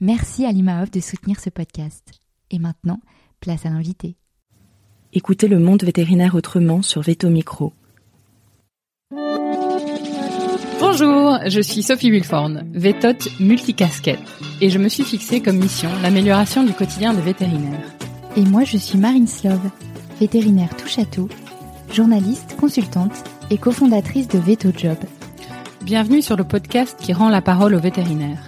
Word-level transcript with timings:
Merci 0.00 0.44
à 0.44 0.52
l'IMAOF 0.52 0.92
de 0.92 1.00
soutenir 1.00 1.40
ce 1.40 1.50
podcast. 1.50 2.12
Et 2.52 2.60
maintenant, 2.60 3.00
place 3.40 3.66
à 3.66 3.70
l'invité. 3.70 4.16
Écoutez 5.12 5.48
le 5.48 5.58
monde 5.58 5.82
vétérinaire 5.82 6.36
autrement 6.36 6.82
sur 6.82 7.02
Veto 7.02 7.28
Micro. 7.28 7.72
Bonjour, 10.78 11.38
je 11.46 11.60
suis 11.60 11.82
Sophie 11.82 12.12
Wilforn, 12.12 12.70
vétote 12.72 13.28
multicasquette, 13.40 14.20
et 14.60 14.70
je 14.70 14.78
me 14.78 14.88
suis 14.88 15.02
fixée 15.02 15.40
comme 15.40 15.58
mission 15.58 15.90
l'amélioration 16.00 16.62
du 16.62 16.72
quotidien 16.72 17.12
des 17.12 17.20
vétérinaires. 17.20 17.92
Et 18.36 18.42
moi, 18.42 18.62
je 18.62 18.76
suis 18.76 18.98
Marine 18.98 19.26
Slove, 19.26 19.68
vétérinaire 20.20 20.76
touche 20.76 21.00
à 21.00 21.06
tout, 21.06 21.28
journaliste, 21.92 22.56
consultante 22.56 23.24
et 23.50 23.58
cofondatrice 23.58 24.28
de 24.28 24.38
Veto 24.38 24.68
Job. 24.76 24.98
Bienvenue 25.82 26.22
sur 26.22 26.36
le 26.36 26.44
podcast 26.44 26.96
qui 27.00 27.12
rend 27.12 27.30
la 27.30 27.42
parole 27.42 27.74
aux 27.74 27.80
vétérinaires. 27.80 28.47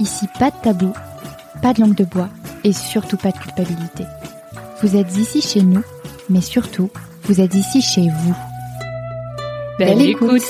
Ici, 0.00 0.26
pas 0.38 0.50
de 0.50 0.56
tabou, 0.62 0.92
pas 1.62 1.72
de 1.72 1.80
langue 1.80 1.94
de 1.94 2.04
bois 2.04 2.28
et 2.64 2.72
surtout 2.72 3.16
pas 3.16 3.30
de 3.30 3.38
culpabilité. 3.38 4.04
Vous 4.80 4.96
êtes 4.96 5.16
ici 5.16 5.40
chez 5.40 5.62
nous, 5.62 5.84
mais 6.28 6.40
surtout, 6.40 6.90
vous 7.24 7.40
êtes 7.40 7.54
ici 7.54 7.80
chez 7.82 8.08
vous. 8.08 8.34
Belle, 9.78 10.02
écoute. 10.02 10.42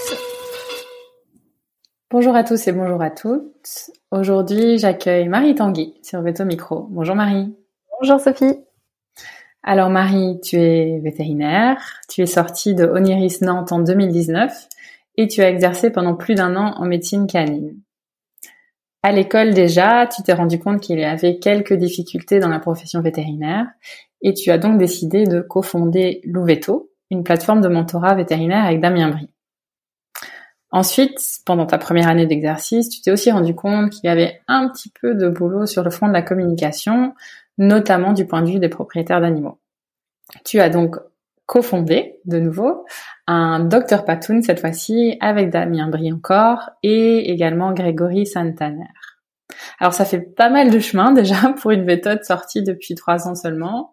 Bonjour 2.11 2.35
à 2.35 2.45
tous 2.45 2.67
et 2.69 2.73
bonjour 2.73 3.01
à 3.03 3.11
toutes. 3.11 3.91
Aujourd'hui, 4.11 4.79
j'accueille 4.79 5.29
Marie 5.29 5.55
Tanguy 5.55 5.95
sur 6.03 6.21
Veto 6.23 6.45
Micro. 6.45 6.87
Bonjour 6.91 7.15
Marie. 7.15 7.55
Bonjour 8.01 8.21
Sophie. 8.21 8.59
Alors 9.63 9.91
Marie, 9.91 10.41
tu 10.43 10.57
es 10.57 10.99
vétérinaire, 11.01 12.01
tu 12.09 12.23
es 12.23 12.27
sortie 12.27 12.75
de 12.75 12.85
Oniris 12.85 13.43
Nantes 13.43 13.73
en 13.73 13.81
2019 13.81 14.69
et 15.17 15.29
tu 15.29 15.41
as 15.41 15.49
exercé 15.49 15.91
pendant 15.91 16.15
plus 16.15 16.35
d'un 16.35 16.57
an 16.57 16.75
en 16.77 16.85
médecine 16.85 17.27
canine. 17.27 17.77
À 19.03 19.11
l'école 19.11 19.53
déjà, 19.53 20.07
tu 20.07 20.23
t'es 20.23 20.33
rendu 20.33 20.61
compte 20.61 20.81
qu'il 20.81 20.99
y 20.99 21.05
avait 21.05 21.39
quelques 21.39 21.75
difficultés 21.75 22.39
dans 22.39 22.49
la 22.49 22.61
profession 22.61 23.03
vétérinaire 23.03 23.67
et 24.21 24.33
tu 24.33 24.51
as 24.51 24.59
donc 24.59 24.79
décidé 24.79 25.27
de 25.27 25.41
cofonder 25.41 26.21
Louveto, 26.25 26.93
une 27.11 27.25
plateforme 27.25 27.61
de 27.61 27.69
mentorat 27.69 28.15
vétérinaire 28.15 28.65
avec 28.65 28.81
Damien 28.81 29.11
Brie. 29.11 29.29
Ensuite, 30.71 31.19
pendant 31.45 31.67
ta 31.67 31.79
première 31.79 32.09
année 32.09 32.27
d'exercice, 32.27 32.89
tu 32.89 33.03
t'es 33.03 33.11
aussi 33.11 33.31
rendu 33.31 33.55
compte 33.55 33.91
qu'il 33.91 34.05
y 34.05 34.09
avait 34.09 34.41
un 34.47 34.69
petit 34.69 34.91
peu 35.01 35.15
de 35.15 35.29
boulot 35.29 35.67
sur 35.67 35.83
le 35.83 35.91
front 35.91 36.09
de 36.09 36.13
la 36.13 36.23
communication, 36.23 37.15
notamment 37.59 38.13
du 38.13 38.27
point 38.27 38.41
de 38.41 38.51
vue 38.51 38.59
des 38.59 38.71
propriétaires 38.71 39.21
d'animaux. 39.21 39.59
Tu 40.45 40.61
as 40.61 40.71
donc 40.71 40.97
cofondé 41.45 42.21
de 42.25 42.39
nouveau 42.39 42.87
un 43.27 43.61
Dr 43.61 44.05
Patoun 44.05 44.43
cette 44.43 44.61
fois-ci 44.61 45.17
avec 45.21 45.51
Damien 45.51 45.89
Brie 45.89 46.13
encore 46.13 46.71
et 46.83 47.31
également 47.31 47.73
Grégory 47.73 48.27
Santaner. 48.27 48.89
Alors 49.79 49.95
ça 49.95 50.05
fait 50.05 50.21
pas 50.21 50.51
mal 50.51 50.71
de 50.71 50.79
chemin 50.79 51.13
déjà 51.13 51.53
pour 51.61 51.71
une 51.71 51.85
méthode 51.85 52.25
sortie 52.25 52.63
depuis 52.63 52.95
trois 52.95 53.29
ans 53.29 53.35
seulement. 53.35 53.93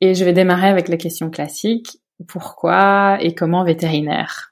Et 0.00 0.14
je 0.14 0.24
vais 0.24 0.32
démarrer 0.32 0.68
avec 0.68 0.88
la 0.88 0.96
question 0.96 1.30
classique. 1.30 1.98
Pourquoi 2.26 3.18
et 3.20 3.34
comment 3.34 3.64
vétérinaire? 3.64 4.49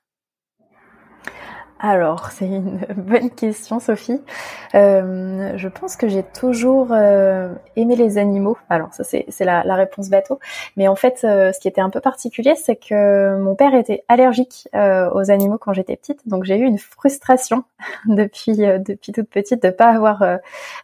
Alors, 1.81 2.31
c'est 2.33 2.47
une 2.47 2.81
bonne 2.97 3.31
question, 3.31 3.81
Sophie. 3.81 4.21
Euh, 4.75 5.53
je 5.57 5.69
pense 5.69 5.97
que 5.97 6.09
j'ai 6.09 6.23
toujours 6.23 6.89
euh, 6.91 7.55
aimé 7.77 7.97
les 7.97 8.19
animaux. 8.19 8.57
Alors, 8.69 8.93
ça, 8.93 9.05
c'est 9.05 9.45
la, 9.45 9.63
réponse 9.75 10.11
bateau. 10.11 10.41
Mais 10.77 10.89
en 10.89 10.97
fait, 10.97 11.21
euh, 11.23 11.53
ce 11.53 11.61
qui 11.61 11.69
était 11.69 11.81
un 11.81 11.91
peu 11.91 12.01
particulier, 12.01 12.55
c'est 12.57 12.77
que 12.77 13.39
mon 13.39 13.55
père 13.55 13.75
était 13.75 14.05
allergique 14.09 14.69
aux 14.75 15.31
animaux 15.31 15.59
quand 15.59 15.73
j'étais 15.73 15.97
petite. 15.97 16.27
Donc, 16.27 16.45
j'ai 16.45 16.57
eu 16.57 16.65
une 16.65 16.79
frustration 16.79 17.65
depuis 18.07 18.57
depuis 18.57 19.13
toute 19.13 19.29
petite 19.29 19.63
de 19.63 19.71
pas 19.71 19.91
avoir 19.91 20.25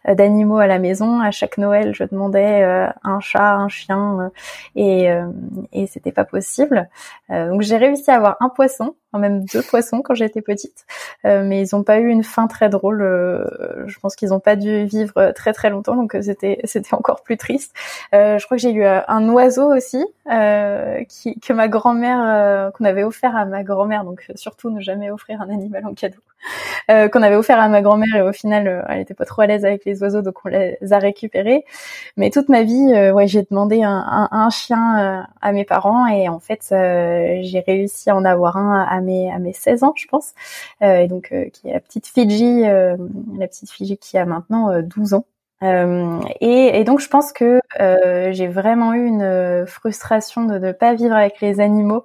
d'animaux 0.07 0.57
à 0.57 0.67
la 0.67 0.79
maison. 0.79 1.19
À 1.19 1.31
chaque 1.31 1.57
Noël, 1.57 1.93
je 1.93 2.03
demandais 2.03 2.63
un 3.03 3.19
chat, 3.19 3.55
un 3.55 3.67
chien, 3.67 4.31
et 4.75 5.09
et 5.73 5.87
c'était 5.87 6.11
pas 6.11 6.25
possible. 6.25 6.89
donc, 7.29 7.61
j'ai 7.61 7.77
réussi 7.77 8.09
à 8.11 8.15
avoir 8.15 8.37
un 8.39 8.49
poisson 8.49 8.95
même 9.19 9.45
deux 9.45 9.61
poissons 9.61 10.01
quand 10.01 10.13
j'étais 10.13 10.41
petite, 10.41 10.85
euh, 11.25 11.43
mais 11.43 11.65
ils 11.65 11.75
n'ont 11.75 11.83
pas 11.83 11.99
eu 11.99 12.07
une 12.07 12.23
fin 12.23 12.47
très 12.47 12.69
drôle. 12.69 13.01
Euh, 13.01 13.87
je 13.87 13.99
pense 13.99 14.15
qu'ils 14.15 14.29
n'ont 14.29 14.39
pas 14.39 14.55
dû 14.55 14.85
vivre 14.85 15.31
très 15.35 15.53
très 15.53 15.69
longtemps, 15.69 15.95
donc 15.95 16.17
c'était 16.21 16.59
c'était 16.65 16.93
encore 16.93 17.23
plus 17.23 17.37
triste. 17.37 17.73
Euh, 18.13 18.37
je 18.37 18.45
crois 18.45 18.57
que 18.57 18.61
j'ai 18.61 18.73
eu 18.73 18.85
un 18.85 19.29
oiseau 19.29 19.73
aussi 19.73 20.05
qui 21.09 21.39
que 21.39 21.53
ma 21.53 21.67
grand-mère 21.67 22.71
qu'on 22.73 22.85
avait 22.85 23.03
offert 23.03 23.35
à 23.35 23.45
ma 23.45 23.63
grand-mère, 23.63 24.03
donc 24.03 24.29
surtout 24.35 24.69
ne 24.69 24.81
jamais 24.81 25.11
offrir 25.11 25.41
un 25.41 25.49
animal 25.49 25.85
en 25.85 25.93
cadeau. 25.93 26.19
qu'on 26.87 27.21
avait 27.21 27.35
offert 27.35 27.59
à 27.59 27.67
ma 27.67 27.81
grand-mère 27.81 28.15
et 28.15 28.21
au 28.21 28.31
final 28.31 28.85
elle 28.89 28.99
était 28.99 29.15
pas 29.15 29.25
trop 29.25 29.41
à 29.41 29.47
l'aise 29.47 29.65
avec 29.65 29.85
les 29.85 30.01
oiseaux 30.03 30.21
donc 30.21 30.35
on 30.45 30.49
les 30.49 30.77
a 30.91 30.99
récupérés 30.99 31.65
mais 32.15 32.29
toute 32.29 32.47
ma 32.47 32.61
vie 32.61 32.93
ouais 33.11 33.27
j'ai 33.27 33.41
demandé 33.41 33.81
un, 33.81 33.89
un, 33.89 34.29
un 34.31 34.49
chien 34.51 35.25
à 35.41 35.51
mes 35.51 35.65
parents 35.65 36.05
et 36.05 36.29
en 36.29 36.39
fait 36.39 36.67
j'ai 36.69 37.63
réussi 37.65 38.09
à 38.09 38.15
en 38.15 38.23
avoir 38.23 38.57
un 38.57 38.83
à 38.83 39.01
mes 39.01 39.31
à 39.31 39.39
mes 39.39 39.53
16 39.53 39.83
ans, 39.83 39.93
je 39.95 40.07
pense. 40.07 40.33
Euh, 40.81 40.97
et 40.99 41.07
donc 41.07 41.29
euh, 41.31 41.49
qui 41.49 41.69
est 41.69 41.73
la 41.73 41.79
petite 41.79 42.11
euh, 42.17 42.97
la 43.37 43.47
petite 43.47 43.71
Fiji 43.71 43.97
qui 43.97 44.17
a 44.17 44.25
maintenant 44.25 44.81
12 44.81 45.13
ans. 45.13 45.25
Euh, 45.63 46.19
et, 46.41 46.79
et, 46.79 46.83
donc 46.83 46.99
je 46.99 47.07
pense 47.07 47.31
que 47.31 47.61
euh, 47.79 48.33
j'ai 48.33 48.47
vraiment 48.47 48.93
eu 48.93 49.05
une 49.05 49.65
frustration 49.65 50.43
de 50.45 50.59
ne 50.59 50.71
pas 50.73 50.93
vivre 50.93 51.15
avec 51.15 51.39
les 51.39 51.61
animaux 51.61 52.03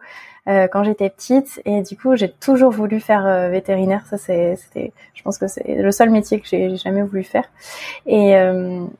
euh, 0.50 0.68
quand 0.68 0.84
j'étais 0.84 1.08
petite 1.08 1.62
et 1.64 1.82
du 1.82 1.96
coup 1.96 2.16
j'ai 2.16 2.30
toujours 2.30 2.70
voulu 2.72 3.00
faire 3.00 3.48
vétérinaire. 3.50 4.04
Ça 4.06 4.18
c'était, 4.18 4.92
je 5.14 5.22
pense 5.22 5.38
que 5.38 5.46
c'est 5.46 5.76
le 5.76 5.92
seul 5.92 6.10
métier 6.10 6.40
que 6.40 6.46
j'ai 6.46 6.76
jamais 6.76 7.02
voulu 7.02 7.24
faire. 7.24 7.44
Et, 8.06 8.32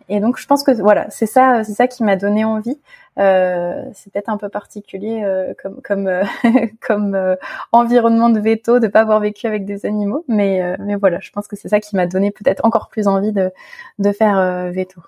et 0.08 0.20
donc 0.20 0.38
je 0.38 0.47
pense 0.47 0.62
que 0.62 0.73
voilà 0.81 1.11
c'est 1.11 1.26
ça, 1.26 1.64
c'est 1.64 1.75
ça 1.75 1.87
qui 1.88 2.05
m'a 2.05 2.17
donné 2.17 2.44
envie. 2.44 2.79
Euh, 3.19 3.85
c'est 3.93 4.12
peut-être 4.12 4.29
un 4.29 4.37
peu 4.37 4.49
particulier 4.49 5.23
euh, 5.25 5.52
comme 5.61 5.82
comme 5.82 6.06
euh, 6.06 6.25
comme 6.81 7.37
environnement 7.73 8.31
de 8.31 8.41
veto 8.41 8.79
de 8.79 8.87
pas 8.87 9.00
avoir 9.00 9.20
vécu 9.20 9.46
avec 9.46 9.64
des 9.64 9.85
animaux, 9.85 10.25
mais 10.29 10.76
mais 10.79 10.96
voilà, 10.96 11.19
je 11.20 11.31
pense 11.31 11.49
que 11.49 11.56
c'est 11.56 11.69
ça 11.69 11.81
qui 11.81 11.96
m'a 11.96 12.06
donné 12.06 12.31
peut-être 12.31 12.64
encore 12.64 12.88
plus 12.88 13.08
envie 13.08 13.32
de 13.32 13.53
de 13.99 14.12
faire 14.12 14.70
veto. 14.73 15.03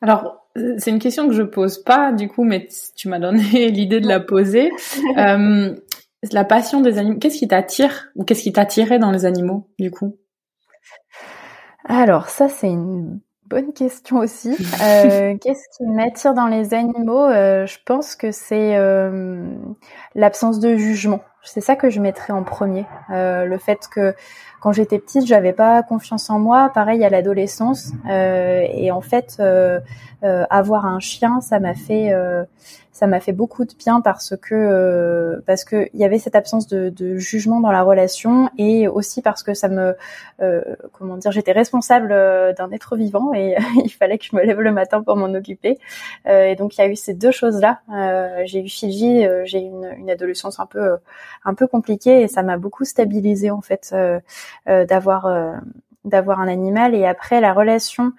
Alors, 0.00 0.41
c'est 0.54 0.90
une 0.90 0.98
question 0.98 1.28
que 1.28 1.34
je 1.34 1.42
pose 1.42 1.78
pas, 1.78 2.12
du 2.12 2.28
coup, 2.28 2.44
mais 2.44 2.68
tu 2.94 3.08
m'as 3.08 3.18
donné 3.18 3.42
l'idée 3.70 4.00
de 4.00 4.08
la 4.08 4.20
poser. 4.20 4.70
euh, 5.18 5.74
la 6.30 6.44
passion 6.44 6.80
des 6.80 6.98
animaux, 6.98 7.18
qu'est-ce 7.18 7.38
qui 7.38 7.48
t'attire 7.48 8.08
ou 8.14 8.24
qu'est-ce 8.24 8.42
qui 8.42 8.52
t'attirait 8.52 8.98
dans 8.98 9.10
les 9.10 9.24
animaux, 9.24 9.68
du 9.78 9.90
coup? 9.90 10.18
Alors, 11.84 12.28
ça, 12.28 12.48
c'est 12.48 12.68
une 12.68 13.20
bonne 13.52 13.72
question 13.72 14.18
aussi. 14.18 14.56
Euh, 14.82 15.36
Qu'est-ce 15.40 15.68
qui 15.76 15.84
m'attire 15.84 16.34
dans 16.34 16.46
les 16.46 16.74
animaux? 16.74 17.24
Euh, 17.24 17.66
Je 17.66 17.78
pense 17.84 18.16
que 18.16 18.32
c'est 18.32 18.76
euh, 18.76 19.54
l'absence 20.14 20.58
de 20.58 20.76
jugement. 20.76 21.20
C'est 21.44 21.60
ça 21.60 21.76
que 21.76 21.88
je 21.90 22.00
mettrais 22.00 22.32
en 22.32 22.42
premier. 22.42 22.84
Euh, 23.10 23.44
le 23.44 23.58
fait 23.58 23.88
que 23.94 24.14
quand 24.60 24.72
j'étais 24.72 24.98
petite, 24.98 25.26
j'avais 25.26 25.52
pas 25.52 25.82
confiance 25.82 26.30
en 26.30 26.38
moi. 26.38 26.70
Pareil 26.74 27.04
à 27.04 27.10
l'adolescence. 27.10 27.92
et 28.08 28.90
en 28.90 29.00
fait, 29.00 29.40
avoir 30.22 30.86
un 30.86 31.00
chien, 31.00 31.40
ça 31.40 31.60
m'a 31.60 31.74
fait 31.74 32.12
ça 32.92 33.06
m'a 33.06 33.20
fait 33.20 33.32
beaucoup 33.32 33.64
de 33.64 33.72
bien 33.74 34.02
parce 34.02 34.36
que 34.36 34.54
euh, 34.54 35.40
parce 35.46 35.64
que 35.64 35.88
il 35.94 36.00
y 36.00 36.04
avait 36.04 36.18
cette 36.18 36.36
absence 36.36 36.66
de, 36.66 36.90
de, 36.90 37.16
jugement 37.16 37.58
dans 37.60 37.72
la 37.72 37.82
relation 37.82 38.50
et 38.58 38.86
aussi 38.86 39.22
parce 39.22 39.42
que 39.42 39.54
ça 39.54 39.68
me 39.68 39.96
euh, 40.42 40.62
comment 40.92 41.16
dire 41.16 41.32
j'étais 41.32 41.52
responsable 41.52 42.12
euh, 42.12 42.52
d'un 42.52 42.70
être 42.70 42.96
vivant 42.96 43.32
et 43.32 43.56
il 43.84 43.88
fallait 43.88 44.18
que 44.18 44.24
je 44.26 44.36
me 44.36 44.42
lève 44.42 44.60
le 44.60 44.72
matin 44.72 45.02
pour 45.02 45.16
m'en 45.16 45.32
occuper. 45.34 45.78
Et 46.26 46.54
donc 46.54 46.76
il 46.76 46.82
y 46.82 46.84
a 46.84 46.88
eu 46.88 46.96
ces 46.96 47.14
deux 47.14 47.30
choses 47.30 47.60
là 47.60 47.80
j'ai 48.44 48.60
eu 48.60 48.68
Fiji 48.68 49.24
j'ai 49.44 49.60
eu 49.60 49.66
une, 49.66 49.90
une, 49.98 50.10
adolescence 50.10 50.60
un 50.60 50.66
peu 50.66 50.96
un 51.44 51.54
peu 51.54 51.66
compliquée 51.66 52.20
et 52.20 52.28
ça 52.28 52.42
m'a 52.42 52.58
beaucoup 52.58 52.84
stabilisé 52.84 53.50
en 53.50 53.62
fait 53.62 53.94
d'avoir 54.66 55.60
d'avoir 56.04 56.40
un 56.40 56.48
animal. 56.48 56.94
Et 56.94 57.06
après 57.06 57.40
la 57.40 57.54
relation 57.54 58.12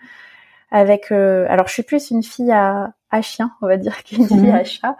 avec 0.72 1.12
alors 1.12 1.68
je 1.68 1.74
suis 1.74 1.84
plus 1.84 2.10
une 2.10 2.24
fille 2.24 2.52
à 2.52 2.94
à 3.14 3.22
chien, 3.22 3.52
on 3.62 3.68
va 3.68 3.78
dire, 3.78 4.04
qu'une 4.04 4.28
fille 4.28 4.38
mhm. 4.38 4.56
à 4.56 4.64
chat. 4.64 4.98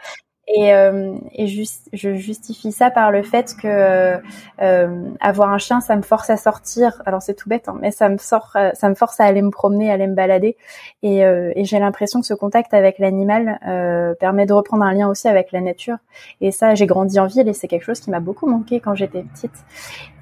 Et, 0.48 0.74
euh, 0.74 1.16
et 1.32 1.48
juste, 1.48 1.88
je 1.94 2.16
justifie 2.16 2.74
ça 2.74 2.92
par 2.92 3.12
le 3.12 3.24
fait 3.24 3.56
que 3.56 4.20
euh, 4.62 5.10
avoir 5.22 5.52
un 5.52 5.58
chien, 5.58 5.80
ça 5.80 5.96
me 5.96 6.02
force 6.02 6.30
à 6.30 6.36
sortir. 6.36 7.02
Alors 7.06 7.22
c'est 7.22 7.34
tout 7.34 7.48
bête, 7.48 7.70
hein, 7.70 7.78
mais 7.80 7.92
ça 7.92 8.10
me 8.10 8.18
sort, 8.18 8.52
euh, 8.58 8.72
ça 8.74 8.90
me 8.90 8.96
force 8.96 9.22
à 9.22 9.24
aller 9.24 9.42
me 9.42 9.52
promener, 9.52 9.90
à 9.90 9.94
aller 9.94 10.06
me 10.06 10.16
balader. 10.16 10.58
Et, 11.02 11.26
euh, 11.26 11.54
et 11.56 11.64
j'ai 11.64 11.80
l'impression 11.80 12.20
que 12.20 12.28
ce 12.28 12.34
contact 12.34 12.74
avec 12.74 13.00
l'animal 13.00 13.58
euh, 13.66 14.16
permet 14.16 14.46
de 14.46 14.52
reprendre 14.52 14.84
un 14.84 14.94
lien 14.94 15.08
aussi 15.08 15.30
avec 15.30 15.54
la 15.54 15.62
nature. 15.62 15.98
Et 16.42 16.52
ça, 16.52 16.76
j'ai 16.76 16.88
grandi 16.88 17.22
en 17.22 17.28
ville 17.28 17.48
et 17.48 17.54
c'est 17.54 17.70
quelque 17.70 17.86
chose 17.86 18.02
qui 18.02 18.12
m'a 18.12 18.20
beaucoup 18.20 18.48
manqué 18.48 18.82
quand 18.82 18.96
j'étais 18.96 19.24
petite. 19.24 19.56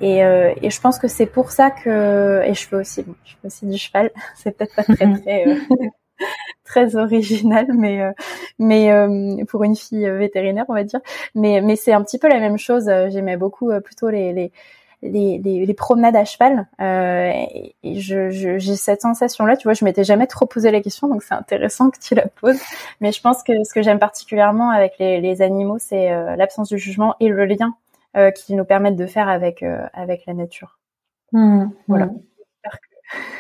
Et, 0.02 0.20
et 0.20 0.70
je 0.70 0.82
pense 0.82 1.00
que 1.00 1.08
c'est 1.08 1.26
pour 1.26 1.52
ça 1.52 1.72
que 1.72 2.42
et 2.44 2.54
je 2.54 2.68
fais 2.68 2.76
aussi, 2.76 3.04
je 3.24 3.32
fais 3.42 3.48
aussi 3.48 3.66
du 3.66 3.78
cheval. 3.78 4.12
c'est 4.36 4.56
peut-être 4.56 4.76
pas 4.76 4.84
très 4.84 5.14
très 5.14 5.46
très 6.66 6.96
original, 6.96 7.68
mais 7.74 8.02
euh, 8.02 8.12
mais 8.60 8.92
euh, 8.92 9.44
pour 9.46 9.64
une 9.64 9.76
fille 9.76 10.06
euh, 10.06 10.18
vétérinaire, 10.18 10.66
on 10.70 10.74
va 10.74 10.84
dire. 10.84 11.02
Mais 11.36 11.62
mais 11.62 11.76
c'est 11.76 11.94
un 11.94 12.04
petit 12.04 12.18
peu 12.18 12.28
la 12.30 12.40
même 12.40 12.58
chose. 12.58 12.86
J'aimais 13.10 13.38
beaucoup 13.38 13.72
plutôt 13.84 14.10
les, 14.10 14.34
les 14.34 14.52
les, 15.04 15.40
les, 15.40 15.74
promenades 15.74 16.16
à 16.16 16.26
cheval. 16.26 16.68
Euh, 16.80 17.32
et 17.82 18.00
je, 18.00 18.30
j'ai 18.30 18.76
cette 18.76 19.02
sensation-là, 19.02 19.58
tu 19.58 19.64
vois, 19.64 19.74
je 19.74 19.84
m'étais 19.84 20.04
jamais 20.04 20.28
trop 20.28 20.46
posé 20.46 20.70
la 20.70 20.80
question, 20.80 21.08
donc 21.08 21.24
c'est 21.24 21.34
intéressant 21.34 21.90
que 21.90 21.98
tu 22.00 22.14
la 22.14 22.28
poses. 22.28 22.62
Mais 23.00 23.12
je 23.12 23.20
pense 23.20 23.42
que 23.42 23.52
ce 23.64 23.74
que 23.74 23.82
j'aime 23.82 23.98
particulièrement 23.98 24.70
avec 24.70 25.00
les, 25.00 25.20
les 25.20 25.42
animaux, 25.42 25.80
c'est 25.80 26.12
l'absence 26.38 26.70
de 26.70 26.78
jugement 26.78 27.16
et 27.20 27.30
le 27.30 27.46
lien 27.46 27.74
euh, 28.16 28.30
qu'ils 28.30 28.58
nous 28.58 28.66
permettent 28.66 28.96
de 28.96 29.08
faire 29.08 29.28
avec 29.28 29.64
avec 29.94 30.26
la 30.28 30.36
nature. 30.36 30.78
Mmh, 31.32 31.66
voilà. 31.88 32.06
Mmh. 32.06 32.20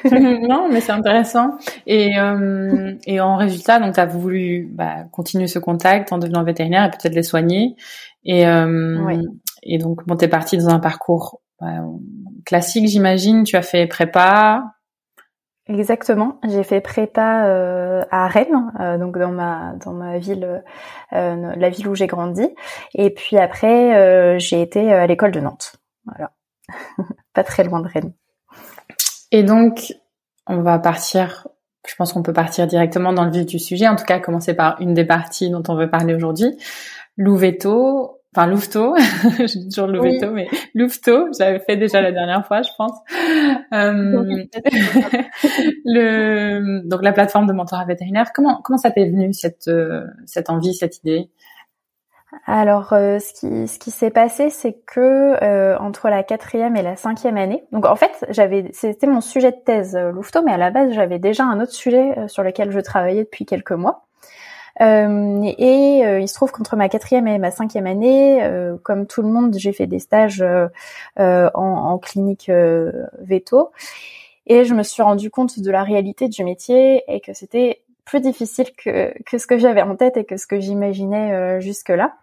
non, 0.12 0.69
mais 0.69 0.81
c'est 0.81 0.91
intéressant. 0.91 1.57
Et, 1.88 2.19
euh, 2.19 2.94
et 3.06 3.21
en 3.21 3.38
résultat, 3.38 3.79
donc, 3.79 3.94
tu 3.94 4.00
as 4.00 4.06
voulu 4.06 4.69
bah, 4.71 5.06
continuer 5.12 5.47
ce 5.47 5.59
contact 5.59 6.12
en 6.12 6.18
devenant 6.18 6.44
vétérinaire 6.44 6.85
et 6.85 6.89
peut-être 6.89 7.15
les 7.15 7.23
soigner. 7.23 7.75
Et, 8.23 8.47
euh, 8.47 9.18
et 9.63 9.77
donc, 9.77 10.06
bon, 10.07 10.15
tu 10.15 10.25
es 10.25 10.27
parti 10.27 10.57
dans 10.57 10.69
un 10.69 10.79
parcours 10.79 11.41
bah, 11.59 11.83
classique, 12.45 12.88
j'imagine. 12.88 13.44
Tu 13.44 13.56
as 13.56 13.62
fait 13.62 13.88
prépa. 13.88 14.63
Exactement. 15.68 16.39
J'ai 16.47 16.63
fait 16.63 16.81
prépa 16.81 17.45
euh, 17.45 18.03
à 18.09 18.27
Rennes, 18.27 18.73
euh, 18.79 18.97
donc 18.97 19.18
dans 19.18 19.31
ma 19.31 19.73
dans 19.85 19.94
ma 19.94 20.18
ville, 20.18 20.63
euh, 21.13 21.56
la 21.56 21.69
ville 21.69 21.88
où 21.88 21.95
j'ai 21.95 22.07
grandi. 22.07 22.50
Et 22.95 23.12
puis 23.12 23.38
après, 23.38 24.39
j'ai 24.39 24.62
été 24.62 24.91
à 24.91 25.06
l'école 25.07 25.31
de 25.31 25.39
Nantes. 25.39 25.75
Voilà, 26.06 26.31
pas 27.33 27.44
très 27.44 27.63
loin 27.63 27.79
de 27.81 27.88
Rennes. 27.88 28.13
Et 29.31 29.44
donc, 29.44 29.94
on 30.48 30.62
va 30.62 30.80
partir, 30.80 31.48
je 31.88 31.95
pense 31.95 32.13
qu'on 32.13 32.24
peut 32.24 32.33
partir 32.33 32.68
directement 32.68 33.13
dans 33.13 33.25
le 33.25 33.31
vif 33.31 33.45
du 33.45 33.60
sujet, 33.60 33.88
en 33.88 33.95
tout 33.95 34.06
cas 34.06 34.19
commencer 34.19 34.54
par 34.54 34.80
une 34.81 34.94
des 34.94 35.06
parties 35.06 35.50
dont 35.50 35.63
on 35.68 35.75
veut 35.75 35.89
parler 35.89 36.13
aujourd'hui. 36.13 36.57
Louveto, 37.18 38.19
enfin 38.36 38.48
Louveto, 38.48 38.95
je 38.98 39.57
dis 39.57 39.69
toujours 39.74 39.88
Louveto, 39.88 40.31
mais 40.31 40.48
Louveto, 40.74 41.28
j'avais 41.38 41.60
fait 41.60 41.78
déjà 41.78 42.01
la 42.01 42.12
dernière 42.12 42.45
fois, 42.45 42.62
je 42.62 42.69
pense. 42.78 42.98
Euh, 43.74 44.44
le, 45.86 46.88
donc 46.88 47.04
la 47.04 47.13
plateforme 47.13 47.48
de 47.48 47.54
mentorat 47.54 47.86
vétérinaire, 47.86 48.31
comment 48.33 48.62
comment 48.63 48.78
ça 48.78 48.92
t'est 48.92 49.10
venu 49.10 49.33
cette 49.33 49.68
euh, 49.68 50.06
cette 50.25 50.50
envie, 50.50 50.74
cette 50.74 51.00
idée? 51.00 51.30
Alors, 52.45 52.94
euh, 52.94 53.19
ce 53.19 53.78
qui, 53.78 53.92
s'est 53.92 54.10
passé, 54.10 54.50
c'est 54.50 54.74
que 54.86 55.36
euh, 55.44 55.78
entre 55.80 56.07
la 56.10 56.24
quatrième 56.24 56.78
et 56.78 56.81
la 56.81 56.95
cinquième 56.95 57.36
année, 57.36 57.66
donc 57.74 57.86
en 57.86 57.95
fait, 57.95 58.25
j'avais, 58.30 58.69
c'était 58.74 59.07
mon 59.07 59.19
sujet 59.19 59.51
de 59.51 59.57
thèse, 59.57 59.98
euh, 59.98 60.12
Louveteau, 60.12 60.42
mais 60.42 60.54
à 60.54 60.57
la 60.57 60.72
base, 60.72 60.94
j'avais 60.94 61.19
déjà 61.19 61.44
un 61.44 61.60
autre 61.60 61.74
sujet 61.74 62.16
sur 62.28 62.44
lequel 62.44 62.72
je 62.72 62.80
travaillais 62.80 63.24
depuis 63.25 63.45
quelques 63.45 63.74
mois. 63.74 64.06
et 64.80 66.19
il 66.22 66.28
se 66.28 66.33
trouve 66.33 66.51
qu'entre 66.51 66.75
ma 66.78 66.88
quatrième 66.89 67.28
et 67.28 67.38
ma 67.38 67.51
cinquième 67.51 67.86
année, 67.86 68.42
comme 68.83 69.06
tout 69.07 69.22
le 69.22 69.28
monde, 69.28 69.56
j'ai 69.57 69.74
fait 69.74 69.88
des 69.88 70.00
stages 70.00 70.44
en, 71.18 71.51
en, 71.54 71.98
clinique 72.00 72.50
veto, 73.19 73.72
et 74.48 74.63
je 74.66 74.74
me 74.74 74.83
suis 74.83 75.04
rendu 75.04 75.30
compte 75.30 75.60
de 75.60 75.72
la 75.72 75.83
réalité 75.83 76.30
du 76.30 76.44
métier 76.44 77.04
et 77.07 77.19
que 77.19 77.33
c'était 77.33 77.81
plus 78.06 78.21
difficile 78.21 78.68
que, 78.75 79.13
que 79.24 79.38
ce 79.38 79.48
que 79.48 79.57
j'avais 79.57 79.81
en 79.81 79.95
tête 79.95 80.18
et 80.18 80.25
que 80.25 80.38
ce 80.38 80.48
que 80.48 80.59
j'imaginais 80.59 81.33
euh, 81.33 81.59
jusque-là. 81.59 82.15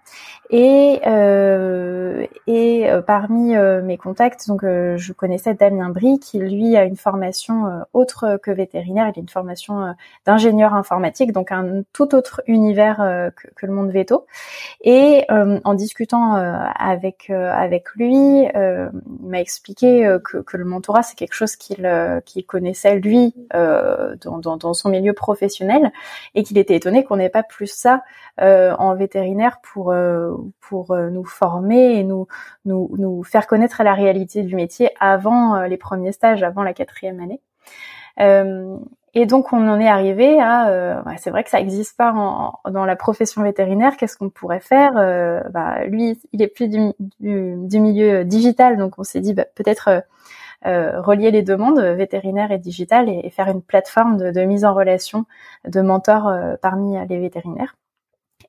Et, 0.51 1.01
euh, 1.07 2.27
et 2.47 2.91
euh, 2.91 3.03
parmi 3.03 3.55
euh, 3.55 3.83
mes 3.83 3.99
contacts, 3.99 4.49
donc 4.49 4.63
je 4.63 5.13
connaissais 5.13 5.53
Damien 5.53 5.91
Brie 5.91 6.19
qui 6.19 6.39
lui 6.39 6.77
a 6.77 6.85
une 6.85 6.97
formation 6.97 7.85
autre 7.93 8.39
que 8.43 8.51
vétérinaire, 8.51 9.11
il 9.15 9.19
a 9.19 9.21
une 9.21 9.29
formation 9.29 9.95
d'ingénieur 10.25 10.75
informatique, 10.75 11.33
donc 11.33 11.53
un 11.53 11.83
tout 11.93 12.15
autre 12.15 12.43
univers 12.47 12.97
que, 13.37 13.49
que, 13.55 13.67
le 13.67 13.73
monde 13.73 13.91
veto. 13.91 14.27
Et 14.83 15.27
en 15.29 15.75
discutant 15.75 16.35
avec 16.35 17.31
avec 17.31 17.95
lui, 17.95 18.45
il 18.45 18.91
m'a 19.23 19.41
expliqué 19.41 20.19
que, 20.25 20.39
que, 20.39 20.57
le 20.57 20.65
mentorat 20.65 21.03
c'est 21.03 21.17
quelque 21.17 21.35
chose 21.35 21.57
qu'il 21.57 21.89
qu'il 22.25 22.47
connaissait 22.47 22.99
lui 22.99 23.35
dans, 23.53 24.39
dans, 24.39 24.57
dans 24.57 24.75
son 24.75 24.89
milieu 24.89 25.13
professionnel 25.13 25.68
et 26.35 26.43
qu'il 26.43 26.59
était 26.59 26.75
étonné 26.75 27.04
qu'on 27.04 27.16
n'ait 27.16 27.28
pas 27.28 27.43
plus 27.43 27.66
ça 27.66 28.02
euh, 28.40 28.75
en 28.78 28.95
vétérinaire 28.95 29.61
pour 29.62 29.93
euh, 29.93 30.35
pour 30.61 30.93
euh, 30.93 31.11
nous 31.11 31.25
former 31.25 31.99
et 31.99 32.04
nous 32.04 32.26
nous 32.64 32.90
nous 32.99 33.23
faire 33.23 33.47
connaître 33.47 33.83
la 33.83 33.95
réalité 33.95 34.43
du 34.43 34.54
métier 34.54 34.90
avant 35.00 35.62
les 35.62 35.76
premiers 35.76 36.12
stages, 36.12 36.43
avant 36.43 36.62
la 36.62 36.73
quatrième 36.73 37.21
année. 37.21 37.40
et 39.14 39.26
donc 39.26 39.52
on 39.52 39.69
en 39.69 39.81
est 39.81 39.88
arrivé 39.88 40.40
à, 40.40 41.02
c'est 41.19 41.31
vrai 41.31 41.45
que 41.45 41.50
ça 41.50 41.59
n'existe 41.59 41.97
pas 41.97 42.12
dans 42.71 42.85
la 42.85 42.97
profession 42.97 43.43
vétérinaire. 43.43 43.97
Qu'est-ce 43.97 44.16
qu'on 44.16 44.31
pourrait 44.31 44.61
faire 44.61 44.93
bah, 45.50 45.85
Lui, 45.87 46.21
il 46.33 46.43
est 46.43 46.49
plus 46.49 46.69
du, 46.69 46.93
du, 47.21 47.81
milieu 47.81 48.25
digital, 48.25 48.76
donc 48.76 48.99
on 48.99 49.04
s'est 49.04 49.21
dit 49.21 49.35
bah, 49.35 49.47
peut-être 49.54 49.88
euh, 49.88 50.00
relier 50.65 51.31
les 51.31 51.43
demandes 51.43 51.81
vétérinaires 51.81 52.53
et 52.53 52.59
digitales 52.59 53.09
et, 53.09 53.31
faire 53.31 53.49
une 53.49 53.62
plateforme 53.62 54.33
de, 54.33 54.41
mise 54.45 54.65
en 54.65 54.75
relation 54.75 55.25
de 55.67 55.81
mentors 55.81 56.29
euh, 56.29 56.57
parmi 56.61 56.97
les 57.09 57.19
vétérinaires. 57.19 57.77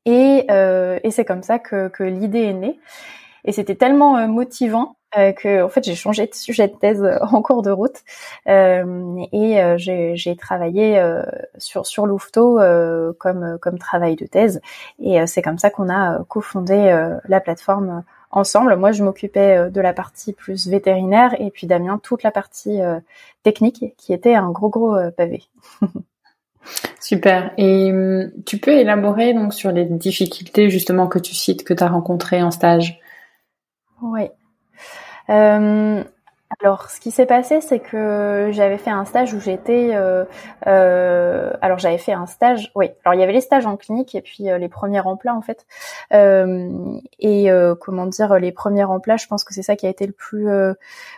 Et, 0.05 0.45
euh, 0.49 0.99
et 1.03 1.11
c'est 1.11 1.25
comme 1.25 1.43
ça 1.43 1.59
que, 1.59 2.03
l'idée 2.03 2.43
est 2.43 2.53
née. 2.53 2.79
Et 3.45 3.51
c'était 3.51 3.75
tellement 3.75 4.27
motivant 4.27 4.95
que 5.15 5.63
en 5.63 5.69
fait 5.69 5.83
j'ai 5.83 5.95
changé 5.95 6.27
de 6.27 6.35
sujet 6.35 6.67
de 6.67 6.75
thèse 6.75 7.03
en 7.21 7.41
cours 7.41 7.63
de 7.63 7.71
route 7.71 8.03
euh, 8.47 9.15
et 9.31 9.59
j'ai 9.77 10.35
travaillé 10.35 11.01
sur 11.57 11.87
sur 11.87 12.05
Louveteau 12.05 12.59
comme 13.17 13.57
comme 13.59 13.79
travail 13.79 14.15
de 14.17 14.27
thèse 14.27 14.61
et 14.99 15.25
c'est 15.25 15.41
comme 15.41 15.57
ça 15.57 15.71
qu'on 15.71 15.89
a 15.89 16.23
cofondé 16.25 17.17
la 17.27 17.39
plateforme 17.39 18.03
ensemble. 18.31 18.75
Moi, 18.75 18.91
je 18.91 19.03
m'occupais 19.03 19.57
euh, 19.57 19.69
de 19.69 19.81
la 19.81 19.93
partie 19.93 20.33
plus 20.33 20.67
vétérinaire 20.67 21.35
et 21.39 21.51
puis 21.51 21.67
Damien 21.67 21.99
toute 22.01 22.23
la 22.23 22.31
partie 22.31 22.81
euh, 22.81 22.99
technique 23.43 23.95
qui 23.97 24.13
était 24.13 24.35
un 24.35 24.51
gros 24.51 24.69
gros 24.69 24.95
euh, 24.95 25.11
pavé. 25.11 25.43
Super. 26.99 27.51
Et 27.57 27.91
hum, 27.91 28.31
tu 28.45 28.57
peux 28.57 28.71
élaborer 28.71 29.33
donc 29.33 29.53
sur 29.53 29.71
les 29.71 29.85
difficultés 29.85 30.69
justement 30.69 31.07
que 31.07 31.19
tu 31.19 31.33
cites 31.33 31.63
que 31.63 31.73
tu 31.73 31.83
as 31.83 31.87
rencontrées 31.87 32.43
en 32.43 32.51
stage? 32.51 32.99
Oui. 34.01 34.29
Euh, 35.29 36.03
alors, 36.57 36.89
ce 36.89 36.99
qui 36.99 37.11
s'est 37.11 37.27
passé, 37.27 37.61
c'est 37.61 37.79
que 37.79 38.49
j'avais 38.51 38.79
fait 38.79 38.89
un 38.89 39.05
stage 39.05 39.35
où 39.35 39.39
j'étais. 39.39 39.91
Euh, 39.93 40.25
euh, 40.65 41.53
alors, 41.61 41.77
j'avais 41.77 41.99
fait 41.99 42.11
un 42.11 42.25
stage. 42.25 42.71
Oui. 42.75 42.89
Alors, 43.05 43.13
il 43.13 43.19
y 43.19 43.23
avait 43.23 43.33
les 43.33 43.41
stages 43.41 43.67
en 43.67 43.77
clinique 43.77 44.15
et 44.15 44.21
puis 44.21 44.49
euh, 44.49 44.57
les 44.57 44.67
premiers 44.67 44.99
emplois 45.01 45.33
en 45.33 45.41
fait. 45.41 45.67
et 47.19 47.49
comment 47.79 48.07
dire, 48.07 48.39
les 48.39 48.51
premiers 48.51 48.83
emplois, 48.83 49.17
je 49.17 49.27
pense 49.27 49.43
que 49.43 49.53
c'est 49.53 49.61
ça 49.61 49.75
qui 49.75 49.85
a 49.85 49.89
été 49.89 50.07
le 50.07 50.11
plus 50.11 50.47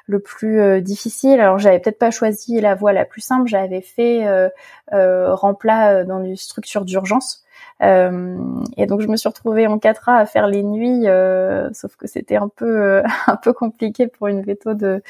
le 0.07 0.19
plus 0.19 0.81
difficile. 0.81 1.39
Alors, 1.39 1.59
j'avais 1.59 1.79
peut-être 1.79 2.00
pas 2.00 2.11
choisi 2.11 2.59
la 2.59 2.75
voie 2.75 2.91
la 2.91 3.05
plus 3.05 3.21
simple. 3.21 3.47
J'avais 3.47 3.81
fait 3.81 4.27
remplat 4.91 6.03
dans 6.03 6.23
une 6.23 6.35
structure 6.35 6.83
d'urgence. 6.83 7.45
Euh, 7.81 8.38
et 8.77 8.86
donc 8.86 9.01
je 9.01 9.08
me 9.08 9.15
suis 9.15 9.27
retrouvée 9.27 9.67
en 9.67 9.77
4A 9.77 10.17
à 10.17 10.25
faire 10.25 10.48
les 10.48 10.63
nuits, 10.63 11.08
euh, 11.08 11.70
sauf 11.74 11.96
que 11.96 12.08
c'était 12.08 12.36
un 12.36 12.48
peu 12.48 12.65
euh, 12.65 13.03
un 13.27 13.36
peu 13.36 13.53
compliqué 13.53 14.08
pour 14.08 14.27
une 14.27 14.41
veto 14.41 14.74
de 14.74 15.01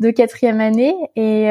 de 0.00 0.10
quatrième 0.10 0.60
année. 0.60 0.94
Et 1.16 1.48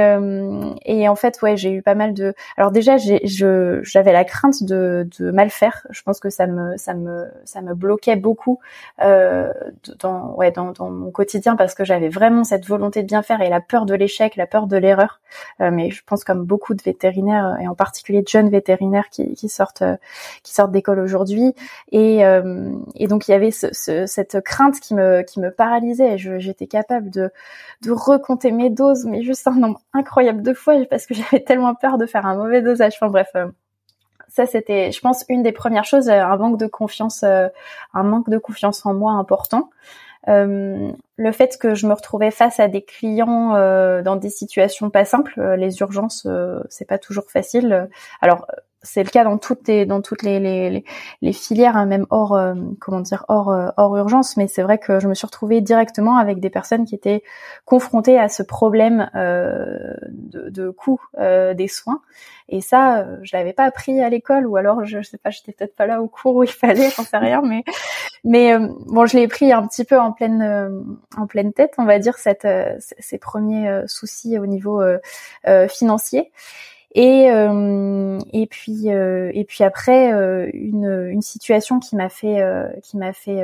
et 0.86 1.08
en 1.08 1.16
fait 1.16 1.42
ouais 1.42 1.58
j'ai 1.58 1.72
eu 1.72 1.82
pas 1.82 1.96
mal 1.96 2.14
de. 2.14 2.34
Alors 2.58 2.72
déjà 2.72 2.98
j'avais 2.98 4.14
la 4.14 4.24
crainte 4.24 4.64
de 4.64 5.08
de 5.20 5.32
mal 5.32 5.50
faire. 5.50 5.86
Je 5.90 6.02
pense 6.04 6.20
que 6.20 6.30
ça 6.30 6.48
me 6.48 6.78
ça 6.78 6.94
me 6.94 7.28
ça 7.46 7.62
me 7.62 7.74
bloquait 7.74 8.16
beaucoup 8.16 8.60
dans 9.00 10.36
ouais 10.36 10.52
dans 10.52 10.72
dans 10.72 10.90
mon 10.90 11.12
quotidien 11.12 11.56
parce 11.56 11.76
que 11.76 11.84
j'avais 11.86 12.10
vraiment 12.10 12.44
cette 12.44 12.66
volonté 12.66 13.02
de 13.02 13.08
bien 13.08 13.22
faire 13.22 13.42
et 13.42 13.50
la 13.50 13.62
peur 13.62 13.86
de 13.86 13.94
l'échec, 13.94 14.36
la 14.36 14.48
peur 14.48 14.68
de 14.68 14.78
l'erreur. 14.78 15.22
mais 15.60 15.92
je 15.92 16.02
pense 16.06 16.24
comme 16.24 16.44
beaucoup 16.44 16.74
de 16.74 16.82
vétérinaires 16.82 17.58
et 17.62 17.68
en 17.68 17.76
particulier 17.76 18.22
de 18.22 18.28
jeunes 18.28 18.50
vétérinaires 18.50 19.10
qui 19.10 19.34
qui 19.36 19.50
sortent 19.50 19.84
qui 20.44 20.54
sortent 20.54 20.72
d'école 20.72 21.00
aujourd'hui. 21.00 21.54
Et, 21.92 22.26
euh, 22.26 22.72
et 22.96 23.08
donc 23.08 23.28
il 23.28 23.32
y 23.32 23.34
avait 23.34 23.52
ce, 23.52 23.68
cette 24.06 24.42
crainte 24.42 24.80
qui 24.80 24.94
me 24.96 25.22
qui 25.22 25.40
me 25.40 25.52
paralysait. 25.52 26.18
J'étais 26.18 26.68
capable 26.68 27.10
de 27.10 27.32
de 27.82 27.92
mes 28.52 28.70
doses, 28.70 29.06
mais 29.06 29.24
juste 29.24 29.48
un 29.48 29.56
nombre 29.56 29.82
incroyable 29.94 30.42
de 30.42 30.54
fois 30.54 30.76
parce 30.90 31.06
que 31.06 31.14
j'avais 31.16 31.42
tellement 31.42 31.76
peur 31.76 31.98
de 31.98 32.06
faire 32.06 32.26
un 32.26 32.36
mauvais 32.36 32.62
dosage. 32.62 32.94
Enfin 32.96 33.08
bref. 33.08 33.30
Euh, 33.36 33.48
ça 34.30 34.48
c'était 34.48 34.92
je 34.92 35.00
pense 35.00 35.26
une 35.30 35.44
des 35.44 35.52
premières 35.52 35.86
choses 35.86 36.10
euh, 36.10 36.24
un 36.24 36.38
manque 36.38 36.58
de 36.58 36.66
confiance 36.66 37.24
un 37.24 37.52
manque 37.94 38.30
de 38.30 38.40
confiance 38.40 38.84
en 38.84 38.96
moi 38.96 39.12
important 39.12 39.70
euh, 40.30 40.92
le 41.18 41.32
fait 41.32 41.58
que 41.58 41.76
je 41.76 41.88
me 41.88 41.94
retrouvais 41.94 42.32
face 42.32 42.60
à 42.60 42.68
des 42.68 42.82
clients 42.82 43.56
euh, 43.56 44.02
dans 44.02 44.16
des 44.16 44.30
situations 44.30 44.90
pas 44.90 45.06
simples, 45.06 45.40
les 45.58 45.80
urgences, 45.80 46.28
c'est 46.70 46.88
pas 46.88 46.98
toujours 46.98 47.30
facile. 47.30 47.90
Alors 48.22 48.48
c'est 48.84 49.04
le 49.04 49.10
cas 49.10 49.24
dans 49.24 49.38
toutes 49.38 49.68
les 49.68 49.86
dans 49.86 50.02
toutes 50.02 50.24
les 50.24 50.40
les, 50.40 50.84
les 51.22 51.34
filières 51.34 51.78
hein, 51.78 51.86
même 51.86 52.06
hors 52.10 52.36
euh, 52.36 52.54
comment 52.80 53.00
dire 53.00 53.26
hors 53.30 53.50
euh, 53.50 53.70
hors 53.78 53.96
urgence. 53.96 54.38
Mais 54.38 54.48
c'est 54.48 54.62
vrai 54.62 54.78
que 54.78 55.00
je 55.00 55.08
me 55.08 55.14
suis 55.14 55.26
retrouvée 55.26 55.62
directement 55.62 56.18
avec 56.18 56.40
des 56.40 56.50
personnes 56.50 56.86
qui 56.86 56.94
étaient 56.94 57.24
confrontées 57.66 58.20
à 58.20 58.28
ce 58.28 58.44
problème 58.44 59.10
euh, 59.16 59.94
de, 60.10 60.50
de 60.50 60.70
coût 60.70 61.02
euh, 61.18 61.54
des 61.54 61.70
soins. 61.70 62.02
Et 62.50 62.60
ça 62.60 63.08
je 63.24 63.36
l'avais 63.36 63.54
pas 63.54 63.64
appris 63.64 64.02
à 64.02 64.10
l'école 64.10 64.46
ou 64.46 64.58
alors 64.58 64.84
je, 64.84 65.02
je 65.02 65.10
sais 65.10 65.18
pas 65.18 65.30
j'étais 65.30 65.54
peut-être 65.54 65.76
pas 65.76 65.88
là 65.88 66.02
au 66.02 66.10
cours 66.10 66.36
où 66.36 66.44
il 66.44 66.52
fallait 66.52 66.90
j'en 66.96 67.04
sais 67.04 67.18
rien 67.18 67.42
mais 67.42 67.64
mais 68.26 68.58
bon 68.60 69.06
je 69.06 69.18
l'ai 69.18 69.30
pris 69.30 69.54
un 69.54 69.66
petit 69.66 69.86
peu 69.86 69.98
en 69.98 70.12
pleine 70.12 70.96
en 71.18 71.26
pleine 71.26 71.54
tête 71.54 71.72
on 71.78 71.86
va 71.86 72.00
dire 72.00 72.18
cette 72.18 72.46
ces 72.80 73.18
premiers 73.18 73.84
soucis 73.88 74.38
au 74.38 74.46
niveau 74.46 74.84
financier 75.70 76.32
et 76.94 77.32
euh, 77.32 78.20
et 78.34 78.48
puis 78.48 78.92
euh, 78.92 79.32
et 79.34 79.44
puis 79.46 79.64
après 79.64 80.14
euh, 80.14 80.50
une 80.54 81.08
une 81.12 81.22
situation 81.22 81.80
qui 81.80 81.96
m'a 81.96 82.10
fait 82.10 82.44
qui 82.84 82.98
m'a 82.98 83.14
fait 83.14 83.44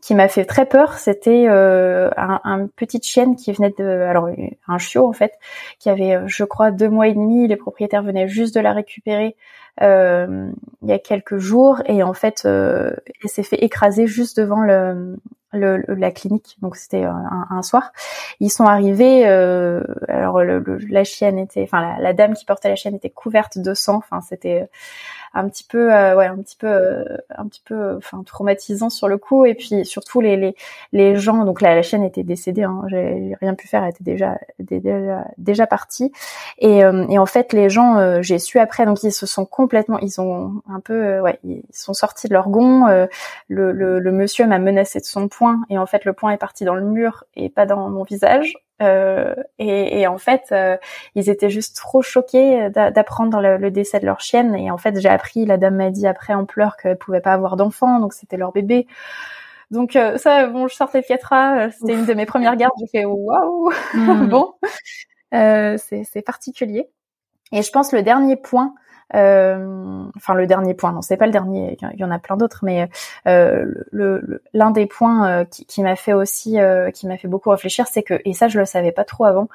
qui 0.00 0.14
m'a 0.14 0.28
fait 0.28 0.44
très 0.44 0.66
peur, 0.66 0.94
c'était 0.94 1.46
euh, 1.48 2.08
un, 2.16 2.40
un 2.44 2.66
petite 2.68 3.04
chienne 3.04 3.34
qui 3.36 3.52
venait 3.52 3.74
de, 3.76 3.84
alors 3.84 4.28
un 4.68 4.78
chiot 4.78 5.06
en 5.06 5.12
fait, 5.12 5.32
qui 5.80 5.90
avait, 5.90 6.20
je 6.26 6.44
crois, 6.44 6.70
deux 6.70 6.88
mois 6.88 7.08
et 7.08 7.14
demi. 7.14 7.48
Les 7.48 7.56
propriétaires 7.56 8.04
venaient 8.04 8.28
juste 8.28 8.54
de 8.54 8.60
la 8.60 8.72
récupérer 8.72 9.36
euh, 9.82 10.50
il 10.82 10.88
y 10.88 10.92
a 10.92 10.98
quelques 10.98 11.38
jours 11.38 11.82
et 11.86 12.02
en 12.02 12.14
fait, 12.14 12.42
euh, 12.44 12.92
elle 13.22 13.30
s'est 13.30 13.42
fait 13.42 13.62
écraser 13.64 14.06
juste 14.06 14.38
devant 14.38 14.60
le, 14.60 15.16
le, 15.52 15.82
la 15.88 16.10
clinique. 16.10 16.56
Donc 16.62 16.76
c'était 16.76 17.04
un, 17.04 17.46
un, 17.50 17.62
soir. 17.62 17.92
Ils 18.40 18.50
sont 18.50 18.64
arrivés. 18.64 19.26
Euh, 19.26 19.82
alors 20.08 20.42
le, 20.42 20.62
la 20.88 21.04
chienne 21.04 21.38
était, 21.38 21.62
enfin 21.62 21.80
la, 21.80 22.00
la, 22.00 22.12
dame 22.12 22.34
qui 22.34 22.44
portait 22.44 22.68
la 22.68 22.76
chienne 22.76 22.94
était 22.94 23.10
couverte 23.10 23.58
de 23.58 23.74
sang. 23.74 23.96
Enfin 23.96 24.20
c'était 24.20 24.68
un 25.34 25.48
petit 25.48 25.64
peu 25.64 25.92
euh, 25.92 26.16
ouais 26.16 26.26
un 26.26 26.36
petit 26.38 26.56
peu 26.56 26.66
euh, 26.66 27.04
un 27.36 27.46
petit 27.46 27.62
peu 27.64 27.96
enfin 27.96 28.22
traumatisant 28.24 28.90
sur 28.90 29.08
le 29.08 29.18
coup. 29.18 29.44
Et 29.46 29.54
puis 29.54 29.84
surtout 29.84 30.20
les 30.20 30.36
les, 30.36 30.54
les 30.92 31.16
gens 31.16 31.44
donc 31.44 31.60
la, 31.60 31.74
la 31.74 31.82
chaîne 31.82 32.02
était 32.02 32.22
décédée 32.22 32.62
hein, 32.64 32.82
j'ai 32.88 33.36
rien 33.40 33.54
pu 33.54 33.68
faire 33.68 33.82
elle 33.84 33.90
était 33.90 34.04
déjà 34.04 34.38
déjà 34.58 35.24
déjà 35.38 35.66
partie. 35.66 36.12
Et, 36.58 36.84
euh, 36.84 37.06
et 37.08 37.18
en 37.18 37.26
fait 37.26 37.52
les 37.52 37.68
gens 37.70 38.22
j'ai 38.22 38.38
su 38.38 38.58
après 38.58 38.86
donc 38.86 39.02
ils 39.02 39.12
se 39.12 39.26
sont 39.26 39.44
complètement 39.44 39.98
ils 40.00 40.20
ont 40.20 40.62
un 40.68 40.80
peu 40.80 41.20
ouais 41.20 41.38
ils 41.44 41.62
sont 41.72 41.94
sortis 41.94 42.28
de 42.28 42.34
leur 42.34 42.48
gond 42.48 42.86
le, 43.48 43.72
le, 43.72 43.98
le 43.98 44.12
monsieur 44.12 44.46
m'a 44.46 44.58
menacé 44.58 45.00
de 45.00 45.04
son 45.04 45.28
poing. 45.28 45.60
Et 45.70 45.78
en 45.78 45.86
fait 45.86 46.04
le 46.04 46.12
poing 46.12 46.30
est 46.32 46.38
parti 46.38 46.64
dans 46.64 46.74
le 46.74 46.84
mur 46.84 47.24
et 47.36 47.48
pas 47.48 47.66
dans 47.66 47.88
mon 47.88 48.02
visage 48.02 48.54
euh, 48.80 49.34
et, 49.58 50.00
et, 50.00 50.06
en 50.06 50.18
fait, 50.18 50.44
euh, 50.52 50.76
ils 51.14 51.28
étaient 51.30 51.50
juste 51.50 51.76
trop 51.76 52.02
choqués 52.02 52.70
d'apprendre 52.70 53.40
le, 53.40 53.70
décès 53.70 54.00
de 54.00 54.06
leur 54.06 54.20
chienne. 54.20 54.54
Et 54.54 54.70
en 54.70 54.78
fait, 54.78 54.98
j'ai 55.00 55.08
appris, 55.08 55.46
la 55.46 55.56
dame 55.56 55.76
m'a 55.76 55.90
dit 55.90 56.06
après 56.06 56.34
en 56.34 56.44
pleurs 56.44 56.76
qu'elle 56.76 56.98
pouvait 56.98 57.20
pas 57.20 57.32
avoir 57.32 57.56
d'enfant, 57.56 57.98
donc 57.98 58.12
c'était 58.12 58.36
leur 58.36 58.52
bébé. 58.52 58.86
Donc 59.70 59.96
euh, 59.96 60.16
ça, 60.16 60.46
bon, 60.46 60.68
je 60.68 60.74
sortais 60.74 61.02
de 61.02 61.06
4A, 61.06 61.72
c'était 61.72 61.94
une 61.94 62.06
de 62.06 62.14
mes 62.14 62.26
premières 62.26 62.56
gardes. 62.56 62.72
J'ai 62.80 63.00
fait 63.00 63.04
waouh, 63.04 63.70
hmm. 63.94 64.26
bon, 64.28 64.54
c'est 65.32 66.22
particulier. 66.24 66.88
Et 67.52 67.62
je 67.62 67.70
pense 67.70 67.92
le 67.92 68.02
dernier 68.02 68.36
point 68.36 68.74
euh, 68.74 68.87
enfin 69.14 70.34
le 70.34 70.46
dernier 70.46 70.74
point, 70.74 70.92
non 70.92 71.02
c'est 71.02 71.16
pas 71.16 71.26
le 71.26 71.32
dernier, 71.32 71.76
il 71.94 72.00
y 72.00 72.04
en 72.04 72.10
a 72.10 72.18
plein 72.18 72.36
d'autres, 72.36 72.60
mais 72.62 72.88
euh, 73.26 73.66
le, 73.90 74.42
l'un 74.52 74.70
des 74.70 74.86
points 74.86 75.28
euh, 75.28 75.44
qui, 75.44 75.64
qui 75.64 75.82
m'a 75.82 75.96
fait 75.96 76.12
aussi, 76.12 76.58
qui 76.94 77.06
m'a 77.06 77.16
fait 77.16 77.28
beaucoup 77.28 77.50
réfléchir, 77.50 77.86
c'est 77.90 78.02
que 78.02 78.20
et 78.24 78.32
ça 78.32 78.48
je 78.48 78.58
le 78.58 78.64
savais 78.64 78.92
pas 78.92 79.04
trop 79.04 79.24
avant, 79.24 79.48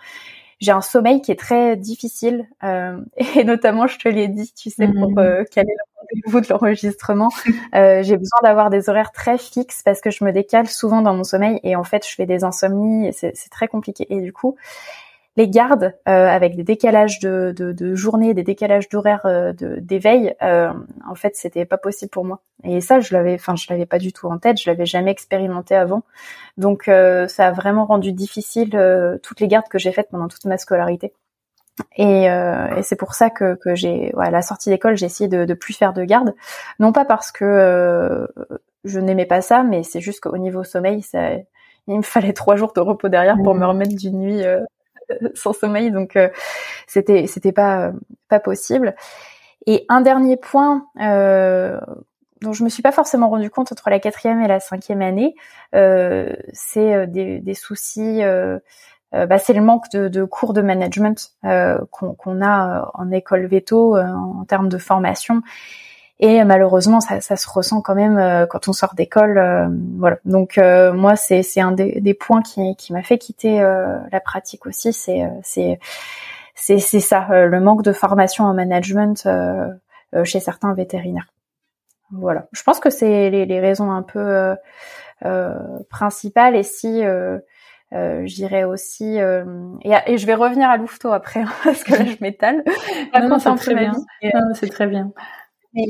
j'ai 0.59 0.71
un 0.71 0.81
sommeil 0.81 1.21
qui 1.21 1.31
est 1.31 1.39
très 1.39 1.75
difficile 1.75 2.47
et 2.63 3.43
notamment 3.43 3.87
je 3.87 3.97
te 3.99 4.07
l'ai 4.07 4.27
dit, 4.27 4.51
tu 4.53 4.69
sais 4.69 4.87
pour 4.87 5.11
mmh. 5.11 5.45
caler 5.51 5.73
le 5.73 5.99
rendez-vous 5.99 6.41
de 6.41 6.47
l'enregistrement, 6.49 7.29
j'ai 7.73 8.17
besoin 8.17 8.39
d'avoir 8.41 8.69
des 8.69 8.89
horaires 8.89 9.11
très 9.11 9.37
fixes 9.37 9.83
parce 9.83 10.01
que 10.01 10.09
je 10.09 10.23
me 10.23 10.31
décale 10.31 10.67
souvent 10.67 11.01
dans 11.01 11.13
mon 11.13 11.23
sommeil 11.23 11.59
et 11.63 11.75
en 11.75 11.83
fait 11.83 12.07
je 12.07 12.15
fais 12.15 12.25
des 12.25 12.43
insomnies 12.43 13.07
et 13.07 13.11
c'est 13.11 13.49
très 13.51 13.67
compliqué 13.67 14.07
et 14.09 14.19
du 14.21 14.33
coup 14.33 14.57
les 15.35 15.49
gardes 15.49 15.95
euh, 16.07 16.27
avec 16.27 16.55
des 16.55 16.63
décalages 16.63 17.19
de, 17.19 17.53
de, 17.57 17.71
de 17.71 17.95
journée, 17.95 18.33
des 18.33 18.43
décalages 18.43 18.87
d'horaire 18.89 19.21
euh, 19.25 19.51
d'éveil, 19.79 20.35
euh, 20.43 20.71
en 21.09 21.15
fait, 21.15 21.35
c'était 21.35 21.65
pas 21.65 21.77
possible 21.77 22.11
pour 22.11 22.23
moi. 22.23 22.41
Et 22.63 22.81
ça, 22.81 22.99
je 22.99 23.13
l'avais, 23.13 23.33
enfin, 23.33 23.55
je 23.55 23.65
l'avais 23.69 23.87
pas 23.87 23.97
du 23.97 24.13
tout 24.13 24.27
en 24.27 24.37
tête, 24.37 24.61
je 24.61 24.69
l'avais 24.69 24.85
jamais 24.85 25.11
expérimenté 25.11 25.75
avant. 25.75 26.03
Donc, 26.57 26.87
euh, 26.87 27.27
ça 27.27 27.47
a 27.47 27.51
vraiment 27.51 27.85
rendu 27.85 28.13
difficile 28.13 28.69
toutes 29.23 29.39
les 29.39 29.47
gardes 29.47 29.67
que 29.69 29.79
j'ai 29.79 29.91
faites 29.91 30.09
pendant 30.09 30.27
toute 30.27 30.45
ma 30.45 30.57
scolarité. 30.57 31.13
Et, 31.97 32.25
et 32.25 32.83
c'est 32.83 32.95
pour 32.95 33.15
ça 33.15 33.31
que, 33.31 33.55
que 33.55 33.73
j'ai, 33.73 34.13
à 34.19 34.29
la 34.29 34.43
sortie 34.43 34.69
d'école, 34.69 34.95
j'ai 34.95 35.07
essayé 35.07 35.27
de, 35.27 35.45
de 35.45 35.53
plus 35.55 35.73
faire 35.73 35.93
de 35.93 36.03
garde, 36.03 36.35
non 36.79 36.91
pas 36.91 37.03
parce 37.03 37.31
que 37.31 38.27
je 38.83 38.99
n'aimais 38.99 39.25
pas 39.25 39.41
ça, 39.41 39.63
mais 39.63 39.81
c'est 39.81 39.99
juste 39.99 40.19
qu'au 40.19 40.37
niveau 40.37 40.63
sommeil, 40.63 41.01
ça, 41.01 41.31
il 41.87 41.97
me 41.97 42.03
fallait 42.03 42.33
trois 42.33 42.57
jours 42.57 42.73
de 42.73 42.79
repos 42.79 43.09
derrière 43.09 43.37
pour 43.43 43.55
mmh. 43.55 43.59
me 43.59 43.65
remettre 43.65 43.95
d'une 43.95 44.19
nuit 44.19 44.43
sans 45.33 45.53
sommeil, 45.53 45.91
donc 45.91 46.15
euh, 46.15 46.29
c'était 46.87 47.27
c'était 47.27 47.51
pas 47.51 47.91
pas 48.29 48.39
possible. 48.39 48.95
Et 49.65 49.85
un 49.89 50.01
dernier 50.01 50.37
point 50.37 50.87
euh, 51.01 51.79
dont 52.41 52.53
je 52.53 52.63
me 52.63 52.69
suis 52.69 52.83
pas 52.83 52.91
forcément 52.91 53.29
rendu 53.29 53.49
compte 53.49 53.71
entre 53.71 53.89
la 53.89 53.99
quatrième 53.99 54.41
et 54.41 54.47
la 54.47 54.59
cinquième 54.59 55.01
année, 55.01 55.35
euh, 55.73 56.33
c'est 56.51 57.07
des, 57.07 57.39
des, 57.39 57.53
soucis. 57.53 58.21
bah, 59.13 59.37
c'est 59.37 59.53
le 59.53 59.61
manque 59.61 59.89
de, 59.91 60.09
de, 60.09 60.25
cours 60.25 60.51
de 60.51 60.61
management 60.61 61.31
qu'on 61.41 62.41
a 62.41 62.91
en 62.93 63.11
école 63.11 63.45
veto 63.45 63.97
en 63.97 64.43
termes 64.43 64.67
de 64.67 64.77
formation 64.77 65.41
et 66.19 66.43
malheureusement, 66.43 67.01
ça, 67.01 67.21
ça, 67.21 67.35
se 67.35 67.49
ressent 67.49 67.81
quand 67.81 67.95
même 67.95 68.17
euh, 68.17 68.45
quand 68.45 68.67
on 68.67 68.73
sort 68.73 68.93
d'école. 68.95 69.37
Euh, 69.37 69.67
voilà. 69.97 70.17
Donc 70.25 70.57
euh, 70.57 70.93
moi, 70.93 71.15
c'est 71.15 71.43
c'est 71.43 71.61
un 71.61 71.71
des, 71.71 71.99
des, 72.01 72.13
points 72.13 72.41
qui, 72.41 72.75
qui 72.75 72.93
m'a 72.93 73.01
fait 73.03 73.17
quitter 73.17 73.59
la 73.59 74.19
pratique 74.19 74.65
aussi. 74.65 74.93
C'est 74.93 75.27
c'est 75.41 75.79
c'est 76.55 76.77
c'est 76.79 76.99
ça, 76.99 77.27
le 77.45 77.59
manque 77.59 77.83
de 77.83 77.93
formation 77.93 78.45
en 78.45 78.53
management 78.53 79.27
chez 80.23 80.39
certains 80.39 80.73
vétérinaires. 80.73 81.27
Voilà. 82.11 82.45
Je 82.51 82.61
pense 82.61 82.79
que 82.79 82.91
c'est 82.91 83.31
les, 83.31 83.45
les, 83.45 83.59
raisons 83.59 83.91
un 83.91 84.03
peu 84.03 84.55
principales. 85.89 86.55
Et 86.55 86.63
si 86.63 87.01
euh, 87.03 87.39
je 87.91 88.33
dirais 88.33 88.63
aussi 88.63 89.17
et, 89.17 89.93
et, 90.07 90.17
je 90.17 90.25
vais 90.25 90.33
revenir 90.33 90.67
à 90.67 90.77
Louveteau 90.77 91.11
après 91.11 91.41
hein, 91.41 91.51
parce 91.63 91.83
que 91.83 91.91
là 91.91 92.05
je 92.05 92.15
m'étale. 92.21 92.63
c'est 93.39 93.55
très 93.55 93.75
bien. 93.75 93.93
C'est 94.53 94.69
très 94.69 94.87
bien. 94.87 95.11
Mais 95.73 95.85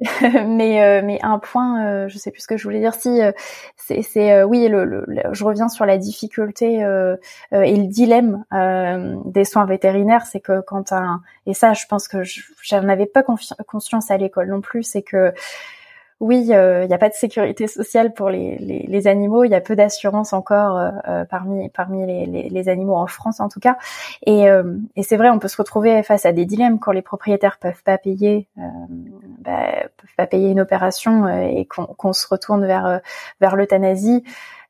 mais 0.46 0.82
euh, 0.82 1.02
mais 1.04 1.18
un 1.22 1.38
point, 1.38 1.86
euh, 1.86 2.08
je 2.08 2.18
sais 2.18 2.30
plus 2.30 2.42
ce 2.42 2.46
que 2.46 2.56
je 2.56 2.64
voulais 2.64 2.80
dire. 2.80 2.94
Si 2.94 3.22
euh, 3.22 3.32
c'est 3.76 4.02
c'est 4.02 4.42
oui, 4.44 4.68
le, 4.68 5.04
je 5.32 5.44
reviens 5.44 5.68
sur 5.68 5.86
la 5.86 5.98
difficulté 5.98 6.74
et 6.76 7.76
le 7.76 7.86
dilemme 7.86 8.44
des 9.26 9.44
soins 9.44 9.66
vétérinaires, 9.66 10.26
c'est 10.26 10.40
que 10.40 10.60
quand 10.60 10.92
un 10.92 11.22
et 11.46 11.54
ça, 11.54 11.72
je 11.74 11.86
pense 11.86 12.08
que 12.08 12.18
j'en 12.62 12.88
avais 12.88 13.06
pas 13.06 13.22
conscience 13.22 14.10
à 14.10 14.16
l'école 14.16 14.48
non 14.50 14.60
plus, 14.60 14.82
c'est 14.82 15.02
que 15.02 15.32
oui, 16.20 16.48
euh, 16.50 16.84
il 16.84 16.88
n'y 16.88 16.94
a 16.94 16.98
pas 16.98 17.10
de 17.10 17.14
sécurité 17.14 17.66
sociale 17.66 18.14
pour 18.14 18.30
les, 18.30 18.56
les, 18.58 18.86
les 18.88 19.06
animaux, 19.06 19.44
il 19.44 19.50
y 19.50 19.54
a 19.54 19.60
peu 19.60 19.76
d'assurance 19.76 20.32
encore 20.32 20.78
euh, 20.78 20.90
euh, 21.08 21.24
parmi 21.26 21.68
parmi 21.68 22.06
les, 22.06 22.48
les, 22.48 22.68
animaux 22.70 22.96
en 22.96 23.06
France 23.06 23.38
en 23.38 23.50
tout 23.50 23.60
cas. 23.60 23.76
Et, 24.24 24.46
et 24.96 25.02
c'est 25.02 25.16
vrai, 25.16 25.28
on 25.28 25.38
peut 25.38 25.48
se 25.48 25.58
retrouver 25.58 26.02
face 26.02 26.24
à 26.24 26.32
des 26.32 26.46
dilemmes 26.46 26.78
quand 26.78 26.92
les 26.92 27.02
propriétaires 27.02 27.58
peuvent 27.58 27.82
pas 27.82 27.98
payer, 27.98 28.48
bah, 28.56 29.72
peuvent 29.96 30.14
pas 30.16 30.26
payer 30.26 30.50
une 30.50 30.60
opération 30.60 31.28
et 31.28 31.66
qu'on 31.66 32.12
se 32.12 32.26
retourne 32.26 32.66
vers 32.66 33.00
vers 33.40 33.54
l'euthanasie. 33.54 34.24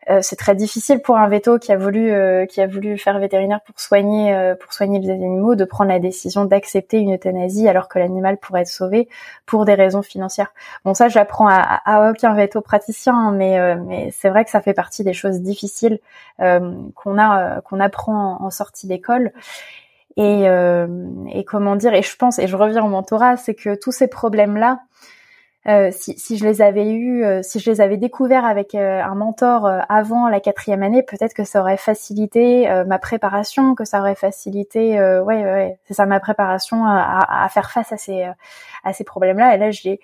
Euh, 0.09 0.21
c'est 0.23 0.37
très 0.37 0.55
difficile 0.55 1.01
pour 1.01 1.17
un 1.17 1.27
veto 1.29 1.59
qui 1.59 1.73
a 1.73 1.77
voulu 1.77 2.13
euh, 2.13 2.47
qui 2.47 2.61
a 2.61 2.69
voulu 2.69 2.97
faire 2.97 3.19
vétérinaire 3.19 3.61
pour 3.63 3.81
soigner 3.81 4.33
euh, 4.35 4.55
pour 4.55 4.73
soigner 4.73 5.01
les 5.01 5.11
animaux 5.11 5.57
de 5.57 5.65
prendre 5.65 5.91
la 5.91 5.99
décision 5.99 6.45
d'accepter 6.45 6.99
une 6.99 7.15
euthanasie 7.15 7.67
alors 7.69 7.89
que 7.89 7.99
l'animal 7.99 8.39
pourrait 8.39 8.61
être 8.63 8.69
sauvé 8.69 9.09
pour 9.47 9.65
des 9.65 9.75
raisons 9.75 10.03
financières. 10.03 10.53
Bon 10.85 10.95
ça 10.95 11.09
j'apprends 11.09 11.49
à, 11.49 11.61
à, 11.61 12.11
aucun 12.11 12.35
veto 12.35 12.61
praticien 12.61 13.15
hein, 13.15 13.33
mais 13.33 13.77
mais 13.77 14.11
c'est 14.13 14.29
vrai 14.29 14.45
que 14.45 14.51
ça 14.51 14.61
fait 14.61 14.75
partie 14.75 15.03
des 15.03 15.13
choses 15.13 15.41
difficiles 15.41 15.99
qu'on 16.39 17.19
a 17.19 17.61
qu'on 17.63 17.81
apprend 17.81 18.41
en, 18.41 18.51
sortie 18.51 18.87
d'école. 18.87 19.33
Et, 20.19 20.45
et 20.45 21.45
comment 21.45 21.77
dire 21.77 21.93
et 21.93 22.03
je 22.03 22.17
pense 22.17 22.39
et 22.39 22.47
je 22.47 22.57
reviens 22.57 22.85
au 22.85 22.89
mentorat 22.89 23.37
c'est 23.37 23.55
que 23.55 23.75
tous 23.75 23.93
ces 23.93 24.09
problèmes 24.09 24.57
là 24.57 24.81
euh, 25.69 25.91
si, 25.91 26.17
si, 26.17 26.37
je 26.37 26.45
les 26.47 26.63
avais 26.63 26.89
eu, 26.93 27.25
euh, 27.25 27.41
si 27.43 27.59
je 27.59 27.69
les 27.69 27.81
avais 27.81 27.97
découverts 27.97 28.45
avec 28.45 28.75
euh, 28.77 29.03
un 29.03 29.17
mentor 29.17 29.69
avant 29.89 30.29
la 30.29 30.39
quatrième 30.39 30.83
année, 30.85 31.03
peut-être 31.03 31.35
que 31.35 31.43
ça 31.43 31.61
aurait 31.61 31.77
facilité 31.77 32.69
ma 32.87 32.99
préparation, 32.99 33.75
que 33.75 33.85
ça 33.85 34.01
aurait 34.01 34.15
facilité, 34.15 35.01
ouais, 35.01 35.43
ouais, 35.45 35.79
c'est 35.85 35.95
ça 35.95 36.07
ma 36.07 36.21
préparation 36.21 36.85
à, 36.87 37.45
à, 37.45 37.49
faire 37.49 37.71
face 37.71 37.93
à 37.93 37.97
ces 37.97 38.27
à 38.85 38.93
ces 38.93 39.05
problèmes-là. 39.05 39.55
Et 39.55 39.59
là, 39.59 39.71
je 39.71 39.83
les 39.85 40.01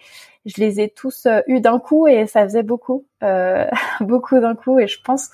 je 0.47 0.61
les 0.61 0.81
ai 0.81 0.89
tous 0.89 1.29
eus 1.47 1.61
d'un 1.61 1.79
coup 1.79 2.09
et 2.09 2.27
ça 2.27 2.43
faisait 2.43 2.65
beaucoup, 2.65 3.05
beaucoup 4.01 4.41
d'un 4.41 4.55
coup. 4.57 4.81
Et 4.81 4.89
je 4.89 5.01
pense 5.03 5.31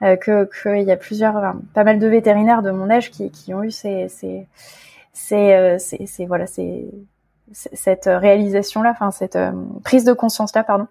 que 0.00 0.48
qu'il 0.62 0.86
y 0.86 0.92
a 0.92 0.96
plusieurs, 0.96 1.54
pas 1.74 1.84
mal 1.84 1.98
de 1.98 2.06
vétérinaires 2.06 2.62
de 2.62 2.70
mon 2.70 2.88
âge 2.90 3.10
qui, 3.10 3.30
qui 3.30 3.52
ont 3.52 3.62
eu 3.62 3.70
ces 3.70 4.08
ces, 4.08 4.46
ces, 5.12 5.78
ces 6.06 6.26
voilà 6.26 6.46
ces 6.46 6.88
cette 7.52 8.06
réalisation 8.06 8.82
là, 8.82 8.90
enfin 8.90 9.10
cette 9.10 9.36
euh, 9.36 9.52
prise 9.84 10.04
de 10.04 10.12
conscience 10.12 10.54
là, 10.54 10.64
pardon. 10.64 10.86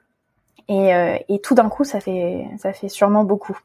Et, 0.70 0.94
euh, 0.94 1.18
et 1.30 1.40
tout 1.40 1.56
d'un 1.56 1.70
coup, 1.70 1.84
ça 1.84 2.00
fait 2.00 2.48
ça 2.58 2.74
fait 2.74 2.90
sûrement 2.90 3.24
beaucoup. 3.24 3.58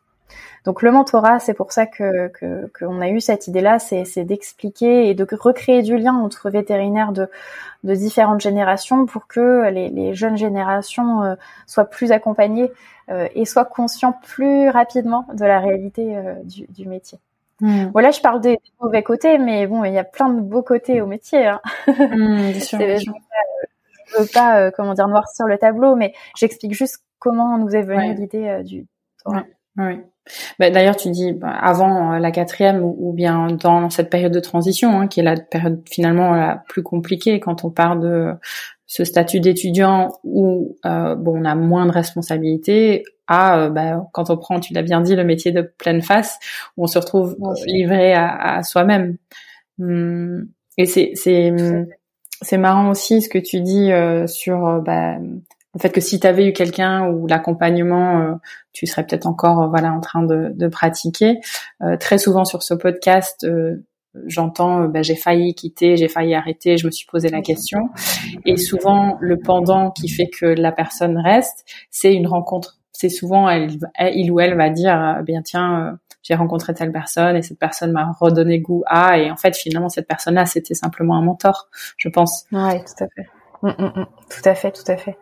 Donc 0.65 0.83
le 0.83 0.93
mentorat, 0.93 1.41
c'est 1.41 1.55
pour 1.55 1.73
ça 1.73 1.87
que 1.87 2.31
qu'on 2.79 3.01
a 3.01 3.09
eu 3.09 3.21
cette 3.21 3.49
idée-là, 3.49 3.79
c'est 3.79 4.25
d'expliquer 4.25 5.09
et 5.09 5.15
de 5.15 5.27
recréer 5.39 5.83
du 5.83 5.99
lien 5.99 6.15
entre 6.15 6.51
vétérinaires 6.51 7.13
de, 7.13 7.29
de 7.85 7.95
différentes 7.95 8.41
générations 8.41 9.07
pour 9.07 9.27
que 9.27 9.69
les, 9.71 9.89
les 9.89 10.15
jeunes 10.15 10.37
générations 10.37 11.23
euh, 11.25 11.35
soient 11.67 11.87
plus 11.87 12.13
accompagnées 12.13 12.71
et 13.35 13.45
soient 13.45 13.67
conscients 13.67 14.19
plus 14.23 14.71
rapidement 14.71 15.27
de 15.35 15.45
la 15.45 15.59
réalité 15.59 16.17
du, 16.45 16.67
du 16.69 16.89
métier. 16.89 17.19
Hmm. 17.63 17.91
Voilà, 17.93 18.11
je 18.11 18.21
parle 18.21 18.41
des, 18.41 18.59
mauvais 18.81 19.05
côtés, 19.05 19.39
mais 19.39 19.69
bon, 19.69 19.85
il 19.85 19.93
y 19.93 19.99
a 19.99 20.03
plein 20.03 20.29
de 20.29 20.41
beaux 20.41 20.65
côtés 20.65 21.01
au 21.01 21.07
métier. 21.07 21.47
Hein. 21.47 21.61
Hmm, 21.87 22.51
bien 22.51 22.61
sûr, 22.61 22.79
Je 22.81 23.09
ne 23.09 24.23
veux 24.23 24.29
pas, 24.35 24.59
euh, 24.59 24.71
comment 24.77 24.95
dire, 24.95 25.07
noircir 25.07 25.47
le 25.47 25.57
tableau, 25.57 25.95
mais 25.95 26.13
j'explique 26.37 26.75
juste 26.75 27.05
comment 27.21 27.57
nous 27.59 27.71
est 27.71 27.83
venue 27.83 28.15
l'idée 28.15 28.49
euh, 28.49 28.63
du. 28.65 28.89
Oui. 29.79 30.01
Bah, 30.59 30.71
D'ailleurs, 30.71 30.97
tu 30.97 31.11
dis 31.11 31.33
bah, 31.33 31.51
avant 31.51 32.15
euh, 32.15 32.19
la 32.19 32.33
quatrième 32.33 32.83
ou, 32.83 33.13
bien 33.13 33.47
dans 33.47 33.91
cette 33.91 34.11
période 34.11 34.33
de 34.33 34.41
transition, 34.41 35.01
hein, 35.01 35.07
qui 35.07 35.21
est 35.21 35.25
la 35.25 35.37
période 35.37 35.83
finalement 35.89 36.35
la 36.35 36.65
plus 36.69 36.83
compliquée 36.83 37.39
quand 37.39 37.65
on 37.65 37.71
part 37.71 37.97
de 37.97 38.35
ce 38.87 39.05
statut 39.05 39.39
d'étudiant 39.39 40.11
où 40.25 40.77
bon, 40.85 41.41
on 41.41 41.45
a 41.45 41.55
moins 41.55 41.87
de 41.87 41.93
responsabilités 41.93 43.05
à 43.33 43.59
euh, 43.59 43.71
bah, 43.71 44.07
quand 44.13 44.31
on 44.31 44.37
prend, 44.37 44.61
tu 44.61 44.75
l'as 44.75 44.83
bien 44.83 45.01
dit, 45.01 45.17
le 45.17 45.25
métier 45.25 45.53
de 45.53 45.63
pleine 45.63 46.03
face, 46.03 46.39
où 46.77 46.85
on 46.85 46.87
se 46.87 46.99
retrouve 46.99 47.37
livré 47.67 48.13
à, 48.13 48.57
à 48.57 48.63
soi-même. 48.63 49.17
Hum, 49.81 50.49
et 50.79 50.87
c'est 50.87 51.13
c'est 51.15 51.53
c'est 52.43 52.59
marrant 52.59 52.91
aussi 52.91 53.23
ce 53.23 53.29
que 53.29 53.39
tu 53.39 53.61
dis 53.61 53.91
euh, 53.93 54.27
sur 54.27 54.67
euh, 54.67 54.81
bah, 54.81 55.17
le 55.19 55.81
fait 55.81 55.91
que 55.91 56.01
si 56.01 56.21
tu 56.21 56.27
avais 56.27 56.47
eu 56.47 56.53
quelqu'un 56.53 57.09
ou 57.09 57.27
l'accompagnement, 57.27 58.39
tu 58.75 58.87
serais 58.87 59.07
peut-être 59.07 59.27
encore 59.27 59.71
voilà 59.71 59.91
en 59.93 60.01
train 60.01 60.23
de, 60.23 60.53
de 60.55 60.69
pratiquer. 60.69 61.41
très 61.99 62.19
souvent 62.19 62.45
sur 62.45 62.63
ce 62.63 62.75
podcast, 62.75 63.47
j'entends 64.27 64.85
bah, 64.85 65.01
j'ai 65.01 65.17
failli 65.17 65.55
quitter, 65.55 65.97
j'ai 65.97 66.09
failli 66.09 66.35
arrêter, 66.35 66.77
je 66.77 66.85
me 66.85 66.91
suis 66.91 67.07
posé 67.07 67.31
la 67.31 67.41
question. 67.41 67.89
Et 68.45 68.59
souvent 68.59 69.17
le 69.21 69.39
pendant 69.39 69.91
qui 69.93 70.11
fait 70.11 70.29
que 70.29 70.45
la 70.45 70.73
personne 70.73 71.17
reste, 71.17 71.65
c'est 71.91 72.13
une 72.13 72.27
rencontre 72.27 72.82
c'est 73.03 73.09
souvent 73.09 73.51
il 73.51 74.31
ou 74.31 74.39
elle 74.39 74.57
va 74.57 74.71
dire 74.71 75.01
euh, 75.01 75.23
bien 75.23 75.43
tiens 75.43 75.81
euh, 75.81 75.93
j'ai 76.23 76.37
rencontré 76.37 76.73
telle 76.73 76.93
personne 76.93 77.35
et 77.35 77.43
cette 77.43 77.59
personne 77.59 77.91
m'a 77.91 78.13
redonné 78.21 78.61
goût 78.61 78.85
à. 78.87 79.19
Et 79.19 79.29
en 79.29 79.37
fait 79.37 79.57
finalement 79.57 79.89
cette 79.89 80.07
personne 80.07 80.35
là 80.35 80.47
c'était 80.47 80.75
simplement 80.75 81.17
un 81.17 81.23
mentor 81.23 81.69
je 81.97 82.09
pense. 82.09 82.47
Ouais 82.53 82.79
tout 82.79 83.05
à 83.05 83.09
fait. 83.09 83.27
Mm, 83.63 83.69
mm, 83.69 84.01
mm. 84.01 84.07
tout 84.31 84.49
à 84.49 84.55
fait 84.55 84.71
tout 84.71 84.85
à 84.87 84.97
fait. 84.97 85.19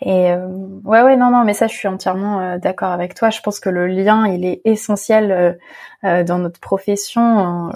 Et 0.00 0.30
euh, 0.30 0.46
ouais 0.84 1.02
ouais 1.02 1.16
non 1.16 1.32
non 1.32 1.42
mais 1.44 1.54
ça 1.54 1.66
je 1.66 1.74
suis 1.74 1.88
entièrement 1.88 2.56
d'accord 2.58 2.92
avec 2.92 3.14
toi. 3.14 3.30
Je 3.30 3.40
pense 3.40 3.58
que 3.58 3.68
le 3.68 3.88
lien 3.88 4.28
il 4.28 4.44
est 4.44 4.60
essentiel 4.64 5.58
dans 6.04 6.38
notre 6.38 6.60
profession. 6.60 7.72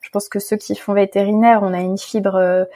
Je 0.00 0.08
pense 0.08 0.30
que 0.30 0.38
ceux 0.38 0.56
qui 0.56 0.74
font 0.74 0.94
vétérinaire 0.94 1.60
on 1.62 1.74
a 1.74 1.80
une 1.80 1.98
fibre 1.98 2.66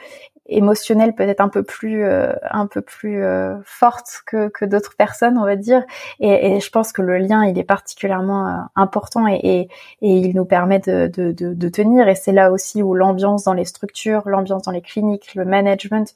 émotionnelle 0.49 1.13
peut-être 1.15 1.41
un 1.41 1.49
peu 1.49 1.63
plus 1.63 2.03
euh, 2.03 2.33
un 2.51 2.67
peu 2.67 2.81
plus 2.81 3.23
euh, 3.23 3.55
forte 3.63 4.23
que, 4.25 4.49
que 4.49 4.65
d'autres 4.65 4.95
personnes 4.95 5.37
on 5.37 5.45
va 5.45 5.55
dire. 5.55 5.83
Et, 6.19 6.55
et, 6.55 6.59
je 6.59 6.69
pense 6.69 6.91
que 6.91 7.01
le 7.01 7.17
lien 7.17 7.45
il 7.45 7.57
est 7.57 7.63
particulièrement 7.63 8.47
euh, 8.47 8.61
important 8.75 9.27
et, 9.27 9.39
et, 9.43 9.59
et, 10.01 10.17
il 10.17 10.35
nous 10.35 10.45
permet 10.45 10.79
de, 10.79 11.07
de, 11.07 11.31
de, 11.31 11.53
de 11.53 11.69
tenir. 11.69 12.07
Et 12.07 12.15
c'est 12.15 12.31
là 12.31 12.51
aussi 12.51 12.81
où 12.81 12.93
l'ambiance 12.93 13.43
dans 13.43 13.53
les 13.53 13.65
structures 13.65 14.23
l'ambiance 14.27 14.63
dans 14.63 14.71
les 14.71 14.81
cliniques 14.81 15.35
le 15.35 15.45
management 15.45 16.15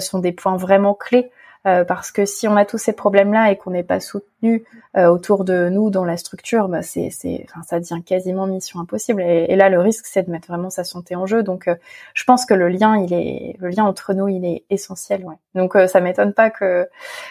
sont 0.00 0.18
des 0.18 0.32
points 0.32 0.56
vraiment 0.56 0.92
clés 0.94 1.30
euh, 1.66 1.84
parce 1.84 2.12
que 2.12 2.24
si 2.24 2.46
on 2.46 2.56
a 2.56 2.64
tous 2.64 2.78
ces 2.78 2.92
problèmes-là 2.92 3.50
et 3.50 3.56
qu'on 3.56 3.72
n'est 3.72 3.82
pas 3.82 4.00
soutenu 4.00 4.64
euh, 4.96 5.08
autour 5.08 5.44
de 5.44 5.68
nous 5.68 5.90
dans 5.90 6.04
la 6.04 6.16
structure, 6.16 6.68
bah 6.68 6.82
c'est, 6.82 7.10
c'est, 7.10 7.44
enfin, 7.48 7.62
ça 7.62 7.80
devient 7.80 8.02
quasiment 8.04 8.46
mission 8.46 8.80
impossible. 8.80 9.22
Et, 9.22 9.56
là, 9.56 9.68
le 9.68 9.80
risque, 9.80 10.06
c'est 10.06 10.22
de 10.22 10.30
mettre 10.30 10.48
vraiment 10.48 10.70
sa 10.70 10.84
santé 10.84 11.16
en 11.16 11.26
jeu. 11.26 11.42
Donc, 11.42 11.66
euh, 11.66 11.74
je 12.14 12.24
pense 12.24 12.46
que 12.46 12.54
le 12.54 12.68
lien, 12.68 12.96
il 12.96 13.12
est, 13.12 13.56
le 13.58 13.68
lien 13.68 13.84
entre 13.84 14.14
nous, 14.14 14.28
il 14.28 14.44
est 14.44 14.64
essentiel. 14.70 15.24
Ouais. 15.24 15.34
Donc, 15.54 15.76
ça 15.88 16.00
m'étonne 16.00 16.32
pas 16.32 16.50
que 16.50 16.88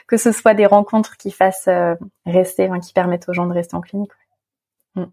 que 0.07 0.17
ce 0.17 0.31
soit 0.31 0.53
des 0.53 0.65
rencontres 0.65 1.17
qui 1.17 1.31
fassent 1.31 1.69
rester, 2.25 2.69
qui 2.83 2.93
permettent 2.93 3.29
aux 3.29 3.33
gens 3.33 3.47
de 3.47 3.53
rester 3.53 3.75
en 3.75 3.81
clinique. 3.81 4.11
Mm. 4.95 5.05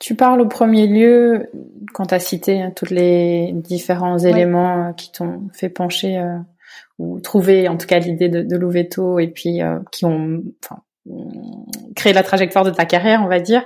Tu 0.00 0.16
parles 0.16 0.40
au 0.40 0.48
premier 0.48 0.86
lieu, 0.86 1.50
quand 1.94 2.06
tu 2.06 2.14
as 2.14 2.20
cité 2.20 2.60
hein, 2.60 2.72
tous 2.74 2.90
les 2.90 3.52
différents 3.52 4.18
éléments 4.18 4.92
qui 4.92 5.12
t'ont 5.12 5.48
fait 5.52 5.68
pencher 5.68 6.20
ou 6.98 7.20
trouver 7.20 7.68
en 7.68 7.76
tout 7.76 7.86
cas 7.86 7.98
l'idée 7.98 8.28
de, 8.28 8.42
de 8.42 8.56
l'Ouveto 8.56 9.18
et 9.18 9.28
puis 9.28 9.62
euh, 9.62 9.78
qui 9.90 10.04
ont 10.04 10.42
enfin, 10.64 10.82
créé 11.96 12.12
la 12.12 12.22
trajectoire 12.22 12.64
de 12.64 12.70
ta 12.70 12.84
carrière, 12.84 13.22
on 13.22 13.28
va 13.28 13.40
dire. 13.40 13.64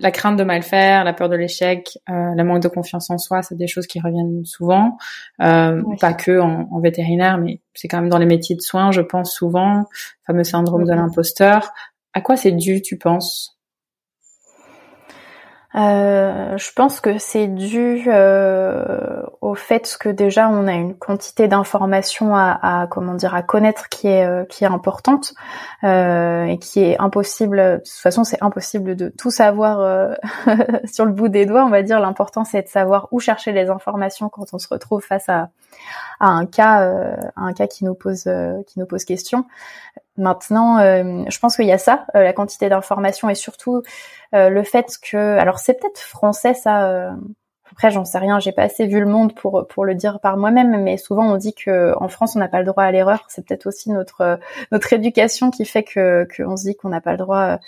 La 0.00 0.10
crainte 0.10 0.38
de 0.38 0.44
mal 0.44 0.62
faire, 0.62 1.04
la 1.04 1.12
peur 1.12 1.28
de 1.28 1.36
l'échec, 1.36 1.98
euh, 2.08 2.34
la 2.34 2.44
manque 2.44 2.62
de 2.62 2.68
confiance 2.68 3.10
en 3.10 3.18
soi, 3.18 3.42
c'est 3.42 3.56
des 3.56 3.66
choses 3.66 3.86
qui 3.86 4.00
reviennent 4.00 4.44
souvent, 4.44 4.96
euh, 5.42 5.82
pas 6.00 6.14
que 6.14 6.40
en, 6.40 6.68
en, 6.70 6.80
vétérinaire, 6.80 7.38
mais 7.38 7.60
c'est 7.74 7.86
quand 7.86 8.00
même 8.00 8.08
dans 8.08 8.18
les 8.18 8.26
métiers 8.26 8.56
de 8.56 8.62
soins, 8.62 8.90
je 8.90 9.02
pense 9.02 9.32
souvent, 9.32 9.84
fameux 10.26 10.44
syndrome 10.44 10.84
de 10.84 10.92
l'imposteur. 10.92 11.72
À 12.14 12.20
quoi 12.20 12.36
c'est 12.36 12.52
dû, 12.52 12.80
tu 12.82 12.96
penses? 12.96 13.55
Euh, 15.76 16.56
je 16.56 16.72
pense 16.72 17.00
que 17.00 17.18
c'est 17.18 17.48
dû 17.48 18.04
euh, 18.06 19.22
au 19.42 19.54
fait 19.54 19.96
que 20.00 20.08
déjà 20.08 20.48
on 20.48 20.66
a 20.66 20.72
une 20.72 20.94
quantité 20.94 21.48
d'informations 21.48 22.34
à, 22.34 22.58
à, 22.62 22.86
comment 22.86 23.12
dire 23.12 23.34
à 23.34 23.42
connaître 23.42 23.90
qui 23.90 24.08
est 24.08 24.24
euh, 24.24 24.44
qui 24.46 24.64
est 24.64 24.68
importante 24.68 25.34
euh, 25.84 26.44
et 26.44 26.58
qui 26.58 26.80
est 26.80 26.98
impossible. 26.98 27.58
De 27.58 27.76
toute 27.76 27.88
façon, 27.88 28.24
c'est 28.24 28.42
impossible 28.42 28.96
de 28.96 29.10
tout 29.10 29.30
savoir 29.30 29.80
euh, 29.80 30.14
sur 30.90 31.04
le 31.04 31.12
bout 31.12 31.28
des 31.28 31.44
doigts. 31.44 31.66
On 31.66 31.70
va 31.70 31.82
dire 31.82 32.00
l'important 32.00 32.44
c'est 32.44 32.62
de 32.62 32.68
savoir 32.68 33.08
où 33.10 33.20
chercher 33.20 33.52
les 33.52 33.68
informations 33.68 34.30
quand 34.30 34.54
on 34.54 34.58
se 34.58 34.68
retrouve 34.68 35.02
face 35.02 35.28
à, 35.28 35.50
à 36.20 36.28
un 36.28 36.46
cas 36.46 36.80
à 37.36 37.42
un 37.42 37.52
cas 37.52 37.66
qui 37.66 37.84
nous 37.84 37.94
pose 37.94 38.24
qui 38.66 38.78
nous 38.78 38.86
pose 38.86 39.04
question. 39.04 39.44
Maintenant, 40.18 40.78
je 40.78 41.38
pense 41.38 41.56
qu'il 41.56 41.66
y 41.66 41.72
a 41.72 41.78
ça, 41.78 42.06
la 42.14 42.32
quantité 42.32 42.68
d'informations 42.68 43.28
et 43.28 43.34
surtout 43.34 43.82
euh, 44.34 44.48
le 44.48 44.62
fait 44.62 44.98
que, 45.00 45.38
alors 45.38 45.58
c'est 45.58 45.74
peut-être 45.74 46.00
français 46.00 46.54
ça, 46.54 46.88
euh, 46.88 47.10
après, 47.72 47.90
j'en 47.90 48.04
sais 48.04 48.18
rien, 48.18 48.38
j'ai 48.38 48.52
pas 48.52 48.62
assez 48.62 48.86
vu 48.86 49.00
le 49.00 49.06
monde 49.06 49.34
pour 49.34 49.66
pour 49.68 49.84
le 49.84 49.94
dire 49.94 50.20
par 50.20 50.36
moi-même, 50.36 50.82
mais 50.82 50.96
souvent 50.96 51.30
on 51.32 51.36
dit 51.36 51.52
que 51.52 51.94
en 51.98 52.08
France 52.08 52.36
on 52.36 52.38
n'a 52.38 52.48
pas 52.48 52.60
le 52.60 52.64
droit 52.64 52.84
à 52.84 52.90
l'erreur. 52.92 53.24
C'est 53.28 53.44
peut-être 53.44 53.66
aussi 53.66 53.90
notre 53.90 54.38
notre 54.72 54.92
éducation 54.92 55.50
qui 55.50 55.64
fait 55.64 55.82
que 55.82 56.26
qu'on 56.36 56.56
se 56.56 56.62
dit 56.62 56.76
qu'on 56.76 56.88
n'a 56.88 57.00
pas 57.00 57.12
le 57.12 57.18
droit, 57.18 57.58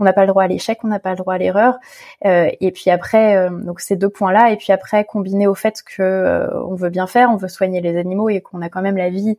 on 0.00 0.04
n'a 0.04 0.12
pas 0.12 0.22
le 0.22 0.28
droit 0.28 0.44
à 0.44 0.46
l'échec, 0.48 0.78
on 0.84 0.88
n'a 0.88 0.98
pas 0.98 1.10
le 1.10 1.16
droit 1.16 1.34
à 1.34 1.38
l'erreur. 1.38 1.78
Euh, 2.24 2.50
et 2.60 2.72
puis 2.72 2.90
après, 2.90 3.36
euh, 3.36 3.50
donc 3.50 3.80
ces 3.80 3.94
deux 3.96 4.08
points-là, 4.08 4.50
et 4.50 4.56
puis 4.56 4.72
après 4.72 5.04
combiné 5.04 5.46
au 5.46 5.54
fait 5.54 5.82
que 5.82 6.02
euh, 6.02 6.64
on 6.64 6.74
veut 6.74 6.90
bien 6.90 7.06
faire, 7.06 7.30
on 7.30 7.36
veut 7.36 7.48
soigner 7.48 7.80
les 7.82 7.98
animaux 7.98 8.30
et 8.30 8.40
qu'on 8.40 8.62
a 8.62 8.68
quand 8.70 8.82
même 8.82 8.96
la 8.96 9.10
vie 9.10 9.36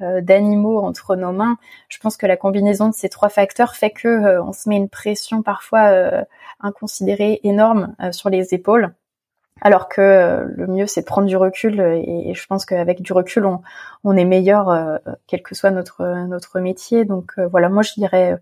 d'animaux 0.00 0.80
entre 0.80 1.16
nos 1.16 1.32
mains, 1.32 1.56
je 1.88 1.98
pense 1.98 2.16
que 2.16 2.26
la 2.26 2.36
combinaison 2.36 2.88
de 2.88 2.94
ces 2.94 3.08
trois 3.08 3.28
facteurs 3.28 3.76
fait 3.76 3.90
que 3.90 4.40
on 4.40 4.52
se 4.52 4.68
met 4.68 4.76
une 4.76 4.88
pression 4.88 5.42
parfois 5.42 5.90
inconsidérée 6.60 7.40
énorme 7.44 7.94
sur 8.12 8.28
les 8.28 8.54
épaules. 8.54 8.92
Alors 9.62 9.88
que 9.88 10.00
euh, 10.02 10.44
le 10.54 10.66
mieux 10.66 10.86
c'est 10.86 11.00
de 11.00 11.06
prendre 11.06 11.26
du 11.26 11.36
recul 11.36 11.80
et, 11.80 12.34
je 12.34 12.46
pense 12.46 12.66
qu'avec 12.66 13.00
du 13.00 13.12
recul 13.14 13.46
on, 13.46 13.62
on 14.04 14.14
est 14.14 14.26
meilleur 14.26 14.68
euh, 14.68 14.98
quel 15.26 15.42
que 15.42 15.54
soit 15.54 15.70
notre 15.70 16.04
notre 16.26 16.60
métier. 16.60 17.06
Donc 17.06 17.32
euh, 17.38 17.46
voilà 17.46 17.70
moi 17.70 17.82
je 17.82 17.94
dirais 17.94 18.38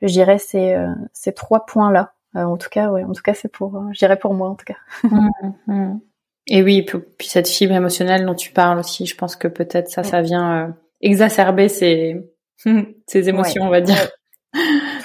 je 0.00 0.08
dirais 0.08 0.38
ces 0.38 0.76
ces 1.12 1.34
trois 1.34 1.66
points 1.66 1.92
là 1.92 2.14
en 2.34 2.56
tout 2.56 2.70
cas 2.70 2.88
ouais 2.88 3.04
en 3.04 3.12
tout 3.12 3.22
cas 3.22 3.34
c'est 3.34 3.50
pour 3.50 3.84
je 3.92 3.98
dirais 3.98 4.18
pour 4.18 4.32
moi 4.32 4.48
en 4.48 4.54
tout 4.54 4.64
cas. 4.64 4.76
Mmh, 5.04 5.52
mmh. 5.66 6.00
et 6.46 6.62
oui 6.62 6.82
puis, 6.82 7.28
cette 7.28 7.48
fibre 7.48 7.74
émotionnelle 7.74 8.24
dont 8.24 8.34
tu 8.34 8.52
parles 8.52 8.78
aussi 8.78 9.04
je 9.04 9.16
pense 9.16 9.36
que 9.36 9.48
peut-être 9.48 9.90
ça 9.90 10.02
ça 10.02 10.22
vient 10.22 10.74
exacerber 11.04 11.68
ces 11.68 12.16
ces 13.06 13.28
émotions 13.28 13.64
on 13.64 13.70
va 13.70 13.80
dire 13.80 14.10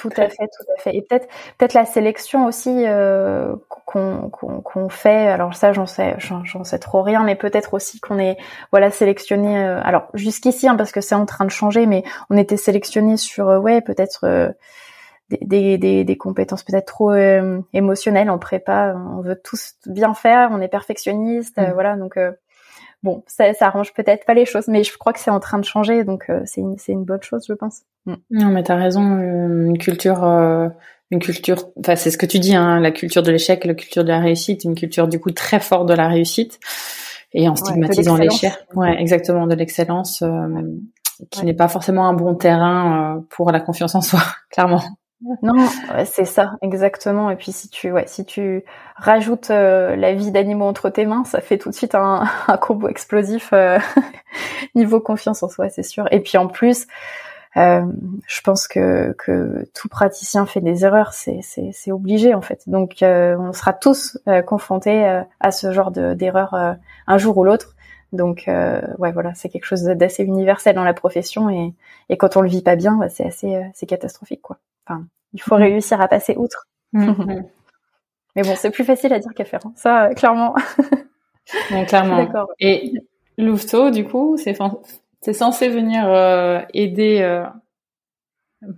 tout 0.00 0.10
à 0.16 0.28
fait, 0.28 0.46
tout 0.46 0.72
à 0.76 0.80
fait. 0.80 0.96
Et 0.96 1.02
peut-être, 1.02 1.28
peut-être 1.58 1.74
la 1.74 1.84
sélection 1.84 2.46
aussi 2.46 2.84
euh, 2.86 3.54
qu'on 3.68 4.30
qu'on 4.30 4.88
fait. 4.88 5.26
Alors 5.26 5.54
ça, 5.54 5.72
j'en 5.72 5.86
sais, 5.86 6.16
j'en 6.18 6.64
sais 6.64 6.78
trop 6.78 7.02
rien, 7.02 7.24
mais 7.24 7.34
peut-être 7.34 7.74
aussi 7.74 8.00
qu'on 8.00 8.18
est, 8.18 8.36
voilà, 8.70 8.90
sélectionné. 8.90 9.58
Euh, 9.58 9.80
alors 9.82 10.08
jusqu'ici, 10.14 10.68
hein, 10.68 10.76
parce 10.76 10.92
que 10.92 11.00
c'est 11.00 11.14
en 11.14 11.26
train 11.26 11.44
de 11.44 11.50
changer, 11.50 11.86
mais 11.86 12.04
on 12.30 12.36
était 12.36 12.56
sélectionné 12.56 13.16
sur, 13.16 13.48
euh, 13.48 13.58
ouais, 13.58 13.80
peut-être. 13.80 14.24
Euh, 14.24 14.50
des, 15.42 15.78
des, 15.78 16.02
des, 16.02 16.16
compétences 16.16 16.64
peut-être 16.64 16.86
trop 16.86 17.14
émotionnelles 17.72 18.30
en 18.30 18.38
prépa. 18.40 18.96
On 18.96 19.20
veut 19.20 19.40
tous 19.40 19.74
bien 19.86 20.12
faire, 20.12 20.50
on 20.50 20.60
est 20.60 20.66
perfectionniste, 20.66 21.56
mmh. 21.56 21.70
voilà. 21.72 21.94
Donc 21.94 22.18
bon, 23.02 23.22
ça, 23.26 23.52
ça 23.54 23.66
arrange 23.66 23.92
peut-être 23.94 24.24
pas 24.24 24.34
les 24.34 24.44
choses, 24.44 24.68
mais 24.68 24.84
je 24.84 24.96
crois 24.96 25.12
que 25.12 25.20
c'est 25.20 25.30
en 25.30 25.40
train 25.40 25.58
de 25.58 25.64
changer, 25.64 26.04
donc 26.04 26.24
euh, 26.28 26.40
c'est 26.44 26.60
une, 26.60 26.76
c'est 26.78 26.92
une 26.92 27.04
bonne 27.04 27.22
chose, 27.22 27.44
je 27.48 27.54
pense. 27.54 27.82
Mm. 28.06 28.14
Non, 28.30 28.46
mais 28.46 28.62
t'as 28.62 28.76
raison, 28.76 29.02
une 29.02 29.78
culture, 29.78 30.24
euh, 30.24 30.68
une 31.10 31.20
culture, 31.20 31.68
enfin 31.78 31.96
c'est 31.96 32.10
ce 32.10 32.18
que 32.18 32.26
tu 32.26 32.38
dis, 32.38 32.54
hein, 32.54 32.80
la 32.80 32.90
culture 32.90 33.22
de 33.22 33.30
l'échec, 33.30 33.64
la 33.64 33.74
culture 33.74 34.04
de 34.04 34.08
la 34.08 34.20
réussite, 34.20 34.64
une 34.64 34.74
culture 34.74 35.08
du 35.08 35.20
coup 35.20 35.30
très 35.30 35.60
forte 35.60 35.88
de 35.88 35.94
la 35.94 36.08
réussite, 36.08 36.58
et 37.32 37.48
en 37.48 37.56
stigmatisant 37.56 38.16
l'échec, 38.16 38.52
ouais, 38.74 39.00
exactement, 39.00 39.46
de 39.46 39.54
l'excellence, 39.54 40.22
euh, 40.22 40.62
qui 41.30 41.44
n'est 41.44 41.54
pas 41.54 41.68
forcément 41.68 42.08
un 42.08 42.14
bon 42.14 42.34
terrain 42.34 43.24
pour 43.30 43.50
la 43.52 43.60
confiance 43.60 43.94
en 43.94 44.00
soi, 44.00 44.20
clairement. 44.50 44.82
Non, 45.42 45.68
c'est 46.06 46.24
ça, 46.24 46.56
exactement. 46.62 47.30
Et 47.30 47.36
puis 47.36 47.52
si 47.52 47.68
tu, 47.68 47.92
ouais, 47.92 48.06
si 48.06 48.24
tu 48.24 48.64
rajoutes 48.96 49.50
euh, 49.50 49.94
la 49.94 50.14
vie 50.14 50.30
d'animaux 50.30 50.64
entre 50.64 50.88
tes 50.88 51.04
mains, 51.04 51.24
ça 51.24 51.42
fait 51.42 51.58
tout 51.58 51.68
de 51.68 51.74
suite 51.74 51.94
un, 51.94 52.24
un 52.48 52.56
combo 52.56 52.88
explosif 52.88 53.50
euh, 53.52 53.78
niveau 54.74 54.98
confiance 55.00 55.42
en 55.42 55.48
soi, 55.48 55.68
c'est 55.68 55.82
sûr. 55.82 56.06
Et 56.10 56.20
puis 56.20 56.38
en 56.38 56.48
plus, 56.48 56.86
euh, 57.58 57.82
je 58.26 58.40
pense 58.40 58.66
que, 58.66 59.14
que 59.18 59.68
tout 59.74 59.88
praticien 59.88 60.46
fait 60.46 60.62
des 60.62 60.84
erreurs, 60.86 61.12
c'est, 61.12 61.42
obligé 61.92 62.32
en 62.34 62.40
fait. 62.40 62.62
Donc 62.66 62.98
on 63.02 63.52
sera 63.52 63.74
tous 63.74 64.18
confrontés 64.46 65.22
à 65.40 65.50
ce 65.52 65.72
genre 65.72 65.90
de, 65.90 66.14
d'erreurs 66.14 66.54
un 67.06 67.18
jour 67.18 67.36
ou 67.38 67.44
l'autre. 67.44 67.74
Donc 68.12 68.44
ouais, 68.46 69.12
voilà, 69.12 69.34
c'est 69.34 69.48
quelque 69.50 69.66
chose 69.66 69.82
d'assez 69.82 70.24
universel 70.24 70.74
dans 70.76 70.84
la 70.84 70.94
profession 70.94 71.50
et, 71.50 71.74
et 72.08 72.16
quand 72.16 72.36
on 72.36 72.40
le 72.40 72.48
vit 72.48 72.62
pas 72.62 72.76
bien, 72.76 72.96
bah, 72.96 73.08
c'est 73.08 73.26
assez, 73.26 73.60
c'est 73.74 73.86
catastrophique 73.86 74.42
quoi 74.42 74.58
il 75.32 75.42
faut 75.42 75.56
réussir 75.56 76.00
à 76.00 76.08
passer 76.08 76.34
outre. 76.36 76.66
Mhm. 76.92 77.44
Mais 78.36 78.42
bon, 78.42 78.54
c'est 78.56 78.70
plus 78.70 78.84
facile 78.84 79.12
à 79.12 79.18
dire 79.18 79.34
qu'à 79.34 79.44
faire. 79.44 79.60
Hein. 79.64 79.72
Ça, 79.76 80.04
euh, 80.06 80.14
clairement. 80.14 80.54
clairement. 81.88 82.16
D'accord. 82.16 82.48
Et 82.60 82.92
Louveteau, 83.38 83.90
du 83.90 84.04
coup, 84.04 84.36
c'est 84.36 84.56
c'est 85.20 85.32
censé 85.32 85.68
venir 85.68 86.04
euh, 86.06 86.60
aider, 86.72 87.20
euh, 87.22 87.44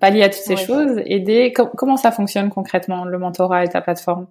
pallier 0.01 0.23
à 0.23 0.29
toutes 0.29 0.43
ces 0.43 0.57
choses, 0.57 1.01
aider. 1.05 1.53
comment 1.53 1.97
ça 1.97 2.11
fonctionne 2.11 2.51
concrètement, 2.51 3.05
le 3.05 3.19
mentorat 3.19 3.65
et 3.65 3.69
ta 3.69 3.81
plateforme? 3.81 4.27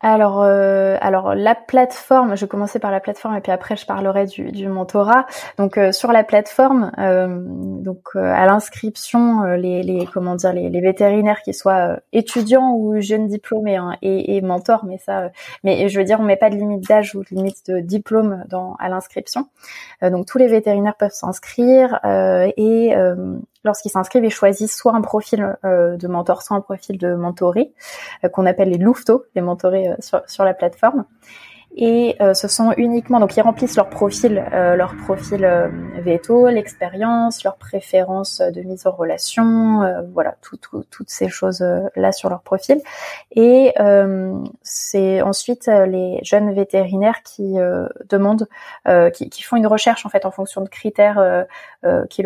Alors, 0.00 0.42
euh, 0.42 0.96
alors 1.00 1.34
la 1.34 1.56
plateforme, 1.56 2.36
je 2.36 2.44
vais 2.44 2.48
commencer 2.48 2.78
par 2.78 2.92
la 2.92 3.00
plateforme 3.00 3.34
et 3.36 3.40
puis 3.40 3.50
après 3.50 3.76
je 3.76 3.84
parlerai 3.84 4.26
du, 4.26 4.52
du 4.52 4.68
mentorat. 4.68 5.26
Donc 5.58 5.76
euh, 5.76 5.90
sur 5.90 6.12
la 6.12 6.22
plateforme, 6.22 6.92
euh, 6.98 7.26
donc 7.40 8.14
à 8.14 8.46
l'inscription, 8.46 9.42
les, 9.54 9.82
les, 9.82 10.06
comment 10.06 10.36
dire, 10.36 10.52
les, 10.52 10.70
les, 10.70 10.80
vétérinaires 10.80 11.42
qui 11.42 11.52
soient 11.52 11.98
étudiants 12.12 12.74
ou 12.74 13.00
jeunes 13.00 13.26
diplômés 13.26 13.76
hein, 13.76 13.96
et, 14.00 14.36
et 14.36 14.40
mentors, 14.40 14.84
mais 14.84 14.98
ça, 14.98 15.30
mais 15.64 15.88
je 15.88 15.98
veux 15.98 16.04
dire, 16.04 16.20
on 16.20 16.24
met 16.24 16.36
pas 16.36 16.50
de 16.50 16.56
limite 16.56 16.86
d'âge 16.88 17.16
ou 17.16 17.24
de 17.24 17.28
limite 17.30 17.66
de 17.68 17.80
diplôme 17.80 18.44
dans 18.48 18.76
à 18.78 18.88
l'inscription. 18.88 19.48
donc 20.02 20.26
tous 20.26 20.38
les 20.38 20.46
vétérinaires 20.48 20.96
peuvent 20.96 21.10
s'inscrire 21.10 21.98
et 22.04 22.94
lorsqu'ils 23.64 23.90
s'inscrivent, 23.90 24.24
ils 24.24 24.30
choisissent 24.30 24.76
soit 24.76 24.94
un 24.94 25.00
profil 25.00 25.56
euh, 25.64 25.96
de 25.96 26.08
mentor, 26.08 26.42
soit 26.42 26.56
un 26.56 26.60
profil 26.60 26.98
de 26.98 27.14
mentoré, 27.14 27.72
euh, 28.24 28.28
qu'on 28.28 28.46
appelle 28.46 28.70
les 28.70 28.78
louveteaux, 28.78 29.24
les 29.34 29.42
mentorés 29.42 29.88
euh, 29.88 29.96
sur, 30.00 30.22
sur, 30.26 30.44
la 30.44 30.54
plateforme. 30.54 31.04
Et 31.76 32.16
euh, 32.20 32.34
ce 32.34 32.48
sont 32.48 32.72
uniquement 32.76 33.20
donc 33.20 33.36
ils 33.36 33.42
remplissent 33.42 33.76
leur 33.76 33.90
profil 33.90 34.42
euh, 34.52 34.74
leur 34.74 34.96
profil 34.96 35.44
euh, 35.44 35.68
l'expérience 36.48 37.44
leurs 37.44 37.56
préférences 37.56 38.40
de 38.40 38.62
mise 38.62 38.86
en 38.86 38.90
relation 38.90 39.82
euh, 39.82 40.02
voilà 40.12 40.36
tout, 40.40 40.56
tout, 40.56 40.84
toutes 40.90 41.10
ces 41.10 41.28
choses 41.28 41.64
là 41.96 42.12
sur 42.12 42.30
leur 42.30 42.42
profil. 42.42 42.80
Et 43.32 43.74
c'est 44.62 45.22
ensuite 45.22 45.66
les 45.66 46.18
jeunes 46.22 46.52
vétérinaires 46.52 47.22
qui 47.22 47.56
demandent 48.08 48.48
qui, 49.14 49.30
qui, 49.30 49.42
font 49.42 49.56
une 49.56 49.66
recherche 49.66 50.06
en 50.06 50.08
fait 50.08 50.24
en 50.24 50.30
fonction 50.30 50.60
de 50.62 50.68
critères 50.68 51.46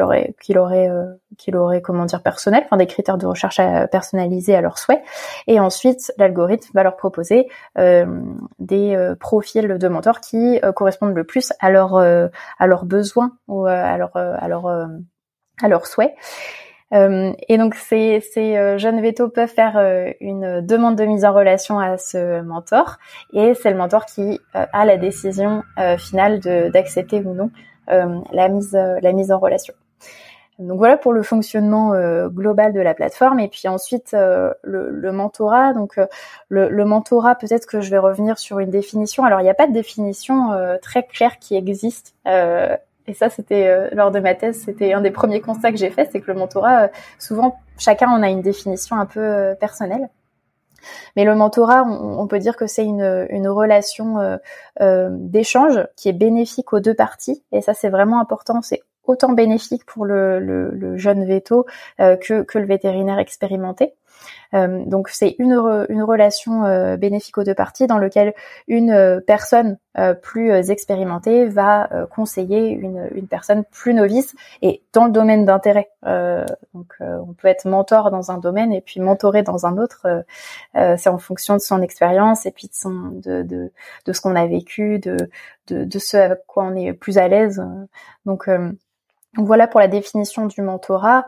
aurait 0.00 0.34
qu'il 0.40 1.56
aurait 1.56 1.82
comment 1.82 2.04
dire 2.04 2.22
personnel 2.22 2.62
enfin 2.64 2.76
des 2.76 2.86
critères 2.86 3.18
de 3.18 3.26
recherche 3.26 3.60
personnalisés 3.90 4.54
à 4.54 4.60
leur 4.60 4.78
souhait 4.78 5.02
et 5.46 5.60
ensuite 5.60 6.12
l'algorithme 6.18 6.70
va 6.74 6.82
leur 6.82 6.96
proposer 6.96 7.48
des 7.76 9.14
profils 9.20 9.78
de 9.78 9.88
mentors 9.88 10.20
qui 10.20 10.60
euh, 10.64 10.72
correspondent 10.72 11.14
le 11.14 11.24
plus 11.24 11.52
à 11.60 11.70
leurs 11.70 11.96
euh, 11.96 12.28
à 12.58 12.66
leurs 12.66 12.84
besoins 12.84 13.32
ou 13.48 13.66
euh, 13.66 13.71
à 13.72 13.96
leur 13.96 14.16
à 14.16 14.48
leur 14.48 14.66
à 14.66 15.68
leurs 15.68 15.86
souhaits. 15.86 16.14
et 16.92 17.58
donc 17.58 17.74
ces, 17.74 18.20
jeunes 18.76 19.00
vétos 19.00 19.28
peuvent 19.28 19.48
faire 19.48 19.76
une 20.20 20.60
demande 20.60 20.96
de 20.96 21.04
mise 21.04 21.24
en 21.24 21.32
relation 21.32 21.78
à 21.78 21.98
ce 21.98 22.40
mentor 22.42 22.98
et 23.32 23.54
c'est 23.54 23.70
le 23.70 23.76
mentor 23.76 24.06
qui 24.06 24.40
a 24.54 24.84
la 24.84 24.96
décision 24.96 25.62
finale 25.98 26.40
d'accepter 26.70 27.20
ou 27.20 27.34
non 27.34 27.50
la 27.88 28.48
mise 28.48 28.72
la 28.72 29.12
mise 29.12 29.32
en 29.32 29.38
relation. 29.38 29.74
Donc 30.58 30.78
voilà 30.78 30.96
pour 30.96 31.12
le 31.12 31.22
fonctionnement 31.22 31.94
euh, 31.94 32.28
global 32.28 32.72
de 32.72 32.80
la 32.80 32.94
plateforme. 32.94 33.40
Et 33.40 33.48
puis 33.48 33.68
ensuite 33.68 34.14
euh, 34.14 34.52
le, 34.62 35.12
mentorat. 35.12 35.72
Donc 35.72 35.98
euh, 35.98 36.06
le, 36.48 36.84
mentorat, 36.84 37.34
peut-être 37.34 37.66
que 37.66 37.80
je 37.80 37.90
vais 37.90 37.98
revenir 37.98 38.38
sur 38.38 38.58
une 38.58 38.70
définition. 38.70 39.24
Alors 39.24 39.40
il 39.40 39.44
n'y 39.44 39.50
a 39.50 39.54
pas 39.54 39.66
de 39.66 39.72
définition 39.72 40.50
très 40.82 41.04
claire 41.04 41.38
qui 41.38 41.56
existe. 41.56 42.14
Et 43.12 43.14
ça, 43.14 43.28
c'était 43.28 43.90
lors 43.94 44.10
de 44.10 44.20
ma 44.20 44.34
thèse, 44.34 44.62
c'était 44.64 44.94
un 44.94 45.02
des 45.02 45.10
premiers 45.10 45.42
constats 45.42 45.70
que 45.70 45.76
j'ai 45.76 45.90
fait, 45.90 46.08
c'est 46.10 46.20
que 46.20 46.32
le 46.32 46.38
mentorat, 46.38 46.88
souvent 47.18 47.58
chacun 47.76 48.08
en 48.08 48.22
a 48.22 48.30
une 48.30 48.40
définition 48.40 48.96
un 48.96 49.04
peu 49.04 49.54
personnelle. 49.60 50.08
Mais 51.14 51.24
le 51.24 51.34
mentorat, 51.34 51.84
on, 51.84 52.26
peut 52.26 52.38
dire 52.38 52.56
que 52.56 52.66
c'est 52.66 52.84
une, 52.84 53.26
une 53.28 53.48
relation 53.48 54.38
d'échange 54.80 55.86
qui 55.94 56.08
est 56.08 56.14
bénéfique 56.14 56.72
aux 56.72 56.80
deux 56.80 56.94
parties. 56.94 57.44
Et 57.52 57.60
ça, 57.60 57.74
c'est 57.74 57.90
vraiment 57.90 58.18
important. 58.18 58.62
C'est 58.62 58.82
autant 59.04 59.32
bénéfique 59.32 59.84
pour 59.84 60.04
le, 60.04 60.38
le, 60.38 60.70
le 60.70 60.96
jeune 60.96 61.24
veto 61.24 61.66
euh, 62.00 62.16
que, 62.16 62.42
que 62.42 62.58
le 62.58 62.66
vétérinaire 62.66 63.18
expérimenté. 63.18 63.94
Euh, 64.54 64.84
donc 64.86 65.08
c'est 65.08 65.34
une, 65.38 65.52
une 65.88 66.02
relation 66.02 66.64
euh, 66.64 66.96
bénéfique 66.96 67.38
aux 67.38 67.44
deux 67.44 67.54
parties 67.54 67.86
dans 67.86 67.98
lequel 67.98 68.34
une 68.68 69.22
personne 69.26 69.78
plus 70.22 70.70
expérimentée 70.70 71.44
va 71.44 71.86
conseiller 72.14 72.70
une, 72.70 73.10
une, 73.14 73.26
personne 73.26 73.62
plus 73.64 73.92
novice 73.92 74.34
et 74.62 74.82
dans 74.94 75.04
le 75.04 75.10
domaine 75.10 75.44
d'intérêt. 75.44 75.90
donc 76.02 76.94
on 77.00 77.34
peut 77.34 77.48
être 77.48 77.66
mentor 77.66 78.10
dans 78.10 78.30
un 78.30 78.38
domaine 78.38 78.72
et 78.72 78.80
puis 78.80 79.00
mentorer 79.00 79.42
dans 79.42 79.66
un 79.66 79.76
autre. 79.76 80.24
c'est 80.74 81.08
en 81.08 81.18
fonction 81.18 81.56
de 81.56 81.60
son 81.60 81.82
expérience 81.82 82.46
et 82.46 82.52
puis 82.52 82.68
de, 82.68 82.74
son, 82.74 83.10
de, 83.22 83.42
de, 83.42 83.70
de 84.06 84.12
ce 84.14 84.22
qu'on 84.22 84.34
a 84.34 84.46
vécu, 84.46 84.98
de, 84.98 85.16
de, 85.66 85.84
de 85.84 85.98
ce 85.98 86.16
avec 86.16 86.38
quoi 86.46 86.64
on 86.64 86.74
est 86.74 86.94
plus 86.94 87.18
à 87.18 87.28
l'aise. 87.28 87.62
Donc 88.24 88.48
donc 89.36 89.46
voilà 89.46 89.66
pour 89.66 89.80
la 89.80 89.88
définition 89.88 90.46
du 90.46 90.60
mentorat. 90.60 91.26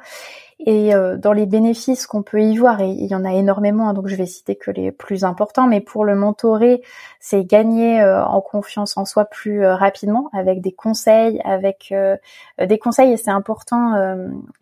Et 0.66 0.94
euh, 0.94 1.18
dans 1.18 1.32
les 1.32 1.44
bénéfices 1.44 2.06
qu'on 2.06 2.22
peut 2.22 2.40
y 2.40 2.56
voir, 2.56 2.80
et 2.80 2.88
il 2.88 3.06
y 3.06 3.14
en 3.14 3.26
a 3.26 3.34
énormément, 3.34 3.90
hein, 3.90 3.92
donc 3.92 4.08
je 4.08 4.16
vais 4.16 4.24
citer 4.24 4.56
que 4.56 4.70
les 4.70 4.92
plus 4.92 5.22
importants, 5.22 5.66
mais 5.66 5.82
pour 5.82 6.06
le 6.06 6.14
mentorer, 6.14 6.82
c'est 7.20 7.44
gagner 7.44 8.00
euh, 8.00 8.24
en 8.24 8.40
confiance 8.40 8.96
en 8.96 9.04
soi 9.04 9.26
plus 9.26 9.62
euh, 9.62 9.74
rapidement 9.74 10.30
avec 10.32 10.62
des 10.62 10.72
conseils, 10.72 11.38
avec 11.44 11.92
des 12.58 12.78
conseils, 12.78 13.12
et 13.12 13.16
c'est 13.18 13.30
important, 13.30 13.92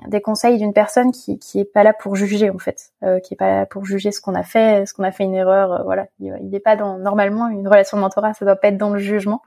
des 0.08 0.20
conseils 0.20 0.58
d'une 0.58 0.72
personne 0.72 1.12
qui 1.12 1.38
qui 1.38 1.60
est 1.60 1.64
pas 1.64 1.84
là 1.84 1.92
pour 1.92 2.16
juger 2.16 2.50
en 2.50 2.58
fait, 2.58 2.92
qui 3.22 3.34
est 3.34 3.36
pas 3.36 3.58
là 3.58 3.66
pour 3.66 3.84
juger 3.84 4.10
ce 4.10 4.20
qu'on 4.20 4.34
a 4.34 4.42
fait, 4.42 4.86
ce 4.86 4.94
qu'on 4.94 5.04
a 5.04 5.12
fait 5.12 5.24
une 5.24 5.34
erreur, 5.34 5.84
voilà, 5.84 6.06
il 6.18 6.48
n'est 6.48 6.60
pas 6.60 6.76
dans 6.76 6.98
normalement 6.98 7.48
une 7.48 7.66
relation 7.68 7.96
de 7.96 8.02
mentorat, 8.02 8.34
ça 8.34 8.44
doit 8.44 8.56
pas 8.56 8.68
être 8.68 8.78
dans 8.78 8.90
le 8.90 8.98
jugement, 8.98 9.42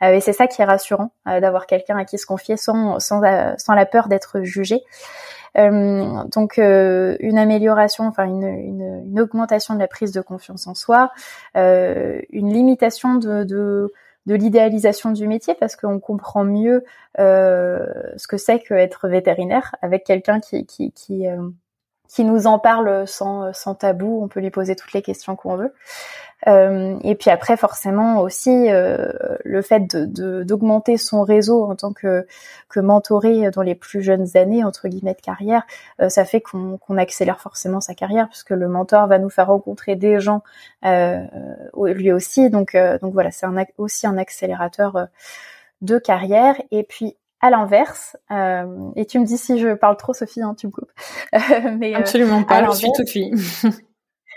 et 0.00 0.20
c'est 0.20 0.32
ça 0.32 0.46
qui 0.46 0.62
est 0.62 0.64
rassurant 0.64 1.10
d'avoir 1.26 1.66
quelqu'un 1.66 1.96
à 1.98 2.04
qui 2.04 2.18
se 2.18 2.26
confier 2.26 2.56
sans 2.56 2.98
sans 2.98 3.20
sans 3.58 3.74
la 3.74 3.86
peur 3.86 4.08
d'être 4.08 4.40
jugé. 4.42 4.82
Euh, 5.58 6.24
donc 6.32 6.58
euh, 6.58 7.16
une 7.20 7.38
amélioration, 7.38 8.06
enfin 8.06 8.24
une, 8.24 8.44
une, 8.44 9.02
une, 9.06 9.20
augmentation 9.20 9.74
de 9.74 9.80
la 9.80 9.88
prise 9.88 10.12
de 10.12 10.20
confiance 10.20 10.66
en 10.66 10.74
soi, 10.74 11.10
euh, 11.56 12.20
une 12.30 12.52
limitation 12.52 13.16
de, 13.16 13.44
de 13.44 13.92
de 14.26 14.34
l'idéalisation 14.34 15.10
du 15.10 15.26
métier 15.26 15.54
parce 15.54 15.74
qu'on 15.74 16.00
comprend 16.00 16.44
mieux 16.44 16.84
euh, 17.18 17.86
ce 18.16 18.28
que 18.28 18.36
c'est 18.36 18.60
qu'être 18.60 19.08
vétérinaire 19.08 19.74
avec 19.82 20.04
quelqu'un 20.04 20.38
qui 20.38 20.66
qui 20.66 20.92
qui, 20.92 21.26
euh, 21.26 21.48
qui 22.08 22.24
nous 22.24 22.46
en 22.46 22.58
parle 22.58 23.06
sans 23.06 23.52
sans 23.52 23.74
tabou. 23.74 24.20
On 24.22 24.28
peut 24.28 24.40
lui 24.40 24.50
poser 24.50 24.74
toutes 24.76 24.92
les 24.92 25.02
questions 25.02 25.36
qu'on 25.36 25.56
veut. 25.56 25.72
Euh, 26.46 26.96
et 27.02 27.14
puis 27.16 27.30
après, 27.30 27.56
forcément 27.56 28.20
aussi 28.20 28.70
euh, 28.70 29.12
le 29.44 29.60
fait 29.60 29.86
de 29.88 30.44
d'augmenter 30.44 30.96
son 30.96 31.24
réseau 31.24 31.64
en 31.64 31.74
tant 31.74 31.92
que 31.92 32.26
que 32.68 32.80
mentoré 32.80 33.50
dans 33.50 33.62
les 33.62 33.74
plus 33.74 34.02
jeunes 34.02 34.36
années 34.36 34.62
entre 34.62 34.88
guillemets 34.88 35.14
de 35.14 35.20
carrière, 35.20 35.64
euh, 36.00 36.08
ça 36.08 36.24
fait 36.24 36.40
qu'on 36.40 36.78
accélère 36.96 37.40
forcément 37.40 37.80
sa 37.80 37.94
carrière 37.94 38.28
puisque 38.28 38.50
le 38.50 38.68
mentor 38.68 39.08
va 39.08 39.18
nous 39.18 39.30
faire 39.30 39.48
rencontrer 39.48 39.96
des 39.96 40.20
gens 40.20 40.42
lui 40.84 42.12
aussi. 42.12 42.50
Donc 42.50 42.76
donc 43.02 43.12
voilà, 43.12 43.30
c'est 43.30 43.46
aussi 43.78 44.06
un 44.06 44.18
accélérateur 44.18 45.08
de 45.82 45.98
carrière. 45.98 46.54
Et 46.70 46.84
puis 46.84 47.16
à 47.40 47.50
l'inverse, 47.50 48.16
et 48.30 49.06
tu 49.06 49.18
me 49.18 49.24
dis 49.24 49.38
si 49.38 49.58
je 49.58 49.74
parle 49.74 49.96
trop, 49.96 50.12
Sophie, 50.12 50.42
hein, 50.42 50.54
tu 50.58 50.66
me 50.66 50.72
coupes. 50.72 50.92
mais, 51.78 51.94
Absolument 51.94 52.42
pas, 52.42 52.64
je 52.64 52.76
suis 52.76 52.92
toute 52.92 53.08
fille. 53.08 53.32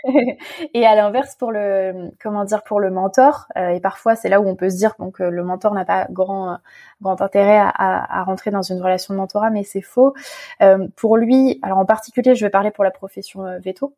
et 0.74 0.86
à 0.86 0.94
l'inverse 0.94 1.36
pour 1.36 1.52
le 1.52 2.10
comment 2.20 2.44
dire 2.44 2.62
pour 2.64 2.80
le 2.80 2.90
mentor 2.90 3.46
euh, 3.56 3.68
et 3.68 3.80
parfois 3.80 4.16
c'est 4.16 4.28
là 4.28 4.40
où 4.40 4.48
on 4.48 4.56
peut 4.56 4.70
se 4.70 4.76
dire 4.76 4.94
donc 4.98 5.20
euh, 5.20 5.30
le 5.30 5.44
mentor 5.44 5.74
n'a 5.74 5.84
pas 5.84 6.06
grand 6.10 6.58
grand 7.00 7.20
intérêt 7.20 7.58
à, 7.58 7.68
à, 7.68 8.24
rentrer 8.24 8.50
dans 8.50 8.62
une 8.62 8.82
relation 8.82 9.14
de 9.14 9.18
mentorat 9.18 9.50
mais 9.50 9.62
c'est 9.62 9.80
faux 9.80 10.14
euh, 10.60 10.88
pour 10.96 11.16
lui 11.16 11.60
alors 11.62 11.78
en 11.78 11.84
particulier 11.84 12.34
je 12.34 12.44
vais 12.44 12.50
parler 12.50 12.70
pour 12.70 12.84
la 12.84 12.90
profession 12.90 13.44
veto 13.60 13.94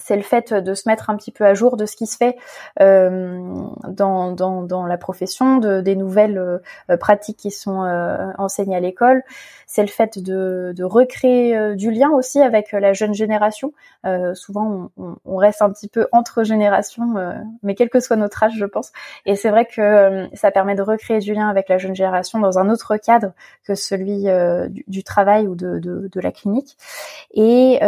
c'est 0.00 0.16
le 0.16 0.22
fait 0.22 0.52
de 0.52 0.74
se 0.74 0.88
mettre 0.88 1.10
un 1.10 1.16
petit 1.16 1.30
peu 1.30 1.44
à 1.44 1.54
jour 1.54 1.76
de 1.76 1.86
ce 1.86 1.96
qui 1.96 2.06
se 2.06 2.16
fait 2.16 2.36
euh, 2.80 3.40
dans, 3.88 4.32
dans, 4.32 4.62
dans, 4.62 4.86
la 4.86 4.96
profession, 4.96 5.58
de, 5.58 5.80
des 5.80 5.94
nouvelles 5.94 6.38
euh, 6.90 6.96
pratiques 6.96 7.36
qui 7.36 7.50
sont 7.50 7.82
euh, 7.82 8.30
enseignées 8.38 8.76
à 8.76 8.80
l'école. 8.80 9.22
C'est 9.66 9.82
le 9.82 9.88
fait 9.88 10.18
de, 10.18 10.72
de 10.76 10.84
recréer 10.84 11.56
euh, 11.56 11.74
du 11.76 11.90
lien 11.90 12.10
aussi 12.10 12.40
avec 12.40 12.72
la 12.72 12.92
jeune 12.92 13.14
génération. 13.14 13.72
souvent, 14.34 14.90
on, 14.96 15.16
on, 15.24 15.36
reste 15.36 15.62
un 15.62 15.70
petit 15.70 15.88
peu 15.88 16.08
entre 16.12 16.42
générations, 16.42 17.14
mais 17.62 17.74
quel 17.74 17.90
que 17.90 18.00
soit 18.00 18.16
notre 18.16 18.42
âge, 18.42 18.54
je 18.56 18.64
pense. 18.64 18.92
Et 19.26 19.36
c'est 19.36 19.50
vrai 19.50 19.66
que 19.66 20.28
ça 20.34 20.50
permet 20.50 20.74
de 20.74 20.82
recréer 20.82 21.18
du 21.18 21.34
lien 21.34 21.48
avec 21.48 21.68
la 21.68 21.78
jeune 21.78 21.94
génération 21.94 22.38
dans 22.38 22.58
un 22.58 22.70
autre 22.70 22.96
cadre 22.96 23.32
que 23.64 23.74
celui 23.74 24.24
du, 24.70 24.84
du, 24.86 25.04
travail 25.04 25.46
ou 25.46 25.54
de, 25.54 25.78
de, 25.78 26.08
de 26.10 26.20
la 26.20 26.32
clinique. 26.32 26.76
Et 27.32 27.78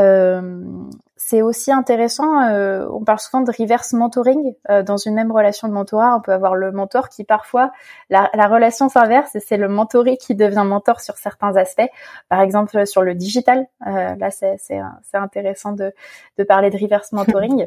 c'est 1.25 1.41
aussi 1.41 1.71
intéressant, 1.71 2.43
euh, 2.49 2.85
on 2.91 3.05
parle 3.05 3.21
souvent 3.21 3.43
de 3.43 3.53
reverse 3.57 3.93
mentoring. 3.93 4.55
Euh, 4.71 4.83
dans 4.83 4.97
une 4.97 5.15
même 5.15 5.31
relation 5.31 5.69
de 5.69 5.73
mentorat, 5.73 6.17
on 6.17 6.21
peut 6.21 6.33
avoir 6.33 6.57
le 6.57 6.73
mentor 6.73 7.09
qui 7.09 7.23
parfois, 7.23 7.71
la, 8.11 8.29
relation 8.49 8.89
s'inverse 8.89 9.35
et 9.37 9.41
c'est 9.41 9.57
le 9.57 9.69
mentoré 9.69 10.17
qui 10.17 10.35
devient 10.35 10.65
mentor 10.67 11.01
sur 11.01 11.17
certains 11.19 11.57
aspects. 11.57 11.89
Par 12.29 12.41
exemple, 12.41 12.87
sur 12.89 13.03
le 13.03 13.15
digital, 13.15 13.67
euh, 13.87 14.17
là 14.17 14.31
c'est 14.31 14.81
intéressant 15.15 15.73
de, 15.73 15.95
de 16.39 16.45
parler 16.45 16.71
de 16.71 16.79
reverse 16.79 17.13
mentoring. 17.13 17.67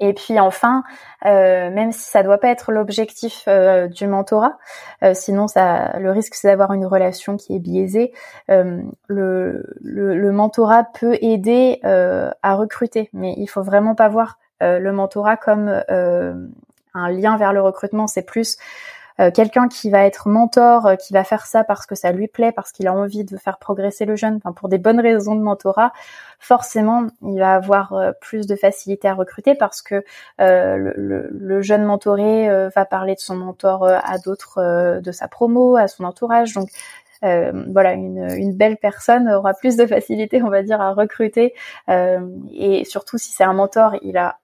Et 0.00 0.12
puis 0.12 0.38
enfin, 0.40 0.82
euh, 1.24 1.70
même 1.70 1.92
si 1.92 2.10
ça 2.10 2.22
doit 2.22 2.38
pas 2.38 2.48
être 2.48 2.72
l'objectif 2.72 3.44
euh, 3.48 3.86
du 3.86 4.06
mentorat, 4.06 4.58
euh, 5.02 5.14
sinon 5.14 5.46
ça, 5.48 5.98
le 5.98 6.10
risque 6.10 6.34
c'est 6.34 6.48
d'avoir 6.48 6.72
une 6.72 6.86
relation 6.86 7.36
qui 7.36 7.54
est 7.54 7.60
biaisée. 7.60 8.12
Le, 8.48 8.82
le, 9.08 10.14
le, 10.16 10.32
mentorat 10.32 10.84
peut 10.84 11.16
aider 11.20 11.80
à 11.84 12.54
recruter, 12.54 13.08
mais 13.12 13.34
il 13.36 13.46
faut 13.46 13.62
vraiment 13.62 13.94
pas 13.94 14.08
voir 14.08 14.38
le 14.60 14.90
mentorat 14.90 15.36
comme 15.36 15.68
un 16.94 17.10
lien 17.10 17.36
vers 17.36 17.52
le 17.52 17.60
recrutement. 17.60 18.06
C'est 18.06 18.22
plus 18.22 18.56
euh, 19.20 19.30
quelqu'un 19.30 19.68
qui 19.68 19.90
va 19.90 20.04
être 20.04 20.28
mentor, 20.28 20.86
euh, 20.86 20.96
qui 20.96 21.12
va 21.12 21.22
faire 21.22 21.46
ça 21.46 21.62
parce 21.62 21.86
que 21.86 21.94
ça 21.94 22.10
lui 22.10 22.26
plaît, 22.26 22.50
parce 22.50 22.72
qu'il 22.72 22.88
a 22.88 22.92
envie 22.92 23.24
de 23.24 23.36
faire 23.36 23.58
progresser 23.58 24.04
le 24.04 24.16
jeune, 24.16 24.40
pour 24.56 24.68
des 24.68 24.78
bonnes 24.78 25.00
raisons 25.00 25.36
de 25.36 25.40
mentorat, 25.40 25.92
forcément 26.40 27.06
il 27.22 27.38
va 27.38 27.54
avoir 27.54 27.92
euh, 27.92 28.12
plus 28.20 28.46
de 28.46 28.56
facilité 28.56 29.06
à 29.08 29.14
recruter 29.14 29.54
parce 29.54 29.82
que 29.82 30.04
le, 30.38 31.62
jeune 31.62 31.84
mentoré 31.84 32.48
va 32.74 32.84
parler 32.84 33.14
de 33.14 33.20
son 33.20 33.36
mentor 33.36 33.86
à 33.86 34.18
d'autres 34.18 35.00
de 35.00 35.12
sa 35.12 35.28
promo, 35.28 35.76
à 35.76 35.88
son 35.88 36.04
entourage, 36.04 36.54
donc 36.54 36.68
voilà, 37.22 37.92
une, 37.92 38.28
une, 38.36 38.54
belle 38.54 38.76
personne 38.76 39.28
aura 39.30 39.54
plus 39.54 39.76
de 39.76 39.86
facilité, 39.86 40.42
on 40.42 40.50
va 40.50 40.62
dire, 40.62 40.80
à 40.80 40.92
recruter. 40.92 41.54
et 41.88 42.84
surtout, 42.84 43.18
si 43.18 43.32
c'est 43.32 43.44
un 43.44 43.54
mentor, 43.54 43.96
il 44.02 44.18
a 44.18 44.38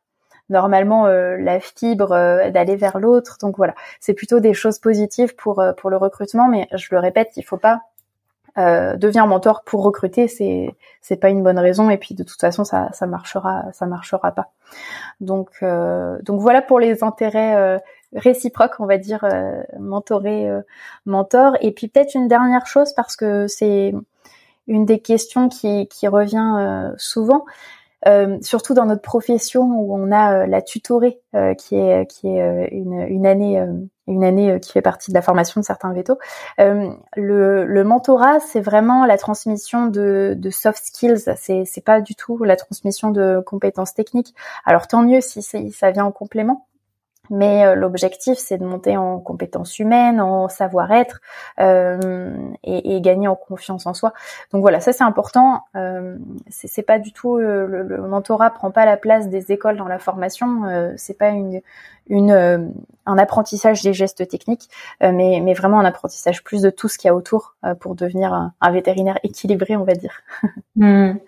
normalement 0.50 1.06
euh, 1.06 1.36
la 1.38 1.60
fibre 1.60 2.12
euh, 2.12 2.50
d'aller 2.50 2.76
vers 2.76 2.98
l'autre. 2.98 3.38
Donc 3.40 3.56
voilà, 3.56 3.74
c'est 4.00 4.14
plutôt 4.14 4.40
des 4.40 4.52
choses 4.52 4.78
positives 4.78 5.34
pour 5.36 5.60
euh, 5.60 5.72
pour 5.72 5.88
le 5.88 5.96
recrutement, 5.96 6.48
mais 6.48 6.68
je 6.74 6.88
le 6.90 6.98
répète, 6.98 7.30
il 7.36 7.44
faut 7.44 7.56
pas 7.56 7.80
devenir 8.56 9.26
mentor 9.26 9.62
pour 9.64 9.84
recruter, 9.84 10.28
c'est 10.28 10.74
c'est 11.00 11.16
pas 11.16 11.30
une 11.30 11.42
bonne 11.42 11.58
raison 11.58 11.88
et 11.88 11.96
puis 11.96 12.14
de 12.14 12.24
toute 12.24 12.40
façon 12.40 12.62
ça 12.64 12.90
ça 12.92 13.06
marchera 13.06 13.62
ça 13.72 13.86
marchera 13.86 14.32
pas. 14.32 14.50
Donc 15.20 15.64
donc 16.22 16.40
voilà 16.40 16.60
pour 16.60 16.78
les 16.78 17.02
intérêts 17.02 17.80
réciproques, 18.14 18.74
on 18.80 18.86
va 18.86 18.98
dire 18.98 19.24
mentoré 19.78 20.50
mentor 21.06 21.56
et 21.62 21.72
puis 21.72 21.88
peut-être 21.88 22.14
une 22.14 22.28
dernière 22.28 22.66
chose 22.66 22.92
parce 22.92 23.16
que 23.16 23.46
c'est 23.46 23.94
une 24.66 24.84
des 24.84 24.98
questions 24.98 25.48
qui 25.48 25.86
qui 25.88 26.06
revient 26.06 26.92
euh, 28.06 28.38
surtout 28.40 28.74
dans 28.74 28.86
notre 28.86 29.02
profession 29.02 29.62
où 29.62 29.94
on 29.94 30.10
a 30.10 30.42
euh, 30.42 30.46
la 30.46 30.62
tutorée 30.62 31.20
euh, 31.34 31.54
qui 31.54 31.76
est 31.76 32.06
qui 32.10 32.28
est 32.28 32.68
une, 32.72 33.00
une 33.08 33.26
année 33.26 33.64
une 34.06 34.24
année 34.24 34.58
qui 34.60 34.72
fait 34.72 34.82
partie 34.82 35.10
de 35.10 35.14
la 35.14 35.22
formation 35.22 35.60
de 35.60 35.64
certains 35.64 35.92
vétos. 35.92 36.18
le, 36.58 37.64
le 37.64 37.84
mentorat, 37.84 38.40
c'est 38.40 38.60
vraiment 38.60 39.06
la 39.06 39.18
transmission 39.18 39.86
de, 39.86 40.34
de 40.36 40.50
soft 40.50 40.84
skills. 40.84 41.34
C'est 41.36 41.64
c'est 41.64 41.84
pas 41.84 42.00
du 42.00 42.14
tout 42.14 42.42
la 42.42 42.56
transmission 42.56 43.10
de 43.10 43.42
compétences 43.46 43.94
techniques. 43.94 44.34
Alors 44.64 44.88
tant 44.88 45.02
mieux 45.02 45.20
si 45.20 45.42
ça 45.42 45.90
vient 45.90 46.04
en 46.04 46.12
complément. 46.12 46.66
Mais 47.30 47.64
euh, 47.64 47.74
l'objectif, 47.76 48.38
c'est 48.38 48.58
de 48.58 48.64
monter 48.64 48.96
en 48.96 49.20
compétences 49.20 49.78
humaines, 49.78 50.20
en 50.20 50.48
savoir-être 50.48 51.20
euh, 51.60 52.34
et, 52.64 52.96
et, 52.96 53.00
gagner 53.00 53.28
en 53.28 53.36
confiance 53.36 53.86
en 53.86 53.94
soi. 53.94 54.12
Donc 54.52 54.62
voilà, 54.62 54.80
ça 54.80 54.92
c'est 54.92 55.04
important. 55.04 55.62
Euh, 55.76 56.16
c'est 56.48 56.82
pas 56.82 56.98
du 56.98 57.12
tout 57.12 57.36
euh, 57.36 57.66
le, 57.66 57.82
le, 57.82 58.02
mentorat 58.02 58.50
prend 58.50 58.70
pas 58.70 58.84
la 58.84 58.96
place 58.96 59.28
des 59.28 59.52
écoles 59.52 59.76
dans 59.76 59.86
la 59.86 59.98
formation. 59.98 60.64
Euh, 60.64 60.92
c'est 60.96 61.16
pas 61.16 61.28
une, 61.28 61.60
une 62.08 62.72
un 63.06 63.18
apprentissage 63.18 63.82
des 63.82 63.92
gestes 63.92 64.26
techniques, 64.28 64.68
mais, 65.00 65.40
mais 65.42 65.54
vraiment 65.54 65.80
un 65.80 65.84
apprentissage 65.84 66.42
plus 66.42 66.62
de 66.62 66.70
tout 66.70 66.88
ce 66.88 66.98
qu'il 66.98 67.08
y 67.08 67.10
a 67.10 67.14
autour 67.14 67.56
pour 67.80 67.94
devenir 67.94 68.32
un, 68.32 68.52
un, 68.60 68.70
vétérinaire 68.72 69.18
équilibré, 69.22 69.76
on 69.76 69.84
va 69.84 69.94
dire. 69.94 70.20
Hmm. 70.76 71.18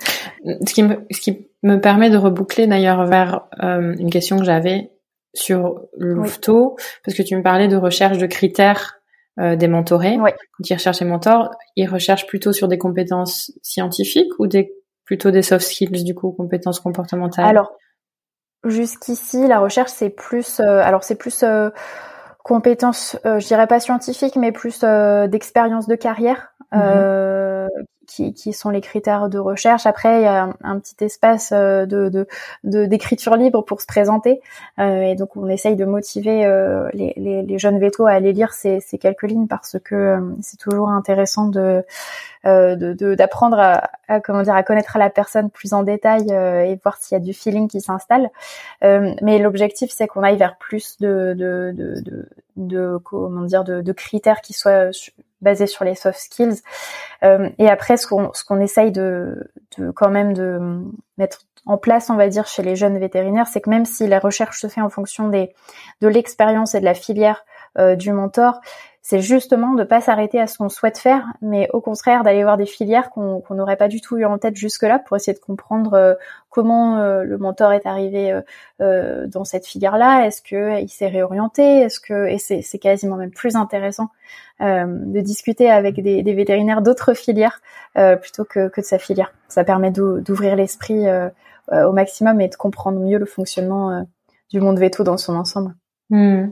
Ce, 0.44 0.72
qui 0.72 0.82
me, 0.82 1.04
ce 1.10 1.20
qui 1.20 1.48
me 1.62 1.76
permet 1.76 2.08
de 2.08 2.16
reboucler 2.16 2.66
d'ailleurs 2.66 3.04
vers 3.04 3.42
une 3.60 4.08
question 4.08 4.38
que 4.38 4.44
j'avais 4.44 4.92
sur 5.34 5.86
Louveteau, 5.96 6.76
parce 7.04 7.16
que 7.16 7.22
tu 7.22 7.36
me 7.36 7.42
parlais 7.42 7.68
de 7.68 7.76
recherche 7.76 8.18
de 8.18 8.26
critères 8.26 9.00
euh, 9.40 9.56
des 9.56 9.68
mentorés. 9.68 10.18
Quand 10.18 10.68
ils 10.70 10.74
recherchent 10.74 10.98
des 10.98 11.04
mentors, 11.04 11.50
ils 11.76 11.88
recherchent 11.88 12.26
plutôt 12.26 12.52
sur 12.52 12.68
des 12.68 12.78
compétences 12.78 13.50
scientifiques 13.62 14.32
ou 14.38 14.46
des 14.46 14.74
plutôt 15.04 15.30
des 15.30 15.42
soft 15.42 15.66
skills 15.66 16.04
du 16.04 16.14
coup, 16.14 16.32
compétences 16.32 16.80
comportementales? 16.80 17.46
Alors 17.46 17.72
jusqu'ici, 18.64 19.46
la 19.48 19.58
recherche 19.58 19.90
c'est 19.90 20.10
plus, 20.10 20.60
euh, 20.60 20.80
alors 20.82 21.02
c'est 21.02 21.16
plus 21.16 21.42
euh, 21.42 21.70
compétences, 22.44 23.16
je 23.24 23.46
dirais 23.46 23.66
pas 23.66 23.80
scientifiques, 23.80 24.36
mais 24.36 24.52
plus 24.52 24.80
d'expérience 24.80 25.86
de 25.86 25.94
carrière. 25.94 26.52
Mhm. 26.72 26.80
Qui, 28.06 28.34
qui, 28.34 28.52
sont 28.52 28.70
les 28.70 28.80
critères 28.80 29.28
de 29.28 29.38
recherche. 29.38 29.86
Après, 29.86 30.20
il 30.20 30.22
y 30.22 30.26
a 30.26 30.50
un, 30.62 30.78
petit 30.78 31.04
espace 31.04 31.52
de, 31.52 31.84
de, 31.84 32.26
d'écriture 32.86 33.36
libre 33.36 33.62
pour 33.62 33.80
se 33.80 33.86
présenter, 33.86 34.40
et 34.78 35.14
donc 35.14 35.36
on 35.36 35.48
essaye 35.48 35.76
de 35.76 35.84
motiver 35.84 36.44
les, 36.92 37.12
les, 37.16 37.42
les, 37.42 37.58
jeunes 37.58 37.78
vétos 37.78 38.06
à 38.06 38.12
aller 38.12 38.32
lire 38.32 38.52
ces, 38.52 38.80
ces 38.80 38.98
quelques 38.98 39.22
lignes 39.22 39.46
parce 39.46 39.76
que 39.82 40.18
c'est 40.42 40.58
toujours 40.58 40.90
intéressant 40.90 41.48
de 41.48 41.84
d'apprendre 42.44 43.58
à, 43.58 43.90
à, 44.08 44.20
comment 44.20 44.42
dire 44.42 44.54
à 44.54 44.62
connaître 44.62 44.98
la 44.98 45.10
personne 45.10 45.48
plus 45.48 45.72
en 45.72 45.82
détail 45.84 46.26
et 46.30 46.78
voir 46.82 46.96
s'il 46.96 47.16
y 47.16 47.20
a 47.20 47.24
du 47.24 47.32
feeling 47.32 47.68
qui 47.68 47.80
s'installe. 47.80 48.30
mais 48.82 49.38
l'objectif 49.38 49.92
c'est 49.94 50.06
qu'on 50.08 50.22
aille 50.22 50.36
vers 50.38 50.56
plus 50.56 50.98
de 50.98 51.34
de, 51.36 51.72
de, 51.74 52.28
de, 52.56 52.98
comment 53.04 53.42
dire 53.42 53.64
de, 53.64 53.80
de, 53.80 53.92
critères 53.92 54.40
qui 54.40 54.52
soient 54.52 54.90
basés 55.42 55.66
sur 55.66 55.84
les 55.84 55.94
soft 55.94 56.18
skills. 56.18 56.62
Euh, 57.22 57.50
et 57.58 57.68
après, 57.68 57.96
ce 57.96 58.06
qu'on 58.06 58.32
ce 58.32 58.44
qu'on 58.44 58.60
essaye 58.60 58.92
de, 58.92 59.50
de 59.78 59.90
quand 59.90 60.10
même 60.10 60.32
de 60.32 60.80
mettre 61.18 61.42
en 61.66 61.78
place, 61.78 62.10
on 62.10 62.16
va 62.16 62.28
dire, 62.28 62.46
chez 62.46 62.62
les 62.62 62.74
jeunes 62.74 62.98
vétérinaires, 62.98 63.46
c'est 63.46 63.60
que 63.60 63.70
même 63.70 63.84
si 63.84 64.06
la 64.06 64.18
recherche 64.18 64.60
se 64.60 64.66
fait 64.66 64.80
en 64.80 64.88
fonction 64.88 65.28
des 65.28 65.52
de 66.00 66.08
l'expérience 66.08 66.74
et 66.74 66.80
de 66.80 66.84
la 66.84 66.94
filière 66.94 67.44
euh, 67.78 67.94
du 67.94 68.12
mentor, 68.12 68.60
c'est 69.04 69.20
justement 69.20 69.74
de 69.74 69.82
pas 69.82 70.00
s'arrêter 70.00 70.40
à 70.40 70.46
ce 70.46 70.56
qu'on 70.56 70.68
souhaite 70.68 70.96
faire, 70.96 71.26
mais 71.42 71.68
au 71.72 71.80
contraire 71.80 72.22
d'aller 72.22 72.44
voir 72.44 72.56
des 72.56 72.66
filières 72.66 73.10
qu'on 73.10 73.42
n'aurait 73.50 73.76
pas 73.76 73.88
du 73.88 74.00
tout 74.00 74.16
eu 74.16 74.24
en 74.24 74.38
tête 74.38 74.54
jusque-là 74.54 75.00
pour 75.00 75.16
essayer 75.16 75.34
de 75.36 75.42
comprendre 75.42 75.94
euh, 75.94 76.14
comment 76.50 76.98
euh, 76.98 77.24
le 77.24 77.36
mentor 77.36 77.72
est 77.72 77.84
arrivé 77.84 78.40
euh, 78.80 79.26
dans 79.26 79.44
cette 79.44 79.66
filière-là. 79.66 80.26
Est-ce 80.26 80.40
que 80.40 80.80
il 80.80 80.88
s'est 80.88 81.08
réorienté? 81.08 81.80
Est-ce 81.80 81.98
que 81.98 82.28
et 82.28 82.38
c'est 82.38 82.78
quasiment 82.78 83.16
même 83.16 83.32
plus 83.32 83.56
intéressant 83.56 84.08
de 84.60 85.20
discuter 85.20 85.68
avec 85.68 86.00
des, 86.00 86.22
des 86.22 86.34
vétérinaires 86.34 86.82
d'autres 86.82 87.14
filières 87.14 87.60
plutôt 88.20 88.44
que, 88.44 88.68
que, 88.68 88.80
de 88.80 88.86
sa 88.86 89.00
filière. 89.00 89.34
Ça 89.48 89.64
permet 89.64 89.90
d'ouvrir 89.90 90.54
l'esprit 90.54 91.04
au 91.68 91.92
maximum 91.92 92.40
et 92.40 92.46
de 92.46 92.54
comprendre 92.54 93.00
mieux 93.00 93.18
le 93.18 93.26
fonctionnement 93.26 94.06
du 94.50 94.60
monde 94.60 94.78
veto 94.78 95.02
dans 95.02 95.16
son 95.16 95.34
ensemble. 95.34 95.74
Hmm. 96.10 96.50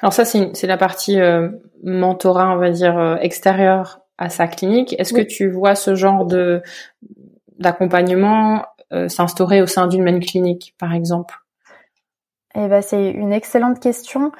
Alors 0.00 0.12
ça, 0.12 0.24
c'est 0.24 0.66
la 0.66 0.76
partie 0.76 1.20
euh, 1.20 1.48
mentorat, 1.82 2.50
on 2.52 2.56
va 2.56 2.70
dire, 2.70 2.98
euh, 2.98 3.16
extérieure 3.16 4.00
à 4.18 4.28
sa 4.28 4.46
clinique. 4.46 4.94
Est-ce 4.98 5.12
que 5.12 5.22
tu 5.22 5.48
vois 5.50 5.74
ce 5.74 5.94
genre 5.94 6.26
de 6.26 6.62
d'accompagnement 7.58 8.64
euh, 8.92 9.08
s'instaurer 9.08 9.62
au 9.62 9.66
sein 9.66 9.86
d'une 9.86 10.02
même 10.02 10.20
clinique, 10.20 10.74
par 10.78 10.92
exemple? 10.92 11.38
Eh 12.54 12.68
ben, 12.68 12.82
c'est 12.82 13.10
une 13.10 13.32
excellente 13.32 13.80
question. 13.80 14.32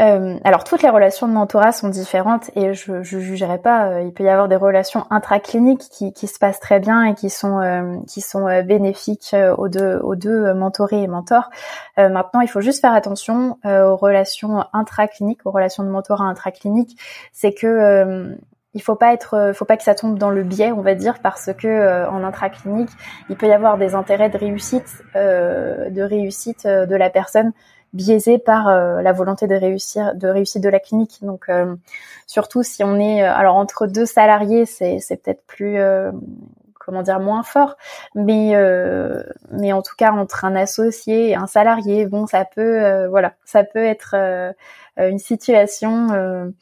Euh, 0.00 0.38
alors 0.42 0.64
toutes 0.64 0.82
les 0.82 0.88
relations 0.88 1.28
de 1.28 1.32
mentorat 1.32 1.70
sont 1.70 1.88
différentes 1.88 2.50
et 2.56 2.74
je 2.74 2.92
ne 2.92 3.02
jugerai 3.02 3.58
pas. 3.58 3.90
Euh, 3.90 4.02
il 4.02 4.12
peut 4.12 4.24
y 4.24 4.28
avoir 4.28 4.48
des 4.48 4.56
relations 4.56 5.06
intracliniques 5.10 5.88
qui, 5.90 6.12
qui 6.12 6.26
se 6.26 6.38
passent 6.38 6.58
très 6.58 6.80
bien 6.80 7.04
et 7.04 7.14
qui 7.14 7.30
sont 7.30 7.60
euh, 7.60 7.96
qui 8.08 8.20
sont 8.20 8.46
bénéfiques 8.64 9.36
aux 9.56 9.68
deux 9.68 9.98
aux 10.02 10.16
deux 10.16 10.52
mentorés 10.54 11.02
et 11.02 11.06
mentors. 11.06 11.50
maintenant, 11.96 12.40
il 12.40 12.48
faut 12.48 12.60
juste 12.60 12.80
faire 12.80 12.92
attention 12.92 13.58
aux 13.64 13.96
relations 13.96 14.64
intracliniques, 14.72 15.40
aux 15.44 15.50
relations 15.50 15.84
de 15.84 15.88
mentorat 15.88 16.24
intracliniques. 16.24 16.98
C'est 17.32 17.52
que 17.52 18.36
il 18.76 18.82
faut 18.82 18.96
pas 18.96 19.12
être, 19.12 19.52
faut 19.54 19.64
pas 19.64 19.76
que 19.76 19.84
ça 19.84 19.94
tombe 19.94 20.18
dans 20.18 20.30
le 20.30 20.42
biais, 20.42 20.72
on 20.72 20.80
va 20.80 20.94
dire, 20.94 21.20
parce 21.22 21.52
que 21.52 22.08
en 22.08 22.24
intraclinique, 22.24 22.90
il 23.30 23.36
peut 23.36 23.46
y 23.46 23.52
avoir 23.52 23.78
des 23.78 23.94
intérêts 23.94 24.30
de 24.30 24.38
réussite, 24.38 25.02
de 25.14 26.02
réussite 26.02 26.66
de 26.66 26.96
la 26.96 27.10
personne 27.10 27.52
biaisé 27.94 28.38
par 28.38 28.68
euh, 28.68 29.00
la 29.00 29.12
volonté 29.12 29.46
de 29.46 29.54
réussir, 29.54 30.14
de 30.14 30.28
réussite 30.28 30.62
de 30.62 30.68
la 30.68 30.80
clinique. 30.80 31.20
Donc 31.22 31.48
euh, 31.48 31.74
surtout 32.26 32.62
si 32.62 32.84
on 32.84 32.98
est, 32.98 33.22
euh, 33.22 33.32
alors 33.32 33.56
entre 33.56 33.86
deux 33.86 34.04
salariés, 34.04 34.66
c'est 34.66 34.98
c'est 34.98 35.16
peut-être 35.16 35.44
plus 35.46 35.78
comment 36.78 37.02
dire 37.02 37.18
moins 37.18 37.42
fort 37.42 37.76
mais 38.14 38.52
mais 39.50 39.72
en 39.72 39.80
tout 39.80 39.94
cas 39.96 40.12
entre 40.12 40.44
un 40.44 40.54
associé 40.54 41.30
et 41.30 41.34
un 41.34 41.46
salarié 41.46 42.04
bon 42.04 42.26
ça 42.26 42.44
peut 42.44 43.06
voilà 43.06 43.32
ça 43.46 43.64
peut 43.64 43.82
être 43.82 44.14
une 44.98 45.18
situation 45.18 46.52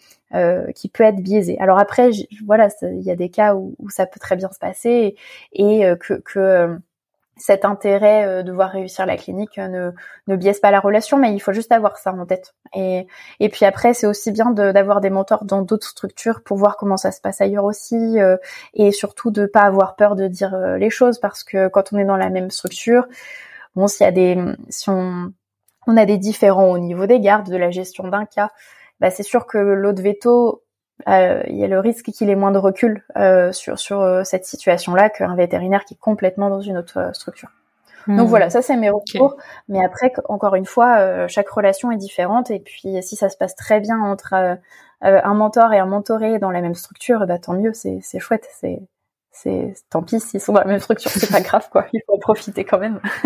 qui 0.76 0.88
peut 0.88 1.02
être 1.02 1.20
biaisée 1.20 1.58
alors 1.58 1.78
après 1.78 2.10
voilà 2.46 2.68
il 2.82 3.02
y 3.02 3.10
a 3.10 3.16
des 3.16 3.30
cas 3.30 3.56
où, 3.56 3.74
où, 3.80 3.90
ça 3.90 4.06
peut 4.06 4.20
très 4.20 4.36
bien 4.36 4.48
se 4.52 4.60
passer 4.60 5.16
et, 5.52 5.80
et 5.80 5.96
que, 5.98 6.14
que 6.14 6.78
cet 7.42 7.64
intérêt 7.64 8.24
euh, 8.24 8.42
de 8.44 8.52
voir 8.52 8.70
réussir 8.70 9.04
la 9.04 9.16
clinique 9.16 9.58
euh, 9.58 9.66
ne, 9.66 9.90
ne 10.28 10.36
biaise 10.36 10.60
pas 10.60 10.70
la 10.70 10.78
relation, 10.78 11.18
mais 11.18 11.34
il 11.34 11.40
faut 11.40 11.52
juste 11.52 11.72
avoir 11.72 11.98
ça 11.98 12.12
en 12.12 12.24
tête. 12.24 12.54
Et, 12.72 13.08
et 13.40 13.48
puis 13.48 13.64
après, 13.66 13.94
c'est 13.94 14.06
aussi 14.06 14.30
bien 14.30 14.52
d'avoir 14.52 15.00
des 15.00 15.10
mentors 15.10 15.44
dans 15.44 15.62
d'autres 15.62 15.88
structures 15.88 16.42
pour 16.44 16.56
voir 16.56 16.76
comment 16.76 16.96
ça 16.96 17.10
se 17.10 17.20
passe 17.20 17.40
ailleurs 17.40 17.64
aussi, 17.64 18.20
euh, 18.20 18.36
et 18.74 18.92
surtout 18.92 19.32
de 19.32 19.46
pas 19.46 19.62
avoir 19.62 19.96
peur 19.96 20.14
de 20.14 20.28
dire 20.28 20.56
les 20.78 20.90
choses 20.90 21.18
parce 21.18 21.42
que 21.42 21.68
quand 21.68 21.92
on 21.92 21.98
est 21.98 22.04
dans 22.04 22.16
la 22.16 22.30
même 22.30 22.50
structure, 22.50 23.06
bon, 23.74 23.88
s'il 23.88 24.04
y 24.04 24.08
a 24.08 24.12
des, 24.12 24.38
si 24.68 24.88
on, 24.88 25.32
on 25.88 25.96
a 25.96 26.04
des 26.06 26.18
différents 26.18 26.70
au 26.70 26.78
niveau 26.78 27.06
des 27.06 27.18
gardes, 27.18 27.50
de 27.50 27.56
la 27.56 27.70
gestion 27.70 28.06
d'un 28.06 28.24
cas, 28.24 28.50
bah 29.00 29.10
c'est 29.10 29.24
sûr 29.24 29.46
que 29.46 29.58
l'autre 29.58 30.00
veto 30.00 30.62
euh, 31.08 31.42
il 31.48 31.56
y 31.56 31.64
a 31.64 31.68
le 31.68 31.80
risque 31.80 32.06
qu'il 32.06 32.30
ait 32.30 32.36
moins 32.36 32.52
de 32.52 32.58
recul 32.58 33.04
euh, 33.16 33.52
sur 33.52 33.78
sur 33.78 34.00
euh, 34.00 34.24
cette 34.24 34.44
situation-là 34.44 35.10
qu'un 35.10 35.34
vétérinaire 35.34 35.84
qui 35.84 35.94
est 35.94 36.00
complètement 36.00 36.50
dans 36.50 36.60
une 36.60 36.76
autre 36.76 37.10
structure. 37.14 37.50
Donc 38.08 38.26
hmm. 38.26 38.30
voilà, 38.30 38.50
ça 38.50 38.62
c'est 38.62 38.76
mes 38.76 38.90
retours. 38.90 39.36
Mais 39.68 39.84
après, 39.84 40.12
encore 40.28 40.56
une 40.56 40.66
fois, 40.66 41.28
chaque 41.28 41.48
relation 41.48 41.92
est 41.92 41.96
différente. 41.96 42.50
Et 42.50 42.58
puis 42.58 43.00
si 43.02 43.14
ça 43.14 43.28
se 43.28 43.36
passe 43.36 43.54
très 43.54 43.78
bien 43.80 44.00
entre 44.00 44.58
un 45.00 45.34
mentor 45.34 45.72
et 45.72 45.78
un 45.78 45.86
mentoré 45.86 46.38
dans 46.40 46.50
la 46.50 46.60
même 46.60 46.74
structure, 46.74 47.26
bah 47.26 47.38
tant 47.38 47.54
mieux, 47.54 47.72
c'est 47.72 48.00
c'est 48.02 48.18
chouette. 48.18 48.48
C'est 48.60 48.80
c'est 49.30 49.74
tant 49.88 50.02
pis 50.02 50.18
s'ils 50.18 50.40
sont 50.40 50.52
dans 50.52 50.60
la 50.60 50.66
même 50.66 50.80
structure, 50.80 51.10
c'est 51.12 51.30
pas 51.30 51.40
grave 51.40 51.68
quoi. 51.70 51.86
Il 51.92 52.00
faut 52.06 52.14
en 52.14 52.18
profiter 52.18 52.64
quand 52.64 52.78
même. 52.78 53.00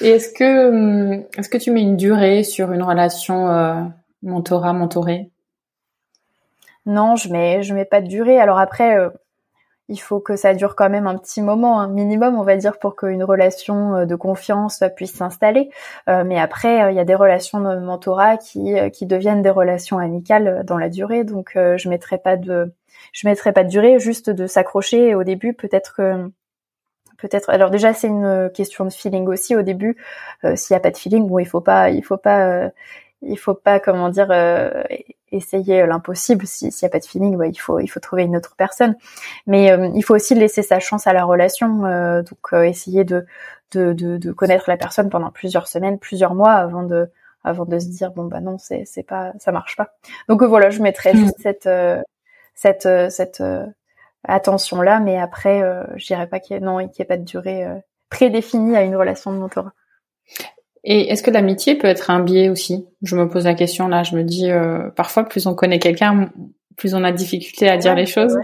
et 0.00 0.08
est-ce 0.08 0.32
que 0.32 0.68
hum, 0.68 1.24
est-ce 1.36 1.48
que 1.48 1.58
tu 1.58 1.72
mets 1.72 1.82
une 1.82 1.96
durée 1.96 2.44
sur 2.44 2.70
une 2.70 2.84
relation 2.84 3.92
mentorat 4.22 4.72
mentoré? 4.72 5.32
Non, 6.86 7.16
je 7.16 7.30
mets 7.30 7.62
je 7.62 7.74
mets 7.74 7.84
pas 7.84 8.00
de 8.00 8.08
durée. 8.08 8.40
Alors 8.40 8.58
après, 8.58 8.96
euh, 8.98 9.10
il 9.88 9.98
faut 9.98 10.20
que 10.20 10.36
ça 10.36 10.54
dure 10.54 10.76
quand 10.76 10.90
même 10.90 11.06
un 11.06 11.18
petit 11.18 11.42
moment, 11.42 11.80
un 11.80 11.88
minimum, 11.88 12.38
on 12.38 12.44
va 12.44 12.56
dire, 12.56 12.78
pour 12.78 12.96
qu'une 12.96 13.24
relation 13.24 13.96
euh, 13.96 14.06
de 14.06 14.14
confiance 14.16 14.84
puisse 14.96 15.14
s'installer. 15.14 15.70
Euh, 16.08 16.24
mais 16.24 16.38
après, 16.38 16.92
il 16.92 16.96
y 16.96 17.00
a 17.00 17.04
des 17.04 17.14
relations 17.14 17.60
de 17.60 17.76
mentorat 17.80 18.36
qui 18.38 18.74
qui 18.92 19.06
deviennent 19.06 19.42
des 19.42 19.50
relations 19.50 19.98
amicales 19.98 20.64
dans 20.66 20.78
la 20.78 20.88
durée. 20.88 21.24
Donc, 21.24 21.52
je 21.54 21.88
mettrai 21.88 22.18
pas 22.18 22.36
de 22.36 22.72
je 23.12 23.28
mettrai 23.28 23.52
pas 23.52 23.64
de 23.64 23.70
durée, 23.70 23.98
juste 23.98 24.30
de 24.30 24.46
s'accrocher 24.46 25.14
au 25.14 25.24
début. 25.24 25.54
Peut-être 25.54 25.94
que 25.96 26.30
peut-être 27.18 27.50
alors 27.50 27.70
déjà 27.70 27.92
c'est 27.92 28.08
une 28.08 28.50
question 28.54 28.84
de 28.86 28.90
feeling 28.90 29.26
aussi 29.28 29.54
au 29.54 29.62
début 29.62 29.96
s'il 30.54 30.74
y 30.74 30.76
a 30.76 30.80
pas 30.80 30.90
de 30.90 30.96
feeling 30.96 31.26
bon 31.28 31.38
il 31.38 31.46
faut 31.46 31.60
pas 31.60 31.90
il 31.90 32.02
faut 32.02 32.16
pas 32.16 32.70
il 33.22 33.38
faut 33.38 33.54
pas 33.54 33.80
comment 33.80 34.08
dire 34.08 34.28
euh, 34.30 34.82
essayer 35.32 35.86
l'impossible. 35.86 36.46
S'il 36.46 36.68
n'y 36.68 36.86
a 36.86 36.88
pas 36.88 36.98
de 36.98 37.04
feeling 37.04 37.38
il 37.44 37.58
faut 37.58 37.78
il 37.78 37.88
faut 37.88 38.00
trouver 38.00 38.24
une 38.24 38.36
autre 38.36 38.54
personne. 38.56 38.96
Mais 39.46 39.70
euh, 39.72 39.90
il 39.94 40.02
faut 40.02 40.14
aussi 40.14 40.34
laisser 40.34 40.62
sa 40.62 40.80
chance 40.80 41.06
à 41.06 41.12
la 41.12 41.24
relation 41.24 41.84
euh, 41.84 42.22
donc 42.22 42.64
essayer 42.64 43.04
de, 43.04 43.26
de, 43.72 43.92
de 43.92 44.16
de 44.16 44.32
connaître 44.32 44.64
la 44.68 44.76
personne 44.76 45.10
pendant 45.10 45.30
plusieurs 45.30 45.68
semaines 45.68 45.98
plusieurs 45.98 46.34
mois 46.34 46.52
avant 46.52 46.82
de 46.82 47.10
avant 47.44 47.64
de 47.64 47.78
se 47.78 47.86
dire 47.86 48.10
bon 48.12 48.24
bah 48.24 48.40
non 48.40 48.58
c'est 48.58 48.84
c'est 48.86 49.02
pas 49.02 49.32
ça 49.38 49.52
marche 49.52 49.76
pas. 49.76 49.94
Donc 50.28 50.42
voilà 50.42 50.70
je 50.70 50.82
mettrais 50.82 51.14
juste 51.14 51.38
mm. 51.38 51.42
cette 51.42 51.68
cette 52.54 53.10
cette 53.10 53.42
attention 54.24 54.82
là 54.82 55.00
mais 55.00 55.18
après 55.18 55.62
je 55.96 56.06
dirais 56.06 56.26
pas 56.26 56.40
qu'il 56.40 56.56
y 56.56 56.58
ait 56.58 56.62
non 56.62 56.78
qu'il 56.78 56.86
n'y 56.86 57.02
ait 57.02 57.04
pas 57.04 57.16
de 57.16 57.24
durée 57.24 57.66
prédéfinie 58.10 58.76
à 58.76 58.82
une 58.82 58.96
relation 58.96 59.32
de 59.32 59.38
mentorat 59.38 59.72
et 60.84 61.10
est-ce 61.10 61.22
que 61.22 61.30
l'amitié 61.30 61.74
peut 61.74 61.88
être 61.88 62.10
un 62.10 62.20
biais 62.20 62.48
aussi? 62.48 62.86
Je 63.02 63.16
me 63.16 63.28
pose 63.28 63.44
la 63.44 63.54
question 63.54 63.88
là. 63.88 64.02
Je 64.02 64.16
me 64.16 64.22
dis 64.22 64.50
euh, 64.50 64.90
parfois 64.90 65.24
plus 65.24 65.46
on 65.46 65.54
connaît 65.54 65.78
quelqu'un, 65.78 66.30
plus 66.76 66.94
on 66.94 67.04
a 67.04 67.12
de 67.12 67.16
difficulté 67.16 67.68
à 67.68 67.76
dire 67.76 67.94
les 67.94 68.06
choses. 68.06 68.36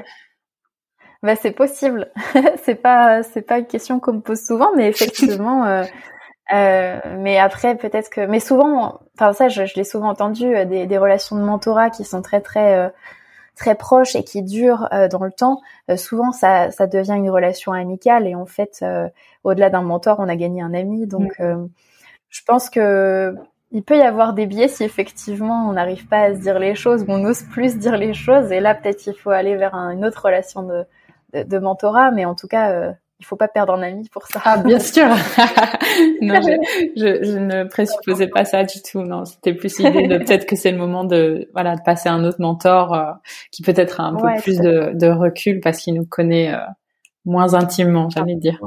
Bah 1.23 1.35
c'est 1.35 1.53
possible. 1.53 2.11
c'est 2.63 2.75
pas 2.75 3.23
c'est 3.23 3.43
pas 3.43 3.59
une 3.59 3.67
question 3.67 4.01
qu'on 4.01 4.15
me 4.15 4.21
pose 4.21 4.41
souvent, 4.41 4.71
mais 4.77 4.89
effectivement. 4.89 5.65
euh, 5.65 5.85
euh, 6.53 7.01
mais 7.19 7.39
après 7.39 7.77
peut-être 7.77 8.09
que, 8.11 8.21
mais 8.21 8.39
souvent, 8.39 9.01
enfin 9.15 9.33
ça 9.33 9.49
je, 9.49 9.65
je 9.65 9.75
l'ai 9.75 9.85
souvent 9.85 10.11
entendu 10.11 10.55
euh, 10.55 10.65
des, 10.65 10.87
des, 10.87 10.99
relations 10.99 11.37
de 11.37 11.43
mentorat 11.43 11.91
qui 11.91 12.05
sont 12.05 12.23
très 12.23 12.41
très 12.41 12.77
euh, 12.77 12.89
très 13.57 13.75
proches 13.75 14.15
et 14.15 14.23
qui 14.23 14.43
durent 14.43 14.89
dans 15.11 15.25
le 15.25 15.33
temps. 15.33 15.63
souvent 15.97 16.31
ça 16.31 16.71
ça 16.71 16.87
devient 16.87 17.15
une 17.15 17.31
relation 17.31 17.73
amicale 17.73 18.27
et 18.27 18.35
en 18.35 18.45
fait 18.45 18.85
au-delà 19.45 19.71
d'un 19.71 19.81
mentor 19.81 20.19
on 20.21 20.29
a 20.29 20.37
gagné 20.37 20.61
un 20.61 20.75
ami 20.75 21.07
donc. 21.07 21.39
Mm 21.39 21.69
je 22.31 22.43
pense 22.47 22.71
que 22.71 23.35
il 23.73 23.83
peut 23.83 23.97
y 23.97 24.03
avoir 24.03 24.33
des 24.33 24.47
biais 24.47 24.69
si 24.69 24.85
effectivement 24.85 25.69
on 25.69 25.73
n'arrive 25.73 26.07
pas 26.07 26.23
à 26.23 26.35
se 26.35 26.41
dire 26.41 26.59
les 26.59 26.75
choses, 26.75 27.05
on 27.09 27.25
ose 27.25 27.43
plus 27.51 27.77
dire 27.77 27.97
les 27.97 28.15
choses, 28.15 28.53
et 28.53 28.61
là 28.61 28.75
peut-être 28.75 29.07
il 29.07 29.15
faut 29.15 29.31
aller 29.31 29.57
vers 29.57 29.75
une 29.75 30.05
autre 30.05 30.25
relation 30.25 30.63
de, 30.63 30.85
de, 31.45 31.59
mentorat, 31.59 32.11
mais 32.11 32.25
en 32.25 32.35
tout 32.35 32.47
cas, 32.47 32.71
euh, 32.71 32.93
il 33.19 33.27
faut 33.27 33.37
pas 33.37 33.49
perdre 33.49 33.73
un 33.73 33.83
ami 33.83 34.09
pour 34.11 34.27
ça. 34.27 34.41
Ah 34.45 34.59
bien 34.59 34.79
sûr. 34.79 35.07
non, 36.21 36.41
je, 36.43 37.25
je, 37.25 37.39
ne 37.39 37.65
présupposais 37.65 38.29
pas 38.29 38.45
ça 38.45 38.63
du 38.65 38.83
tout. 38.83 39.03
Non, 39.03 39.25
c'était 39.25 39.55
plus 39.55 39.79
l'idée 39.79 40.07
de 40.07 40.19
peut-être 40.19 40.47
que 40.47 40.55
c'est 40.55 40.71
le 40.71 40.79
moment 40.79 41.05
de 41.05 41.49
voilà 41.55 41.77
de 41.77 41.83
passer 41.83 42.09
à 42.09 42.13
un 42.13 42.25
autre 42.25 42.41
mentor 42.41 42.95
euh, 42.95 43.13
qui 43.53 43.63
peut-être 43.63 44.01
a 44.01 44.05
un 44.05 44.15
peu 44.15 44.43
plus 44.43 44.59
de, 44.59 44.93
de, 44.95 45.09
recul 45.09 45.61
parce 45.61 45.79
qu'il 45.79 45.95
nous 45.95 46.05
connaît 46.05 46.53
euh, 46.53 46.59
moins 47.25 47.55
intimement, 47.55 48.11
j'allais 48.11 48.37
dire. 48.37 48.61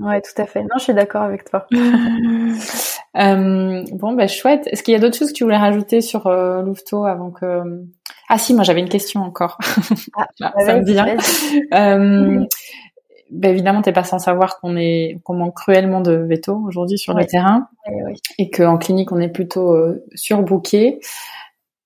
ouais, 0.00 0.20
tout 0.20 0.40
à 0.40 0.46
fait. 0.46 0.62
Non, 0.62 0.76
je 0.78 0.84
suis 0.84 0.94
d'accord 0.94 1.22
avec 1.22 1.44
toi. 1.44 1.66
euh, 3.18 3.84
bon, 3.92 4.12
ben 4.12 4.28
chouette. 4.28 4.68
Est-ce 4.70 4.82
qu'il 4.82 4.92
y 4.92 4.96
a 4.96 5.00
d'autres 5.00 5.16
choses 5.16 5.28
que 5.28 5.36
tu 5.36 5.44
voulais 5.44 5.56
rajouter 5.56 6.00
sur 6.00 6.26
euh, 6.26 6.62
Louveteau 6.62 7.04
avant 7.04 7.30
que 7.30 7.62
Ah 8.28 8.38
si, 8.38 8.54
moi 8.54 8.62
j'avais 8.64 8.80
une 8.80 8.88
question 8.88 9.22
encore. 9.22 9.58
Ah, 10.16 10.26
bah, 10.40 10.52
ça 10.64 10.78
me 10.78 10.84
vient. 10.84 11.16
Euh, 11.74 12.44
ben 13.30 13.50
évidemment, 13.50 13.82
t'es 13.82 13.92
pas 13.92 14.04
sans 14.04 14.18
savoir 14.18 14.60
qu'on 14.60 14.76
est 14.76 15.18
qu'on 15.24 15.34
manque 15.34 15.56
cruellement 15.56 16.00
de 16.00 16.12
veto 16.12 16.62
aujourd'hui 16.66 16.98
sur 16.98 17.14
le 17.14 17.24
terrain 17.24 17.68
et 18.38 18.50
qu'en 18.50 18.78
clinique 18.78 19.10
on 19.12 19.20
est 19.20 19.28
plutôt 19.28 19.74
euh, 19.74 20.04
surbooké. 20.14 21.00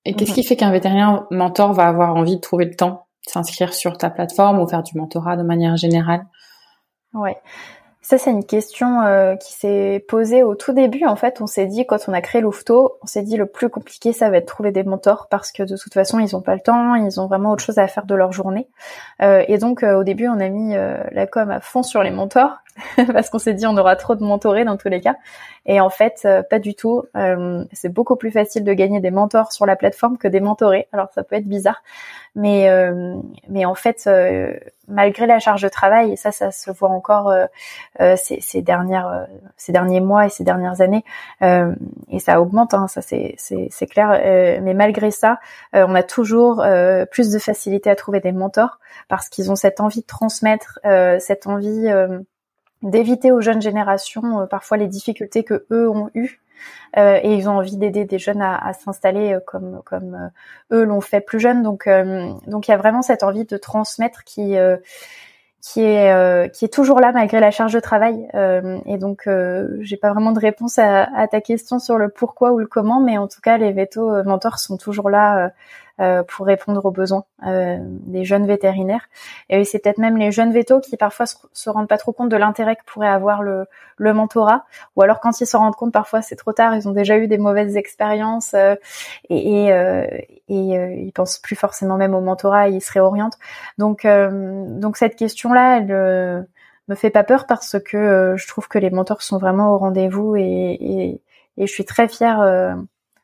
Et 0.04 0.14
qu'est-ce 0.14 0.30
mhm. 0.30 0.34
qui 0.34 0.44
fait 0.44 0.56
qu'un 0.56 0.70
vétérinaire 0.70 1.24
mentor 1.30 1.72
va 1.72 1.86
avoir 1.86 2.14
envie 2.14 2.36
de 2.36 2.40
trouver 2.40 2.66
le 2.66 2.74
temps 2.74 3.06
de 3.26 3.30
s'inscrire 3.32 3.74
sur 3.74 3.98
ta 3.98 4.10
plateforme 4.10 4.60
ou 4.60 4.68
faire 4.68 4.82
du 4.82 4.96
mentorat 4.98 5.36
de 5.36 5.42
manière 5.42 5.76
générale? 5.76 6.26
Ouais. 7.14 7.36
Ça, 8.10 8.18
c'est 8.18 8.32
une 8.32 8.44
question 8.44 9.02
euh, 9.02 9.36
qui 9.36 9.52
s'est 9.52 10.04
posée 10.08 10.42
au 10.42 10.56
tout 10.56 10.72
début. 10.72 11.06
En 11.06 11.14
fait, 11.14 11.40
on 11.40 11.46
s'est 11.46 11.66
dit, 11.66 11.86
quand 11.86 12.08
on 12.08 12.12
a 12.12 12.20
créé 12.20 12.40
Louveteau, 12.40 12.98
on 13.02 13.06
s'est 13.06 13.22
dit 13.22 13.36
le 13.36 13.46
plus 13.46 13.68
compliqué, 13.68 14.12
ça 14.12 14.30
va 14.30 14.38
être 14.38 14.46
de 14.46 14.48
trouver 14.48 14.72
des 14.72 14.82
mentors 14.82 15.28
parce 15.28 15.52
que 15.52 15.62
de 15.62 15.76
toute 15.76 15.94
façon, 15.94 16.18
ils 16.18 16.32
n'ont 16.32 16.40
pas 16.40 16.56
le 16.56 16.60
temps, 16.60 16.96
ils 16.96 17.20
ont 17.20 17.28
vraiment 17.28 17.52
autre 17.52 17.62
chose 17.62 17.78
à 17.78 17.86
faire 17.86 18.06
de 18.06 18.14
leur 18.16 18.32
journée. 18.32 18.66
Euh, 19.22 19.44
et 19.46 19.58
donc, 19.58 19.84
euh, 19.84 19.94
au 19.94 20.02
début, 20.02 20.26
on 20.26 20.40
a 20.40 20.48
mis 20.48 20.74
la 20.74 21.26
com 21.28 21.52
à 21.52 21.60
fond 21.60 21.84
sur 21.84 22.02
les 22.02 22.10
mentors 22.10 22.56
parce 23.12 23.30
qu'on 23.30 23.38
s'est 23.38 23.54
dit, 23.54 23.66
on 23.66 23.76
aura 23.76 23.96
trop 23.96 24.14
de 24.14 24.22
mentorés 24.22 24.64
dans 24.64 24.76
tous 24.76 24.88
les 24.88 25.00
cas. 25.00 25.16
Et 25.66 25.80
en 25.80 25.90
fait, 25.90 26.26
pas 26.48 26.58
du 26.58 26.74
tout. 26.74 27.04
c'est 27.72 27.92
beaucoup 27.92 28.16
plus 28.16 28.30
facile 28.30 28.64
de 28.64 28.72
gagner 28.72 29.00
des 29.00 29.10
mentors 29.10 29.52
sur 29.52 29.66
la 29.66 29.76
plateforme 29.76 30.16
que 30.18 30.28
des 30.28 30.40
mentorés. 30.40 30.88
Alors, 30.92 31.08
ça 31.14 31.22
peut 31.22 31.36
être 31.36 31.46
bizarre, 31.46 31.82
mais 32.34 32.70
mais 33.48 33.64
en 33.64 33.74
fait 33.74 34.08
malgré 34.90 35.26
la 35.26 35.38
charge 35.38 35.62
de 35.62 35.68
travail, 35.68 36.16
ça, 36.16 36.32
ça 36.32 36.50
se 36.50 36.70
voit 36.70 36.90
encore 36.90 37.30
euh, 37.30 37.46
euh, 38.00 38.16
ces, 38.16 38.60
dernières, 38.60 39.08
euh, 39.08 39.24
ces 39.56 39.72
derniers 39.72 40.00
mois 40.00 40.26
et 40.26 40.28
ces 40.28 40.44
dernières 40.44 40.80
années, 40.80 41.04
et 41.40 42.18
ça 42.18 42.40
augmente, 42.40 42.74
hein, 42.74 42.86
ça 42.88 43.00
c'est 43.00 43.34
c'est 43.38 43.86
clair. 43.86 44.10
mais 44.62 44.74
malgré 44.74 45.10
ça, 45.10 45.38
on 45.72 45.94
a 45.94 46.02
toujours 46.02 46.64
plus 47.10 47.30
de 47.30 47.38
facilité 47.38 47.88
à 47.90 47.96
trouver 47.96 48.20
des 48.20 48.32
mentors 48.32 48.78
parce 49.08 49.28
qu'ils 49.28 49.50
ont 49.50 49.56
cette 49.56 49.80
envie 49.80 50.00
de 50.00 50.06
transmettre, 50.06 50.80
cette 51.18 51.46
envie 51.46 51.88
d'éviter 52.82 53.32
aux 53.32 53.40
jeunes 53.40 53.62
générations 53.62 54.46
parfois 54.46 54.76
les 54.76 54.88
difficultés 54.88 55.44
que 55.44 55.66
eux 55.70 55.88
ont 55.90 56.10
eues 56.14 56.40
euh, 56.96 57.20
et 57.22 57.34
ils 57.34 57.48
ont 57.48 57.58
envie 57.58 57.76
d'aider 57.76 58.04
des 58.04 58.18
jeunes 58.18 58.42
à, 58.42 58.72
s'installer 58.72 59.34
euh, 59.34 59.40
comme 59.46 59.80
comme 59.84 60.30
euh, 60.72 60.76
eux 60.76 60.84
l'ont 60.84 61.00
fait 61.00 61.20
plus 61.20 61.40
jeunes. 61.40 61.62
Donc 61.62 61.88
donc 62.46 62.68
il 62.68 62.70
y 62.70 62.74
a 62.74 62.76
vraiment 62.76 63.02
cette 63.02 63.22
envie 63.22 63.44
de 63.44 63.56
transmettre 63.56 64.24
qui 64.24 64.56
qui 65.62 65.82
est 65.82 66.52
qui 66.54 66.64
est 66.64 66.72
toujours 66.72 67.00
là 67.00 67.12
malgré 67.12 67.38
la 67.40 67.50
charge 67.50 67.72
de 67.72 67.80
travail. 67.80 68.28
et 68.86 68.98
donc 68.98 69.28
j'ai 69.80 69.96
pas 69.96 70.12
vraiment 70.12 70.32
de 70.32 70.40
réponse 70.40 70.78
à, 70.78 71.02
à, 71.14 71.28
ta 71.28 71.40
question 71.40 71.78
sur 71.78 71.98
le 71.98 72.08
pourquoi 72.08 72.52
ou 72.52 72.58
le 72.58 72.66
comment, 72.66 73.00
mais 73.00 73.18
en 73.18 73.28
tout 73.28 73.40
cas 73.40 73.58
les 73.58 73.72
vétos 73.72 74.24
mentors 74.24 74.58
sont 74.58 74.76
toujours 74.76 75.10
là 75.10 75.46
euh, 75.46 75.48
pour 76.28 76.46
répondre 76.46 76.84
aux 76.84 76.90
besoins 76.90 77.24
euh, 77.46 77.78
des 77.80 78.24
jeunes 78.24 78.46
vétérinaires. 78.46 79.08
Et 79.48 79.64
c'est 79.64 79.78
peut-être 79.78 79.98
même 79.98 80.16
les 80.16 80.32
jeunes 80.32 80.52
vétos 80.52 80.80
qui 80.80 80.96
parfois 80.96 81.26
se, 81.26 81.70
rendent 81.70 81.88
pas 81.88 81.98
trop 81.98 82.12
compte 82.12 82.28
de 82.28 82.36
l'intérêt 82.36 82.76
que 82.76 82.84
pourrait 82.86 83.08
avoir 83.08 83.42
le, 83.42 83.66
le 83.96 84.14
mentorat, 84.14 84.64
ou 84.96 85.02
alors 85.02 85.20
quand 85.20 85.40
ils 85.40 85.46
se 85.46 85.56
rendent 85.56 85.76
compte, 85.76 85.92
parfois 85.92 86.22
c'est 86.22 86.36
trop 86.36 86.52
tard, 86.52 86.74
ils 86.74 86.88
ont 86.88 86.92
déjà 86.92 87.18
eu 87.18 87.28
des 87.28 87.38
mauvaises 87.38 87.76
expériences 87.76 88.54
euh, 88.54 88.74
et, 89.28 89.64
et, 89.64 89.72
euh, 89.72 90.06
et 90.48 90.78
euh, 90.78 90.94
ils 90.94 91.12
pensent 91.12 91.38
plus 91.38 91.56
forcément 91.56 91.96
même 91.96 92.14
au 92.14 92.20
mentorat, 92.20 92.68
ils 92.68 92.80
se 92.80 92.92
réorientent. 92.92 93.38
Donc, 93.78 94.06
donc 94.06 94.96
cette 94.96 95.16
question-là, 95.16 95.78
elle 95.78 96.46
me 96.88 96.94
fait 96.94 97.10
pas 97.10 97.24
peur 97.24 97.46
parce 97.46 97.78
que 97.78 98.34
je 98.36 98.48
trouve 98.48 98.68
que 98.68 98.78
les 98.78 98.90
mentors 98.90 99.22
sont 99.22 99.38
vraiment 99.38 99.74
au 99.74 99.78
rendez-vous 99.78 100.36
et, 100.36 100.42
et, 100.42 101.22
et 101.56 101.66
je 101.66 101.72
suis 101.72 101.84
très 101.84 102.08
fière 102.08 102.40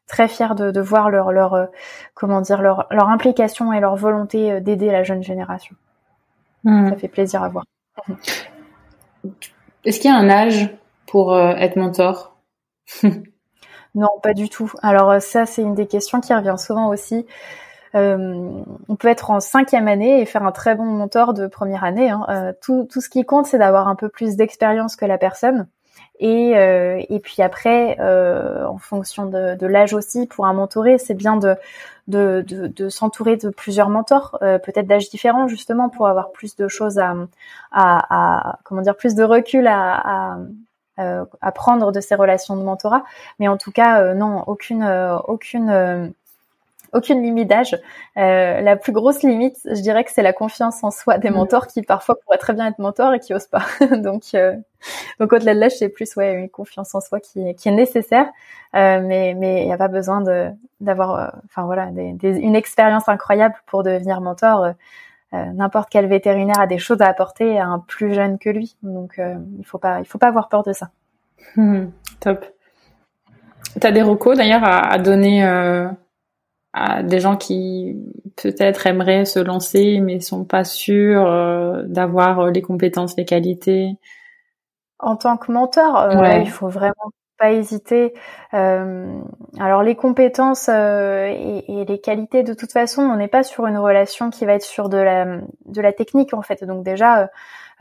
très 0.06 0.28
fière 0.28 0.54
de, 0.54 0.70
de 0.70 0.80
voir 0.80 1.10
leur, 1.10 1.32
leur 1.32 1.54
euh, 1.54 1.66
comment 2.14 2.40
dire 2.40 2.62
leur, 2.62 2.86
leur 2.90 3.08
implication 3.08 3.72
et 3.72 3.80
leur 3.80 3.96
volonté 3.96 4.52
euh, 4.52 4.60
d'aider 4.60 4.90
la 4.90 5.02
jeune 5.02 5.22
génération. 5.22 5.76
Hmm. 6.64 6.90
Ça 6.90 6.96
fait 6.96 7.08
plaisir 7.08 7.42
à 7.42 7.48
voir. 7.48 7.64
Est-ce 9.84 10.00
qu'il 10.00 10.10
y 10.10 10.14
a 10.14 10.16
un 10.16 10.30
âge 10.30 10.70
pour 11.06 11.32
euh, 11.32 11.50
être 11.56 11.76
mentor? 11.76 12.36
Non, 13.98 14.08
pas 14.22 14.34
du 14.34 14.50
tout. 14.50 14.70
Alors 14.82 15.22
ça, 15.22 15.46
c'est 15.46 15.62
une 15.62 15.74
des 15.74 15.86
questions 15.86 16.20
qui 16.20 16.34
revient 16.34 16.56
souvent 16.58 16.90
aussi. 16.90 17.24
Euh, 17.96 18.62
on 18.88 18.96
peut 18.96 19.08
être 19.08 19.30
en 19.30 19.40
cinquième 19.40 19.88
année 19.88 20.20
et 20.20 20.26
faire 20.26 20.42
un 20.42 20.52
très 20.52 20.74
bon 20.74 20.84
mentor 20.84 21.32
de 21.32 21.46
première 21.46 21.82
année. 21.82 22.10
Hein. 22.10 22.26
Euh, 22.28 22.52
tout, 22.60 22.86
tout 22.90 23.00
ce 23.00 23.08
qui 23.08 23.24
compte, 23.24 23.46
c'est 23.46 23.58
d'avoir 23.58 23.88
un 23.88 23.94
peu 23.94 24.08
plus 24.08 24.36
d'expérience 24.36 24.96
que 24.96 25.06
la 25.06 25.16
personne. 25.16 25.66
Et, 26.20 26.56
euh, 26.56 27.02
et 27.08 27.20
puis 27.20 27.42
après, 27.42 27.96
euh, 28.00 28.66
en 28.66 28.78
fonction 28.78 29.26
de, 29.26 29.54
de 29.54 29.66
l'âge 29.66 29.94
aussi, 29.94 30.26
pour 30.26 30.46
un 30.46 30.52
mentoré, 30.54 30.98
c'est 30.98 31.14
bien 31.14 31.36
de, 31.36 31.56
de, 32.08 32.44
de, 32.46 32.66
de 32.68 32.88
s'entourer 32.88 33.36
de 33.36 33.50
plusieurs 33.50 33.88
mentors, 33.88 34.38
euh, 34.42 34.58
peut-être 34.58 34.86
d'âge 34.86 35.10
différents 35.10 35.48
justement, 35.48 35.88
pour 35.88 36.08
avoir 36.08 36.30
plus 36.32 36.56
de 36.56 36.68
choses 36.68 36.98
à, 36.98 37.14
à, 37.72 38.50
à 38.52 38.58
comment 38.64 38.82
dire, 38.82 38.96
plus 38.96 39.14
de 39.14 39.24
recul 39.24 39.66
à, 39.66 40.34
à 40.34 40.38
à 40.98 41.52
prendre 41.52 41.92
de 41.92 42.00
ces 42.00 42.14
relations 42.14 42.56
de 42.56 42.62
mentorat, 42.62 43.04
mais 43.38 43.48
en 43.48 43.58
tout 43.58 43.70
cas, 43.70 44.14
non, 44.14 44.44
aucune, 44.46 44.82
aucune 45.28 46.14
aucune 46.96 47.22
limite 47.22 47.48
d'âge. 47.48 47.76
Euh, 48.16 48.60
la 48.60 48.76
plus 48.76 48.92
grosse 48.92 49.22
limite, 49.22 49.56
je 49.64 49.80
dirais 49.80 50.04
que 50.04 50.10
c'est 50.10 50.22
la 50.22 50.32
confiance 50.32 50.82
en 50.82 50.90
soi 50.90 51.18
des 51.18 51.30
mm. 51.30 51.34
mentors 51.34 51.66
qui 51.66 51.82
parfois 51.82 52.16
pourraient 52.18 52.38
très 52.38 52.54
bien 52.54 52.66
être 52.66 52.78
mentors 52.78 53.12
et 53.14 53.20
qui 53.20 53.34
osent 53.34 53.46
pas. 53.46 53.66
donc, 53.98 54.22
euh, 54.34 54.54
donc 55.20 55.32
au-delà 55.32 55.54
de 55.54 55.60
l'âge, 55.60 55.72
c'est 55.78 55.88
plus 55.88 56.16
ouais 56.16 56.32
une 56.32 56.48
confiance 56.48 56.94
en 56.94 57.00
soi 57.00 57.20
qui, 57.20 57.54
qui 57.54 57.68
est 57.68 57.72
nécessaire, 57.72 58.26
euh, 58.74 59.00
mais 59.02 59.34
mais 59.36 59.62
il 59.62 59.66
n'y 59.66 59.72
a 59.72 59.76
pas 59.78 59.88
besoin 59.88 60.22
de 60.22 60.48
d'avoir, 60.80 61.34
enfin 61.44 61.64
voilà, 61.64 61.86
des, 61.86 62.16
une 62.22 62.56
expérience 62.56 63.08
incroyable 63.08 63.54
pour 63.66 63.82
devenir 63.82 64.20
mentor. 64.20 64.72
N'importe 65.32 65.90
quel 65.90 66.06
vétérinaire 66.06 66.60
a 66.60 66.66
des 66.66 66.78
choses 66.78 67.02
à 67.02 67.08
apporter 67.08 67.58
à 67.58 67.66
un 67.66 67.78
plus 67.80 68.14
jeune 68.14 68.38
que 68.38 68.48
lui, 68.48 68.76
donc 68.82 69.20
il 69.58 69.66
faut 69.66 69.76
pas 69.76 69.98
il 70.00 70.06
faut 70.06 70.16
pas 70.18 70.28
avoir 70.28 70.48
peur 70.48 70.62
de 70.62 70.72
ça. 70.72 70.90
Mm. 71.56 71.86
top. 72.20 72.46
T'as 73.78 73.90
des 73.90 74.00
recos 74.00 74.38
d'ailleurs 74.38 74.64
à, 74.64 74.78
à 74.78 74.98
donner 74.98 75.44
à 76.76 77.02
des 77.02 77.20
gens 77.20 77.36
qui 77.36 77.96
peut-être 78.36 78.86
aimeraient 78.86 79.24
se 79.24 79.38
lancer 79.38 79.98
mais 80.00 80.20
sont 80.20 80.44
pas 80.44 80.62
sûrs 80.62 81.26
euh, 81.26 81.84
d'avoir 81.86 82.40
euh, 82.40 82.50
les 82.50 82.60
compétences, 82.60 83.16
les 83.16 83.24
qualités. 83.24 83.96
En 84.98 85.16
tant 85.16 85.38
que 85.38 85.50
mentor, 85.50 85.98
euh, 85.98 86.38
il 86.38 86.50
faut 86.50 86.68
vraiment 86.68 87.10
pas 87.38 87.52
hésiter. 87.52 88.12
alors 88.52 89.82
les 89.82 89.94
compétences 89.94 90.68
et, 90.68 91.64
et, 91.68 91.84
les 91.84 92.00
qualités, 92.00 92.42
de 92.42 92.54
toute 92.54 92.72
façon, 92.72 93.02
on 93.02 93.16
n'est 93.16 93.28
pas 93.28 93.42
sur 93.42 93.66
une 93.66 93.76
relation 93.78 94.30
qui 94.30 94.46
va 94.46 94.54
être 94.54 94.62
sur 94.62 94.88
de 94.88 94.96
la 94.96 95.40
de 95.66 95.80
la 95.80 95.92
technique 95.92 96.34
en 96.34 96.42
fait. 96.42 96.64
Donc 96.64 96.82
déjà 96.82 97.30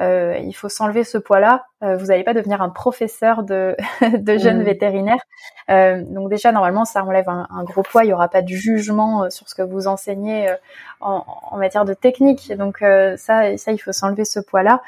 euh, 0.02 0.38
il 0.44 0.54
faut 0.54 0.70
s'enlever 0.70 1.04
ce 1.04 1.18
poids-là. 1.18 1.66
Euh, 1.84 1.96
vous 1.96 2.08
n'allez 2.08 2.24
pas 2.24 2.34
devenir 2.34 2.62
un 2.62 2.70
professeur 2.70 3.44
de, 3.44 3.76
de 4.18 4.38
jeunes 4.38 4.60
mmh. 4.60 4.64
vétérinaires. 4.64 5.24
Euh, 5.70 6.04
donc 6.04 6.30
déjà, 6.30 6.52
normalement, 6.52 6.86
ça 6.86 7.04
enlève 7.04 7.30
un, 7.30 7.48
un, 7.50 7.64
gros 7.64 7.84
poids. 7.84 8.04
Il 8.04 8.08
n'y 8.08 8.14
aura 8.14 8.28
pas 8.28 8.42
de 8.42 8.50
jugement 8.50 9.24
euh, 9.24 9.30
sur 9.30 9.48
ce 9.48 9.56
que 9.56 9.62
vous 9.62 9.88
enseignez 9.88 10.50
euh, 10.50 10.56
en, 11.00 11.24
en, 11.52 11.58
matière 11.58 11.86
de 11.86 11.94
technique. 11.94 12.52
Donc 12.54 12.80
ça, 12.80 13.58
ça, 13.58 13.72
il 13.72 13.78
faut 13.78 13.94
s'enlever 13.94 14.26
ce 14.26 14.40
poids-là. 14.40 14.82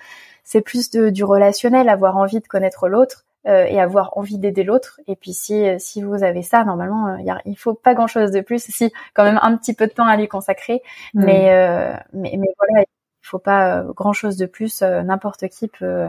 C'est 0.43 0.61
plus 0.61 0.89
de, 0.91 1.09
du 1.09 1.23
relationnel, 1.23 1.89
avoir 1.89 2.17
envie 2.17 2.39
de 2.39 2.47
connaître 2.47 2.87
l'autre. 2.87 3.25
et 3.45 3.79
avoir 3.79 4.17
envie 4.17 4.37
d'aider 4.37 4.63
l'autre. 4.63 4.99
Et 5.07 5.15
puis 5.15 5.33
si 5.33 5.65
si 5.79 6.01
vous 6.01 6.23
avez 6.23 6.43
ça, 6.43 6.65
normalement, 6.65 7.15
il 7.17 7.25
y 7.25 7.31
il 7.45 7.57
faut 7.57 7.73
pas 7.73 7.93
grand 7.93 8.07
chose 8.07 8.31
de 8.31 8.41
plus. 8.41 8.61
Si 8.63 8.91
quand 9.13 9.23
même 9.23 9.39
un 9.41 9.55
petit 9.57 9.73
peu 9.73 9.87
de 9.87 9.93
temps 9.93 10.07
à 10.07 10.17
lui 10.17 10.27
consacrer, 10.27 10.81
mmh. 11.13 11.25
mais, 11.25 11.99
mais 12.13 12.33
mais 12.37 12.47
voilà, 12.57 12.83
il 12.83 12.96
faut 13.28 13.39
pas 13.39 13.80
euh, 13.80 13.93
grand 13.93 14.13
chose 14.13 14.38
de 14.38 14.45
plus. 14.45 14.82
Euh, 14.82 15.03
n'importe 15.03 15.47
qui 15.49 15.67
peut 15.67 16.07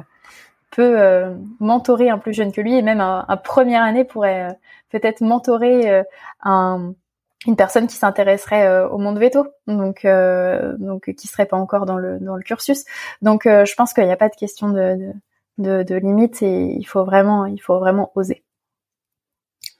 peut 0.70 1.00
euh, 1.00 1.34
mentorer 1.60 2.10
un 2.10 2.18
plus 2.18 2.34
jeune 2.34 2.52
que 2.52 2.60
lui 2.60 2.76
et 2.76 2.82
même 2.82 3.00
un, 3.00 3.24
première 3.42 3.82
année 3.82 4.04
pourrait 4.04 4.58
peut-être 4.90 5.22
mentorer 5.22 6.04
un, 6.42 6.92
une 7.46 7.56
personne 7.56 7.86
qui 7.86 7.96
s'intéresserait 7.96 8.84
au 8.84 8.98
monde 8.98 9.18
veto, 9.18 9.46
donc 9.66 10.06
donc 10.06 11.14
qui 11.14 11.26
serait 11.26 11.46
pas 11.46 11.56
encore 11.56 11.86
dans 11.86 11.96
le 11.96 12.18
dans 12.20 12.36
le 12.36 12.42
cursus. 12.42 12.84
Donc 13.22 13.44
je 13.44 13.74
pense 13.76 13.94
qu'il 13.94 14.04
n'y 14.04 14.12
a 14.12 14.16
pas 14.16 14.28
de 14.28 14.36
question 14.36 14.68
de, 14.68 15.14
de, 15.56 15.82
de, 15.84 15.94
limite 15.94 16.42
et 16.42 16.76
il 16.78 16.84
faut 16.84 17.04
vraiment 17.04 17.46
il 17.46 17.62
faut 17.62 17.78
vraiment 17.78 18.12
oser. 18.14 18.44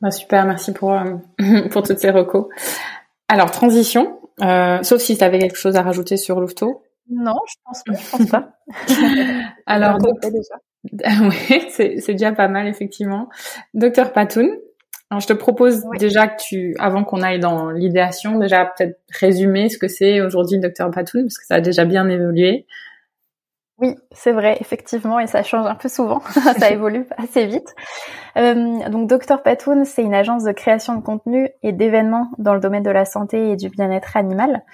Bah, 0.01 0.11
super, 0.11 0.47
merci 0.47 0.73
pour 0.73 0.99
pour 1.71 1.83
toutes 1.83 1.99
ces 1.99 2.11
recos. 2.11 2.47
Alors 3.29 3.51
transition, 3.51 4.21
sauf 4.41 5.03
si 5.03 5.19
tu 5.19 5.23
avais 5.23 5.39
quelque 5.39 5.59
chose 5.59 5.77
à 5.77 5.83
rajouter 5.83 6.17
sur 6.17 6.41
Louveteau. 6.41 6.83
Non, 7.11 7.37
je 7.47 7.55
pense 7.65 7.83
pas. 7.85 7.95
Je 7.95 8.11
pense 8.11 8.31
pas. 8.31 8.51
Alors, 9.67 9.99
oui, 10.93 11.67
c'est 11.71 12.13
déjà 12.13 12.33
pas 12.33 12.49
mal 12.49 12.67
effectivement. 12.69 13.29
Docteur 13.75 14.13
Patoun, 14.13 14.49
alors, 15.11 15.21
je 15.21 15.27
te 15.27 15.33
propose 15.33 15.85
déjà 15.99 16.29
que 16.29 16.37
tu, 16.39 16.77
avant 16.79 17.03
qu'on 17.03 17.23
aille 17.23 17.41
dans 17.41 17.71
l'idéation, 17.71 18.39
déjà 18.39 18.67
peut-être 18.67 19.01
résumer 19.09 19.71
ce 19.71 19.79
que 19.79 19.89
c'est 19.89 20.21
aujourd'hui 20.21 20.59
Docteur 20.59 20.91
Patoun, 20.91 21.23
parce 21.23 21.39
que 21.39 21.47
ça 21.47 21.55
a 21.57 21.61
déjà 21.63 21.87
bien 21.87 22.09
évolué. 22.11 22.67
Oui, 23.79 23.95
c'est 24.11 24.33
vrai, 24.33 24.59
effectivement, 24.61 25.21
et 25.21 25.29
ça 25.29 25.43
change 25.45 25.67
un 25.67 25.77
peu 25.77 25.89
souvent, 25.89 26.21
ça 26.59 26.71
évolue 26.71 27.07
assez 27.17 27.47
vite. 27.47 27.75
Euh, 28.37 28.89
donc 28.91 29.09
Dr 29.09 29.41
Patoun, 29.43 29.85
c'est 29.85 30.03
une 30.03 30.15
agence 30.15 30.43
de 30.43 30.53
création 30.53 30.97
de 30.97 31.01
contenu 31.01 31.49
et 31.63 31.73
d'événements 31.73 32.29
dans 32.39 32.55
le 32.55 32.61
domaine 32.61 32.83
de 32.83 32.91
la 32.91 33.05
santé 33.05 33.53
et 33.53 33.57
du 33.57 33.69
bien-être 33.71 34.17
animal. 34.17 34.65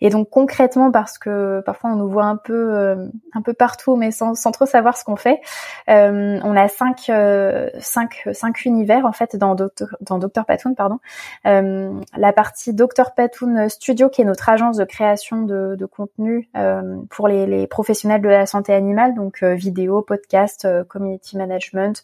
Et 0.00 0.10
donc 0.10 0.30
concrètement, 0.30 0.90
parce 0.90 1.18
que 1.18 1.60
parfois 1.64 1.90
on 1.90 1.96
nous 1.96 2.08
voit 2.08 2.24
un 2.24 2.36
peu 2.36 2.74
euh, 2.74 3.08
un 3.34 3.42
peu 3.42 3.52
partout, 3.52 3.96
mais 3.96 4.10
sans, 4.10 4.34
sans 4.34 4.52
trop 4.52 4.66
savoir 4.66 4.96
ce 4.96 5.04
qu'on 5.04 5.16
fait, 5.16 5.40
euh, 5.88 6.38
on 6.44 6.56
a 6.56 6.68
cinq, 6.68 7.08
euh, 7.08 7.70
cinq, 7.80 8.28
cinq 8.32 8.64
univers 8.64 9.06
en 9.06 9.12
fait 9.12 9.36
dans 9.36 9.54
Dr 9.54 9.96
dans 10.00 10.18
Dr 10.18 10.44
Patoun, 10.44 10.74
pardon. 10.74 10.98
la 11.44 12.32
partie 12.32 12.74
Dr 12.74 13.12
Patoun 13.16 13.68
Studio, 13.68 14.08
qui 14.08 14.22
est 14.22 14.24
notre 14.24 14.48
agence 14.48 14.76
de 14.76 14.84
création 14.84 15.42
de, 15.42 15.76
de 15.76 15.86
contenu 15.86 16.48
pour 17.10 17.28
les, 17.28 17.46
les, 17.46 17.66
professionnels 17.66 18.20
de 18.20 18.28
la 18.28 18.46
santé 18.46 18.74
animale, 18.74 19.14
donc 19.14 19.42
vidéo, 19.42 20.02
podcast, 20.02 20.68
community 20.88 21.36
management 21.36 22.02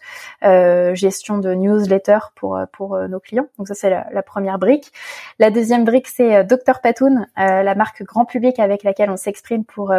gestion 0.95 1.39
de 1.39 1.55
newsletter 1.55 2.19
pour 2.35 2.55
euh, 2.57 2.67
pour 2.73 2.95
euh, 2.95 3.09
nos 3.09 3.21
clients. 3.21 3.47
Donc 3.59 3.69
ça 3.69 3.75
c'est 3.75 3.91
la, 3.91 4.23
première 4.23 4.59
brique. 4.59 4.93
La 5.39 5.51
deuxième 5.51 5.85
brique 5.85 6.09
c'est 6.09 6.37
euh, 6.37 6.43
Dr 6.43 6.81
Patoun, 6.83 7.27
la 7.37 7.75
grand 8.03 8.25
public 8.25 8.59
avec 8.59 8.83
laquelle 8.83 9.11
on 9.11 9.17
s'exprime 9.17 9.65
pour 9.65 9.93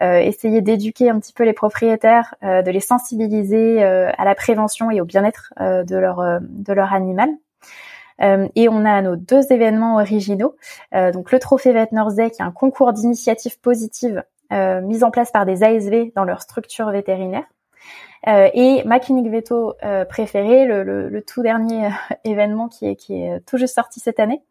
essayer 0.00 0.60
d'éduquer 0.60 1.10
un 1.10 1.18
petit 1.18 1.32
peu 1.32 1.44
les 1.44 1.52
propriétaires, 1.52 2.34
de 2.42 2.70
les 2.70 2.80
sensibiliser 2.80 3.82
à 3.82 4.24
la 4.24 4.34
prévention 4.34 4.90
et 4.90 5.00
au 5.00 5.04
bien-être 5.04 5.52
de 5.58 5.96
leur 5.96 6.40
de 6.40 6.72
leur 6.72 6.92
animal. 6.92 7.30
et 8.20 8.68
on 8.68 8.84
a 8.84 9.02
nos 9.02 9.16
deux 9.16 9.52
événements 9.52 9.96
originaux. 9.96 10.56
donc 10.92 11.32
le 11.32 11.38
Trophée 11.38 11.72
Vet 11.72 11.88
Day, 11.92 12.30
qui 12.30 12.42
est 12.42 12.44
un 12.44 12.52
concours 12.52 12.92
d'initiatives 12.92 13.58
positives 13.60 14.22
mis 14.50 15.04
en 15.04 15.10
place 15.10 15.30
par 15.30 15.46
des 15.46 15.62
ASV 15.62 16.12
dans 16.14 16.24
leur 16.24 16.42
structure 16.42 16.90
vétérinaire. 16.90 17.44
Euh, 18.28 18.48
et 18.54 18.82
ma 18.84 18.98
clinique 18.98 19.30
veto 19.30 19.74
euh, 19.84 20.04
préférée, 20.04 20.66
le, 20.66 21.22
tout 21.26 21.42
dernier 21.42 21.86
euh, 21.86 21.90
événement 22.24 22.68
qui 22.68 22.86
est, 22.86 22.96
qui 22.96 23.14
est 23.14 23.40
tout 23.46 23.56
juste 23.56 23.74
sorti 23.74 24.00
cette 24.00 24.18
année. 24.18 24.42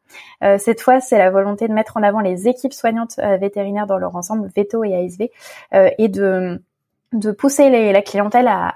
cette 0.59 0.81
fois, 0.81 1.01
c'est 1.01 1.17
la 1.17 1.29
volonté 1.29 1.67
de 1.67 1.73
mettre 1.73 1.97
en 1.97 2.03
avant 2.03 2.21
les 2.21 2.47
équipes 2.47 2.73
soignantes 2.73 3.17
vétérinaires 3.39 3.87
dans 3.87 3.97
leur 3.97 4.15
ensemble, 4.15 4.49
veto 4.55 4.83
et 4.83 4.95
ASV, 4.95 5.29
et 5.97 6.07
de 6.07 6.61
de 7.15 7.31
pousser 7.31 7.69
les, 7.69 7.91
la 7.93 8.01
clientèle 8.01 8.47
à, 8.47 8.73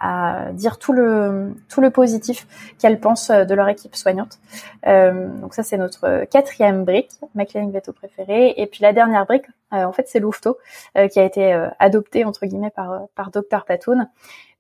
à, 0.47 0.51
dire 0.53 0.79
tout 0.79 0.93
le 0.93 1.53
tout 1.67 1.81
le 1.81 1.91
positif 1.91 2.47
qu'elle 2.79 2.99
pense 2.99 3.29
de 3.29 3.53
leur 3.53 3.67
équipe 3.67 3.95
soignante. 3.95 4.39
Euh, 4.87 5.27
donc 5.41 5.53
ça 5.53 5.61
c'est 5.63 5.77
notre 5.77 6.25
quatrième 6.25 6.85
brique, 6.85 7.11
ma 7.35 7.45
clinique 7.45 7.73
veto 7.73 7.91
préférée. 7.91 8.53
Et 8.57 8.65
puis 8.65 8.81
la 8.81 8.93
dernière 8.93 9.25
brique, 9.25 9.45
euh, 9.73 9.83
en 9.83 9.91
fait 9.91 10.07
c'est 10.07 10.19
Louveteau, 10.19 10.57
euh, 10.97 11.07
qui 11.07 11.19
a 11.19 11.23
été 11.23 11.53
adopté 11.79 12.23
entre 12.23 12.45
guillemets 12.45 12.71
par 12.71 13.07
par 13.15 13.29
Dr 13.29 13.65
Patoun, 13.67 14.09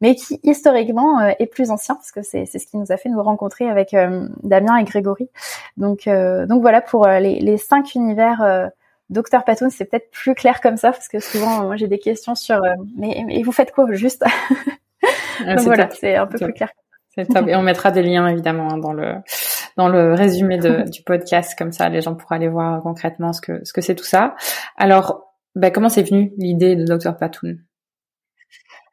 mais 0.01 0.15
qui 0.15 0.39
historiquement 0.43 1.21
est 1.21 1.47
plus 1.47 1.71
ancien 1.71 1.95
parce 1.95 2.11
que 2.11 2.21
c'est 2.21 2.45
c'est 2.45 2.59
ce 2.59 2.67
qui 2.67 2.77
nous 2.77 2.91
a 2.91 2.97
fait 2.97 3.09
nous 3.09 3.23
rencontrer 3.23 3.69
avec 3.69 3.95
Damien 4.43 4.75
et 4.77 4.83
Grégory. 4.83 5.29
Donc 5.77 6.07
donc 6.07 6.61
voilà 6.61 6.81
pour 6.81 7.07
les, 7.07 7.39
les 7.39 7.57
cinq 7.57 7.95
univers 7.95 8.71
Docteur 9.09 9.43
Patoun, 9.43 9.69
c'est 9.69 9.85
peut-être 9.85 10.11
plus 10.11 10.35
clair 10.35 10.61
comme 10.61 10.77
ça 10.77 10.91
parce 10.91 11.07
que 11.07 11.19
souvent 11.19 11.63
moi 11.63 11.75
j'ai 11.75 11.87
des 11.87 11.99
questions 11.99 12.35
sur 12.35 12.63
euh, 12.63 12.73
mais, 12.95 13.23
mais 13.25 13.41
vous 13.41 13.51
faites 13.51 13.71
quoi 13.71 13.91
juste? 13.91 14.23
Donc 15.45 15.59
voilà, 15.59 15.89
c'est 15.91 16.15
un 16.15 16.27
peu 16.27 16.37
plus 16.37 16.53
clair. 16.53 16.69
C'est 17.15 17.25
top. 17.25 17.47
Et 17.47 17.55
on 17.55 17.61
mettra 17.61 17.91
des 17.91 18.03
liens 18.03 18.27
évidemment 18.27 18.71
hein, 18.71 18.77
dans 18.77 18.93
le 18.93 19.15
dans 19.77 19.87
le 19.87 20.13
résumé 20.13 20.57
de, 20.57 20.83
du 20.89 21.01
podcast. 21.01 21.57
Comme 21.57 21.71
ça 21.71 21.89
les 21.89 22.01
gens 22.01 22.15
pourront 22.15 22.35
aller 22.35 22.49
voir 22.49 22.81
concrètement 22.81 23.33
ce 23.33 23.41
que 23.41 23.63
ce 23.63 23.73
que 23.73 23.81
c'est 23.81 23.95
tout 23.95 24.05
ça. 24.05 24.35
Alors 24.77 25.29
ben, 25.55 25.71
comment 25.71 25.89
c'est 25.89 26.03
venu 26.03 26.31
l'idée 26.37 26.75
de 26.75 26.85
Docteur 26.85 27.17
Patoun? 27.17 27.59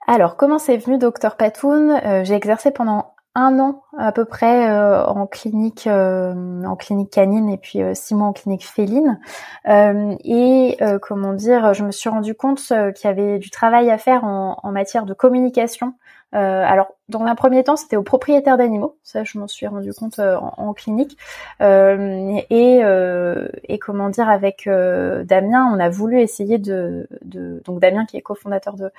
Alors, 0.07 0.37
comment 0.37 0.59
c'est 0.59 0.77
venu 0.77 0.99
Docteur 0.99 1.37
Patoun? 1.37 1.91
Euh, 1.91 2.25
J'ai 2.25 2.35
exercé 2.35 2.71
pendant 2.71 3.16
un 3.37 3.61
an 3.61 3.83
à 3.99 4.13
peu 4.13 4.25
près 4.25 4.71
euh, 4.71 5.05
en 5.05 5.27
clinique 5.27 5.87
euh, 5.87 6.63
en 6.65 6.75
clinique 6.75 7.11
canine 7.11 7.51
et 7.51 7.59
puis 7.59 7.83
euh, 7.83 7.93
six 7.95 8.15
mois 8.15 8.29
en 8.29 8.33
clinique 8.33 8.67
féline. 8.67 9.21
Et 9.69 10.79
comment 11.03 11.35
dire 11.35 11.75
je 11.75 11.85
me 11.85 11.93
suis 11.93 12.09
rendu 12.09 12.35
compte 12.35 12.61
qu'il 12.61 13.05
y 13.05 13.07
avait 13.07 13.39
du 13.39 13.51
travail 13.51 13.91
à 13.91 13.99
faire 13.99 14.25
en, 14.25 14.59
en 14.63 14.73
matière 14.73 15.05
de 15.05 15.15
communication. 15.15 15.95
Alors 16.33 16.96
dans 17.09 17.23
un 17.23 17.37
premier 17.37 17.63
temps, 17.63 17.77
c'était 17.77 17.97
aux 17.97 18.03
propriétaires 18.03 18.57
d'animaux. 18.57 18.97
Ça, 19.05 19.23
je 19.23 19.39
m'en 19.39 19.47
suis 19.47 19.67
rendu 19.69 19.93
compte 19.93 20.19
euh, 20.19 20.37
en, 20.37 20.73
clinique. 20.73 21.17
Euh, 21.61 22.37
et, 22.51 22.81
euh, 22.83 23.49
et, 23.63 23.79
comment 23.79 24.09
dire, 24.09 24.29
avec 24.29 24.67
euh, 24.67 25.23
Damien, 25.23 25.71
on 25.73 25.79
a 25.79 25.89
voulu 25.89 26.21
essayer 26.21 26.59
de, 26.59 27.09
de 27.23 27.63
donc 27.65 27.79
Damien 27.79 28.07
qui 28.07 28.17
est 28.17 28.23
cofondateur 28.23 28.75
de 28.75 28.91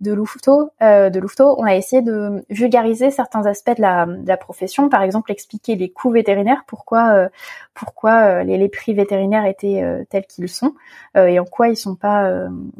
de 0.00 0.12
Louveteau, 0.12 0.70
euh, 0.80 1.10
de 1.10 1.18
Louveteau, 1.18 1.56
on 1.58 1.64
a 1.64 1.74
essayé 1.74 2.02
de 2.02 2.44
vulgariser 2.50 3.10
certains 3.10 3.46
aspects 3.46 3.76
de 3.76 3.82
la, 3.82 4.06
de 4.06 4.28
la 4.28 4.36
profession. 4.36 4.88
Par 4.88 5.02
exemple, 5.02 5.32
expliquer 5.32 5.74
les 5.74 5.90
coûts 5.90 6.10
vétérinaires, 6.10 6.62
pourquoi 6.68 7.28
pourquoi 7.74 8.44
les, 8.44 8.58
les, 8.58 8.68
prix 8.68 8.94
vétérinaires 8.94 9.44
étaient 9.44 9.84
tels 10.08 10.26
qu'ils 10.26 10.48
sont 10.48 10.74
et 11.16 11.38
en 11.38 11.44
quoi 11.44 11.68
ils 11.68 11.76
sont 11.76 11.94
pas 11.96 12.30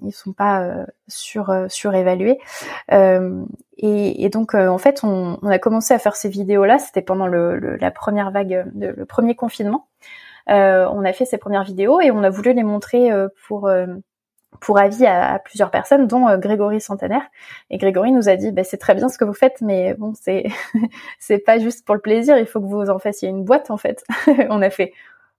ils 0.04 0.12
sont 0.12 0.32
pas 0.32 0.86
sur 1.08 1.52
surévalués. 1.68 2.38
Et, 3.78 4.24
et, 4.24 4.28
donc, 4.30 4.54
en 4.76 4.78
fait, 4.78 5.04
on, 5.04 5.38
a 5.42 5.58
commencé 5.58 5.94
à 5.94 5.98
faire 5.98 6.16
ces 6.16 6.28
vidéos-là. 6.28 6.78
C'était 6.78 7.00
pendant 7.00 7.26
la 7.26 7.90
première 7.90 8.30
vague, 8.30 8.66
le 8.74 9.06
premier 9.06 9.34
confinement. 9.34 9.88
Euh, 10.50 10.86
on 10.92 11.02
a 11.02 11.14
fait 11.14 11.24
ces 11.24 11.38
premières 11.38 11.64
vidéos 11.64 11.98
et 12.02 12.10
on 12.10 12.22
a 12.22 12.28
voulu 12.28 12.52
les 12.52 12.62
montrer 12.62 13.10
euh, 13.10 13.28
pour 13.48 13.68
euh, 13.68 13.86
pour 14.60 14.78
avis 14.78 15.06
à, 15.06 15.38
plusieurs 15.38 15.70
personnes, 15.70 16.06
dont 16.06 16.36
Grégory 16.36 16.78
Centenaire. 16.82 17.22
Et 17.70 17.78
Grégory 17.78 18.12
nous 18.12 18.28
a 18.28 18.36
dit, 18.36 18.52
bah, 18.52 18.64
c'est 18.64 18.76
très 18.76 18.94
bien 18.94 19.08
ce 19.08 19.16
que 19.16 19.24
vous 19.24 19.32
faites, 19.32 19.62
mais 19.62 19.94
bon, 19.94 20.12
c'est 20.14 20.44
c'est 21.18 21.38
pas 21.38 21.58
juste 21.58 21.86
pour 21.86 21.94
le 21.94 22.02
plaisir. 22.02 22.36
Il 22.36 22.46
faut 22.46 22.60
que 22.60 22.66
vous 22.66 22.90
en 22.90 22.98
fassiez 22.98 23.30
une 23.30 23.44
boîte 23.44 23.70
en 23.70 23.78
fait. 23.78 24.04
on 24.50 24.60
a 24.60 24.68
fait, 24.68 24.92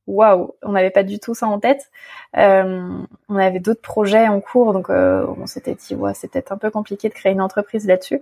waouh, 0.07 0.55
on 0.63 0.71
n'avait 0.71 0.89
pas 0.89 1.03
du 1.03 1.19
tout 1.19 1.35
ça 1.35 1.47
en 1.47 1.59
tête. 1.59 1.89
Euh, 2.37 2.89
on 3.29 3.35
avait 3.35 3.59
d'autres 3.59 3.81
projets 3.81 4.27
en 4.27 4.39
cours, 4.39 4.73
donc 4.73 4.89
euh, 4.89 5.25
on 5.39 5.45
s'était 5.45 5.75
dit, 5.75 5.95
ouais, 5.95 6.13
c'était 6.13 6.51
un 6.51 6.57
peu 6.57 6.71
compliqué 6.71 7.09
de 7.09 7.13
créer 7.13 7.33
une 7.33 7.41
entreprise 7.41 7.85
là-dessus. 7.85 8.21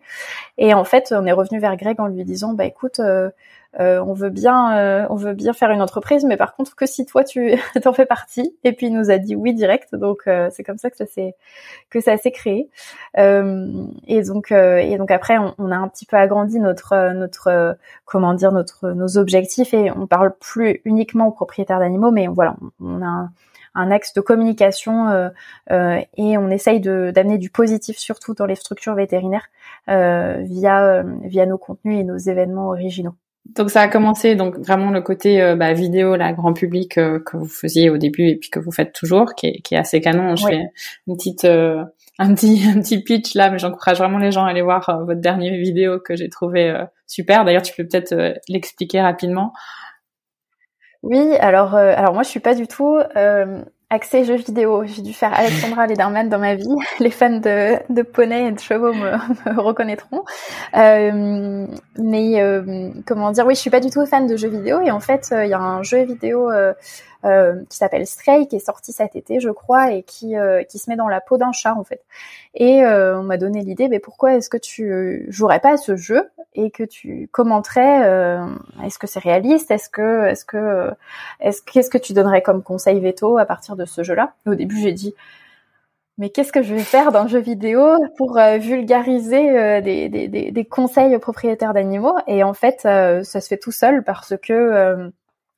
Et 0.58 0.74
en 0.74 0.84
fait, 0.84 1.14
on 1.18 1.26
est 1.26 1.32
revenu 1.32 1.60
vers 1.60 1.78
Greg 1.78 2.00
en 2.02 2.08
lui 2.08 2.24
disant, 2.24 2.54
bah 2.54 2.66
écoute, 2.66 3.00
euh, 3.00 3.30
euh, 3.80 4.02
on 4.06 4.14
veut 4.14 4.30
bien, 4.30 4.78
euh, 4.78 5.06
on 5.10 5.16
veut 5.16 5.34
bien 5.34 5.52
faire 5.54 5.70
une 5.72 5.82
entreprise, 5.82 6.24
mais 6.24 6.38
par 6.38 6.56
contre 6.56 6.76
que 6.76 6.86
si 6.86 7.06
toi 7.06 7.24
tu 7.24 7.56
t'en 7.84 7.94
fais 7.94 8.06
partie. 8.06 8.56
Et 8.64 8.72
puis 8.74 8.88
il 8.88 8.94
nous 8.94 9.12
a 9.12 9.18
dit 9.18 9.36
oui 9.36 9.54
direct, 9.54 9.96
donc 9.96 10.20
euh, 10.28 10.50
c'est 10.52 10.64
comme 10.64 10.78
ça 10.78 10.90
que 10.90 10.98
ça 10.98 11.06
s'est 11.06 11.36
que 11.90 12.30
créé. 12.30 12.70
et 13.16 14.22
donc 14.24 14.52
après 15.12 15.38
on, 15.58 15.72
a 15.72 15.76
un 15.76 15.88
petit 15.88 16.06
peu 16.06 16.18
agrandi 16.18 16.60
notre 16.60 17.14
notre 17.14 17.78
comment 18.06 18.34
dire 18.34 18.52
notre 18.52 18.92
nos 18.92 19.18
objectifs 19.18 19.74
et 19.74 19.92
on 19.92 20.08
parle 20.08 20.34
plus 20.40 20.82
uniquement 20.86 21.28
aux 21.28 21.32
propriétaires 21.32 21.80
d'animaux, 21.80 22.12
mais 22.12 22.28
voilà 22.28 22.56
on, 22.82 23.02
a 23.02 23.30
un, 23.76 23.92
axe 23.92 24.14
de 24.14 24.22
communication 24.22 25.32
et 25.70 26.38
on 26.38 26.50
essaye 26.50 26.80
de 26.80 27.12
d'amener 27.14 27.38
du 27.38 27.50
positif 27.50 27.98
surtout 27.98 28.34
dans 28.34 28.46
les 28.46 28.56
structures 28.56 28.96
vétérinaires 28.96 29.48
via 29.88 31.04
via 31.24 31.46
nos 31.46 31.58
contenus 31.58 32.00
et 32.00 32.04
nos 32.04 32.18
événements 32.18 32.70
originaux. 32.70 33.16
Donc 33.54 33.70
ça 33.70 33.82
a 33.82 33.88
commencé 33.88 34.36
donc 34.36 34.58
vraiment 34.58 34.89
le 34.89 35.02
côté 35.02 35.41
euh, 35.41 35.56
bah, 35.56 35.74
vidéo, 35.74 36.16
la 36.16 36.34
grand 36.34 36.54
public 36.54 36.98
euh, 36.98 37.20
que 37.20 37.38
vous 37.38 37.48
faisiez 37.48 37.91
au 37.91 37.98
début 37.98 38.28
et 38.28 38.36
puis 38.38 38.50
que 38.50 38.60
vous 38.60 38.72
faites 38.72 38.91
toujours, 38.91 39.36
qui 39.36 39.48
est, 39.48 39.62
qui 39.62 39.76
est 39.76 39.78
assez 39.78 40.02
canon. 40.02 40.36
Je 40.36 40.48
fais 40.48 40.62
une 41.08 41.16
petite 41.16 41.46
euh, 41.46 41.84
un 42.18 42.34
petit 42.34 42.64
un 42.76 42.82
petit 42.82 43.04
pitch 43.04 43.36
là, 43.36 43.52
mais 43.52 43.60
j'encourage 43.60 44.00
vraiment 44.00 44.18
les 44.18 44.32
gens 44.32 44.46
à 44.46 44.50
aller 44.50 44.64
voir 44.64 45.04
votre 45.06 45.22
dernière 45.22 45.54
vidéo 45.54 46.00
que 46.00 46.16
j'ai 46.16 46.30
trouvé 46.30 46.76
super. 47.06 47.46
D'ailleurs, 47.46 47.62
tu 47.62 47.74
peux 47.76 47.88
peut-être 47.88 48.16
l'expliquer 48.50 49.02
rapidement. 49.02 49.54
Oui, 51.04 51.36
alors 51.39 51.76
alors 51.76 52.16
moi 52.16 52.24
je 52.24 52.30
suis 52.30 52.39
pas 52.39 52.56
du 52.56 52.66
tout 52.66 52.98
accès 53.90 54.26
jeux 54.26 54.36
vidéo. 54.36 54.84
J'ai 54.86 55.02
dû 55.02 55.14
faire 55.14 55.34
Alexandra 55.34 55.88
Lederman 55.88 56.30
dans 56.30 56.40
ma 56.40 56.56
vie. 56.56 56.76
Les 57.00 57.12
fans 57.12 57.30
de, 57.30 57.78
de 57.94 58.02
poney 58.02 58.48
et 58.48 58.52
de 58.52 58.60
chevaux 58.60 58.94
me, 58.94 59.60
reconnaîtront. 59.60 60.24
Euh, 60.76 61.68
mais 61.98 62.42
euh, 62.42 62.90
comment 63.06 63.32
dire, 63.32 63.46
oui, 63.46 63.56
je 63.56 63.60
suis 63.60 63.70
pas 63.70 63.80
du 63.80 63.90
tout 63.90 64.06
fan 64.06 64.28
de 64.28 64.36
jeux 64.38 64.50
vidéo. 64.50 64.82
Et 64.82 64.92
en 64.92 65.00
fait, 65.00 65.30
euh, 65.32 65.46
il 65.46 65.50
y 65.50 65.54
a 65.54 65.60
un 65.60 65.84
jeu 65.84 66.04
vidéo 66.04 66.50
euh, 67.26 67.36
euh, 67.46 67.64
qui 67.70 67.78
s'appelle 67.78 68.08
Stray, 68.08 68.48
qui 68.48 68.58
est 68.58 68.66
sorti 68.66 68.92
cet 68.92 69.16
été, 69.16 69.40
je 69.40 69.50
crois, 69.50 69.92
et 69.92 70.04
qui 70.04 70.38
euh, 70.38 70.64
qui 70.64 70.80
se 70.80 70.90
met 70.90 70.96
dans 70.96 71.08
la 71.08 71.22
peau 71.22 71.38
d'un 71.38 71.52
chat 71.52 71.76
en 71.76 71.84
fait. 71.84 72.02
Et 72.54 72.84
euh, 72.84 73.20
on 73.20 73.24
m'a 73.24 73.38
donné 73.38 73.62
l'idée, 73.62 73.88
mais 73.88 74.00
pourquoi 74.00 74.36
est-ce 74.36 74.50
que 74.50 74.58
tu 74.58 75.26
jouerais 75.30 75.60
pas 75.60 75.74
à 75.74 75.78
ce 75.78 75.96
jeu 75.96 76.30
et 76.54 76.72
que 76.72 76.84
tu 76.84 77.30
commenterais 77.32 78.00
Est-ce 78.84 79.00
que 79.00 79.08
c'est 79.08 79.20
réaliste? 79.20 79.72
Est-ce 79.72 79.90
que 79.90 80.26
est-ce 80.26 80.46
que 80.46 80.92
est-ce 81.40 81.62
qu'est-ce 81.62 81.90
que 81.90 81.98
tu 81.98 82.14
donnerais 82.14 82.42
comme 82.42 82.64
conseil 82.64 83.00
veto 83.00 83.38
à 83.38 83.46
partir 83.46 83.76
de 83.76 83.86
ce 83.86 84.04
jeu-là? 84.04 84.34
Au 84.46 84.56
début, 84.56 84.80
j'ai 84.80 84.94
dit 84.94 85.14
mais 86.18 86.30
qu'est-ce 86.30 86.54
que 86.54 86.62
je 86.62 86.74
vais 86.74 86.82
faire 86.82 87.12
dans 87.12 87.24
le 87.24 87.30
jeu 87.30 87.40
vidéo 87.40 87.82
pour 88.18 88.40
vulgariser 88.60 89.82
des, 89.82 90.08
des, 90.08 90.30
des, 90.30 90.52
des, 90.52 90.66
conseils 90.66 91.14
aux 91.14 91.20
propriétaires 91.20 91.74
d'animaux? 91.74 92.16
Et 92.28 92.42
en 92.44 92.54
fait, 92.54 92.82
ça 92.82 93.24
se 93.24 93.48
fait 93.48 93.58
tout 93.58 93.74
seul 93.74 94.04
parce 94.04 94.36
que 94.42 95.12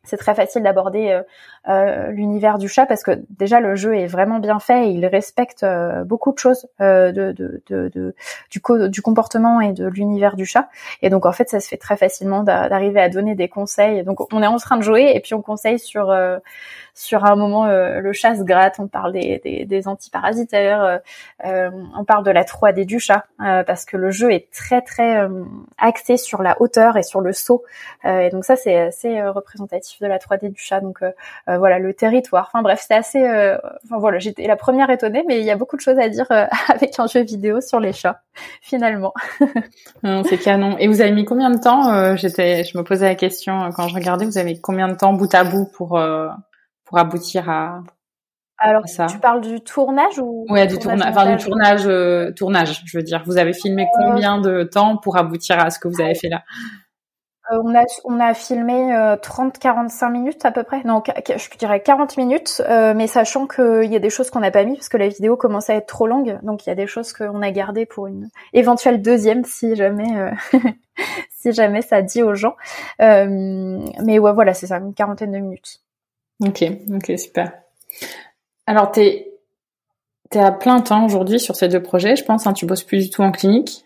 c'est 0.07 0.17
très 0.17 0.33
facile 0.33 0.63
d'aborder 0.63 1.11
euh, 1.11 1.21
euh, 1.67 2.07
l'univers 2.11 2.57
du 2.57 2.69
chat 2.69 2.85
parce 2.85 3.03
que 3.03 3.11
déjà 3.29 3.59
le 3.59 3.75
jeu 3.75 3.95
est 3.95 4.07
vraiment 4.07 4.39
bien 4.39 4.59
fait 4.59 4.87
et 4.87 4.91
il 4.91 5.05
respecte 5.05 5.63
euh, 5.63 6.03
beaucoup 6.05 6.31
de 6.31 6.39
choses 6.39 6.65
de, 6.79 7.11
de, 7.11 7.61
de, 7.67 8.13
du, 8.49 8.61
du 8.89 9.01
comportement 9.01 9.59
et 9.59 9.73
de 9.73 9.85
l'univers 9.85 10.35
du 10.35 10.45
chat. 10.45 10.69
Et 11.01 11.09
donc 11.09 11.25
en 11.25 11.33
fait 11.33 11.49
ça 11.49 11.59
se 11.59 11.67
fait 11.67 11.77
très 11.77 11.97
facilement 11.97 12.43
d'arriver 12.43 13.01
à 13.01 13.09
donner 13.09 13.35
des 13.35 13.49
conseils. 13.49 14.03
Donc 14.03 14.33
on 14.33 14.41
est 14.41 14.47
en 14.47 14.57
train 14.57 14.77
de 14.77 14.83
jouer 14.83 15.11
et 15.13 15.19
puis 15.19 15.33
on 15.33 15.41
conseille 15.41 15.79
sur 15.79 16.15
sur 16.97 17.25
un 17.25 17.35
moment 17.35 17.67
le 17.67 18.13
chat 18.13 18.35
se 18.35 18.43
gratte 18.43 18.79
on 18.79 18.87
parle 18.87 19.13
des, 19.13 19.39
des, 19.43 19.65
des 19.65 19.87
antiparasitaires 19.87 20.99
on 21.43 22.05
parle 22.05 22.23
de 22.23 22.31
la 22.31 22.43
3D 22.43 22.85
du 22.85 22.99
chat 22.99 23.25
parce 23.37 23.85
que 23.85 23.97
le 23.97 24.11
jeu 24.11 24.31
est 24.31 24.51
très 24.51 24.81
très 24.81 25.27
axé 25.77 26.17
sur 26.17 26.41
la 26.41 26.61
hauteur 26.61 26.97
et 26.97 27.03
sur 27.03 27.21
le 27.21 27.33
saut 27.33 27.63
et 28.03 28.29
donc 28.29 28.45
ça 28.45 28.55
c'est 28.55 28.77
assez 28.77 29.21
représentatif 29.21 30.01
de 30.01 30.07
la 30.07 30.17
3D 30.17 30.51
du 30.51 30.59
chat. 30.59 30.81
Donc 30.81 31.01
euh, 31.01 31.11
euh, 31.49 31.57
voilà, 31.57 31.79
le 31.79 31.93
territoire. 31.93 32.49
Enfin 32.51 32.61
bref, 32.61 32.83
c'est 32.85 32.95
assez. 32.95 33.21
Euh, 33.21 33.57
enfin 33.85 33.97
voilà, 33.99 34.19
j'étais 34.19 34.47
la 34.47 34.55
première 34.55 34.89
étonnée, 34.89 35.23
mais 35.27 35.39
il 35.39 35.45
y 35.45 35.51
a 35.51 35.55
beaucoup 35.55 35.75
de 35.75 35.81
choses 35.81 35.99
à 35.99 36.09
dire 36.09 36.27
avec 36.67 36.99
un 36.99 37.07
jeu 37.07 37.23
vidéo 37.23 37.61
sur 37.61 37.79
les 37.79 37.93
chats, 37.93 38.21
finalement. 38.61 39.13
c'est 40.03 40.37
canon. 40.37 40.77
Et 40.77 40.87
vous 40.87 41.01
avez 41.01 41.11
mis 41.11 41.25
combien 41.25 41.49
de 41.49 41.59
temps 41.59 42.15
J'étais, 42.15 42.63
je 42.63 42.77
me 42.77 42.83
posais 42.83 43.07
la 43.07 43.15
question 43.15 43.69
quand 43.75 43.87
je 43.87 43.95
regardais. 43.95 44.25
Vous 44.25 44.37
avez 44.37 44.53
mis 44.53 44.61
combien 44.61 44.87
de 44.87 44.95
temps 44.95 45.13
bout 45.13 45.33
à 45.33 45.43
bout 45.43 45.65
pour 45.65 45.99
pour 46.88 46.97
aboutir 46.97 47.49
à 47.49 47.83
alors, 48.59 48.88
ça. 48.88 49.05
tu 49.05 49.19
parles 49.19 49.41
du 49.41 49.61
tournage 49.61 50.17
ou 50.17 50.47
Ouais, 50.49 50.65
du 50.65 50.79
tournage, 50.79 51.07
enfin 51.07 51.35
du 51.35 51.43
tournage, 51.43 52.33
tournage, 52.35 52.81
je 52.85 52.97
veux 52.97 53.03
dire. 53.03 53.21
Vous 53.23 53.38
avez 53.38 53.53
filmé 53.53 53.88
combien 53.93 54.39
de 54.41 54.63
temps 54.63 54.97
pour 54.97 55.15
aboutir 55.15 55.59
à 55.59 55.69
ce 55.69 55.77
que 55.77 55.88
vous 55.88 56.01
avez 56.01 56.15
fait 56.15 56.29
là? 56.29 56.41
Euh, 57.51 57.61
on 57.63 57.75
a 57.75 57.83
on 58.03 58.19
a 58.19 58.33
filmé 58.33 58.91
30-45 59.21 60.05
euh, 60.05 60.09
minutes 60.09 60.45
à 60.45 60.51
peu 60.51 60.63
près. 60.63 60.81
Non, 60.83 61.01
je 61.05 61.57
dirais 61.57 61.81
40 61.81 62.17
minutes, 62.17 62.61
euh, 62.67 62.93
mais 62.93 63.07
sachant 63.07 63.47
qu'il 63.47 63.85
y 63.85 63.95
a 63.95 63.99
des 63.99 64.09
choses 64.09 64.29
qu'on 64.29 64.39
n'a 64.39 64.51
pas 64.51 64.63
mis 64.65 64.75
parce 64.75 64.89
que 64.89 64.97
la 64.97 65.07
vidéo 65.07 65.38
commence 65.38 65.69
à 65.69 65.75
être 65.75 65.88
trop 65.88 66.07
longue, 66.07 66.39
donc 66.43 66.65
il 66.65 66.69
y 66.69 66.71
a 66.71 66.75
des 66.75 66.88
choses 66.88 67.13
qu'on 67.13 67.41
a 67.41 67.51
gardées 67.51 67.85
pour 67.85 68.07
une 68.07 68.29
éventuelle 68.53 69.01
deuxième 69.01 69.45
si 69.45 69.75
jamais 69.75 70.33
si 71.38 71.53
jamais 71.53 71.81
ça 71.81 72.01
dit 72.01 72.23
aux 72.23 72.35
gens. 72.35 72.55
mais 72.99 74.19
ouais, 74.19 74.33
voilà, 74.33 74.53
c'est 74.53 74.67
ça, 74.67 74.77
une 74.77 74.93
quarantaine 74.93 75.31
de 75.31 75.39
minutes. 75.39 75.81
Ok, 76.39 76.63
ok, 76.93 77.17
super. 77.17 77.51
Alors 78.65 78.91
t'es 78.91 79.31
t'es 80.29 80.39
à 80.39 80.51
plein 80.51 80.81
temps 80.81 81.05
aujourd'hui 81.05 81.39
sur 81.39 81.55
ces 81.55 81.67
deux 81.67 81.81
projets, 81.81 82.15
je 82.15 82.23
pense. 82.23 82.47
Hein, 82.47 82.53
tu 82.53 82.65
bosses 82.65 82.83
plus 82.83 83.05
du 83.05 83.09
tout 83.09 83.23
en 83.23 83.31
clinique. 83.31 83.85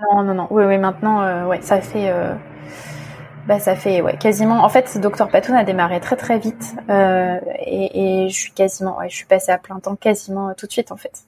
Non, 0.00 0.22
non, 0.22 0.34
non. 0.34 0.46
Oui, 0.50 0.64
oui. 0.64 0.78
Maintenant, 0.78 1.46
ouais, 1.48 1.60
ça 1.60 1.80
fait 1.80 2.10
bah 3.46 3.58
ça 3.58 3.74
fait 3.74 4.02
ouais 4.02 4.16
quasiment. 4.16 4.62
En 4.62 4.68
fait, 4.68 4.98
Docteur 4.98 5.28
Patoun 5.28 5.56
a 5.56 5.64
démarré 5.64 6.00
très 6.00 6.16
très 6.16 6.38
vite 6.38 6.76
euh, 6.88 7.40
et, 7.66 8.24
et, 8.24 8.28
je 8.28 8.34
suis 8.34 8.52
quasiment, 8.52 8.98
ouais, 8.98 9.08
je 9.08 9.16
suis 9.16 9.26
passée 9.26 9.50
à 9.50 9.58
plein 9.58 9.80
temps 9.80 9.96
quasiment 9.96 10.50
euh, 10.50 10.52
tout 10.56 10.66
de 10.66 10.72
suite 10.72 10.92
en 10.92 10.96
fait. 10.96 11.24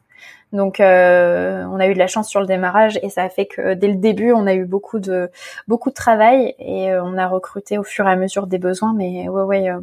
Donc 0.55 0.79
euh, 0.79 1.65
on 1.69 1.81
a 1.81 1.89
eu 1.89 1.95
de 1.95 1.99
la 1.99 2.07
chance 2.07 2.29
sur 2.29 2.41
le 2.41 2.47
démarrage 2.47 2.99
et 3.03 3.11
ça 3.11 3.25
a 3.25 3.29
fait 3.29 3.47
que 3.47 3.75
dès 3.75 3.89
le 3.89 3.97
début 3.97 4.33
on 4.33 4.47
a 4.47 4.55
eu 4.55 4.65
beaucoup 4.65 5.01
de 5.01 5.29
beaucoup 5.67 5.91
de 5.91 5.95
travail 5.95 6.55
et 6.61 6.93
euh, 6.93 7.03
on 7.03 7.19
a 7.19 7.27
recruté 7.27 7.77
au 7.77 7.83
fur 7.83 8.07
et 8.07 8.13
à 8.13 8.17
mesure 8.17 8.47
des 8.47 8.59
besoins. 8.59 8.95
Mais 8.95 9.29
ouais 9.29 9.43
ouais, 9.43 9.69
euh, 9.69 9.81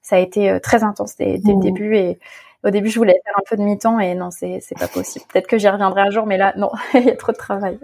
ça 0.00 0.16
a 0.16 0.18
été 0.20 0.60
très 0.62 0.84
intense 0.84 1.16
dès, 1.16 1.38
dès 1.38 1.50
le 1.50 1.58
mmh. 1.58 1.60
début 1.60 1.96
et 1.96 2.18
au 2.64 2.70
début, 2.70 2.90
je 2.90 2.98
voulais 2.98 3.20
faire 3.24 3.34
un 3.36 3.42
peu 3.48 3.56
de 3.56 3.62
mi-temps 3.62 3.98
et 3.98 4.14
non, 4.14 4.30
c'est 4.30 4.60
c'est 4.60 4.78
pas 4.78 4.86
possible. 4.86 5.24
Peut-être 5.32 5.48
que 5.48 5.58
j'y 5.58 5.68
reviendrai 5.68 6.02
un 6.02 6.10
jour, 6.10 6.26
mais 6.26 6.36
là, 6.36 6.54
non, 6.56 6.70
il 6.94 7.04
y 7.04 7.10
a 7.10 7.16
trop 7.16 7.32
de 7.32 7.36
travail. 7.36 7.76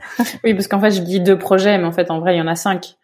oui, 0.45 0.55
parce 0.55 0.69
qu'en 0.69 0.79
fait, 0.79 0.93
je 0.93 1.01
dis 1.01 1.21
deux 1.21 1.37
projets, 1.37 1.79
mais 1.79 1.85
en 1.85 1.93
fait, 1.93 2.13
en 2.13 2.21
vrai, 2.21 2.37
il 2.37 2.39
y 2.39 2.41
en 2.41 2.47
a 2.47 2.55
cinq. 2.55 2.95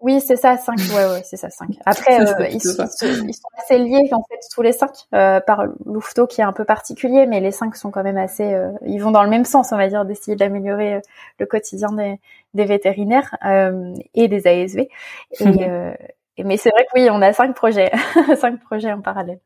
Oui, 0.00 0.20
c'est 0.20 0.36
ça, 0.36 0.56
cinq. 0.56 0.78
Ouais, 0.94 1.06
ouais, 1.06 1.22
c'est 1.24 1.36
ça, 1.36 1.50
cinq. 1.50 1.68
Après, 1.84 2.20
euh, 2.40 2.48
ils, 2.48 2.60
sont, 2.60 2.82
assez 2.82 3.78
liés 3.78 4.08
en 4.12 4.22
fait 4.22 4.40
tous 4.52 4.62
les 4.62 4.72
cinq 4.72 4.90
euh, 5.14 5.40
par 5.40 5.64
Louveteau 5.84 6.26
qui 6.26 6.40
est 6.40 6.44
un 6.44 6.54
peu 6.54 6.64
particulier, 6.64 7.26
mais 7.26 7.40
les 7.40 7.50
cinq 7.50 7.76
sont 7.76 7.90
quand 7.90 8.02
même 8.02 8.16
assez. 8.16 8.54
Euh, 8.54 8.70
ils 8.86 8.98
vont 8.98 9.10
dans 9.10 9.22
le 9.22 9.28
même 9.28 9.44
sens, 9.44 9.72
on 9.72 9.76
va 9.76 9.88
dire, 9.88 10.06
d'essayer 10.06 10.36
d'améliorer 10.36 10.94
euh, 10.94 11.00
le 11.38 11.46
quotidien 11.46 11.92
des, 11.92 12.18
des 12.54 12.64
vétérinaires 12.64 13.36
et 14.14 14.28
des 14.28 14.46
ASV. 14.46 14.88
Et, 15.40 15.44
mais 16.44 16.56
c'est 16.56 16.70
vrai 16.70 16.84
que 16.84 16.98
oui, 16.98 17.08
on 17.10 17.20
a 17.20 17.34
cinq 17.34 17.54
projets, 17.54 17.90
cinq 18.40 18.58
projets 18.60 18.92
en 18.92 19.02
parallèle. 19.02 19.40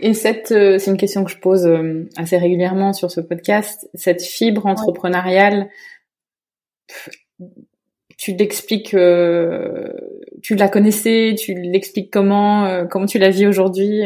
et 0.00 0.14
cette, 0.14 0.48
c'est 0.48 0.86
une 0.86 0.96
question 0.96 1.22
que 1.22 1.30
je 1.30 1.38
pose 1.38 1.70
assez 2.16 2.36
régulièrement 2.36 2.92
sur 2.92 3.12
ce 3.12 3.20
podcast. 3.20 3.88
Cette 3.94 4.22
fibre 4.22 4.66
entrepreneuriale 4.66 5.68
tu 8.22 8.34
l'expliques, 8.34 8.94
euh, 8.94 9.88
tu 10.44 10.54
la 10.54 10.68
connaissais, 10.68 11.34
tu 11.36 11.54
l'expliques 11.54 12.12
comment, 12.12 12.66
euh, 12.66 12.84
comment 12.84 13.06
tu 13.06 13.18
la 13.18 13.30
vis 13.30 13.48
aujourd'hui? 13.48 14.04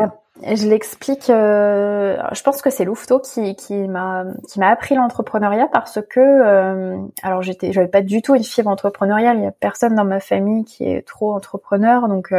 Euh, 0.00 0.06
Je 0.42 0.66
l'explique. 0.66 1.26
je 1.28 2.42
pense 2.42 2.60
que 2.60 2.70
c'est 2.70 2.84
Louveteau 2.84 3.20
qui, 3.20 3.54
qui 3.54 3.74
m'a 3.86 4.24
qui 4.48 4.58
m'a 4.58 4.66
appris 4.66 4.96
l'entrepreneuriat 4.96 5.68
parce 5.72 6.00
que 6.10 6.98
alors 7.22 7.42
j'étais 7.42 7.70
j'avais 7.72 7.86
pas 7.86 8.02
du 8.02 8.20
tout 8.20 8.34
une 8.34 8.42
fibre 8.42 8.68
entrepreneuriale. 8.68 9.36
Il 9.38 9.44
y 9.44 9.46
a 9.46 9.52
personne 9.52 9.94
dans 9.94 10.04
ma 10.04 10.18
famille 10.18 10.64
qui 10.64 10.82
est 10.82 11.06
trop 11.06 11.34
entrepreneur, 11.36 12.08
donc 12.08 12.34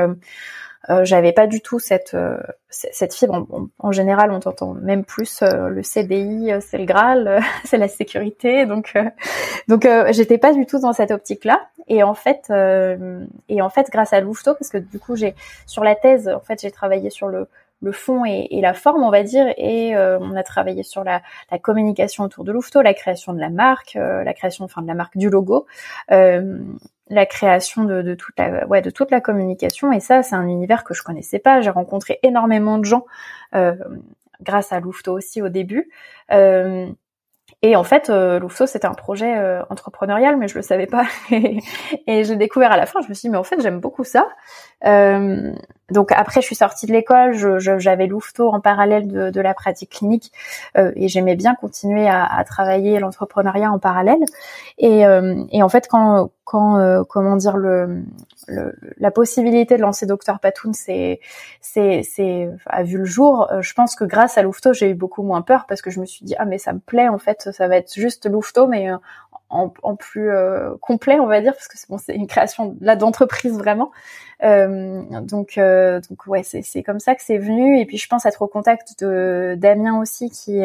euh, 0.89 1.05
j'avais 1.05 1.31
pas 1.31 1.47
du 1.47 1.61
tout 1.61 1.79
cette 1.79 2.13
euh, 2.13 2.38
cette 2.69 3.13
fibre. 3.13 3.47
En, 3.79 3.91
général, 3.91 4.31
on 4.31 4.39
t'entend 4.39 4.73
même 4.73 5.05
plus 5.05 5.41
euh, 5.41 5.69
le 5.69 5.84
CDI, 5.84 6.51
c'est 6.61 6.77
le 6.77 6.86
Graal, 6.86 7.41
c'est 7.65 7.77
la 7.77 7.88
sécurité. 7.88 8.65
Donc 8.65 8.93
donc 9.67 9.88
j'étais 10.11 10.38
pas 10.38 10.53
du 10.53 10.65
tout 10.65 10.79
dans 10.79 10.93
cette 10.93 11.11
optique-là. 11.11 11.67
Et 11.88 12.03
en 12.03 12.13
fait 12.13 12.51
et 13.49 13.61
en 13.61 13.69
fait, 13.69 13.89
grâce 13.91 14.13
à 14.13 14.21
Louveteau, 14.21 14.53
parce 14.53 14.69
que 14.69 14.77
du 14.77 14.99
coup 14.99 15.15
j'ai 15.15 15.36
sur 15.65 15.84
la 15.84 15.95
thèse, 15.95 16.29
en 16.29 16.39
fait, 16.39 16.61
j'ai 16.61 16.71
travaillé 16.71 17.09
sur 17.09 17.27
le 17.27 17.47
le 17.81 17.91
fond 17.91 18.23
et, 18.23 18.47
et, 18.51 18.61
la 18.61 18.73
forme, 18.73 19.03
on 19.03 19.11
va 19.11 19.23
dire, 19.23 19.45
et 19.57 19.93
on 19.97 20.38
a 20.38 20.43
travaillé 20.43 20.84
sur 20.84 21.03
la, 21.03 21.21
la, 21.51 21.59
communication 21.59 22.23
autour 22.23 22.45
de 22.45 22.53
Louveteau, 22.53 22.81
la 22.81 22.93
création 22.93 23.34
de 23.34 23.41
la 23.41 23.49
marque, 23.49 23.95
la 23.95 24.34
création, 24.34 24.63
enfin 24.63 24.81
de 24.81 24.88
la 24.88 24.93
marque 24.93 25.17
du 25.17 25.29
logo, 25.29 25.65
euh, 26.11 26.59
la 27.09 27.25
création 27.25 27.83
de, 27.83 28.15
toute 28.15 28.37
la 28.37 28.65
ouais 28.67 28.81
de 28.81 28.89
toute 28.89 29.11
la 29.11 29.21
communication 29.21 29.91
et 29.91 29.99
ça 29.99 30.23
c'est 30.23 30.35
un 30.35 30.47
univers 30.47 30.83
que 30.83 30.93
je 30.93 31.03
connaissais 31.03 31.39
pas 31.39 31.61
j'ai 31.61 31.69
rencontré 31.69 32.19
énormément 32.23 32.77
de 32.77 32.85
gens 32.85 33.05
euh, 33.55 33.75
grâce 34.41 34.71
à 34.71 34.79
Louveteau 34.79 35.13
aussi 35.17 35.41
au 35.41 35.49
début 35.49 35.89
euh, 36.31 36.87
et 37.63 37.77
en 37.77 37.83
fait, 37.85 38.09
euh, 38.09 38.41
c'était 38.65 38.85
un 38.85 38.93
projet 38.93 39.37
euh, 39.37 39.63
entrepreneurial, 39.69 40.35
mais 40.37 40.49
je 40.49 40.55
le 40.55 40.61
savais 40.61 40.85
pas. 40.85 41.05
et, 41.31 42.23
j'ai 42.25 42.35
découvert 42.35 42.73
à 42.73 42.77
la 42.77 42.85
fin, 42.85 42.99
je 43.01 43.07
me 43.07 43.13
suis 43.13 43.27
dit, 43.27 43.29
mais 43.29 43.37
en 43.37 43.43
fait, 43.43 43.61
j'aime 43.61 43.79
beaucoup 43.79 44.03
ça. 44.03 44.27
Euh, 44.86 45.53
donc 45.91 46.11
après, 46.11 46.41
je 46.41 46.45
suis 46.45 46.55
sortie 46.55 46.88
de 46.88 46.91
l'école, 46.91 47.34
j'avais 47.59 48.07
Louveteau 48.07 48.49
en 48.49 48.59
parallèle 48.59 49.07
de, 49.07 49.41
la 49.41 49.53
pratique 49.53 49.91
clinique, 49.91 50.31
euh, 50.77 50.91
et 50.95 51.07
j'aimais 51.07 51.36
bien 51.36 51.55
continuer 51.55 52.07
à, 52.09 52.43
travailler 52.45 52.99
l'entrepreneuriat 52.99 53.71
en 53.71 53.79
parallèle. 53.79 54.23
Et, 54.79 55.05
en 55.05 55.69
fait, 55.69 55.88
quand, 55.88 56.31
quand 56.45 57.03
comment 57.05 57.36
dire 57.36 57.57
le, 57.57 58.03
la 58.97 59.11
possibilité 59.11 59.75
de 59.77 59.81
lancer 59.81 60.05
Docteur 60.05 60.39
Patoun, 60.39 60.73
c'est, 60.73 61.19
c'est, 61.61 62.01
c'est 62.03 62.49
a 62.65 62.84
vu 62.84 62.97
le 62.97 63.05
jour. 63.05 63.47
Je 63.59 63.73
pense 63.73 63.95
que 63.95 64.05
grâce 64.05 64.38
à 64.38 64.41
Louveteau, 64.41 64.73
j'ai 64.73 64.89
eu 64.89 64.95
beaucoup 64.95 65.21
moins 65.21 65.41
peur 65.43 65.65
parce 65.67 65.81
que 65.81 65.91
je 65.91 65.99
me 65.99 66.05
suis 66.05 66.25
dit 66.25 66.34
ah 66.39 66.45
mais 66.45 66.57
ça 66.57 66.73
me 66.73 66.79
plaît 66.79 67.07
en 67.07 67.19
fait 67.19 67.49
ça 67.51 67.67
va 67.67 67.77
être 67.77 67.93
juste 67.93 68.25
Louveteau, 68.25 68.67
mais 68.67 68.89
euh, 69.53 69.67
en, 69.83 69.95
plus 69.95 70.29
euh, 70.29 70.75
complet, 70.81 71.19
on 71.19 71.27
va 71.27 71.41
dire, 71.41 71.53
parce 71.53 71.67
que 71.67 71.77
c'est 71.77 71.89
bon, 71.89 71.97
c'est 71.97 72.15
une 72.15 72.27
création 72.27 72.75
là 72.81 72.95
d'entreprise 72.95 73.57
vraiment. 73.57 73.91
Euh, 74.43 75.03
donc, 75.21 75.59
donc 76.09 76.27
ouais, 76.27 76.43
c'est 76.43 76.83
comme 76.83 76.99
ça 76.99 77.15
que 77.15 77.21
c'est 77.23 77.37
venu. 77.37 77.79
Et 77.79 77.85
puis 77.85 77.97
je 77.97 78.07
pense 78.07 78.25
être 78.25 78.41
au 78.41 78.47
contact 78.47 78.99
de 79.01 79.55
Damien 79.57 79.99
aussi, 79.99 80.29
qui 80.29 80.63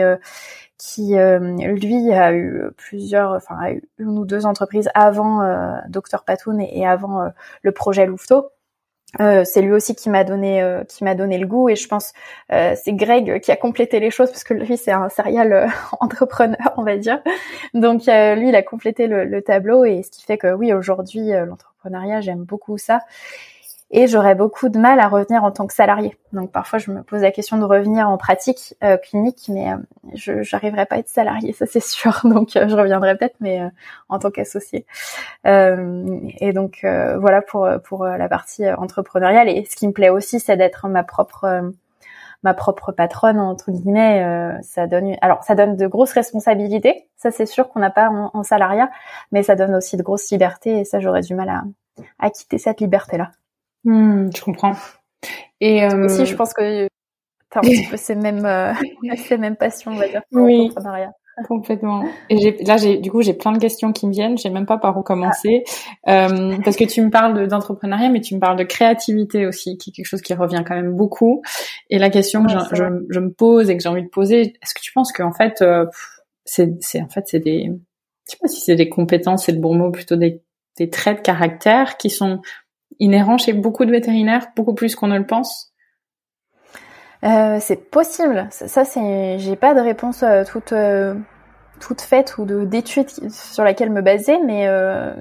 qui 0.79 1.15
lui 1.15 2.13
a 2.13 2.33
eu 2.33 2.63
plusieurs, 2.77 3.33
enfin 3.33 3.57
a 3.61 3.73
eu 3.73 3.83
une 3.99 4.19
ou 4.19 4.25
deux 4.25 4.47
entreprises 4.47 4.91
avant 4.95 5.41
Docteur 5.89 6.25
Patoun 6.25 6.61
et, 6.61 6.81
et 6.81 6.87
avant 6.87 7.31
le 7.63 7.73
projet 7.73 8.07
Louveteau. 8.07 8.51
Euh, 9.21 9.43
c'est 9.45 9.63
lui 9.63 9.73
aussi 9.73 9.95
qui 9.95 10.11
m'a 10.11 10.23
donné 10.23 10.63
euh, 10.63 10.85
qui 10.85 11.03
m'a 11.03 11.15
donné 11.15 11.39
le 11.39 11.47
goût 11.47 11.71
et 11.71 11.77
je 11.77 11.89
pense 11.89 12.13
euh, 12.53 12.75
c'est 12.77 12.93
Greg 12.93 13.41
qui 13.41 13.51
a 13.51 13.57
complété 13.57 14.01
les 14.01 14.11
choses 14.11 14.31
parce 14.31 14.45
que 14.45 14.53
lui 14.53 14.77
c'est 14.77 14.93
un 14.93 15.09
serial 15.09 15.71
entrepreneur 16.01 16.75
on 16.77 16.83
va 16.83 16.99
dire. 16.99 17.23
Donc 17.73 18.03
lui 18.05 18.49
il 18.49 18.55
a 18.55 18.63
complété 18.63 19.07
le, 19.07 19.25
le, 19.25 19.41
tableau 19.41 19.87
et 19.87 20.03
ce 20.03 20.11
qui 20.11 20.23
fait 20.23 20.37
que 20.37 20.53
oui 20.53 20.75
aujourd'hui 20.75 21.31
l'entrepreneuriat 21.31 22.21
j'aime 22.21 22.45
beaucoup 22.45 22.77
ça 22.77 23.01
et 23.91 24.07
j'aurais 24.07 24.35
beaucoup 24.35 24.69
de 24.69 24.79
mal 24.79 25.01
à 25.01 25.09
revenir 25.09 25.45
en 25.45 25.51
tant 25.51 25.67
que 25.67 25.75
salarié. 25.75 26.17
Donc 26.33 26.53
parfois 26.53 26.79
je 26.79 26.91
me 26.91 27.03
pose 27.03 27.23
la 27.23 27.31
question 27.31 27.57
de 27.59 27.65
revenir 27.65 28.09
en 28.09 28.19
pratique 28.19 28.75
euh, 28.85 28.97
clinique, 28.97 29.47
mais 29.49 29.73
euh, 29.73 29.77
je 30.15 30.43
j'arriverai 30.43 30.87
pas 30.87 30.97
à 30.97 30.99
être 30.99 31.09
salarié, 31.09 31.53
ça 31.53 31.67
c'est 31.67 31.83
sûr. 31.83 32.21
Donc 32.25 32.57
euh, 32.57 32.69
je 32.69 32.75
reviendrai 32.75 33.17
peut-être, 33.17 33.37
mais 33.41 33.61
en 34.09 34.19
tant 34.19 34.31
qu'associé. 34.31 34.87
et 35.45 36.53
donc 36.53 36.81
voilà 36.83 37.43
pour 37.43 37.69
pour 37.85 38.05
la 38.05 38.29
partie 38.29 38.69
entrepreneuriale. 38.71 39.49
Et 39.49 39.65
ce 39.71 39.77
qui 39.77 39.87
me 39.89 39.93
plaît 39.93 40.11
aussi, 40.11 40.41
c'est 40.41 40.57
d'être 40.57 40.89
ma 40.89 41.03
propre 41.03 41.73
ma 42.43 42.55
propre 42.55 42.93
patronne 42.93 43.41
entre 43.41 43.71
guillemets, 43.71 44.23
euh, 44.25 44.59
ça 44.63 44.87
donne 44.87 45.17
alors 45.21 45.43
ça 45.43 45.55
donne 45.55 45.77
de 45.77 45.87
grosses 45.87 46.13
responsabilités, 46.13 47.09
ça 47.17 47.31
c'est 47.31 47.47
sûr 47.47 47.69
qu'on 47.69 47.81
n'a 47.81 47.91
pas 47.91 48.11
en, 48.11 48.43
salariat, 48.43 48.91
mais 49.33 49.43
ça 49.43 49.57
donne 49.57 49.75
aussi 49.75 49.97
de 49.97 50.03
grosses 50.03 50.31
libertés 50.31 50.81
et 50.81 50.85
ça 50.85 51.01
j'aurais 51.01 51.23
du 51.23 51.35
mal 51.35 51.49
à, 51.49 51.65
à 52.19 52.31
quitter 52.31 52.59
cette 52.59 52.81
liberté 52.81 53.19
là. 53.19 53.31
Hmm, 53.85 54.29
je 54.35 54.41
comprends. 54.43 54.75
Et 55.61 55.85
euh... 55.85 56.05
aussi 56.05 56.27
je 56.27 56.35
pense 56.35 56.53
que 56.55 56.89
t'as 57.51 57.61
un 57.61 57.63
petit 57.63 57.87
peu 57.89 57.97
ces 57.97 58.15
mêmes 58.15 58.45
euh, 58.45 58.73
ces 59.17 59.39
mêmes 59.39 59.57
passions 59.57 59.93
on 59.93 59.97
va 59.97 60.09
dire 60.09 60.23
pour 60.31 60.43
oui. 60.43 60.59
l'entrepreneuriat. 60.59 61.13
Complètement. 61.47 62.05
Et 62.31 62.65
là, 62.65 62.77
j'ai 62.77 62.99
du 62.99 63.11
coup, 63.11 63.23
j'ai 63.23 63.35
plein 63.35 63.53
de 63.53 63.59
questions 63.59 63.93
qui 63.93 64.07
me 64.07 64.13
viennent. 64.13 64.37
Je 64.37 64.43
sais 64.43 64.51
même 64.51 64.67
pas 64.67 64.79
par 64.79 64.97
où 64.97 65.03
commencer, 65.03 65.63
euh, 66.09 66.57
parce 66.65 66.77
que 66.77 66.85
tu 66.85 67.01
me 67.01 67.11
parles 67.11 67.47
d'entrepreneuriat, 67.47 68.09
mais 68.09 68.21
tu 68.21 68.35
me 68.35 68.41
parles 68.41 68.59
de 68.59 68.65
créativité 68.65 69.47
aussi, 69.47 69.79
qui 69.79 69.91
est 69.91 69.93
quelque 69.93 70.07
chose 70.07 70.23
qui 70.23 70.35
revient 70.35 70.65
quand 70.67 70.75
même 70.75 70.95
beaucoup. 70.95 71.43
Et 71.91 71.99
la 71.99 72.11
question 72.11 72.45
que 72.45 72.51
je, 72.51 72.59
je, 73.09 73.21
me 73.21 73.31
pose 73.31 73.71
et 73.71 73.77
que 73.77 73.83
j'ai 73.83 73.89
envie 73.89 74.03
de 74.03 74.09
poser, 74.09 74.41
est-ce 74.41 74.75
que 74.75 74.81
tu 74.81 74.93
penses 74.93 75.13
qu'en 75.13 75.33
fait, 75.33 75.63
euh, 75.63 75.87
c'est, 76.45 76.75
c'est 76.81 77.01
en 77.01 77.09
fait, 77.09 77.25
c'est 77.27 77.41
des, 77.41 77.67
je 77.67 78.33
sais 78.33 78.39
pas 78.41 78.49
si 78.49 78.61
c'est 78.61 78.77
des 78.77 78.89
compétences, 78.89 79.45
c'est 79.45 79.53
le 79.53 79.61
bon 79.61 79.75
mot, 79.75 79.91
plutôt 79.91 80.17
des, 80.17 80.43
des 80.77 80.91
traits 80.91 81.19
de 81.19 81.23
caractère 81.23 81.99
qui 81.99 82.11
sont 82.11 82.41
inhérents 83.01 83.39
chez 83.39 83.53
beaucoup 83.53 83.85
de 83.85 83.91
vétérinaires, 83.91 84.49
beaucoup 84.57 84.75
plus 84.75 84.95
qu'on 84.97 85.09
ne 85.09 85.19
le 85.19 85.27
pense. 85.27 85.73
Euh, 87.25 87.59
c'est 87.61 87.91
possible. 87.91 88.47
Ça, 88.51 88.85
c'est, 88.85 89.39
j'ai 89.39 89.57
pas 89.57 89.75
de 89.75 89.81
réponse 89.81 90.23
euh, 90.23 90.45
toute 90.45 90.73
euh, 90.73 91.15
toute 91.81 92.01
faite 92.01 92.39
ou 92.39 92.45
de 92.45 92.65
d'études 92.65 93.11
sur 93.31 93.65
laquelle 93.65 93.91
me 93.91 94.03
baser, 94.03 94.39
mais 94.45 94.69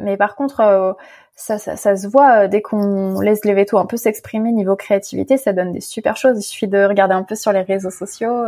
mais 0.02 0.18
par 0.18 0.36
contre, 0.36 0.96
ça, 1.36 1.60
ça, 1.60 1.76
ça, 1.76 1.96
se 1.96 2.08
voit 2.08 2.48
dès 2.48 2.62
qu'on 2.64 3.20
laisse 3.20 3.46
les 3.46 3.54
vétos 3.54 3.78
un 3.78 3.86
peu 3.86 3.96
s'exprimer 3.96 4.52
niveau 4.52 4.76
créativité, 4.76 5.38
ça 5.38 5.54
donne 5.54 5.72
des 5.72 5.82
super 5.82 6.18
choses. 6.18 6.40
Il 6.40 6.42
suffit 6.42 6.68
de 6.68 6.84
regarder 6.84 7.14
un 7.14 7.22
peu 7.22 7.36
sur 7.36 7.52
les 7.52 7.62
réseaux 7.62 7.92
sociaux. 7.92 8.44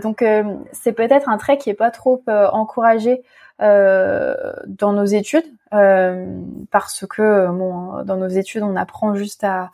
donc 0.00 0.24
c'est 0.72 0.92
peut-être 0.92 1.28
un 1.28 1.38
trait 1.38 1.58
qui 1.58 1.70
est 1.70 1.74
pas 1.74 1.90
trop 1.90 2.22
encouragé 2.28 3.22
dans 3.60 4.92
nos 4.92 5.04
études, 5.04 5.46
parce 5.70 7.06
que 7.08 7.48
bon, 7.48 8.02
dans 8.04 8.16
nos 8.16 8.28
études, 8.28 8.62
on 8.62 8.76
apprend 8.76 9.14
juste 9.14 9.44
à 9.44 9.70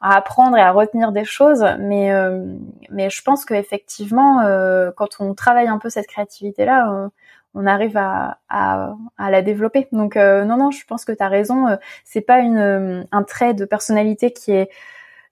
à 0.00 0.16
apprendre 0.16 0.56
et 0.56 0.60
à 0.60 0.70
retenir 0.70 1.12
des 1.12 1.24
choses, 1.24 1.64
mais 1.80 2.12
euh, 2.12 2.54
mais 2.90 3.10
je 3.10 3.22
pense 3.22 3.44
qu'effectivement, 3.44 4.42
euh, 4.42 4.90
quand 4.96 5.20
on 5.20 5.34
travaille 5.34 5.66
un 5.66 5.78
peu 5.78 5.90
cette 5.90 6.06
créativité 6.06 6.64
là, 6.64 6.92
euh, 6.92 7.08
on 7.54 7.66
arrive 7.66 7.96
à, 7.96 8.38
à, 8.48 8.94
à, 9.16 9.30
la 9.30 9.42
développer. 9.42 9.88
Donc 9.90 10.16
non 10.16 10.56
non, 10.56 10.70
je 10.70 10.84
pense 10.86 11.04
que 11.04 11.12
tu 11.12 11.22
as 11.22 11.28
raison. 11.28 11.78
c'est 12.04 12.20
pas 12.20 12.40
une 12.40 13.06
un 13.10 13.22
trait 13.24 13.54
de 13.54 13.64
personnalité 13.64 14.32
qui 14.32 14.52
est 14.52 14.70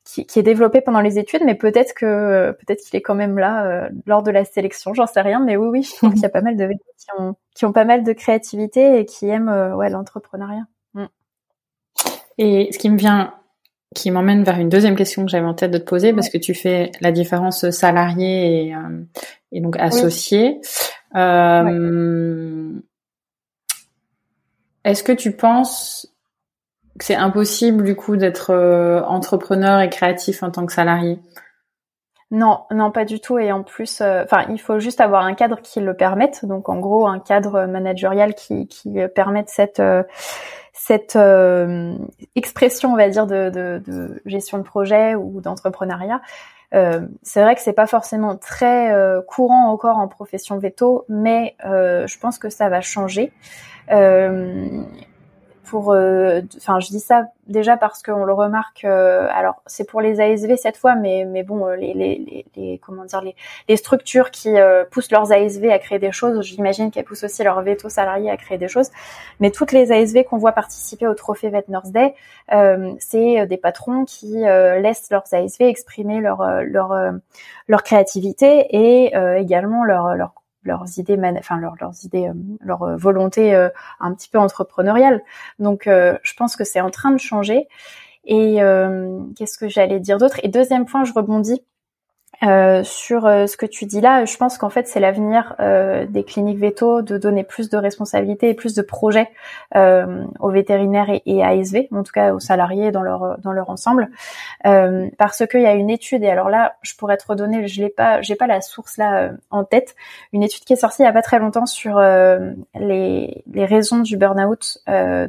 qui, 0.06 0.24
qui, 0.24 0.38
est 0.38 0.42
développé 0.42 0.80
pendant 0.80 1.00
les 1.00 1.18
études, 1.18 1.42
mais 1.44 1.56
peut-être 1.56 1.92
que 1.92 2.52
peut-être 2.52 2.80
qu'il 2.80 2.96
est 2.96 3.02
quand 3.02 3.16
même 3.16 3.38
là 3.38 3.88
lors 4.06 4.22
de 4.22 4.30
la 4.30 4.44
sélection, 4.44 4.94
j'en 4.94 5.06
sais 5.06 5.20
rien, 5.20 5.40
mais 5.40 5.56
oui 5.56 5.68
oui, 5.68 5.82
je 5.82 5.96
trouve 5.96 6.12
qu'il 6.12 6.22
y 6.22 6.26
a 6.26 6.30
pas 6.30 6.40
mal 6.40 6.56
de 6.56 6.68
qui 6.68 7.08
ont 7.18 7.34
qui 7.54 7.64
ont 7.64 7.72
pas 7.72 7.84
mal 7.84 8.04
de 8.04 8.12
créativité 8.12 9.00
et 9.00 9.04
qui 9.04 9.28
aiment 9.28 9.74
ouais 9.76 9.90
l'entrepreneuriat. 9.90 10.66
Mm. 10.94 11.06
Et 12.38 12.68
ce 12.72 12.78
qui 12.78 12.88
me 12.88 12.96
vient 12.96 13.34
qui 13.96 14.10
m'emmène 14.10 14.44
vers 14.44 14.60
une 14.60 14.68
deuxième 14.68 14.94
question 14.94 15.24
que 15.24 15.30
j'avais 15.30 15.46
en 15.46 15.54
tête 15.54 15.70
de 15.70 15.78
te 15.78 15.84
poser 15.84 16.12
parce 16.12 16.28
que 16.28 16.38
tu 16.38 16.54
fais 16.54 16.92
la 17.00 17.12
différence 17.12 17.70
salarié 17.70 18.66
et, 18.66 18.74
euh, 18.74 19.02
et 19.52 19.60
donc 19.60 19.76
associé. 19.78 20.60
Euh, 21.16 22.72
Est-ce 24.84 25.02
que 25.02 25.12
tu 25.12 25.32
penses 25.32 26.14
c'est 27.00 27.16
impossible 27.16 27.84
du 27.84 27.96
coup 27.96 28.16
d'être 28.16 28.50
euh, 28.52 29.02
entrepreneur 29.02 29.80
et 29.80 29.90
créatif 29.90 30.42
en 30.42 30.50
tant 30.50 30.66
que 30.66 30.72
salarié 30.72 31.18
non, 32.32 32.64
non, 32.72 32.90
pas 32.90 33.04
du 33.04 33.20
tout. 33.20 33.38
Et 33.38 33.52
en 33.52 33.62
plus, 33.62 34.00
euh, 34.00 34.24
enfin, 34.24 34.46
il 34.50 34.60
faut 34.60 34.80
juste 34.80 35.00
avoir 35.00 35.24
un 35.24 35.34
cadre 35.34 35.60
qui 35.62 35.78
le 35.78 35.94
permette. 35.94 36.44
Donc, 36.44 36.68
en 36.68 36.80
gros, 36.80 37.06
un 37.06 37.20
cadre 37.20 37.66
managérial 37.66 38.34
qui, 38.34 38.66
qui 38.66 38.98
permette 39.14 39.48
cette 39.48 39.80
cette 40.76 41.16
euh, 41.16 41.96
expression, 42.34 42.92
on 42.92 42.96
va 42.96 43.08
dire, 43.08 43.26
de, 43.26 43.50
de, 43.50 43.82
de, 43.84 44.22
gestion 44.26 44.58
de 44.58 44.62
projet 44.62 45.14
ou 45.14 45.40
d'entrepreneuriat. 45.40 46.20
Euh, 46.74 47.00
c'est 47.22 47.42
vrai 47.42 47.54
que 47.54 47.62
c'est 47.62 47.72
pas 47.72 47.86
forcément 47.86 48.36
très 48.36 48.92
euh, 48.92 49.22
courant 49.22 49.70
encore 49.70 49.96
en 49.96 50.06
profession 50.06 50.58
veto, 50.58 51.04
mais 51.08 51.56
je 51.64 52.18
pense 52.18 52.38
que 52.38 52.50
ça 52.50 52.68
va 52.68 52.82
changer 52.82 53.32
pour, 55.66 55.92
euh, 55.92 56.40
enfin, 56.56 56.78
je 56.80 56.88
dis 56.88 57.00
ça 57.00 57.26
déjà 57.48 57.76
parce 57.76 58.02
qu'on 58.02 58.24
le 58.24 58.32
remarque. 58.32 58.84
Euh, 58.84 59.28
alors, 59.32 59.62
c'est 59.66 59.84
pour 59.84 60.00
les 60.00 60.20
ASV 60.20 60.56
cette 60.56 60.76
fois, 60.76 60.94
mais 60.94 61.24
mais 61.24 61.42
bon, 61.42 61.66
euh, 61.66 61.76
les 61.76 61.92
les, 61.92 62.46
les, 62.56 62.78
comment 62.78 63.04
dire 63.04 63.20
les, 63.20 63.34
les 63.68 63.76
structures 63.76 64.30
qui 64.30 64.54
poussent 64.90 65.10
leurs 65.10 65.32
ASV 65.32 65.70
à 65.70 65.78
créer 65.78 65.98
des 65.98 66.12
choses, 66.12 66.40
j'imagine 66.42 66.90
qu'elles 66.90 67.04
poussent 67.04 67.24
aussi 67.24 67.42
leurs 67.42 67.60
veto 67.62 67.88
salariés 67.88 68.30
à 68.30 68.36
créer 68.36 68.58
des 68.58 68.68
choses. 68.68 68.90
Mais 69.40 69.50
toutes 69.50 69.72
les 69.72 69.92
ASV 69.92 70.24
qu'on 70.24 70.38
voit 70.38 70.52
participer 70.52 71.06
au 71.06 71.14
trophée 71.14 71.50
Vet 71.50 71.64
Nurse 71.68 71.90
Day, 71.90 72.14
c'est 72.98 73.46
des 73.46 73.56
patrons 73.56 74.04
qui 74.04 74.36
laissent 74.36 75.10
leurs 75.10 75.24
ASV 75.32 75.62
exprimer 75.62 76.20
leur 76.20 76.62
leur 76.62 76.94
leur 77.68 77.82
créativité 77.82 78.66
et 78.70 79.12
également 79.38 79.84
leur 79.84 80.14
leur 80.14 80.32
leurs 80.66 80.98
idées, 80.98 81.18
enfin 81.38 81.58
leurs 81.58 82.04
idées, 82.04 82.28
euh, 82.28 82.34
leur 82.60 82.82
euh, 82.82 82.96
volonté 82.96 83.54
euh, 83.54 83.68
un 84.00 84.14
petit 84.14 84.28
peu 84.28 84.38
entrepreneuriale. 84.38 85.22
Donc, 85.58 85.84
je 85.86 86.34
pense 86.36 86.56
que 86.56 86.64
c'est 86.64 86.80
en 86.80 86.90
train 86.90 87.12
de 87.12 87.18
changer. 87.18 87.68
Et 88.24 88.56
qu'est-ce 89.36 89.56
que 89.56 89.68
j'allais 89.68 90.00
dire 90.00 90.18
d'autre? 90.18 90.40
Et 90.42 90.48
deuxième 90.48 90.84
point, 90.84 91.04
je 91.04 91.12
rebondis 91.12 91.62
euh, 92.42 92.84
sur 92.84 93.26
euh, 93.26 93.46
ce 93.46 93.56
que 93.56 93.64
tu 93.64 93.86
dis 93.86 94.02
là, 94.02 94.26
je 94.26 94.36
pense 94.36 94.58
qu'en 94.58 94.68
fait 94.68 94.86
c'est 94.86 95.00
l'avenir 95.00 95.54
euh, 95.58 96.04
des 96.06 96.22
cliniques 96.22 96.58
veto 96.58 97.00
de 97.00 97.16
donner 97.16 97.44
plus 97.44 97.70
de 97.70 97.78
responsabilités 97.78 98.50
et 98.50 98.54
plus 98.54 98.74
de 98.74 98.82
projets 98.82 99.30
aux 99.74 100.50
vétérinaires 100.50 101.10
et, 101.10 101.22
et, 101.26 101.42
ASV, 101.42 101.88
en 101.92 102.02
tout 102.02 102.12
cas 102.12 102.32
aux 102.32 102.40
salariés 102.40 102.90
dans 102.92 103.02
leur 103.02 103.38
dans 103.38 103.52
leur 103.52 103.70
ensemble, 103.70 104.10
parce 104.62 105.46
qu'il 105.46 105.62
y 105.62 105.66
a 105.66 105.74
une 105.74 105.90
étude 105.90 106.22
et 106.22 106.28
alors 106.28 106.50
là 106.50 106.76
je 106.82 106.94
pourrais 106.94 107.16
te 107.16 107.26
redonner, 107.26 107.66
je 107.68 107.82
l'ai 107.82 107.88
pas, 107.88 108.20
j'ai 108.22 108.36
pas 108.36 108.46
la 108.46 108.60
source 108.60 108.96
là 108.96 109.30
en 109.50 109.64
tête, 109.64 109.94
une 110.32 110.42
étude 110.42 110.64
qui 110.64 110.72
est 110.72 110.76
sortie 110.76 111.02
il 111.02 111.06
y 111.06 111.08
a 111.08 111.12
pas 111.12 111.22
très 111.22 111.38
longtemps 111.38 111.66
sur 111.66 112.00
les, 112.00 113.44
les 113.52 113.64
raisons 113.64 114.00
du 114.00 114.16
burn-out. 114.16 114.78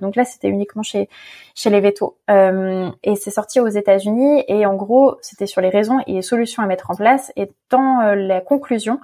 donc 0.02 0.16
là 0.16 0.26
c'était 0.26 0.50
uniquement 0.50 0.84
chez 0.84 1.10
chez 1.56 1.70
les 1.70 1.82
vétos 1.82 2.18
et 2.30 3.16
c'est 3.16 3.32
sorti 3.32 3.60
aux 3.60 3.68
États-Unis 3.68 4.44
et 4.48 4.66
en 4.66 4.76
gros 4.76 5.18
c'était 5.22 5.48
sur 5.48 5.62
les 5.62 5.70
raisons 5.70 6.00
et 6.08 6.14
les 6.14 6.22
solutions 6.22 6.64
à 6.64 6.68
mettre 6.68 6.92
en 6.92 6.97
place. 6.98 7.32
Et 7.36 7.52
dans 7.70 8.02
euh, 8.02 8.16
la 8.16 8.42
conclusion, 8.42 9.00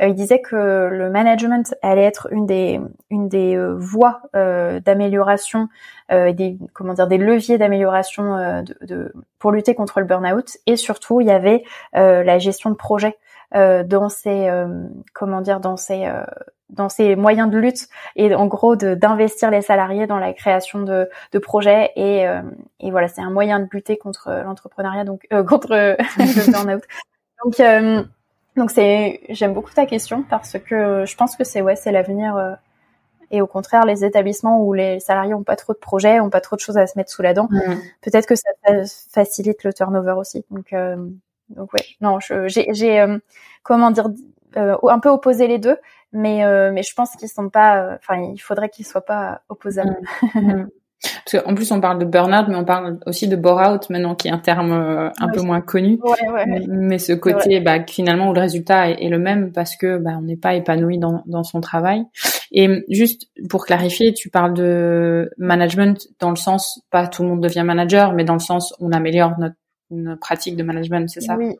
euh, 0.00 0.08
il 0.08 0.14
disait 0.14 0.40
que 0.40 0.88
le 0.90 1.10
management 1.10 1.74
allait 1.82 2.04
être 2.04 2.28
une 2.30 2.46
des 2.46 2.80
une 3.10 3.28
des 3.28 3.56
euh, 3.56 3.74
voies 3.76 4.20
d'amélioration, 4.34 5.68
des 6.10 6.58
comment 6.72 6.94
dire 6.94 7.06
des 7.06 7.18
leviers 7.18 7.58
d'amélioration 7.58 8.62
de, 8.62 9.12
pour 9.38 9.52
lutter 9.52 9.74
contre 9.74 10.00
le 10.00 10.06
burn-out. 10.06 10.56
Et 10.66 10.76
surtout, 10.76 11.20
il 11.20 11.26
y 11.26 11.30
avait 11.30 11.64
la 11.92 12.38
gestion 12.38 12.70
de 12.70 12.76
projet 12.76 13.16
dans 13.52 14.08
ces 14.08 14.50
comment 15.12 15.40
dire 15.40 15.60
dans 15.60 15.76
ces 15.76 16.10
dans 16.70 16.88
ces 16.88 17.16
moyens 17.16 17.50
de 17.50 17.58
lutte 17.58 17.88
et 18.16 18.34
en 18.34 18.46
gros 18.46 18.76
d'investir 18.76 19.50
les 19.50 19.62
salariés 19.62 20.06
dans 20.06 20.18
la 20.18 20.32
création 20.34 20.82
de, 20.82 21.08
de 21.32 21.38
projets 21.38 21.92
et, 21.96 22.26
et 22.80 22.90
voilà 22.90 23.08
c'est 23.08 23.22
un 23.22 23.30
moyen 23.30 23.60
de 23.60 23.68
lutter 23.70 23.96
contre 23.96 24.30
l'entrepreneuriat 24.44 25.04
donc 25.04 25.26
contre 25.46 25.70
le 26.18 26.52
burn-out 26.52 26.82
donc, 27.44 27.60
euh, 27.60 28.02
donc 28.56 28.70
c'est, 28.70 29.20
j'aime 29.28 29.54
beaucoup 29.54 29.72
ta 29.72 29.86
question 29.86 30.22
parce 30.22 30.58
que 30.58 31.04
je 31.06 31.16
pense 31.16 31.36
que 31.36 31.44
c'est 31.44 31.62
ouais, 31.62 31.76
c'est 31.76 31.92
l'avenir. 31.92 32.36
Euh, 32.36 32.54
et 33.30 33.42
au 33.42 33.46
contraire, 33.46 33.84
les 33.84 34.04
établissements 34.04 34.62
où 34.62 34.72
les 34.72 35.00
salariés 35.00 35.34
ont 35.34 35.42
pas 35.42 35.56
trop 35.56 35.74
de 35.74 35.78
projets, 35.78 36.18
ont 36.20 36.30
pas 36.30 36.40
trop 36.40 36.56
de 36.56 36.60
choses 36.60 36.78
à 36.78 36.86
se 36.86 36.96
mettre 36.96 37.10
sous 37.10 37.20
la 37.22 37.34
dent, 37.34 37.48
mm. 37.50 37.74
peut-être 38.00 38.26
que 38.26 38.34
ça 38.34 38.48
facilite 39.10 39.64
le 39.64 39.72
turnover 39.74 40.12
aussi. 40.12 40.44
Donc, 40.50 40.72
euh, 40.72 40.96
donc 41.50 41.72
ouais, 41.74 41.84
non, 42.00 42.18
j'ai, 42.20 42.72
j'ai 42.72 43.18
comment 43.62 43.90
dire, 43.90 44.08
un 44.54 44.98
peu 44.98 45.10
opposé 45.10 45.46
les 45.46 45.58
deux, 45.58 45.76
mais 46.12 46.42
mais 46.72 46.82
je 46.82 46.94
pense 46.94 47.16
qu'ils 47.16 47.28
sont 47.28 47.50
pas, 47.50 47.96
enfin, 47.96 48.32
il 48.32 48.38
faudrait 48.38 48.70
qu'ils 48.70 48.86
soient 48.86 49.04
pas 49.04 49.42
opposables. 49.50 49.98
Mm. 50.34 50.68
Parce 51.02 51.44
qu'en 51.44 51.54
plus, 51.54 51.70
on 51.70 51.80
parle 51.80 51.98
de 51.98 52.04
burn-out, 52.04 52.46
mais 52.48 52.56
on 52.56 52.64
parle 52.64 52.98
aussi 53.06 53.28
de 53.28 53.36
bore-out 53.36 53.88
maintenant, 53.90 54.14
qui 54.14 54.28
est 54.28 54.32
un 54.32 54.38
terme 54.38 54.72
euh, 54.72 55.10
un 55.20 55.28
peu 55.28 55.42
moins 55.42 55.60
connu. 55.60 55.98
Ouais, 56.02 56.28
ouais, 56.30 56.64
mais, 56.66 56.98
ce 56.98 57.12
côté, 57.12 57.60
bah, 57.60 57.84
finalement, 57.86 58.30
où 58.30 58.34
le 58.34 58.40
résultat 58.40 58.90
est, 58.90 59.08
le 59.08 59.18
même 59.18 59.52
parce 59.52 59.76
que 59.76 59.98
bah, 59.98 60.12
on 60.18 60.22
n'est 60.22 60.36
pas 60.36 60.54
épanoui 60.54 60.98
dans, 60.98 61.22
dans 61.26 61.44
son 61.44 61.60
travail. 61.60 62.04
Et 62.50 62.84
juste 62.88 63.28
pour 63.48 63.66
clarifier, 63.66 64.12
tu 64.12 64.30
parles 64.30 64.54
de 64.54 65.30
management 65.38 66.08
dans 66.18 66.30
le 66.30 66.36
sens, 66.36 66.80
pas 66.90 67.06
tout 67.06 67.22
le 67.22 67.28
monde 67.28 67.42
devient 67.42 67.62
manager, 67.64 68.14
mais 68.14 68.24
dans 68.24 68.34
le 68.34 68.40
sens 68.40 68.74
on 68.80 68.90
améliore 68.92 69.38
notre, 69.38 69.56
notre 69.90 70.20
pratique 70.20 70.56
de 70.56 70.62
management, 70.62 71.08
c'est 71.08 71.20
ça? 71.20 71.36
Oui, 71.36 71.54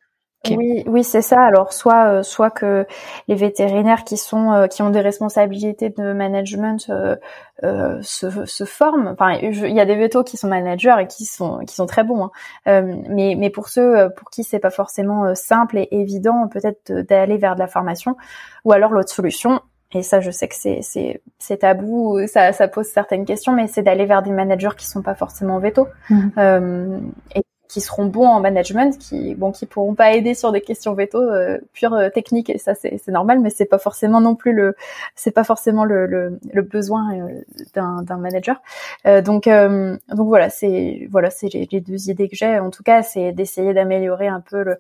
Oui, 0.47 0.85
oui, 0.87 1.05
c'est 1.05 1.21
ça. 1.21 1.41
Alors 1.43 1.73
soit, 1.73 2.07
euh, 2.07 2.23
soit 2.23 2.51
que 2.51 2.87
les 3.27 3.35
vétérinaires 3.35 4.05
qui 4.05 4.17
sont, 4.17 4.53
euh, 4.53 4.67
qui 4.67 4.83
ont 4.83 4.91
des 4.91 5.01
responsabilités 5.01 5.91
de 5.91 6.13
management 6.13 6.91
euh, 6.91 7.99
se, 8.03 8.47
se, 8.47 8.65
forment. 8.65 9.09
Enfin, 9.09 9.33
il 9.33 9.75
y 9.75 9.81
a 9.81 9.85
des 9.85 9.97
vétos 9.97 10.23
qui 10.23 10.37
sont 10.37 10.49
managers 10.49 10.95
et 11.01 11.07
qui 11.07 11.25
sont, 11.25 11.59
qui 11.67 11.75
sont 11.75 11.87
très 11.87 12.05
bons. 12.05 12.31
Hein. 12.67 12.83
mais, 13.09 13.35
mais 13.37 13.51
pour 13.51 13.69
ceux 13.69 14.11
pour 14.17 14.31
qui 14.31 14.45
c'est 14.45 14.61
pas 14.61 14.71
forcément 14.71 15.35
simple 15.35 15.79
et 15.79 15.89
évident, 15.91 16.49
peut-être 16.49 16.93
d'aller 16.93 17.37
vers 17.37 17.55
de 17.55 17.61
la 17.61 17.67
formation, 17.67 18.17
ou 18.65 18.73
alors 18.73 18.93
l'autre 18.93 19.11
solution. 19.11 19.61
Et 19.93 20.03
ça, 20.03 20.21
je 20.21 20.31
sais 20.31 20.49
que 20.49 20.55
c'est 20.55 20.81
c'est 20.83 21.23
c'est 21.39 21.59
tabou, 21.59 22.21
ça 22.27 22.53
ça 22.53 22.69
pose 22.69 22.87
certaines 22.87 23.25
questions, 23.25 23.53
mais 23.53 23.67
c'est 23.67 23.83
d'aller 23.83 24.07
vers 24.07 24.23
des 24.23 24.31
managers 24.31 24.77
qui 24.77 24.87
sont 24.87 25.03
pas 25.03 25.15
forcément 25.15 25.59
vétos. 25.59 25.89
Mmh. 26.11 27.11
et 27.35 27.43
qui 27.69 27.81
seront 27.81 28.07
bons 28.07 28.27
en 28.27 28.41
management, 28.41 28.99
qui 28.99 29.35
bon 29.35 29.53
qui 29.53 29.67
pourront 29.67 29.95
pas 29.95 30.15
aider 30.15 30.35
sur 30.35 30.53
des 30.53 30.63
questions 30.63 30.95
veto 30.95 31.21
euh, 31.21 31.59
pure 31.75 31.93
euh, 31.95 32.09
techniques 32.09 32.51
et 32.51 32.59
ça 32.59 32.75
c'est 32.75 33.07
normal, 33.09 33.41
mais 33.41 33.51
c'est 33.51 33.67
pas 33.67 33.79
forcément 33.79 34.21
non 34.21 34.35
plus 34.35 34.53
le 34.53 34.75
c'est 35.15 35.31
pas 35.31 35.45
forcément 35.45 35.85
le, 35.85 36.07
le, 36.07 36.39
le 36.53 36.63
besoin 36.63 37.15
euh, 37.15 38.03
d'un 38.05 38.17
manager. 38.17 38.61
Euh, 39.07 39.21
donc 39.21 39.47
donc 39.47 40.29
voilà 40.29 40.51
c'est 40.51 41.07
voilà 41.11 41.31
c'est 41.31 41.49
les, 41.53 41.81
deux 41.81 42.09
idées 42.09 42.29
que 42.29 42.37
j'ai. 42.37 42.59
En 42.59 42.71
tout 42.71 42.83
cas 42.83 43.03
c'est 43.03 43.33
d'essayer 43.33 43.75
d'améliorer 43.75 44.29
un 44.29 44.41
peu 44.41 44.63
le 44.63 44.79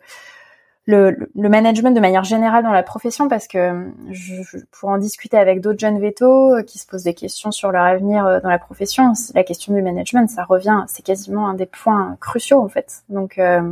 le, 0.89 1.31
le, 1.35 1.49
management 1.51 1.95
de 1.95 2.01
manière 2.01 2.25
générale 2.25 2.65
dans 2.65 2.73
la 2.73 2.83
profession 2.83 3.29
parce 3.29 3.47
que 3.47 3.93
je, 4.11 4.43
je 4.43 4.57
pour 4.73 4.89
en 4.89 4.97
discuter 4.97 5.37
avec 5.37 5.61
d'autres 5.61 5.79
jeunes 5.79 6.01
vétos 6.01 6.55
euh, 6.55 6.63
qui 6.63 6.79
se 6.79 6.87
posent 6.87 7.03
des 7.03 7.13
questions 7.13 7.51
sur 7.51 7.71
leur 7.71 7.85
avenir 7.85 8.25
euh, 8.25 8.41
dans 8.41 8.49
la 8.49 8.59
profession, 8.59 9.13
la 9.35 9.45
question 9.45 9.75
du 9.75 9.83
management, 9.83 10.31
ça 10.31 10.45
revient, 10.45 10.85
c'est 10.89 11.05
quasiment 11.05 11.47
un 11.47 11.53
des 11.53 11.67
points 11.67 12.17
cruciaux 12.23 12.63
en 12.63 12.71
fait. 12.71 13.03
Donc 13.11 13.37
euh, 13.37 13.71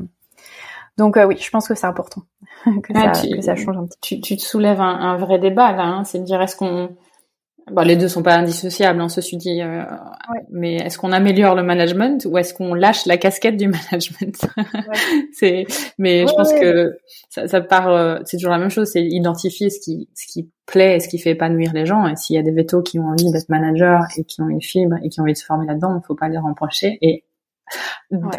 donc 0.98 1.16
oui, 1.16 1.38
je 1.38 1.48
pense 1.48 1.66
que 1.66 1.74
c'est 1.74 1.86
important 1.86 2.20
que, 2.82 2.92
ça, 2.92 3.12
que, 3.12 3.40
ça, 3.40 3.56
change 3.56 3.78
un 3.78 3.86
petit. 3.86 3.98
Tu, 4.02 4.20
tu 4.20 4.36
te 4.36 4.42
soulèves 4.42 4.82
un, 4.82 4.84
un 5.00 5.16
vrai 5.16 5.38
débat 5.38 5.72
là, 5.72 5.84
hein, 5.84 6.04
c'est 6.04 6.18
de 6.18 6.24
dire 6.24 6.42
est-ce 6.42 6.54
qu'on 6.54 6.90
Bon, 7.72 7.82
les 7.82 7.96
deux 7.96 8.06
sont 8.06 8.22
pas 8.22 8.36
indissociables, 8.36 9.00
hein, 9.00 9.08
ceci 9.08 9.36
dit. 9.36 9.60
Euh, 9.60 9.82
Mais 10.50 10.76
est-ce 10.76 10.98
qu'on 10.98 11.10
améliore 11.10 11.56
le 11.56 11.64
management 11.64 12.24
ou 12.24 12.38
est-ce 12.38 12.54
qu'on 12.54 12.74
lâche 12.74 13.06
la 13.06 13.16
casquette 13.16 13.56
du 13.56 13.66
management? 13.90 14.46
C'est. 15.32 15.64
Mais 15.98 16.26
je 16.28 16.32
pense 16.32 16.52
que 16.52 16.96
ça, 17.28 17.48
ça 17.48 17.60
part. 17.60 17.88
Euh, 17.88 18.18
c'est 18.24 18.36
toujours 18.36 18.52
la 18.52 18.58
même 18.58 18.70
chose. 18.70 18.90
C'est 18.92 19.02
identifier 19.02 19.70
ce 19.70 19.80
qui, 19.80 20.08
ce 20.14 20.32
qui 20.32 20.48
plaît 20.66 20.96
et 20.96 21.00
ce 21.00 21.08
qui 21.08 21.18
fait 21.18 21.30
épanouir 21.30 21.72
les 21.72 21.86
gens. 21.86 22.06
Et 22.06 22.14
s'il 22.14 22.36
y 22.36 22.38
a 22.38 22.42
des 22.42 22.52
vétos 22.52 22.82
qui 22.82 23.00
ont 23.00 23.08
envie 23.08 23.32
d'être 23.32 23.48
managers 23.48 23.98
et 24.16 24.22
qui 24.22 24.40
ont 24.42 24.48
une 24.48 24.62
fibre 24.62 24.96
et 25.02 25.08
qui 25.08 25.18
ont 25.18 25.24
envie 25.24 25.32
de 25.32 25.38
se 25.38 25.44
former 25.44 25.66
là-dedans, 25.66 26.00
il 26.00 26.06
faut 26.06 26.14
pas 26.14 26.28
les 26.28 26.38
reprocher. 26.38 26.98
Et 27.02 27.24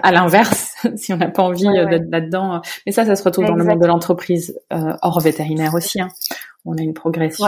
à 0.03 0.13
l'inverse, 0.13 0.73
si 0.95 1.11
on 1.11 1.17
n'a 1.17 1.27
pas 1.27 1.43
envie 1.43 1.67
euh, 1.67 1.85
d'être 1.87 2.09
là-dedans. 2.09 2.61
Mais 2.85 2.93
ça, 2.93 3.03
ça 3.03 3.17
se 3.17 3.23
retrouve 3.23 3.45
dans 3.45 3.55
le 3.55 3.65
monde 3.65 3.81
de 3.81 3.87
l'entreprise 3.87 4.57
hors 4.71 5.19
vétérinaire 5.19 5.73
aussi. 5.73 5.99
Hein. 5.99 6.07
On 6.63 6.77
a 6.77 6.81
une 6.81 6.93
progression 6.93 7.45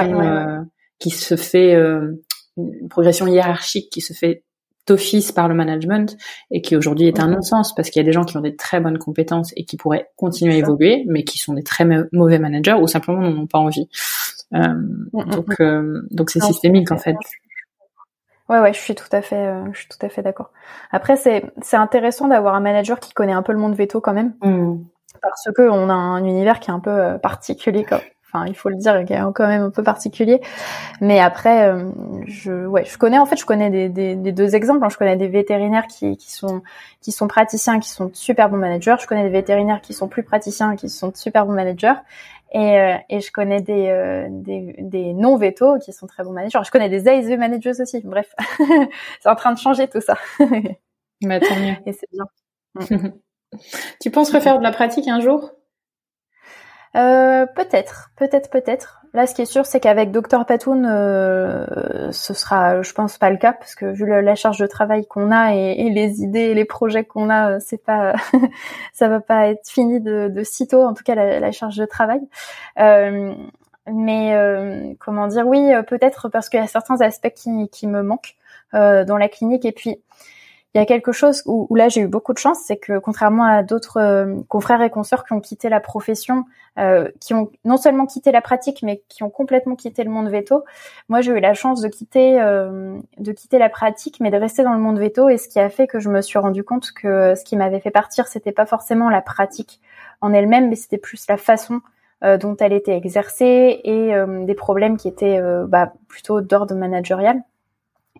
qui 1.00 1.10
se 1.10 1.36
fait 1.36 1.76
euh, 1.76 2.22
une 2.58 2.90
progression 2.90 3.28
hiérarchique 3.28 3.90
qui 3.90 4.02
se 4.02 4.14
fait 4.14 4.44
d'office 4.90 5.32
par 5.32 5.48
le 5.48 5.54
management 5.54 6.18
et 6.52 6.62
qui 6.62 6.76
aujourd'hui 6.76 7.08
est 7.08 7.20
un 7.20 7.28
non-sens 7.28 7.76
parce 7.76 7.90
qu'il 7.90 8.02
y 8.02 8.04
a 8.04 8.06
des 8.06 8.12
gens 8.12 8.24
qui 8.24 8.36
ont 8.38 8.42
des 8.42 8.56
très 8.56 8.80
bonnes 8.80 8.98
compétences 8.98 9.54
et 9.56 9.64
qui 9.64 9.78
pourraient 9.78 10.10
continuer 10.16 10.56
à 10.56 10.58
évoluer 10.58 11.06
mais 11.08 11.24
qui 11.24 11.38
sont 11.38 11.54
des 11.54 11.64
très 11.64 11.86
mauvais 12.12 12.40
managers 12.40 12.74
ou 12.74 12.88
simplement 12.88 13.22
n'en 13.22 13.42
ont 13.42 13.48
pas 13.48 13.60
envie. 13.60 13.88
Euh, 14.54 14.68
mm, 14.68 15.10
mm, 15.14 15.30
donc 15.30 15.60
mm. 15.60 15.64
euh, 15.64 16.08
donc 16.12 16.30
c'est 16.32 16.42
systémique 16.42 16.92
en 16.92 16.98
fait. 16.98 17.16
Ouais 18.50 18.60
ouais, 18.60 18.74
je 18.74 18.80
suis 18.80 18.96
tout 18.96 19.10
à 19.12 19.22
fait 19.22 19.48
euh, 19.48 19.64
je 19.74 19.80
suis 19.80 19.90
tout 19.90 20.04
à 20.04 20.10
fait 20.10 20.24
d'accord. 20.24 20.52
Après 20.92 21.16
c'est 21.18 21.46
c'est 21.62 21.78
intéressant 21.78 22.28
d'avoir 22.28 22.56
un 22.56 22.62
manager 22.62 23.00
qui 23.00 23.14
connaît 23.14 23.34
un 23.34 23.44
peu 23.44 23.52
le 23.52 23.60
monde 23.60 23.76
veto 23.76 24.02
quand 24.02 24.14
même. 24.14 24.34
Parce 25.22 25.50
que 25.56 25.70
on 25.70 25.90
a 25.90 25.94
un 25.94 26.24
univers 26.24 26.60
qui 26.60 26.72
est 26.72 26.74
un 26.74 26.80
peu 26.80 26.90
euh, 26.90 27.18
particulier 27.18 27.86
quoi 27.86 28.02
enfin 28.32 28.46
il 28.48 28.56
faut 28.56 28.70
le 28.70 28.76
dire, 28.76 29.04
qui 29.06 29.14
est 29.14 29.20
quand 29.34 29.48
même 29.48 29.64
un 29.64 29.70
peu 29.70 29.84
particulier. 29.84 30.42
Mais 31.02 31.20
après, 31.20 31.70
euh, 31.70 31.90
je, 32.28 32.66
ouais, 32.66 32.86
je 32.86 32.98
connais 32.98 33.18
en 33.20 33.26
fait, 33.26 33.38
je 33.38 33.46
connais 33.46 33.70
des, 33.70 33.90
des, 33.90 34.16
des 34.16 34.32
deux 34.32 34.56
exemples. 34.56 34.84
Hein. 34.86 34.90
Je 34.90 34.98
connais 34.98 35.18
des 35.18 35.28
vétérinaires 35.28 35.88
qui, 35.88 36.18
qui 36.18 36.32
sont 36.32 36.62
qui 37.02 37.12
sont 37.12 37.28
praticiens, 37.28 37.80
qui 37.80 37.90
sont 37.90 38.12
super 38.14 38.50
bons 38.50 38.58
managers. 38.58 38.96
Je 39.00 39.08
connais 39.08 39.24
des 39.24 39.30
vétérinaires 39.30 39.82
qui 39.82 39.94
sont 39.94 40.08
plus 40.08 40.24
praticiens, 40.24 40.76
qui 40.76 40.90
sont 40.90 41.12
super 41.16 41.46
bons 41.46 41.54
managers. 41.54 41.94
Et, 42.52 42.80
euh, 42.80 42.98
et 43.10 43.20
je 43.22 43.32
connais 43.32 43.62
des, 43.62 43.90
euh, 43.90 44.28
des, 44.32 44.76
des 44.80 45.14
non 45.14 45.38
vétos 45.38 45.78
qui 45.80 45.94
sont 45.94 46.08
très 46.08 46.24
bons 46.24 46.32
managers. 46.32 46.60
Je 46.66 46.72
connais 46.72 46.90
des 46.90 47.08
ASV 47.08 47.38
managers 47.38 47.80
aussi. 47.82 48.02
Bref, 48.04 48.34
c'est 49.22 49.30
en 49.30 49.36
train 49.36 49.54
de 49.54 49.60
changer 49.60 49.88
tout 49.88 50.02
ça. 50.02 50.18
Mais 51.24 51.40
tant 51.40 51.56
mieux. 51.56 51.76
Et 51.86 51.94
c'est 51.94 52.08
bien. 52.12 52.26
tu 54.02 54.12
penses 54.12 54.32
refaire 54.34 54.58
de 54.58 54.64
la 54.64 54.72
pratique 54.72 55.08
un 55.08 55.20
jour? 55.20 55.52
Euh, 56.96 57.46
peut-être, 57.46 58.12
peut-être, 58.16 58.50
peut-être. 58.50 59.02
Là, 59.14 59.26
ce 59.26 59.34
qui 59.34 59.42
est 59.42 59.46
sûr, 59.46 59.66
c'est 59.66 59.80
qu'avec 59.80 60.12
Dr 60.12 60.46
Patoun, 60.46 60.86
euh, 60.86 62.12
ce 62.12 62.34
sera, 62.34 62.82
je 62.82 62.94
pense, 62.94 63.18
pas 63.18 63.30
le 63.30 63.38
cas 63.38 63.54
parce 63.54 63.76
que 63.76 63.86
vu 63.86 64.06
la 64.06 64.36
charge 64.36 64.60
de 64.60 64.68
travail 64.68 65.06
qu'on 65.08 65.32
a 65.32 65.56
et, 65.56 65.90
les 65.90 66.22
idées, 66.22 66.40
et 66.40 66.54
les 66.54 66.66
projets 66.66 67.04
qu'on 67.04 67.30
a, 67.30 67.52
euh, 67.52 67.60
c'est 67.60 67.84
pas, 67.84 68.14
ça 68.94 69.08
va 69.08 69.20
pas 69.20 69.48
être 69.48 69.68
fini 69.68 70.00
de, 70.00 70.30
de 70.30 70.44
sitôt. 70.44 70.84
En 70.84 70.94
tout 70.94 71.04
cas, 71.04 71.16
la, 71.16 71.52
charge 71.52 71.78
de 71.78 71.86
travail. 71.86 72.22
Euh, 72.80 73.34
mais 73.92 74.36
euh, 74.36 74.94
comment 75.00 75.28
dire, 75.28 75.48
oui, 75.48 75.72
peut-être 75.88 76.30
parce 76.30 76.50
qu'il 76.50 76.60
y 76.60 76.64
a 76.64 76.68
certains 76.68 77.02
aspects 77.02 77.34
qui, 77.34 77.70
qui 77.70 77.88
me 77.88 78.04
manquent 78.04 78.36
dans 78.74 79.18
la 79.18 79.30
clinique 79.30 79.66
et 79.66 79.72
puis 79.72 80.00
il 80.76 80.78
y 80.78 80.82
a 80.82 80.86
quelque 80.86 81.12
chose 81.12 81.42
où, 81.48 81.74
là 81.76 81.90
j'ai 81.90 82.02
eu 82.02 82.08
beaucoup 82.08 82.32
de 82.32 82.38
chance, 82.38 82.60
c'est 82.64 82.78
que 82.78 83.00
contrairement 83.00 83.44
à 83.44 83.64
d'autres 83.64 83.98
euh, 83.98 84.36
confrères 84.48 84.84
et 84.84 84.92
consoeurs 84.92 85.26
qui 85.26 85.34
ont 85.34 85.40
quitté 85.40 85.68
la 85.68 85.80
profession, 85.80 86.46
euh, 86.78 87.10
qui 87.20 87.34
ont 87.34 87.50
non 87.66 87.78
seulement 87.78 88.06
quitté 88.06 88.32
la 88.32 88.42
pratique, 88.42 88.84
mais 88.84 89.02
qui 89.10 89.24
ont 89.24 89.32
complètement 89.32 89.76
quitté 89.76 90.04
le 90.04 90.12
monde 90.12 90.30
veto, 90.30 90.64
moi 91.08 91.22
j'ai 91.22 91.32
eu 91.32 91.40
la 91.40 91.56
chance 91.56 91.82
de 91.82 91.88
quitter 91.88 92.40
euh, 92.40 93.00
de 93.18 93.32
quitter 93.32 93.58
la 93.58 93.70
pratique, 93.70 94.20
mais 94.20 94.30
de 94.30 94.38
rester 94.38 94.62
dans 94.64 94.74
le 94.74 94.80
monde 94.80 95.00
veto, 95.00 95.28
et 95.30 95.38
ce 95.38 95.48
qui 95.48 95.60
a 95.60 95.70
fait 95.70 95.88
que 95.88 96.00
je 96.00 96.10
me 96.10 96.22
suis 96.22 96.38
rendu 96.38 96.64
compte 96.64 96.92
que 96.92 97.34
ce 97.34 97.44
qui 97.44 97.58
m'avait 97.58 97.80
fait 97.80 97.92
partir, 97.92 98.28
c'était 98.28 98.52
pas 98.52 98.68
forcément 98.68 99.10
la 99.10 99.22
pratique 99.22 99.82
en 100.22 100.34
elle-même, 100.34 100.70
mais 100.70 100.76
c'était 100.76 101.00
plus 101.00 101.26
la 101.28 101.38
façon 101.38 101.82
dont 102.22 102.58
elle 102.60 102.74
était 102.74 102.98
exercée 102.98 103.80
et 103.86 104.12
des 104.46 104.54
problèmes 104.54 104.98
qui 104.98 105.08
étaient 105.08 105.42
bah, 105.68 105.94
plutôt 106.10 106.42
d'ordre 106.42 106.76
managérial. 106.76 107.42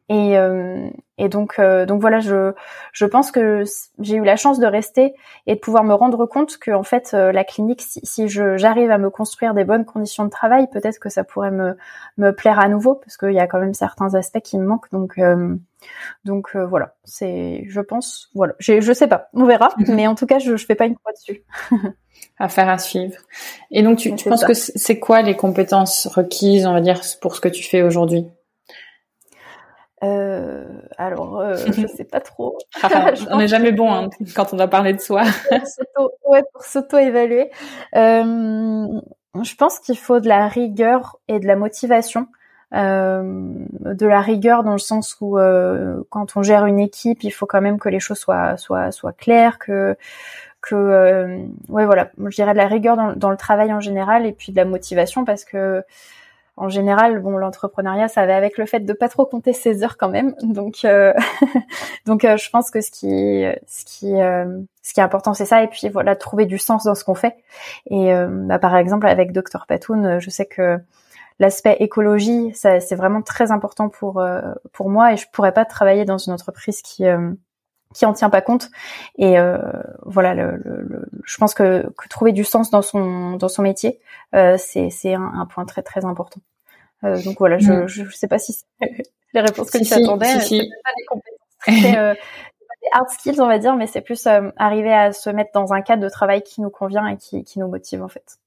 Et, 0.10 0.40
euh, 0.40 0.90
et 1.20 1.30
donc, 1.30 1.60
euh, 1.60 1.86
donc 1.86 2.02
voilà, 2.02 2.20
je, 2.20 2.54
je 2.94 3.06
pense 3.06 3.32
que 3.32 3.64
j'ai 4.00 4.16
eu 4.16 4.24
la 4.24 4.38
chance 4.38 4.60
de 4.60 4.66
rester 4.66 5.14
et 5.46 5.54
de 5.54 5.60
pouvoir 5.60 5.84
me 5.84 5.94
rendre 5.94 6.26
compte 6.26 6.58
que 6.58 6.72
en 6.72 6.82
fait 6.82 7.12
euh, 7.14 7.32
la 7.32 7.44
clinique, 7.44 7.84
si, 7.84 8.00
si 8.04 8.28
j'arrive 8.28 8.90
à 8.90 8.98
me 8.98 9.12
construire 9.12 9.54
des 9.54 9.64
bonnes 9.64 9.86
conditions 9.86 10.26
de 10.26 10.32
travail, 10.32 10.68
peut-être 10.72 10.98
que 10.98 11.10
ça 11.10 11.24
pourrait 11.24 11.52
me, 11.52 11.78
me 12.18 12.32
plaire 12.32 12.60
à 12.60 12.70
nouveau 12.70 12.96
parce 12.96 13.18
qu'il 13.18 13.34
y 13.34 13.40
a 13.40 13.46
quand 13.46 13.60
même 13.60 13.76
certains 13.76 14.16
aspects 14.16 14.42
qui 14.42 14.58
me 14.58 14.66
manquent. 14.66 14.90
Donc, 14.92 15.20
donc 16.26 16.56
voilà, 16.56 16.96
c'est, 17.04 17.66
je 17.68 17.80
pense, 17.80 18.32
voilà, 18.34 18.56
je 18.58 18.92
sais 18.94 19.08
pas, 19.08 19.30
on 19.34 19.46
verra, 19.46 19.70
mais 19.88 20.08
en 20.08 20.16
tout 20.16 20.26
cas, 20.26 20.40
je, 20.40 20.56
je 20.58 20.66
fais 20.66 20.76
pas 20.76 20.86
une 20.86 20.96
croix 20.96 21.12
dessus. 21.14 21.44
Affaire 22.40 22.70
à 22.70 22.78
suivre. 22.78 23.18
Et 23.70 23.84
donc, 23.84 24.00
tu, 24.00 24.16
tu 24.16 24.28
penses 24.28 24.44
que 24.44 24.54
c'est 24.54 24.98
quoi 24.98 25.22
les 25.22 25.36
compétences 25.36 26.08
requises, 26.08 26.66
on 26.66 26.74
va 26.74 26.82
dire, 26.82 27.02
pour 27.22 27.36
ce 27.36 27.42
que 27.42 27.50
tu 27.50 27.64
fais 27.64 27.84
aujourd'hui? 27.84 28.28
Euh, 30.04 30.66
alors, 30.98 31.40
euh, 31.40 31.56
je 31.74 31.88
sais 31.88 32.06
pas 32.06 32.20
trop. 32.20 32.58
on 33.30 33.38
n'est 33.38 33.48
jamais 33.48 33.72
bon 33.72 33.92
hein, 33.92 34.10
quand 34.36 34.54
on 34.54 34.58
va 34.58 34.68
parler 34.68 34.94
de 34.94 35.00
soi. 35.00 35.24
ouais, 36.28 36.44
pour 36.54 36.64
s'auto-évaluer. 36.64 37.50
Euh, 37.96 38.88
je 39.44 39.56
pense 39.56 39.80
qu'il 39.80 39.98
faut 39.98 40.20
de 40.20 40.28
la 40.28 40.48
rigueur 40.48 41.20
et 41.28 41.40
de 41.40 41.48
la 41.48 41.56
motivation. 41.56 42.28
Euh, 42.76 43.24
de 43.80 44.06
la 44.06 44.22
rigueur 44.22 44.64
dans 44.64 44.74
le 44.74 44.78
sens 44.78 45.18
où 45.22 45.40
euh, 45.40 46.04
quand 46.12 46.38
on 46.38 46.44
gère 46.44 46.68
une 46.68 46.80
équipe, 46.80 47.24
il 47.24 47.32
faut 47.32 47.48
quand 47.48 47.62
même 47.62 47.80
que 47.80 47.90
les 47.90 48.00
choses 48.00 48.20
soient 48.20 48.58
soient 48.58 48.92
soient 48.92 49.14
claires, 49.14 49.58
que 49.58 49.98
que 50.62 50.76
euh, 50.76 51.46
ouais 51.70 51.86
voilà, 51.86 52.12
je 52.24 52.36
dirais 52.36 52.54
de 52.54 52.58
la 52.58 52.68
rigueur 52.68 52.96
dans, 52.96 53.14
dans, 53.14 53.32
le 53.32 53.38
travail 53.38 53.74
en 53.74 53.80
général 53.80 54.28
et 54.28 54.34
puis 54.34 54.52
de 54.52 54.58
la 54.58 54.66
motivation 54.66 55.26
parce 55.26 55.46
que 55.46 55.84
en 56.60 56.68
général, 56.68 57.20
bon, 57.20 57.38
l'entrepreneuriat, 57.38 58.10
ça 58.10 58.26
va 58.26 58.36
avec 58.36 58.58
le 58.58 58.66
fait 58.66 58.82
de 58.82 58.92
pas 58.92 59.08
trop 59.08 59.26
compter 59.26 59.54
ses 59.54 59.82
heures 59.82 59.98
quand 59.98 60.10
même. 60.10 60.36
Donc, 60.44 60.84
euh, 60.84 61.14
donc, 62.06 62.26
euh, 62.26 62.36
je 62.36 62.50
pense 62.50 62.70
que 62.70 62.82
ce 62.82 62.92
qui, 62.92 63.46
ce 63.66 63.86
qui, 63.86 64.14
euh, 64.22 64.60
ce 64.84 64.94
qui 64.94 65.00
est 65.00 65.04
important, 65.04 65.34
c'est 65.34 65.46
ça. 65.46 65.64
Et 65.64 65.68
puis 65.68 65.88
voilà, 65.88 66.18
trouver 66.18 66.46
du 66.46 66.58
sens 66.58 66.84
dans 66.84 66.96
ce 66.96 67.06
qu'on 67.06 67.16
fait. 67.16 67.38
Et 67.90 68.12
bah, 68.30 68.60
par 68.60 68.76
exemple, 68.76 69.08
avec 69.08 69.32
Dr 69.32 69.66
Patoun, 69.68 70.20
je 70.20 70.30
sais 70.30 70.46
que 70.46 70.78
l'aspect 71.40 71.78
écologie, 71.80 72.52
c'est 72.54 72.96
vraiment 72.96 73.22
très 73.22 73.52
important 73.52 73.88
pour 73.88 74.22
pour 74.74 74.90
moi. 74.90 75.14
Et 75.14 75.18
je 75.18 75.28
pourrais 75.32 75.54
pas 75.54 75.64
travailler 75.64 76.04
dans 76.04 76.18
une 76.18 76.34
entreprise 76.34 76.82
qui 76.82 77.06
qui 77.94 78.06
en 78.06 78.14
tient 78.14 78.30
pas 78.30 78.42
compte 78.42 78.70
et 79.18 79.40
euh, 79.40 79.58
voilà 80.06 80.36
le, 80.36 80.58
le, 80.58 81.10
je 81.24 81.38
pense 81.38 81.54
que, 81.54 81.90
que, 81.98 82.08
trouver 82.08 82.34
du 82.34 82.44
sens 82.44 82.70
dans 82.70 82.84
son 82.84 83.34
dans 83.34 83.50
son 83.50 83.64
métier 83.64 84.00
euh, 84.36 84.58
c'est 84.60 84.92
c'est 84.92 85.16
un, 85.16 85.32
un, 85.36 85.46
point 85.48 85.66
très 85.66 85.82
très 85.82 86.06
important 86.06 86.40
euh, 87.04 87.20
donc 87.24 87.40
voilà 87.40 87.58
je, 87.58 87.72
mm. 87.72 87.88
je, 87.88 88.10
sais 88.12 88.28
pas 88.28 88.38
si 88.38 88.54
c'est 88.54 88.66
les 89.34 89.42
réponses 89.42 89.72
que 89.72 89.84
tu 89.84 89.94
attendais 89.94 90.40
si, 90.42 90.60
pas 90.60 90.92
des 90.98 91.06
compétences 91.08 91.40
très, 91.60 91.98
euh, 91.98 92.14
hard 92.94 93.10
skills, 93.10 93.42
on 93.42 93.48
va 93.48 93.60
dire, 93.60 93.76
mais 93.76 93.88
c'est 93.88 94.02
plus 94.02 94.28
arriver 94.58 94.94
à 94.94 95.12
se 95.12 95.30
mettre 95.30 95.52
dans 95.54 95.74
un 95.74 95.82
cadre 95.82 96.04
de 96.04 96.10
travail 96.10 96.42
qui 96.42 96.62
nous 96.62 96.70
convient 96.70 97.08
et 97.08 97.18
qui, 97.18 97.44
qui 97.44 97.60
nous 97.60 97.68
motive 97.68 98.04
en 98.04 98.08
fait. 98.08 98.40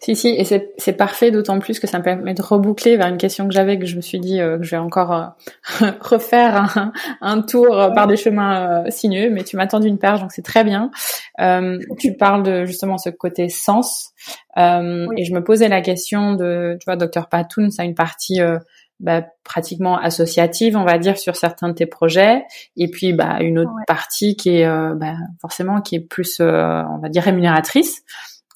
Si, 0.00 0.14
si, 0.14 0.28
et 0.28 0.44
c'est 0.44 0.92
parfait, 0.92 1.30
d'autant 1.30 1.58
plus 1.58 1.80
que 1.80 1.86
ça 1.86 1.98
me 1.98 2.04
permet 2.04 2.34
de 2.34 2.42
reboucler 2.42 2.96
vers 2.96 3.08
une 3.08 3.16
question 3.16 3.48
que 3.48 3.54
j'avais, 3.54 3.78
que 3.78 3.86
je 3.86 3.96
me 3.96 4.00
suis 4.00 4.20
dit 4.20 4.40
euh, 4.40 4.58
que 4.58 4.64
je 4.64 4.70
vais 4.70 4.76
encore 4.76 5.12
euh, 5.12 5.90
refaire 6.00 6.56
un, 6.56 6.92
un 7.20 7.42
tour 7.42 7.78
euh, 7.78 7.90
par 7.90 8.06
des 8.06 8.16
chemins 8.16 8.84
sinueux, 8.90 9.30
mais 9.30 9.42
tu 9.42 9.56
m'as 9.56 9.66
tendu 9.66 9.88
une 9.88 9.98
perche, 9.98 10.20
donc 10.20 10.30
c'est 10.32 10.44
très 10.44 10.62
bien. 10.62 10.90
tu 11.98 12.14
parles 12.16 12.42
de 12.44 12.64
justement 12.64 12.98
ce 12.98 13.10
côté 13.10 13.48
sens, 13.48 14.12
et 14.56 15.24
je 15.24 15.34
me 15.34 15.40
posais 15.42 15.68
la 15.68 15.80
question 15.80 16.34
de, 16.34 16.76
tu 16.80 16.84
vois, 16.84 16.96
Dr 16.96 17.28
Patoun, 17.28 17.70
ça 17.70 17.82
a 17.82 17.84
une 17.84 17.94
partie 17.94 18.40
bah, 19.00 19.22
pratiquement 19.44 19.98
associative, 19.98 20.76
on 20.76 20.84
va 20.84 20.98
dire, 20.98 21.18
sur 21.18 21.36
certains 21.36 21.68
de 21.68 21.74
tes 21.74 21.86
projets, 21.86 22.44
et 22.76 22.88
puis 22.88 23.12
bah, 23.12 23.38
une 23.40 23.58
autre 23.58 23.72
partie 23.86 24.36
qui 24.36 24.60
est 24.60 24.94
bah, 24.94 25.14
forcément 25.40 25.80
qui 25.80 25.96
est 25.96 26.00
plus, 26.00 26.40
on 26.40 26.98
va 26.98 27.08
dire, 27.08 27.24
rémunératrice. 27.24 28.02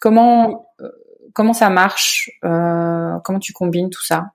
Comment 0.01 0.70
comment 1.41 1.55
ça 1.55 1.70
marche 1.70 2.30
euh, 2.45 3.18
Comment 3.24 3.38
tu 3.38 3.55
combines 3.55 3.88
tout 3.88 4.05
ça? 4.05 4.32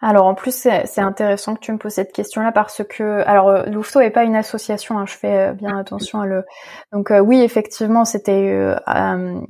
Alors 0.00 0.24
en 0.24 0.34
plus 0.34 0.56
c'est 0.86 1.00
intéressant 1.02 1.54
que 1.54 1.60
tu 1.60 1.70
me 1.70 1.76
poses 1.76 1.92
cette 1.92 2.14
question-là 2.14 2.50
parce 2.50 2.82
que 2.82 3.22
alors 3.26 3.50
euh, 3.50 3.66
Louveteau 3.66 4.00
est 4.00 4.08
pas 4.08 4.24
une 4.24 4.34
association, 4.34 4.98
hein, 4.98 5.04
je 5.04 5.12
fais 5.12 5.50
euh, 5.50 5.52
bien 5.52 5.76
attention 5.76 6.22
à 6.22 6.26
le. 6.26 6.46
Donc 6.92 7.12
oui 7.22 7.42
effectivement 7.42 8.06
c'était 8.06 8.74
un, 8.86 9.42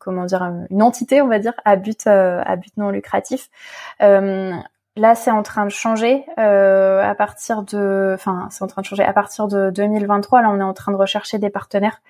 comment 0.00 0.24
dire 0.24 0.42
une 0.70 0.82
entité 0.82 1.20
on 1.20 1.28
va 1.28 1.38
dire 1.38 1.52
à 1.66 1.76
but 1.76 2.06
à 2.06 2.56
but 2.56 2.74
non 2.78 2.88
lucratif. 2.88 3.50
Là, 4.00 5.14
c'est 5.14 5.30
en 5.30 5.44
train 5.44 5.64
de 5.64 5.70
changer 5.70 6.24
à 6.38 7.14
partir 7.16 7.62
de, 7.62 8.12
enfin, 8.14 8.48
c'est 8.50 8.64
en 8.64 8.66
train 8.66 8.82
de 8.82 8.86
changer 8.86 9.04
à 9.04 9.12
partir 9.12 9.46
de 9.46 9.70
2023. 9.70 10.42
Là, 10.42 10.50
on 10.50 10.58
est 10.58 10.64
en 10.64 10.74
train 10.74 10.90
de 10.90 10.96
rechercher 10.96 11.38
des 11.38 11.50
partenaires 11.50 12.00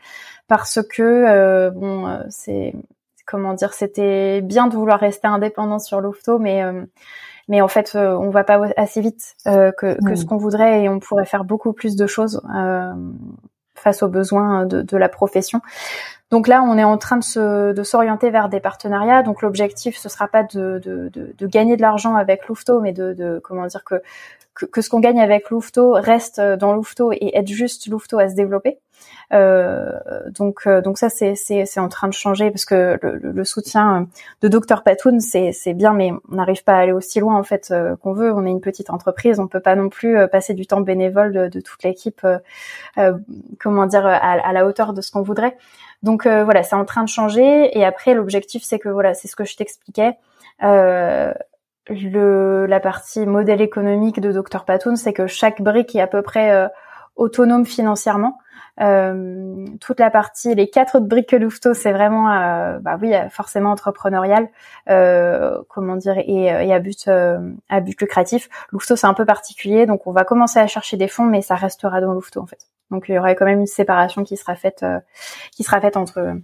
parce 0.46 0.80
que 0.88 1.68
bon, 1.68 2.24
c'est 2.30 2.72
comment 3.28 3.54
dire, 3.54 3.74
c'était 3.74 4.40
bien 4.40 4.66
de 4.66 4.74
vouloir 4.74 4.98
rester 4.98 5.28
indépendant 5.28 5.78
sur 5.78 6.00
Lufto, 6.00 6.38
mais 6.38 6.64
euh, 6.64 6.84
mais 7.48 7.60
en 7.60 7.68
fait, 7.68 7.92
euh, 7.94 8.16
on 8.16 8.30
va 8.30 8.44
pas 8.44 8.60
assez 8.76 9.00
vite 9.00 9.36
euh, 9.46 9.70
que, 9.72 9.96
que, 10.04 10.14
ce 10.16 10.24
qu'on 10.24 10.36
voudrait 10.36 10.82
et 10.82 10.88
on 10.88 10.98
pourrait 10.98 11.24
faire 11.24 11.44
beaucoup 11.44 11.72
plus 11.72 11.96
de 11.96 12.06
choses 12.06 12.42
face 13.74 14.02
aux 14.02 14.08
besoins 14.08 14.66
de, 14.66 14.82
de, 14.82 14.96
la 14.96 15.08
profession. 15.08 15.60
Donc 16.30 16.46
là, 16.46 16.62
on 16.62 16.76
est 16.76 16.84
en 16.84 16.98
train 16.98 17.16
de, 17.16 17.72
de 17.72 17.82
s'orienter 17.82 18.30
vers 18.30 18.48
des 18.48 18.60
partenariats. 18.60 19.22
Donc 19.22 19.42
l'objectif, 19.42 19.96
ce 19.96 20.08
sera 20.08 20.28
pas 20.28 20.42
de, 20.42 20.78
de, 20.84 21.10
de 21.12 21.46
gagner 21.46 21.76
de 21.76 21.82
l'argent 21.82 22.16
avec 22.16 22.48
Lufto, 22.48 22.80
mais 22.80 22.92
de, 22.92 23.40
comment 23.42 23.66
dire 23.66 23.84
que, 23.84 24.02
que, 24.54 24.66
que 24.66 24.80
ce 24.82 24.90
qu'on 24.90 25.00
gagne 25.00 25.20
avec 25.20 25.50
Lufto 25.50 25.92
reste 25.92 26.40
dans 26.40 26.74
Lufto 26.74 27.12
et 27.12 27.30
aide 27.34 27.48
juste 27.48 27.86
Lufto 27.86 28.18
à 28.18 28.28
se 28.28 28.34
développer. 28.34 28.78
Euh, 29.32 29.92
donc 30.30 30.62
euh, 30.66 30.80
donc 30.80 30.96
ça 30.96 31.10
c'est 31.10 31.78
en 31.78 31.88
train 31.88 32.08
de 32.08 32.14
changer 32.14 32.50
parce 32.50 32.64
que 32.64 32.98
le, 33.02 33.30
le 33.30 33.44
soutien 33.44 34.08
de 34.40 34.48
Dr 34.48 34.82
Patoun 34.82 35.20
c'est 35.20 35.74
bien 35.74 35.92
mais 35.92 36.12
on 36.30 36.36
n'arrive 36.36 36.64
pas 36.64 36.72
à 36.72 36.78
aller 36.78 36.92
aussi 36.92 37.20
loin 37.20 37.36
en 37.36 37.42
fait 37.42 37.68
euh, 37.70 37.94
qu'on 37.96 38.12
veut. 38.12 38.32
On 38.32 38.46
est 38.46 38.50
une 38.50 38.60
petite 38.60 38.90
entreprise, 38.90 39.38
on 39.38 39.46
peut 39.46 39.60
pas 39.60 39.76
non 39.76 39.88
plus 39.88 40.16
passer 40.32 40.54
du 40.54 40.66
temps 40.66 40.80
bénévole 40.80 41.32
de, 41.32 41.48
de 41.48 41.60
toute 41.60 41.82
l'équipe 41.82 42.26
comment 43.60 43.86
dire 43.86 44.06
à, 44.06 44.16
à, 44.16 44.52
la 44.52 44.66
hauteur 44.66 44.92
de 44.94 45.00
ce 45.00 45.10
qu'on 45.10 45.22
voudrait. 45.22 45.56
Donc 46.02 46.26
voilà, 46.26 46.62
c'est 46.62 46.76
en 46.76 46.84
train 46.84 47.02
de 47.02 47.08
changer 47.08 47.76
et 47.76 47.84
après 47.84 48.14
l'objectif 48.14 48.62
c'est 48.64 48.78
que 48.78 48.88
voilà, 48.88 49.14
c'est 49.14 49.28
ce 49.28 49.36
que 49.36 49.44
je 49.44 49.56
t'expliquais. 49.56 50.16
Euh, 50.62 51.32
le, 51.88 52.66
la 52.66 52.80
partie 52.80 53.26
modèle 53.26 53.60
économique 53.60 54.20
de 54.20 54.30
Dr 54.32 54.64
Patoun, 54.64 54.96
c'est 54.96 55.12
que 55.12 55.26
chaque 55.26 55.62
brique 55.62 55.96
est 55.96 56.00
à 56.00 56.06
peu 56.06 56.22
près 56.22 56.68
autonome 57.16 57.66
financièrement. 57.66 58.38
Euh, 58.80 59.66
toute 59.80 59.98
la 59.98 60.10
partie, 60.10 60.54
les 60.54 60.70
quatre 60.70 60.96
autres 60.96 61.06
briques 61.06 61.30
que 61.30 61.36
Louveteau, 61.36 61.74
c'est 61.74 61.92
vraiment, 61.92 62.30
euh, 62.30 62.78
bah 62.78 62.96
oui, 63.00 63.12
forcément 63.30 63.70
entrepreneurial, 63.70 64.48
euh, 64.88 65.60
comment 65.68 65.96
dire, 65.96 66.16
et, 66.18 66.44
et 66.44 66.72
à 66.72 66.78
but 66.78 67.08
à 67.08 67.80
but 67.80 68.00
lucratif. 68.00 68.48
Louveteau, 68.70 68.96
c'est 68.96 69.06
un 69.06 69.14
peu 69.14 69.26
particulier, 69.26 69.86
donc 69.86 70.06
on 70.06 70.12
va 70.12 70.24
commencer 70.24 70.60
à 70.60 70.66
chercher 70.66 70.96
des 70.96 71.08
fonds, 71.08 71.24
mais 71.24 71.42
ça 71.42 71.56
restera 71.56 72.00
dans 72.00 72.12
Louveteau 72.12 72.40
en 72.40 72.46
fait. 72.46 72.66
Donc 72.90 73.08
il 73.08 73.14
y 73.14 73.18
aurait 73.18 73.34
quand 73.36 73.44
même 73.44 73.60
une 73.60 73.66
séparation 73.66 74.24
qui 74.24 74.36
sera 74.36 74.54
faite, 74.54 74.84
qui 75.52 75.62
sera 75.62 75.80
faite 75.80 75.96
entre 75.96 76.34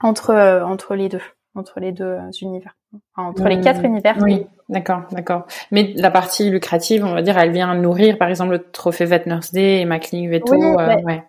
entre 0.00 0.62
entre 0.64 0.94
les 0.94 1.08
deux, 1.08 1.22
entre 1.54 1.80
les 1.80 1.92
deux 1.92 2.18
univers, 2.40 2.76
entre 3.16 3.48
les 3.48 3.60
quatre 3.60 3.84
univers. 3.84 4.16
Oui, 4.20 4.46
d'accord, 4.68 5.02
d'accord. 5.10 5.46
Mais 5.70 5.92
la 5.96 6.10
partie 6.10 6.50
lucrative, 6.50 7.04
on 7.04 7.14
va 7.14 7.22
dire, 7.22 7.38
elle 7.38 7.52
vient 7.52 7.74
nourrir, 7.74 8.18
par 8.18 8.28
exemple, 8.28 8.52
le 8.52 8.62
trophée 8.70 9.04
Vet 9.04 9.24
Nurse 9.26 9.52
Day 9.52 9.80
et 9.80 9.84
ma 9.84 9.98
clinique 9.98 10.30
Veto. 10.30 10.54
Oui, 10.54 11.02
ouais. 11.04 11.24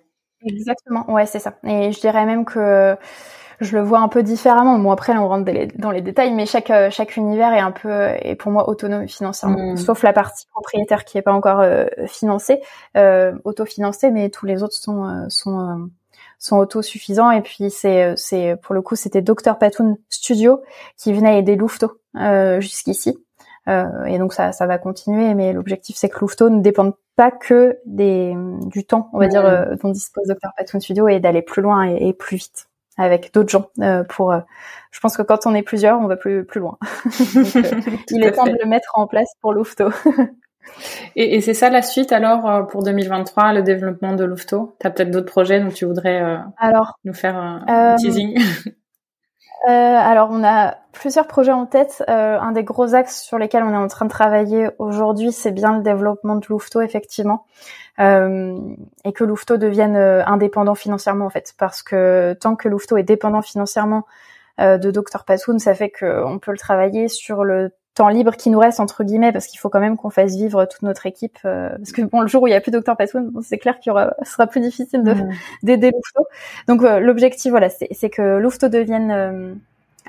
Exactement, 0.45 1.09
ouais, 1.11 1.26
c'est 1.26 1.39
ça. 1.39 1.55
Et 1.64 1.91
je 1.91 1.99
dirais 1.99 2.26
même 2.26 2.45
que 2.45 2.97
je 3.59 3.77
le 3.77 3.83
vois 3.83 3.99
un 3.99 4.07
peu 4.07 4.23
différemment. 4.23 4.77
Bon, 4.79 4.91
après, 4.91 5.17
on 5.17 5.27
rentre 5.27 5.51
dans 5.77 5.91
les, 5.91 6.01
détails, 6.01 6.33
mais 6.33 6.45
chaque 6.45 6.69
euh, 6.69 6.89
chaque 6.89 7.17
univers 7.17 7.53
est 7.53 7.59
un 7.59 7.71
peu 7.71 7.89
est 7.91 8.35
pour 8.35 8.51
moi 8.51 8.69
autonome 8.69 9.07
financièrement, 9.07 9.73
mm. 9.73 9.77
sauf 9.77 10.03
la 10.03 10.13
partie 10.13 10.47
propriétaire 10.47 11.05
qui 11.05 11.17
est 11.17 11.21
pas 11.21 11.33
encore 11.33 11.59
euh, 11.59 11.85
financée, 12.07 12.61
euh, 12.97 13.33
autofinancée, 13.43 14.11
mais 14.11 14.29
tous 14.29 14.45
les 14.45 14.63
autres 14.63 14.75
sont 14.75 15.05
euh, 15.05 15.25
sont 15.29 15.89
sont 16.39 16.57
autosuffisants. 16.57 17.31
Et 17.31 17.41
puis 17.41 17.69
c'est 17.69 18.13
c'est 18.17 18.55
pour 18.61 18.75
le 18.75 18.81
coup, 18.81 18.95
c'était 18.95 19.21
Dr 19.21 19.57
Patoun 19.57 19.97
Studio 20.09 20.61
qui 20.97 21.13
venait 21.13 21.39
aider 21.39 21.55
Louveteau 21.55 21.99
jusqu'ici. 22.59 23.17
Euh, 23.69 24.05
et 24.05 24.17
donc 24.17 24.33
ça, 24.33 24.51
ça 24.51 24.65
va 24.65 24.77
continuer, 24.77 25.33
mais 25.35 25.53
l'objectif 25.53 25.95
c'est 25.95 26.09
que 26.09 26.19
Louveteau 26.19 26.49
ne 26.49 26.61
dépende 26.61 26.93
pas 27.15 27.31
que 27.31 27.77
des, 27.85 28.33
du 28.65 28.85
temps, 28.85 29.09
on 29.13 29.19
va 29.19 29.27
dire, 29.27 29.45
euh, 29.45 29.75
dont 29.81 29.89
dispose 29.89 30.27
Dr. 30.27 30.49
Patoun 30.57 30.81
Studio 30.81 31.07
et 31.07 31.19
d'aller 31.19 31.41
plus 31.41 31.61
loin 31.61 31.83
et, 31.83 32.13
plus 32.13 32.37
vite 32.37 32.67
avec 32.97 33.33
d'autres 33.33 33.49
gens 33.49 33.69
euh, 33.79 34.03
pour 34.03 34.33
je 34.91 34.99
pense 34.99 35.17
que 35.17 35.21
quand 35.21 35.45
on 35.45 35.55
est 35.55 35.63
plusieurs 35.63 35.99
on 35.99 36.07
va 36.07 36.15
plus 36.15 36.45
plus 36.45 36.59
loin. 36.59 36.77
Il 38.09 38.23
est 38.23 38.31
temps 38.31 38.45
de 38.45 38.57
le 38.61 38.67
mettre 38.67 38.91
en 38.95 39.07
place 39.07 39.29
pour 39.41 39.53
Louveteau. 39.53 39.89
Et, 41.17 41.35
et 41.35 41.41
c'est 41.41 41.53
ça 41.53 41.69
la 41.69 41.81
suite 41.81 42.13
alors 42.13 42.65
pour 42.67 42.83
2023 42.83 43.51
le 43.51 43.63
développement 43.63 44.15
de 44.15 44.23
Louveteau? 44.23 44.77
Tu 44.79 44.87
as 44.87 44.91
peut-être 44.91 45.11
d'autres 45.11 45.29
projets 45.29 45.59
dont 45.59 45.69
tu 45.69 45.83
voudrais 45.83 46.39
alors, 46.57 46.97
nous 47.03 47.13
faire 47.13 47.35
un 47.35 47.95
teasing? 47.97 48.39
Euh, 49.66 49.70
alors, 49.70 50.30
on 50.32 50.43
a 50.43 50.76
plusieurs 50.91 51.26
projets 51.28 51.53
en 51.53 51.66
tête. 51.66 52.03
Euh, 52.09 52.38
un 52.39 52.51
des 52.51 52.64
gros 52.64 52.95
axes 52.95 53.24
sur 53.24 53.38
lesquels 53.38 53.64
on 53.64 53.72
est 53.72 53.78
en 53.78 53.88
train 53.88 54.05
de 54.05 54.09
travailler 54.09 54.68
aujourd'hui, 54.78 55.32
c'est 55.32 55.51
bien 55.51 55.78
le 55.78 55.84
développement 55.84 56.36
de 56.36 56.45
Louveteau, 56.49 56.82
effectivement, 56.82 57.45
euh, 57.99 58.57
et 59.05 59.14
que 59.14 59.24
Louveteau 59.24 59.57
devienne 59.57 59.95
indépendant 59.95 60.76
financièrement, 60.76 61.26
en 61.26 61.30
fait, 61.30 61.53
parce 61.57 61.82
que 61.82 62.34
tant 62.41 62.55
que 62.55 62.68
Louveteau 62.68 62.97
est 62.97 63.03
dépendant 63.03 63.41
financièrement 63.41 64.05
de 64.59 64.91
Dr 64.91 65.24
Patoun, 65.26 65.57
ça 65.59 65.74
fait 65.74 65.89
qu'on 65.89 66.39
peut 66.39 66.51
le 66.51 66.57
travailler 66.57 67.07
sur 67.07 67.43
le 67.43 67.72
temps 67.95 68.07
libre 68.07 68.35
qui 68.35 68.49
nous 68.49 68.59
reste 68.59 68.79
entre 68.79 69.03
guillemets 69.03 69.31
parce 69.31 69.47
qu'il 69.47 69.59
faut 69.59 69.69
quand 69.69 69.79
même 69.79 69.97
qu'on 69.97 70.09
fasse 70.09 70.35
vivre 70.35 70.65
toute 70.65 70.81
notre 70.81 71.05
équipe 71.05 71.37
euh, 71.45 71.69
parce 71.77 71.91
que 71.91 72.01
bon 72.01 72.21
le 72.21 72.27
jour 72.27 72.43
où 72.43 72.47
il 72.47 72.51
y 72.51 72.55
a 72.55 72.61
plus 72.61 72.71
Docteur 72.71 72.97
Patoun 72.97 73.31
c'est 73.43 73.57
clair 73.57 73.79
qu'il 73.79 73.91
y 73.91 73.91
aura 73.91 74.13
sera 74.23 74.47
plus 74.47 74.61
difficile 74.61 75.03
de 75.03 75.13
d'aider 75.63 75.91
Louveteau. 75.91 76.27
Donc 76.67 76.83
euh, 76.83 76.99
l'objectif 76.99 77.51
voilà 77.51 77.69
c'est 77.69 78.09
que 78.09 78.37
Louveteau 78.39 78.69
devienne 78.69 79.11
euh, 79.11 79.53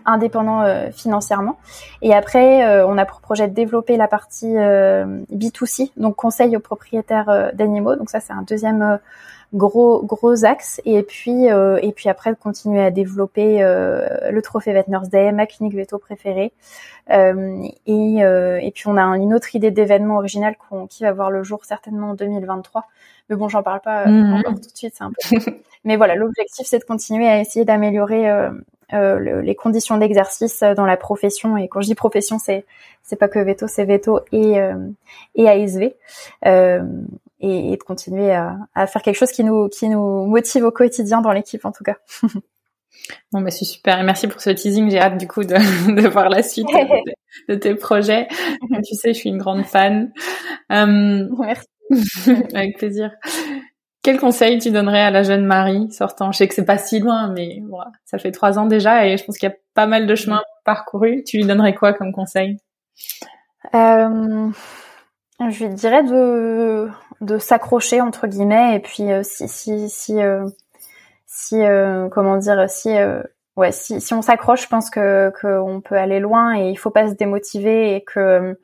indépendant 0.07 0.65
financièrement. 0.93 1.57
Et 2.03 2.13
après 2.15 2.83
on 2.85 2.99
a 2.99 3.07
pour 3.07 3.21
projet 3.21 3.49
de 3.49 3.55
développer 3.55 3.97
la 3.97 4.09
partie 4.09 4.55
B2C 4.55 5.93
donc 5.97 6.17
conseil 6.17 6.57
aux 6.57 6.61
propriétaires 6.61 7.53
d'animaux. 7.55 7.95
Donc 7.95 8.11
ça 8.11 8.21
c'est 8.21 8.33
un 8.33 8.43
deuxième 8.43 8.99
gros 9.55 10.03
gros 10.05 10.45
axes. 10.45 10.81
Et 10.85 11.03
puis 11.03 11.51
euh, 11.51 11.79
et 11.83 11.93
puis 11.93 12.09
après 12.09 12.35
continuer 12.35 12.83
à 12.83 12.91
développer 12.91 13.63
euh, 13.63 14.31
le 14.31 14.43
trophée 14.43 14.73
Veterinary 14.73 15.09
Day, 15.09 15.33
ma 15.33 15.47
clinique 15.47 15.75
veto 15.75 15.99
préférée. 15.99 16.53
Euh, 17.11 17.63
et 17.87 18.17
et 18.19 18.71
puis 18.75 18.89
on 18.89 18.97
a 18.97 19.03
une 19.17 19.35
autre 19.35 19.55
idée 19.55 19.71
d'événement 19.71 20.17
original 20.17 20.57
qui 20.91 21.03
va 21.03 21.13
voir 21.13 21.31
le 21.31 21.43
jour 21.43 21.65
certainement 21.65 22.11
en 22.11 22.15
2023 22.15 22.87
mais 23.29 23.37
bon 23.37 23.49
j'en 23.49 23.63
parle 23.63 23.81
pas 23.81 24.07
mmh. 24.07 24.35
encore 24.35 24.55
tout 24.55 24.71
de 24.71 24.77
suite 24.77 24.95
c'est 24.97 25.05
un 25.05 25.13
peu 25.13 25.53
mais 25.85 25.97
voilà 25.97 26.15
l'objectif 26.15 26.67
c'est 26.67 26.79
de 26.79 26.85
continuer 26.85 27.29
à 27.29 27.41
essayer 27.41 27.67
d'améliorer 27.67 28.27
euh, 28.95 29.43
les 29.43 29.55
conditions 29.55 29.99
d'exercice 29.99 30.63
dans 30.77 30.87
la 30.87 30.97
profession. 30.97 31.59
Et 31.59 31.69
quand 31.69 31.83
je 31.83 31.89
dis 31.89 31.95
profession 31.95 32.39
c'est 32.39 32.65
c'est 33.03 33.17
pas 33.17 33.29
que 33.29 33.39
veto 33.39 33.67
c'est 33.67 33.85
veto 33.85 34.21
et 34.33 34.55
et 35.35 35.49
ASV 35.49 35.93
euh, 36.47 36.83
et, 37.45 37.73
et 37.73 37.77
de 37.77 37.83
continuer 37.83 38.33
à, 38.33 38.57
à, 38.75 38.87
faire 38.87 39.03
quelque 39.03 39.17
chose 39.17 39.31
qui 39.31 39.45
nous 39.45 39.69
qui 39.69 39.89
nous 39.89 40.27
motive 40.27 40.65
au 40.65 40.71
quotidien 40.71 41.21
dans 41.21 41.33
l'équipe 41.33 41.65
en 41.65 41.73
tout 41.73 41.85
cas. 41.85 41.97
Bon 43.33 43.41
bah 43.41 43.51
c'est 43.51 43.65
super 43.65 43.99
et 43.99 44.03
merci 44.03 44.29
pour 44.29 44.41
ce 44.41 44.51
teasing. 44.51 44.91
J'ai 44.91 45.01
hâte 45.01 45.19
du 45.19 45.27
coup 45.27 45.45
de, 45.45 45.55
de 46.01 46.09
voir 46.09 46.29
la 46.29 46.43
suite 46.43 46.69
de, 47.49 47.55
tes 47.55 47.75
projets. 47.75 48.29
tu 48.87 48.95
sais, 48.95 49.13
je 49.13 49.19
suis 49.19 49.29
une 49.29 49.39
grande 49.39 49.65
fan. 49.65 50.13
Euh, 50.73 51.29
merci. 51.39 51.67
avec 52.55 52.79
plaisir. 52.79 53.11
Quel 54.03 54.19
conseil 54.19 54.59
tu 54.59 54.71
donnerais 54.71 55.01
à 55.01 55.11
la 55.11 55.23
jeune 55.23 55.45
Marie 55.45 55.91
sortant? 55.91 56.31
Je 56.31 56.39
sais 56.39 56.49
que 56.49 56.55
c'est 56.55 56.65
pas 56.65 56.79
si 56.79 57.01
loin, 57.01 57.29
mais 57.29 57.63
voilà, 57.69 57.91
ça 58.05 58.19
fait 58.19 58.33
trois 58.33 58.59
ans 58.59 58.67
déjà 58.67 59.07
et 59.07 59.17
je 59.17 59.25
pense 59.25 59.39
qu'il 59.39 59.49
y 59.49 59.53
a 59.53 59.57
pas 59.75 59.87
mal 59.87 60.07
de 60.07 60.15
chemin 60.15 60.43
parcouru. 60.65 61.25
Tu 61.25 61.39
lui 61.39 61.45
donnerais 61.45 61.75
quoi 61.75 61.93
comme 61.95 62.13
conseil? 62.13 62.59
Euh, 63.75 64.51
Je 65.41 65.65
lui 65.65 65.75
dirais 65.75 66.05
de 66.05 66.89
de 67.25 67.39
s'accrocher 67.39 68.01
entre 68.01 68.27
guillemets 68.27 68.77
et 68.77 68.81
puis 68.81 69.05
si 69.23 69.49
si 69.49 69.89
si 69.89 70.19
si 71.27 71.61
comment 72.11 72.37
dire 72.37 72.69
si 72.69 72.91
ouais 73.57 73.73
si 73.73 74.01
si 74.01 74.15
on 74.15 74.23
s'accroche 74.23 74.63
je 74.63 74.69
pense 74.69 74.91
que 74.91 75.33
qu'on 75.41 75.81
peut 75.81 75.97
aller 75.97 76.21
loin 76.21 76.57
et 76.57 76.71
il 76.71 76.77
faut 76.77 76.91
pas 76.91 77.09
se 77.09 77.15
démotiver 77.15 77.97
et 77.97 78.03
que 78.03 78.57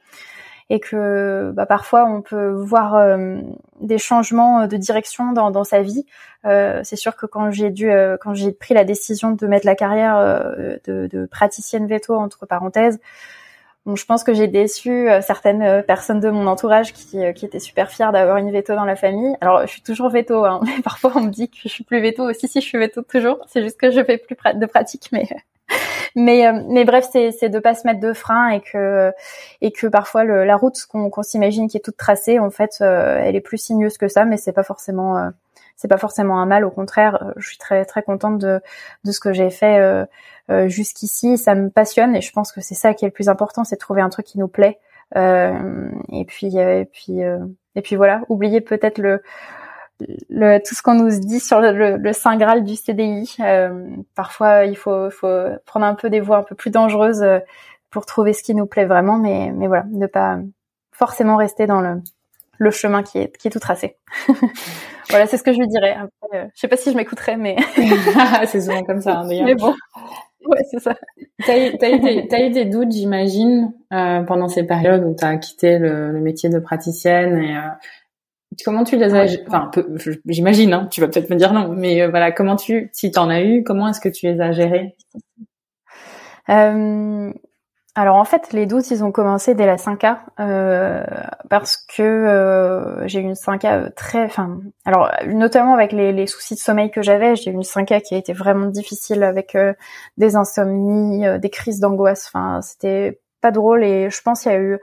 et 0.71 0.79
que 0.79 1.51
bah, 1.53 1.67
parfois 1.67 2.07
on 2.07 2.23
peut 2.23 2.51
voir 2.51 2.95
euh, 2.95 3.39
des 3.81 3.99
changements 3.99 4.69
de 4.69 4.77
direction 4.77 5.33
dans, 5.33 5.51
dans 5.51 5.65
sa 5.65 5.83
vie. 5.83 6.07
Euh, 6.47 6.81
c'est 6.85 6.97
sûr 6.97 7.17
que 7.17 7.27
quand 7.27 7.51
j'ai 7.51 7.71
dû, 7.71 7.91
euh, 7.91 8.17
quand 8.19 8.35
j'ai 8.35 8.53
pris 8.53 8.73
la 8.73 8.85
décision 8.85 9.33
de 9.33 9.47
mettre 9.49 9.67
la 9.67 9.75
carrière 9.75 10.17
euh, 10.17 10.77
de, 10.87 11.09
de, 11.09 11.27
praticienne 11.27 11.87
veto 11.87 12.15
entre 12.15 12.47
parenthèses, 12.47 13.01
bon, 13.87 13.97
je 13.97 14.05
pense 14.05 14.25
que 14.25 14.33
j'ai 14.35 14.49
déçu 14.49 15.09
certaines 15.23 15.83
personnes 15.83 16.21
de 16.21 16.31
mon 16.31 16.47
entourage 16.47 16.93
qui, 16.93 17.19
qui 17.35 17.45
étaient 17.45 17.61
super 17.61 17.91
fiers 17.91 18.13
d'avoir 18.13 18.37
une 18.37 18.51
veto 18.51 18.75
dans 18.75 18.85
la 18.85 18.97
famille. 18.97 19.37
Alors 19.41 19.63
je 19.63 19.69
suis 19.69 19.83
toujours 19.83 20.11
veto, 20.11 20.45
hein, 20.45 20.61
mais 20.65 20.83
parfois 20.83 21.13
on 21.15 21.21
me 21.21 21.31
dit 21.31 21.49
que 21.49 21.57
je 21.63 21.69
suis 21.69 21.85
plus 21.85 22.01
veto 22.01 22.25
aussi. 22.25 22.49
Si 22.49 22.61
je 22.61 22.67
suis 22.67 22.79
veto 22.79 23.03
toujours, 23.03 23.39
c'est 23.49 23.63
juste 23.63 23.79
que 23.79 23.91
je 23.91 24.03
fais 24.03 24.19
plus 24.19 24.37
de 24.55 24.67
pratique, 24.67 25.09
mais 25.13 25.29
mais 26.17 26.47
euh, 26.47 26.63
mais 26.69 26.85
bref, 26.85 27.09
c'est 27.11 27.33
c'est 27.33 27.49
de 27.49 27.59
pas 27.59 27.75
se 27.75 27.87
mettre 27.87 28.01
de 28.01 28.13
frein 28.13 28.51
et 28.51 28.61
que 28.61 29.13
et 29.61 29.73
que 29.73 29.87
parfois 29.87 30.25
le, 30.25 30.45
la 30.45 30.57
route 30.57 30.77
qu'on 30.89 31.11
qu'on 31.11 31.23
s'imagine 31.23 31.69
qui 31.69 31.77
est 31.77 31.81
toute 31.81 31.97
tracée, 31.97 32.39
en 32.39 32.51
fait, 32.51 32.79
euh, 32.81 33.19
elle 33.23 33.37
est 33.37 33.41
plus 33.41 33.59
sinueuse 33.59 33.99
que 33.99 34.09
ça, 34.09 34.25
mais 34.25 34.37
c'est 34.37 34.53
pas 34.53 34.63
forcément 34.63 35.19
euh, 35.19 35.31
c'est 35.81 35.89
pas 35.89 35.97
forcément 35.97 36.41
un 36.41 36.47
mal. 36.47 36.65
Au 36.65 36.71
contraire, 36.71 37.33
je 37.37 37.49
suis 37.49 37.59
très 37.59 37.85
très 37.85 38.03
contente 38.03 38.39
de 38.39 38.61
de 39.05 39.13
ce 39.13 39.21
que 39.21 39.33
j'ai 39.33 39.51
fait 39.51 40.07
jusqu'ici. 40.67 41.39
Ça 41.39 41.55
me 41.55 41.71
passionne 41.71 42.15
et 42.15 42.21
je 42.21 42.33
pense 42.33 42.53
que 42.53 42.61
c'est 42.61 42.75
ça 42.75 42.95
qui 42.95 43.05
est 43.05 43.09
le 43.09 43.13
plus 43.13 43.29
important, 43.29 43.65
c'est 43.65 43.77
de 43.77 43.81
trouver 43.81 44.03
un 44.03 44.11
truc 44.11 44.27
qui 44.27 44.39
nous 44.39 44.49
plaît. 44.49 44.79
et 45.17 46.25
puis 46.27 46.57
et 46.57 46.85
puis 46.85 47.21
et 47.21 47.83
puis 47.83 47.97
voilà. 47.97 48.23
Oubliez 48.29 48.61
peut-être 48.61 48.99
le 48.99 49.23
le, 50.29 50.59
tout 50.59 50.75
ce 50.75 50.83
qu'on 50.83 50.95
nous 50.95 51.19
dit 51.19 51.41
sur 51.41 51.61
le, 51.61 51.97
le, 51.97 52.13
saint 52.13 52.37
graal 52.37 52.65
du 52.65 52.77
CDI. 52.77 53.37
Euh, 53.41 53.97
parfois, 54.15 54.65
il 54.65 54.77
faut, 54.77 55.11
faut, 55.11 55.45
prendre 55.67 55.87
un 55.87 55.95
peu 55.95 56.11
des 56.11 56.21
voies 56.21 56.39
un 56.39 56.43
peu 56.43 56.55
plus 56.55 56.71
dangereuses 56.71 57.23
euh, 57.23 57.39
pour 57.91 58.07
trouver 58.07 58.33
ce 58.33 58.43
qui 58.43 58.55
nous 58.55 58.67
plaît 58.67 58.87
vraiment, 58.87 59.19
mais, 59.19 59.53
mais 59.55 59.67
voilà, 59.67 59.85
ne 59.91 60.07
pas 60.07 60.39
forcément 60.93 61.37
rester 61.37 61.67
dans 61.67 61.81
le, 61.81 62.01
le 62.61 62.71
chemin 62.71 63.03
qui 63.03 63.19
est, 63.19 63.37
qui 63.37 63.49
est 63.49 63.51
tout 63.51 63.59
tracé. 63.59 63.97
voilà, 65.11 65.27
c'est 65.27 65.37
ce 65.37 65.43
que 65.43 65.53
je 65.53 65.59
lui 65.59 65.67
dirais. 65.67 65.93
Après, 65.93 66.39
euh, 66.39 66.47
je 66.55 66.61
sais 66.61 66.69
pas 66.69 66.77
si 66.77 66.93
je 66.93 66.97
m'écouterais, 66.97 67.37
mais 67.37 67.57
c'est 68.47 68.61
souvent 68.61 68.85
comme 68.85 69.01
ça. 69.01 69.19
Hein, 69.19 69.29
mais 69.45 69.55
bon, 69.57 69.75
ouais, 70.47 70.63
c'est 70.71 70.81
ça. 70.81 70.95
T'as 71.45 71.59
eu, 71.59 71.77
as 71.81 71.91
eu, 71.91 71.99
des, 71.99 72.29
as 72.31 72.47
eu 72.47 72.51
des 72.51 72.67
doutes, 72.67 72.93
j'imagine, 72.93 73.73
euh, 73.93 74.23
pendant 74.23 74.47
ces 74.47 74.63
périodes 74.63 75.05
où 75.05 75.15
t'as 75.15 75.37
quitté 75.39 75.79
le, 75.79 76.13
le, 76.13 76.21
métier 76.21 76.49
de 76.49 76.59
praticienne 76.61 77.39
et 77.39 77.57
Comment 78.65 78.83
tu 78.83 78.97
les 78.97 79.15
as, 79.15 79.39
enfin, 79.47 79.71
j'imagine, 80.27 80.73
hein, 80.73 80.89
tu 80.91 81.01
vas 81.01 81.07
peut-être 81.07 81.31
me 81.31 81.37
dire 81.37 81.53
non, 81.53 81.69
mais 81.69 82.03
euh, 82.03 82.09
voilà, 82.09 82.33
comment 82.33 82.57
tu, 82.57 82.91
si 82.93 83.13
t'en 83.13 83.29
as 83.29 83.43
eu, 83.43 83.63
comment 83.63 83.89
est-ce 83.89 84.01
que 84.01 84.09
tu 84.09 84.27
les 84.27 84.41
as 84.41 84.51
gérés 84.51 84.97
euh, 86.49 87.33
Alors 87.97 88.17
en 88.17 88.25
fait, 88.25 88.53
les 88.53 88.67
doutes, 88.67 88.91
ils 88.91 89.03
ont 89.03 89.11
commencé 89.11 89.55
dès 89.55 89.67
la 89.67 89.77
5A 89.77 90.19
euh, 90.39 91.05
parce 91.49 91.77
que 91.77 92.03
euh, 92.03 93.07
j'ai 93.09 93.19
eu 93.19 93.23
une 93.23 93.33
5A 93.33 93.93
très, 93.95 94.25
enfin, 94.25 94.61
alors 94.85 95.11
notamment 95.27 95.75
avec 95.75 95.91
les, 95.93 96.27
soucis 96.27 96.55
de 96.55 96.61
sommeil 96.61 96.91
que 96.91 97.03
j'avais, 97.03 97.35
j'ai 97.35 97.51
eu 97.51 97.55
une 97.55 97.63
5A 97.63 98.01
qui 98.01 98.15
a 98.15 98.19
été 98.19 98.33
vraiment 98.33 98.67
difficile 98.67 99.25
avec 99.25 99.59
des 100.19 100.37
insomnies, 100.37 101.27
des 101.41 101.51
crises 101.51 101.81
d'angoisse. 101.81 102.31
Enfin, 102.33 102.61
c'était 102.63 103.21
pas 103.41 103.51
drôle 103.51 103.83
et 103.83 104.09
je 104.09 104.23
pense 104.23 104.43
qu'il 104.43 104.53
y 104.53 104.55
a 104.55 104.59
eu 104.59 104.79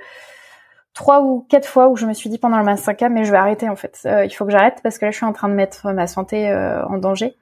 trois 0.98 1.22
ou 1.22 1.46
quatre 1.48 1.68
fois 1.68 1.90
où 1.90 1.96
je 1.96 2.08
me 2.08 2.14
suis 2.14 2.28
dit 2.28 2.40
pendant 2.40 2.58
le 2.58 2.64
5K, 2.66 3.10
mais 3.10 3.24
je 3.24 3.32
vais 3.32 3.38
arrêter 3.38 3.70
en 3.70 3.76
fait. 3.76 4.00
Euh, 4.08 4.26
il 4.26 4.32
faut 4.32 4.46
que 4.46 4.52
j'arrête 4.52 4.80
parce 4.82 4.98
que 4.98 5.06
là, 5.06 5.12
je 5.12 5.18
suis 5.18 5.28
en 5.28 5.34
train 5.34 5.48
de 5.48 5.54
mettre 5.54 5.92
ma 5.92 6.08
santé 6.08 6.50
euh, 6.50 6.84
en 6.88 6.98
danger. 6.98 7.38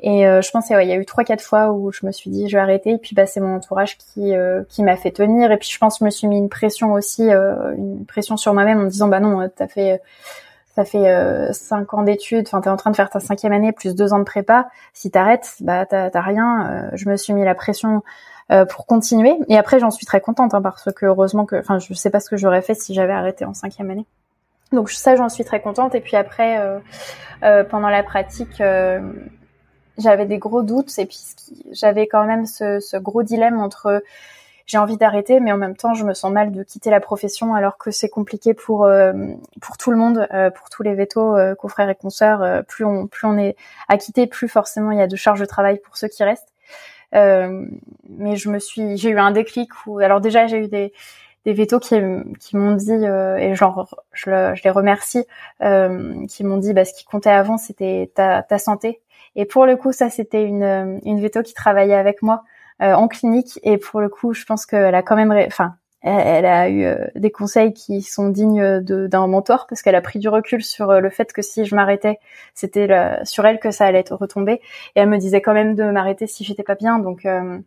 Et 0.00 0.26
euh, 0.26 0.40
je 0.42 0.50
pense, 0.50 0.68
ouais, 0.70 0.86
il 0.86 0.88
y 0.88 0.92
a 0.92 0.96
eu 0.96 1.04
trois, 1.04 1.24
quatre 1.24 1.42
fois 1.42 1.72
où 1.72 1.90
je 1.92 2.06
me 2.06 2.12
suis 2.12 2.30
dit, 2.30 2.48
je 2.48 2.56
vais 2.56 2.62
arrêter. 2.62 2.90
Et 2.90 2.98
puis, 2.98 3.14
bah, 3.14 3.26
c'est 3.26 3.40
mon 3.40 3.56
entourage 3.56 3.98
qui 3.98 4.32
qui 4.68 4.82
m'a 4.82 4.96
fait 4.96 5.10
tenir. 5.10 5.50
Et 5.52 5.56
puis, 5.56 5.68
je 5.70 5.78
pense, 5.78 5.98
je 5.98 6.04
me 6.04 6.10
suis 6.10 6.28
mis 6.28 6.38
une 6.38 6.48
pression 6.48 6.92
aussi, 6.92 7.24
une 7.24 8.04
pression 8.06 8.36
sur 8.36 8.54
moi-même 8.54 8.78
en 8.78 8.82
me 8.84 8.90
disant, 8.90 9.08
bah 9.08 9.20
non, 9.20 9.48
t'as 9.54 9.68
fait 9.68 10.00
ça 10.76 10.84
fait 10.84 11.52
cinq 11.52 11.92
ans 11.94 12.02
d'études, 12.02 12.46
enfin 12.46 12.60
t'es 12.60 12.70
en 12.70 12.76
train 12.76 12.92
de 12.92 12.96
faire 12.96 13.10
ta 13.10 13.18
cinquième 13.18 13.52
année 13.52 13.72
plus 13.72 13.96
deux 13.96 14.12
ans 14.12 14.20
de 14.20 14.24
prépa. 14.24 14.68
Si 14.94 15.10
t'arrêtes, 15.10 15.56
bah 15.60 15.84
t'as 15.86 16.20
rien. 16.20 16.90
je 16.92 17.08
me 17.08 17.16
suis 17.16 17.32
mis 17.32 17.44
la 17.44 17.56
pression 17.56 18.02
euh, 18.50 18.64
pour 18.64 18.86
continuer. 18.86 19.36
Et 19.48 19.58
après, 19.58 19.78
j'en 19.78 19.90
suis 19.90 20.06
très 20.06 20.22
contente 20.22 20.54
hein, 20.54 20.62
parce 20.62 20.90
que 20.90 21.04
heureusement 21.04 21.44
que, 21.44 21.56
enfin, 21.56 21.78
je 21.78 21.92
sais 21.92 22.08
pas 22.08 22.18
ce 22.18 22.30
que 22.30 22.38
j'aurais 22.38 22.62
fait 22.62 22.72
si 22.72 22.94
j'avais 22.94 23.12
arrêté 23.12 23.44
en 23.44 23.52
cinquième 23.52 23.90
année. 23.90 24.06
Donc 24.72 24.88
ça, 24.88 25.16
j'en 25.16 25.28
suis 25.28 25.44
très 25.44 25.60
contente. 25.60 25.94
Et 25.94 26.00
puis 26.00 26.16
après, 26.16 26.58
euh, 26.58 26.78
euh, 27.42 27.62
pendant 27.62 27.90
la 27.90 28.02
pratique, 28.02 28.62
j'avais 29.98 30.26
des 30.26 30.38
gros 30.38 30.62
doutes 30.62 30.98
et 30.98 31.06
puis 31.06 31.20
j'avais 31.72 32.06
quand 32.06 32.24
même 32.24 32.46
ce, 32.46 32.80
ce, 32.80 32.96
gros 32.96 33.22
dilemme 33.22 33.60
entre 33.60 34.02
j'ai 34.66 34.78
envie 34.78 34.98
d'arrêter, 34.98 35.40
mais 35.40 35.50
en 35.50 35.56
même 35.56 35.76
temps, 35.76 35.94
je 35.94 36.04
me 36.04 36.12
sens 36.12 36.30
mal 36.30 36.52
de 36.52 36.62
quitter 36.62 36.90
la 36.90 37.00
profession 37.00 37.54
alors 37.54 37.78
que 37.78 37.90
c'est 37.90 38.10
compliqué 38.10 38.52
pour 38.52 38.86
pour 39.62 39.78
tout 39.78 39.90
le 39.90 39.96
monde, 39.96 40.28
pour 40.54 40.68
tous 40.68 40.82
les 40.82 40.94
vétos, 40.94 41.36
confrères 41.58 41.88
et 41.88 41.94
consoeurs. 41.94 42.64
plus 42.66 42.84
on 42.84 43.06
plus 43.06 43.26
on 43.26 43.38
est 43.38 43.56
à 43.88 43.96
quitter, 43.96 44.26
plus 44.26 44.46
forcément 44.46 44.90
il 44.90 44.98
y 44.98 45.00
a 45.00 45.06
de 45.06 45.16
charges 45.16 45.40
de 45.40 45.46
travail 45.46 45.80
pour 45.82 45.96
ceux 45.96 46.08
qui 46.08 46.22
restent. 46.22 46.52
Euh, 47.14 47.66
mais 48.08 48.36
je 48.36 48.50
me 48.50 48.58
suis, 48.58 48.96
j'ai 48.98 49.10
eu 49.10 49.18
un 49.18 49.30
déclic 49.30 49.70
où, 49.86 49.98
alors 49.98 50.20
déjà 50.20 50.46
j'ai 50.46 50.58
eu 50.58 50.68
des 50.68 50.92
des 51.44 51.52
vétos 51.54 51.78
qui, 51.80 51.94
qui 52.40 52.56
m'ont 52.56 52.74
dit 52.74 52.90
euh, 52.90 53.36
et 53.38 53.54
genre 53.54 53.88
je, 54.12 54.52
je, 54.54 54.62
les 54.64 54.70
remercie 54.70 55.24
euh, 55.62 56.26
qui 56.26 56.44
m'ont 56.44 56.58
dit 56.58 56.74
bah 56.74 56.84
ce 56.84 56.92
qui 56.92 57.04
comptait 57.06 57.30
avant 57.30 57.56
c'était 57.56 58.10
ta, 58.14 58.42
ta 58.42 58.58
santé 58.58 59.00
et 59.38 59.46
pour 59.46 59.64
le 59.64 59.76
coup 59.76 59.92
ça 59.92 60.10
c'était 60.10 60.44
une 60.44 61.00
une 61.04 61.20
véto 61.20 61.42
qui 61.42 61.54
travaillait 61.54 61.94
avec 61.94 62.20
moi 62.20 62.44
euh, 62.82 62.92
en 62.92 63.08
clinique 63.08 63.58
et 63.62 63.78
pour 63.78 64.02
le 64.02 64.10
coup 64.10 64.34
je 64.34 64.44
pense 64.44 64.66
qu'elle 64.66 64.94
a 64.94 65.02
quand 65.02 65.16
même 65.16 65.32
enfin 65.46 65.76
elle, 66.00 66.46
a 66.46 66.68
eu 66.68 66.84
euh, 66.84 67.06
des 67.16 67.30
conseils 67.30 67.72
qui 67.72 68.02
sont 68.02 68.28
dignes 68.28 68.80
d'un 68.80 69.26
mentor 69.26 69.66
parce 69.68 69.82
qu'elle 69.82 69.96
a 69.96 70.00
pris 70.00 70.20
du 70.20 70.28
recul 70.28 70.62
sur 70.62 70.90
euh, 70.90 71.00
le 71.00 71.10
fait 71.10 71.32
que 71.32 71.42
si 71.42 71.64
je 71.64 71.74
m'arrêtais, 71.74 72.20
c'était 72.54 72.88
sur 73.24 73.44
elle 73.46 73.58
que 73.58 73.70
ça 73.72 73.86
allait 73.86 73.98
être 73.98 74.14
retombé. 74.14 74.60
Et 74.94 75.00
elle 75.00 75.08
me 75.08 75.18
disait 75.18 75.40
quand 75.40 75.54
même 75.54 75.74
de 75.74 75.84
m'arrêter 75.84 76.26
si 76.26 76.44
j'étais 76.44 76.62
pas 76.62 76.76
bien. 76.76 76.98
Donc, 77.00 77.26
euh, 77.26 77.58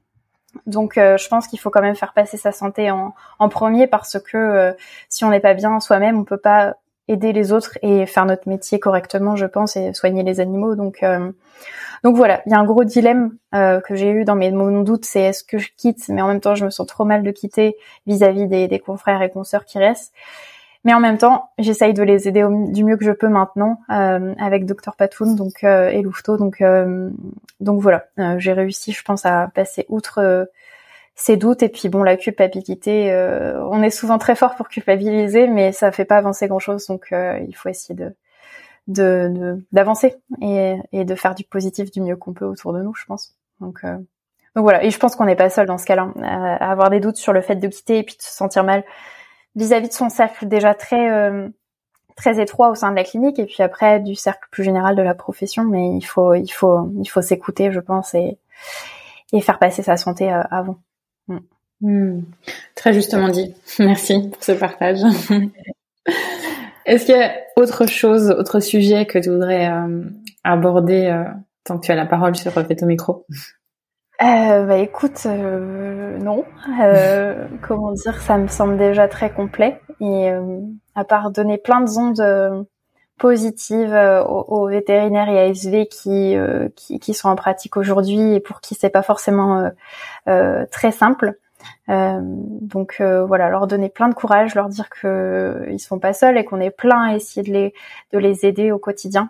donc, 0.66 0.94
je 0.96 1.28
pense 1.30 1.48
qu'il 1.48 1.60
faut 1.60 1.70
quand 1.70 1.82
même 1.82 1.96
faire 1.96 2.14
passer 2.14 2.38
sa 2.38 2.52
santé 2.52 2.92
en, 2.92 3.14
en 3.40 3.50
premier 3.50 3.88
parce 3.88 4.20
que 4.20 4.76
si 5.10 5.24
on 5.24 5.30
n'est 5.30 5.40
pas 5.40 5.54
bien 5.54 5.80
soi-même, 5.80 6.20
on 6.20 6.26
peut 6.26 6.38
pas 6.38 6.76
aider 7.08 7.34
les 7.34 7.52
autres 7.52 7.78
et 7.82 8.06
faire 8.06 8.26
notre 8.26 8.48
métier 8.48 8.80
correctement, 8.80 9.36
je 9.36 9.46
pense, 9.46 9.76
et 9.76 9.94
soigner 9.94 10.24
les 10.24 10.40
animaux. 10.40 10.76
Donc, 10.76 11.04
euh, 11.04 11.32
donc 12.04 12.16
voilà, 12.16 12.42
il 12.46 12.52
y 12.52 12.56
a 12.56 12.60
un 12.60 12.66
gros 12.66 12.84
dilemme 12.84 13.36
euh, 13.54 13.80
que 13.82 13.96
j'ai 13.96 14.10
eu 14.10 14.26
dans 14.26 14.36
mes 14.36 14.52
mon 14.52 14.82
doute, 14.82 15.06
c'est 15.06 15.22
est-ce 15.22 15.44
que 15.44 15.58
je 15.58 15.70
quitte, 15.78 16.08
mais 16.10 16.22
en 16.22 16.28
même 16.28 16.40
temps, 16.40 16.56
je 16.56 16.66
me 16.66 16.70
sens 16.70 16.88
trop 16.88 17.06
mal 17.06 17.24
de 17.24 17.32
quitter 17.32 17.76
vis-à-vis 18.08 18.48
des, 18.48 18.68
des, 18.68 18.80
confrères 18.80 19.22
et 19.22 19.30
consoeurs 19.30 19.66
qui 19.66 19.78
restent. 19.78 20.14
Mais 20.84 20.96
en 20.96 21.00
même 21.00 21.20
temps, 21.20 21.52
j'essaye 21.60 21.94
de 21.94 22.02
les 22.02 22.28
aider 22.28 22.44
du 22.70 22.84
mieux 22.84 22.98
que 22.98 23.06
je 23.06 23.12
peux 23.12 23.28
maintenant 23.28 23.82
euh, 23.92 24.34
avec 24.40 24.66
Dr 24.66 24.96
Patoun 24.98 25.36
donc 25.36 25.64
et 25.64 26.02
Louveteau. 26.02 26.38
Donc 26.38 26.64
donc 27.60 27.82
voilà, 27.82 28.06
j'ai 28.40 28.54
réussi, 28.54 28.92
je 28.92 29.04
pense, 29.04 29.24
à 29.28 29.52
passer 29.54 29.86
outre 29.90 30.48
ses 31.16 31.38
doutes 31.38 31.62
et 31.64 31.70
puis 31.70 31.90
bon 31.90 32.04
la 32.04 32.18
culpabilité 32.18 33.12
euh, 33.12 33.64
on 33.70 33.84
est 33.84 33.90
souvent 33.90 34.18
très 34.18 34.36
fort 34.36 34.56
pour 34.56 34.70
culpabiliser 34.70 35.48
mais 35.48 35.72
ça 35.72 35.92
fait 35.92 36.06
pas 36.06 36.18
avancer 36.18 36.48
grand 36.48 36.60
chose 36.60 36.88
donc 36.88 37.12
euh, 37.12 37.40
il 37.48 37.56
faut 37.56 37.70
essayer 37.70 37.96
de 37.96 38.16
de 38.88 39.64
d'avancer 39.72 40.16
et, 40.42 40.78
et 40.92 41.06
de 41.06 41.16
faire 41.16 41.36
du 41.36 41.44
positif 41.44 41.92
du 41.92 42.02
mieux 42.02 42.16
qu'on 42.16 42.34
peut 42.34 42.46
autour 42.46 42.74
de 42.74 42.82
nous 42.82 42.96
je 42.96 43.06
pense. 43.06 43.36
Donc 43.60 43.84
euh, 43.84 43.96
donc 44.56 44.64
voilà. 44.64 44.84
Et 44.84 44.90
je 44.90 44.98
pense 44.98 45.16
qu'on 45.16 45.26
n'est 45.26 45.36
pas 45.36 45.50
seul 45.50 45.68
dans 45.68 45.78
ce 45.78 45.86
cas-là 45.86 46.10
à, 46.24 46.72
avoir 46.72 46.90
des 46.90 47.00
doutes 47.00 47.18
sur 47.18 47.32
le 47.32 47.42
fait 47.42 47.56
de 47.56 47.68
quitter 47.68 48.00
et 48.00 48.04
puis 48.04 48.18
de 48.18 48.22
se 48.22 48.32
sentir 48.32 48.64
mal 48.64 48.84
vis-à-vis 49.56 49.88
de 49.88 49.94
son 49.94 50.10
cercle 50.10 50.48
déjà 50.48 50.74
très 50.74 51.10
très 52.18 52.42
étroit 52.42 52.70
au 52.70 52.76
sein 52.76 52.92
de 52.92 52.96
la 52.96 53.04
clinique 53.04 53.40
et 53.40 53.46
puis 53.46 53.64
après 53.64 54.00
du 54.00 54.16
cercle 54.16 54.48
plus 54.52 54.64
général 54.64 54.96
de 54.96 55.02
la 55.04 55.14
profession. 55.14 55.64
Mais 55.64 55.96
il 55.96 56.02
faut 56.02 56.34
il 56.34 56.50
faut 56.50 56.92
il 57.00 57.08
faut 57.08 57.22
s'écouter 57.22 57.72
je 57.72 57.80
pense 57.80 58.16
et 58.16 58.40
et 59.32 59.42
faire 59.42 59.60
passer 59.60 59.84
sa 59.84 59.96
santé 59.96 60.30
avant 60.30 60.78
Mm. 61.82 62.22
Très 62.76 62.94
justement 62.94 63.30
dit. 63.30 63.54
Merci 63.80 64.30
pour 64.30 64.44
ce 64.44 64.52
partage. 64.54 65.00
Est-ce 66.86 67.06
qu'il 67.06 67.16
y 67.16 67.22
a 67.22 67.34
autre 67.58 67.86
chose, 67.86 68.32
autre 68.32 68.60
sujet 68.60 69.06
que 69.06 69.20
tu 69.20 69.30
voudrais 69.30 69.70
euh, 69.70 70.04
aborder 70.44 71.06
euh, 71.08 71.24
tant 71.64 71.78
que 71.78 71.86
tu 71.86 71.92
as 71.92 71.96
la 71.96 72.06
parole 72.06 72.36
sur 72.36 72.54
Refait 72.54 72.82
au 72.84 72.88
micro? 72.88 73.26
Euh, 74.22 74.66
bah 74.66 74.78
écoute, 74.78 75.26
non. 75.26 76.44
comment 77.62 77.92
dire, 77.92 78.22
ça 78.22 78.38
me 78.38 78.48
semble 78.48 78.78
déjà 78.78 79.08
très 79.08 79.32
complet. 79.32 79.80
Et 80.00 80.32
à 80.96 81.04
part 81.04 81.32
donner 81.32 81.58
plein 81.58 81.82
de 81.82 81.90
ondes 81.98 82.66
positives 83.22 83.96
aux, 84.28 84.68
vétérinaires 84.68 85.30
et 85.30 85.40
ASV 85.40 85.86
qui, 85.88 86.36
qui, 86.76 87.00
qui 87.00 87.14
sont 87.14 87.30
en 87.30 87.36
pratique 87.36 87.78
aujourd'hui 87.78 88.34
et 88.34 88.40
pour 88.40 88.60
qui 88.62 88.76
c'est 88.76 88.90
pas 88.90 89.04
forcément 89.04 89.72
très 90.26 90.92
simple. 90.92 91.36
Euh, 91.90 92.20
donc 92.24 92.98
euh, 93.02 93.26
voilà, 93.26 93.50
leur 93.50 93.68
donner 93.68 93.90
plein 93.90 94.10
de 94.10 94.14
courage, 94.14 94.56
leur 94.56 94.70
dire 94.70 94.90
que 94.90 95.66
ils 95.70 95.80
sont 95.80 96.00
pas 96.00 96.14
seuls 96.14 96.38
et 96.38 96.46
qu'on 96.46 96.60
est 96.60 96.72
plein 96.72 97.10
à 97.10 97.16
essayer 97.16 97.44
de 97.44 97.52
les 97.52 97.74
de 98.14 98.20
les 98.20 98.46
aider 98.46 98.72
au 98.72 98.80
quotidien 98.80 99.30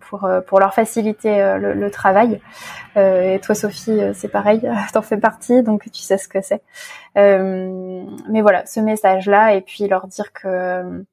pour 0.00 0.28
pour 0.46 0.60
leur 0.60 0.74
faciliter 0.74 1.56
le, 1.58 1.90
travail. 1.90 2.40
et 2.96 3.40
toi 3.42 3.54
Sophie, 3.54 4.00
c'est 4.14 4.28
pareil, 4.28 4.62
t'en 4.92 5.02
fais 5.02 5.16
partie, 5.16 5.62
donc 5.62 5.90
tu 5.92 6.02
sais 6.02 6.18
ce 6.18 6.28
que 6.28 6.40
c'est. 6.40 6.62
mais 7.16 8.40
voilà, 8.42 8.64
ce 8.66 8.80
message 8.80 9.26
là 9.26 9.54
et 9.54 9.60
puis 9.60 9.86
leur 9.88 10.06
dire 10.06 10.32
que 10.32 11.04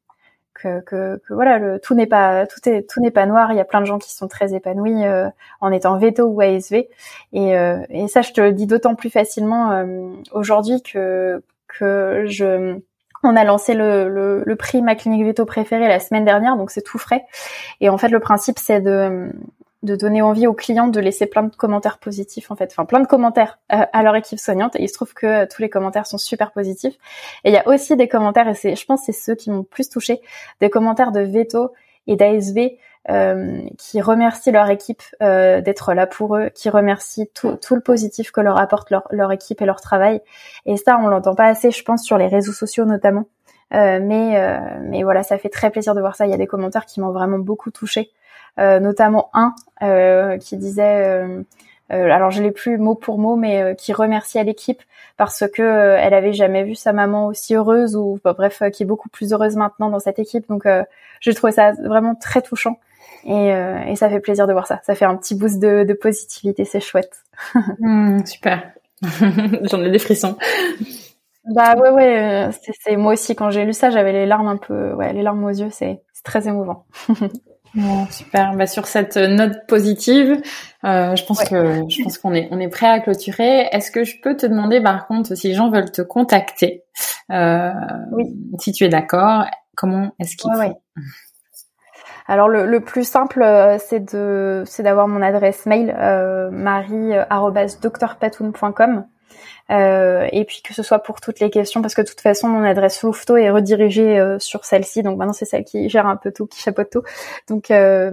que, 0.57 1.21
voilà, 1.29 1.57
le, 1.57 1.79
tout 1.79 1.93
n'est 1.93 2.07
pas 2.07 2.47
tout 2.47 2.67
est 2.67 2.89
tout 2.89 2.99
n'est 2.99 3.11
pas 3.11 3.25
noir. 3.25 3.51
Il 3.51 3.57
y 3.57 3.59
a 3.59 3.65
plein 3.65 3.81
de 3.81 3.85
gens 3.85 3.99
qui 3.99 4.13
sont 4.13 4.27
très 4.27 4.53
épanouis 4.53 5.05
euh, 5.05 5.29
en 5.61 5.71
étant 5.71 5.97
veto 5.97 6.25
ou 6.25 6.41
ASV, 6.41 6.73
et, 6.73 7.57
euh, 7.57 7.79
et 7.89 8.07
ça 8.07 8.21
je 8.21 8.31
te 8.31 8.41
le 8.41 8.51
dis 8.53 8.65
d'autant 8.67 8.95
plus 8.95 9.09
facilement 9.09 9.71
euh, 9.71 10.09
aujourd'hui 10.31 10.81
que 10.81 11.43
que 11.67 12.25
je 12.27 12.79
on 13.23 13.35
a 13.35 13.43
lancé 13.43 13.73
le, 13.73 14.09
le, 14.09 14.43
le, 14.45 14.55
prix 14.55 14.81
ma 14.81 14.95
clinique 14.95 15.25
veto 15.25 15.45
préférée 15.45 15.87
la 15.87 15.99
semaine 15.99 16.23
dernière, 16.23 16.55
donc 16.55 16.69
c'est 16.69 16.83
tout 16.83 16.99
frais. 16.99 17.25
Et 17.81 17.89
en 17.89 17.97
fait, 17.97 18.09
le 18.09 18.19
principe 18.19 18.59
c'est 18.59 18.79
de 18.79 19.31
de 19.83 19.95
donner 19.95 20.21
envie 20.21 20.47
aux 20.47 20.53
clients 20.53 20.87
de 20.87 20.99
laisser 20.99 21.27
plein 21.27 21.43
de 21.43 21.55
commentaires 21.55 21.99
positifs 21.99 22.49
en 22.49 22.55
fait, 22.55 22.69
enfin 22.71 22.85
plein 22.85 22.99
de 22.99 23.07
commentaires 23.07 23.59
euh, 23.71 23.85
à 23.93 24.03
leur 24.03 24.15
équipe 24.15 24.39
soignante. 24.39 24.75
Et 24.75 24.83
il 24.83 24.89
se 24.89 24.93
trouve 24.93 25.13
que 25.13 25.27
euh, 25.27 25.45
tous 25.45 25.61
les 25.61 25.69
commentaires 25.69 26.07
sont 26.07 26.17
super 26.17 26.51
positifs. 26.51 26.95
Et 27.43 27.49
il 27.49 27.53
y 27.53 27.57
a 27.57 27.67
aussi 27.67 27.95
des 27.95 28.07
commentaires, 28.07 28.47
et 28.47 28.55
c'est, 28.55 28.75
je 28.75 28.85
pense, 28.85 29.03
c'est 29.05 29.11
ceux 29.11 29.35
qui 29.35 29.51
m'ont 29.51 29.63
plus 29.63 29.89
touché, 29.89 30.21
des 30.59 30.69
commentaires 30.69 31.11
de 31.11 31.21
veto 31.21 31.73
et 32.07 32.15
d'ASV 32.15 32.77
euh, 33.09 33.61
qui 33.77 34.01
remercient 34.01 34.51
leur 34.51 34.69
équipe 34.69 35.03
euh, 35.21 35.61
d'être 35.61 35.93
là 35.93 36.07
pour 36.07 36.35
eux, 36.35 36.49
qui 36.53 36.69
remercient 36.69 37.29
tout, 37.33 37.55
tout 37.55 37.75
le 37.75 37.81
positif 37.81 38.31
que 38.31 38.41
leur 38.41 38.59
apporte 38.59 38.89
leur, 38.89 39.07
leur 39.11 39.31
équipe 39.31 39.61
et 39.61 39.65
leur 39.65 39.79
travail. 39.79 40.21
Et 40.65 40.75
ça, 40.75 40.99
on 41.01 41.07
l'entend 41.07 41.35
pas 41.35 41.45
assez, 41.45 41.71
je 41.71 41.83
pense, 41.83 42.03
sur 42.03 42.17
les 42.17 42.27
réseaux 42.27 42.51
sociaux 42.51 42.83
notamment. 42.83 43.25
Euh, 43.73 43.99
mais 44.01 44.59
mais 44.81 45.03
voilà, 45.03 45.23
ça 45.23 45.37
fait 45.37 45.49
très 45.49 45.69
plaisir 45.69 45.93
de 45.93 45.99
voir 45.99 46.15
ça. 46.15 46.25
Il 46.25 46.31
y 46.31 46.33
a 46.33 46.37
des 46.37 46.47
commentaires 46.47 46.85
qui 46.85 46.99
m'ont 46.99 47.11
vraiment 47.11 47.39
beaucoup 47.39 47.71
touché. 47.71 48.11
Euh, 48.59 48.79
notamment 48.79 49.29
un 49.33 49.53
euh, 49.83 50.37
qui 50.39 50.57
disait 50.57 51.03
euh, 51.03 51.43
alors 51.91 52.31
je 52.31 52.41
l'ai 52.41 52.51
plus 52.51 52.79
mot 52.79 52.95
pour 52.95 53.19
mot, 53.19 53.35
mais 53.35 53.75
qui 53.77 53.93
remerciait 53.93 54.43
l'équipe 54.43 54.81
parce 55.15 55.45
que 55.53 55.61
elle 55.61 56.13
avait 56.13 56.33
jamais 56.33 56.63
vu 56.63 56.75
sa 56.75 56.91
maman 56.91 57.27
aussi 57.27 57.55
heureuse 57.55 57.95
ou 57.95 58.19
bah, 58.23 58.33
bref, 58.33 58.63
qui 58.73 58.83
est 58.83 58.85
beaucoup 58.85 59.09
plus 59.09 59.31
heureuse 59.31 59.55
maintenant 59.55 59.89
dans 59.89 59.99
cette 59.99 60.19
équipe. 60.19 60.47
Donc 60.49 60.67
j'ai 61.21 61.33
trouvé 61.33 61.53
ça 61.53 61.71
vraiment 61.73 62.15
très 62.15 62.41
touchant 62.41 62.79
et, 63.25 63.49
et, 63.87 63.95
ça 63.95 64.09
fait 64.09 64.19
plaisir 64.19 64.47
de 64.47 64.53
voir 64.53 64.67
ça. 64.67 64.79
Ça 64.83 64.95
fait 64.95 65.05
un 65.05 65.15
petit 65.15 65.35
boost 65.35 65.59
de, 65.59 65.83
de 65.83 65.93
positivité, 65.93 66.65
c'est 66.65 66.79
chouette. 66.79 67.13
Mmh, 67.79 68.25
super, 68.25 68.71
j'en 69.69 69.83
ai 69.83 69.91
des 69.91 69.99
frissons. 69.99 70.35
Bah 71.45 71.75
ouais 71.77 71.91
ouais, 71.91 72.49
c'est 72.81 72.97
moi 72.97 73.13
aussi 73.13 73.35
quand 73.35 73.51
j'ai 73.51 73.63
lu 73.63 73.73
ça, 73.73 73.91
j'avais 73.91 74.11
les 74.11 74.25
larmes 74.25 74.47
un 74.47 74.57
peu, 74.57 74.93
ouais, 74.93 75.13
les 75.13 75.21
larmes 75.21 75.43
aux 75.45 75.49
yeux, 75.49 75.69
c'est 75.69 76.01
très 76.23 76.47
émouvant. 76.47 76.85
super. 78.09 78.55
Bah, 78.55 78.67
sur 78.67 78.87
cette 78.87 79.17
note 79.17 79.67
positive, 79.67 80.41
euh, 80.83 81.15
je 81.15 81.25
pense 81.25 81.43
que 81.43 81.83
je 81.89 82.03
pense 82.03 82.17
qu'on 82.17 82.33
est 82.33 82.47
on 82.51 82.59
est 82.59 82.69
prêt 82.69 82.87
à 82.87 82.99
clôturer. 82.99 83.67
Est-ce 83.71 83.91
que 83.91 84.03
je 84.03 84.15
peux 84.21 84.35
te 84.35 84.45
demander 84.45 84.81
par 84.81 85.07
contre 85.07 85.35
si 85.35 85.49
les 85.49 85.53
gens 85.53 85.69
veulent 85.69 85.91
te 85.91 86.01
contacter, 86.01 86.83
euh, 87.31 87.71
oui. 88.11 88.35
si 88.59 88.71
tu 88.71 88.85
es 88.85 88.89
d'accord, 88.89 89.45
comment 89.75 90.11
est-ce 90.19 90.37
qu'ils 90.37 90.53
font 90.53 90.75
alors 92.29 92.49
le, 92.49 92.65
le, 92.65 92.81
plus 92.81 93.07
simple, 93.07 93.41
euh, 93.41 93.77
c'est 93.79 94.01
de 94.01 94.63
c'est 94.65 94.83
d'avoir 94.83 95.07
mon 95.07 95.21
adresse 95.21 95.65
mail 95.65 95.95
euh, 95.97 96.51
marie@docteurpatoun.com. 96.51 99.05
Euh, 99.69 100.27
et 100.31 100.45
puis 100.45 100.61
que 100.61 100.73
ce 100.73 100.81
soit 100.81 100.99
pour 100.99 101.19
toutes 101.19 101.39
les 101.39 101.49
questions, 101.49 101.81
parce 101.81 101.93
que 101.93 102.01
de 102.01 102.07
toute 102.07 102.21
façon 102.21 102.47
mon 102.47 102.63
adresse 102.63 103.03
Loufto 103.03 103.35
est 103.35 103.49
redirigée 103.49 104.17
euh, 104.17 104.39
sur 104.39 104.63
celle-ci, 104.63 105.03
donc 105.03 105.17
maintenant 105.17 105.33
c'est 105.33 105.45
celle 105.45 105.65
qui 105.65 105.89
gère 105.89 106.07
un 106.07 106.15
peu 106.15 106.31
tout, 106.31 106.47
qui 106.47 106.61
chapeaute 106.61 106.89
tout. 106.89 107.03
Donc 107.49 107.69
euh, 107.71 108.11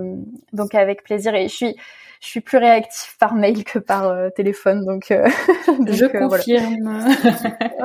donc 0.53 0.75
avec 0.75 1.05
plaisir. 1.05 1.35
Et 1.35 1.49
je 1.49 1.55
suis 1.55 1.77
je 2.21 2.29
suis 2.29 2.41
plus 2.41 2.57
réactive 2.57 3.17
par 3.19 3.35
mail 3.35 3.65
que 3.65 3.79
par 3.79 4.09
euh, 4.09 4.31
téléphone, 4.31 4.85
donc, 4.87 5.09
donc 5.69 5.93
je 5.93 6.07
confirme. 6.07 7.07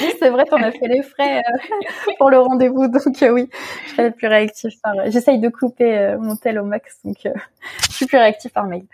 oui, 0.00 0.12
c'est 0.18 0.30
vrai, 0.30 0.44
t'en 0.44 0.62
as 0.62 0.70
fait 0.70 0.86
les 0.86 1.02
frais 1.02 1.42
pour 2.18 2.30
le 2.30 2.38
rendez-vous, 2.38 2.86
donc 2.86 3.02
oui, 3.32 3.50
je 3.86 3.90
serai 3.90 4.12
plus 4.12 4.28
réactive 4.28 4.70
par. 4.80 4.94
J'essaye 5.06 5.40
de 5.40 5.48
couper 5.48 6.16
mon 6.20 6.36
tel 6.36 6.58
au 6.60 6.64
max, 6.64 7.00
donc 7.04 7.16
je 7.24 7.92
suis 7.92 8.06
plus 8.06 8.16
réactive 8.16 8.52
par 8.52 8.66
mail 8.66 8.84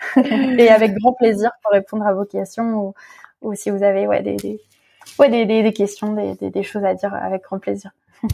et 0.58 0.68
avec 0.70 0.94
grand 0.94 1.12
plaisir 1.12 1.50
pour 1.62 1.72
répondre 1.72 2.06
à 2.06 2.14
vos 2.14 2.24
questions 2.24 2.74
ou, 2.74 2.94
ou 3.42 3.54
si 3.54 3.70
vous 3.70 3.82
avez 3.82 4.06
ouais, 4.06 4.22
des, 4.22 4.36
des, 4.36 4.60
ouais, 5.18 5.28
des, 5.28 5.46
des, 5.46 5.62
des 5.62 5.72
questions, 5.72 6.12
des, 6.12 6.50
des, 6.50 6.62
choses 6.62 6.84
à 6.84 6.94
dire 6.94 7.14
avec 7.14 7.42
grand 7.42 7.58
plaisir. 7.58 7.90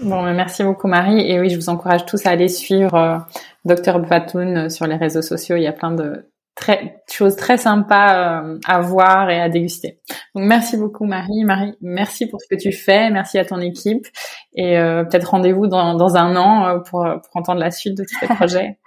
Bon, 0.00 0.22
merci 0.22 0.64
beaucoup 0.64 0.88
Marie. 0.88 1.20
Et 1.30 1.38
oui, 1.38 1.50
je 1.50 1.56
vous 1.56 1.68
encourage 1.68 2.06
tous 2.06 2.24
à 2.24 2.30
aller 2.30 2.48
suivre 2.48 2.94
euh, 2.94 3.18
Dr 3.66 3.98
Batoun 3.98 4.56
euh, 4.56 4.68
sur 4.70 4.86
les 4.86 4.96
réseaux 4.96 5.20
sociaux. 5.20 5.56
Il 5.56 5.62
y 5.62 5.66
a 5.66 5.72
plein 5.72 5.90
de 5.92 6.30
très, 6.54 7.02
choses 7.10 7.36
très 7.36 7.58
sympas 7.58 8.40
euh, 8.42 8.58
à 8.66 8.80
voir 8.80 9.28
et 9.28 9.38
à 9.38 9.50
déguster. 9.50 10.00
Donc 10.34 10.44
merci 10.44 10.78
beaucoup 10.78 11.04
Marie. 11.04 11.44
Marie, 11.44 11.74
merci 11.82 12.26
pour 12.26 12.40
ce 12.40 12.46
que 12.48 12.58
tu 12.58 12.72
fais. 12.72 13.10
Merci 13.10 13.38
à 13.38 13.44
ton 13.44 13.60
équipe. 13.60 14.06
Et 14.54 14.76
peut-être 14.76 15.30
rendez-vous 15.30 15.66
dans, 15.66 15.94
dans 15.94 16.16
un 16.16 16.36
an 16.36 16.80
pour, 16.80 17.04
pour 17.04 17.36
entendre 17.36 17.60
la 17.60 17.70
suite 17.70 17.96
de 17.96 18.04
tous 18.04 18.18
ces 18.18 18.26
projets. 18.34 18.78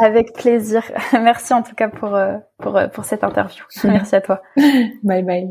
Avec 0.00 0.32
plaisir. 0.32 0.82
Merci 1.12 1.52
en 1.52 1.62
tout 1.62 1.74
cas 1.74 1.88
pour, 1.88 2.14
euh, 2.14 2.38
pour, 2.58 2.76
euh, 2.76 2.88
pour 2.88 3.04
cette 3.04 3.22
interview. 3.22 3.64
Merci 3.84 4.16
à 4.16 4.20
toi. 4.20 4.42
Bye 5.02 5.22
bye. 5.22 5.48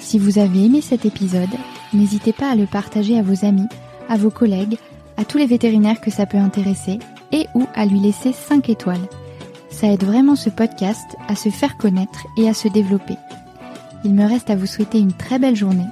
Si 0.00 0.18
vous 0.18 0.38
avez 0.38 0.64
aimé 0.64 0.80
cet 0.80 1.04
épisode, 1.04 1.50
n'hésitez 1.92 2.32
pas 2.32 2.50
à 2.50 2.56
le 2.56 2.66
partager 2.66 3.18
à 3.18 3.22
vos 3.22 3.44
amis, 3.44 3.68
à 4.08 4.16
vos 4.16 4.30
collègues, 4.30 4.78
à 5.18 5.24
tous 5.24 5.38
les 5.38 5.46
vétérinaires 5.46 6.00
que 6.00 6.10
ça 6.10 6.26
peut 6.26 6.38
intéresser 6.38 6.98
et 7.30 7.46
ou 7.54 7.66
à 7.74 7.84
lui 7.84 8.00
laisser 8.00 8.32
5 8.32 8.70
étoiles. 8.70 9.06
Ça 9.68 9.86
aide 9.86 10.02
vraiment 10.02 10.34
ce 10.34 10.50
podcast 10.50 11.16
à 11.28 11.36
se 11.36 11.50
faire 11.50 11.76
connaître 11.76 12.26
et 12.36 12.48
à 12.48 12.54
se 12.54 12.68
développer. 12.68 13.16
Il 14.04 14.14
me 14.14 14.26
reste 14.26 14.50
à 14.50 14.56
vous 14.56 14.66
souhaiter 14.66 14.98
une 14.98 15.12
très 15.12 15.38
belle 15.38 15.56
journée 15.56 15.86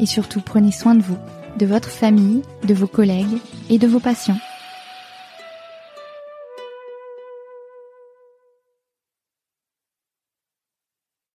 et 0.00 0.06
surtout 0.06 0.40
prenez 0.40 0.72
soin 0.72 0.94
de 0.94 1.02
vous 1.02 1.16
de 1.58 1.66
votre 1.66 1.88
famille, 1.88 2.42
de 2.64 2.74
vos 2.74 2.86
collègues 2.86 3.38
et 3.70 3.78
de 3.78 3.86
vos 3.86 4.00
patients. 4.00 4.38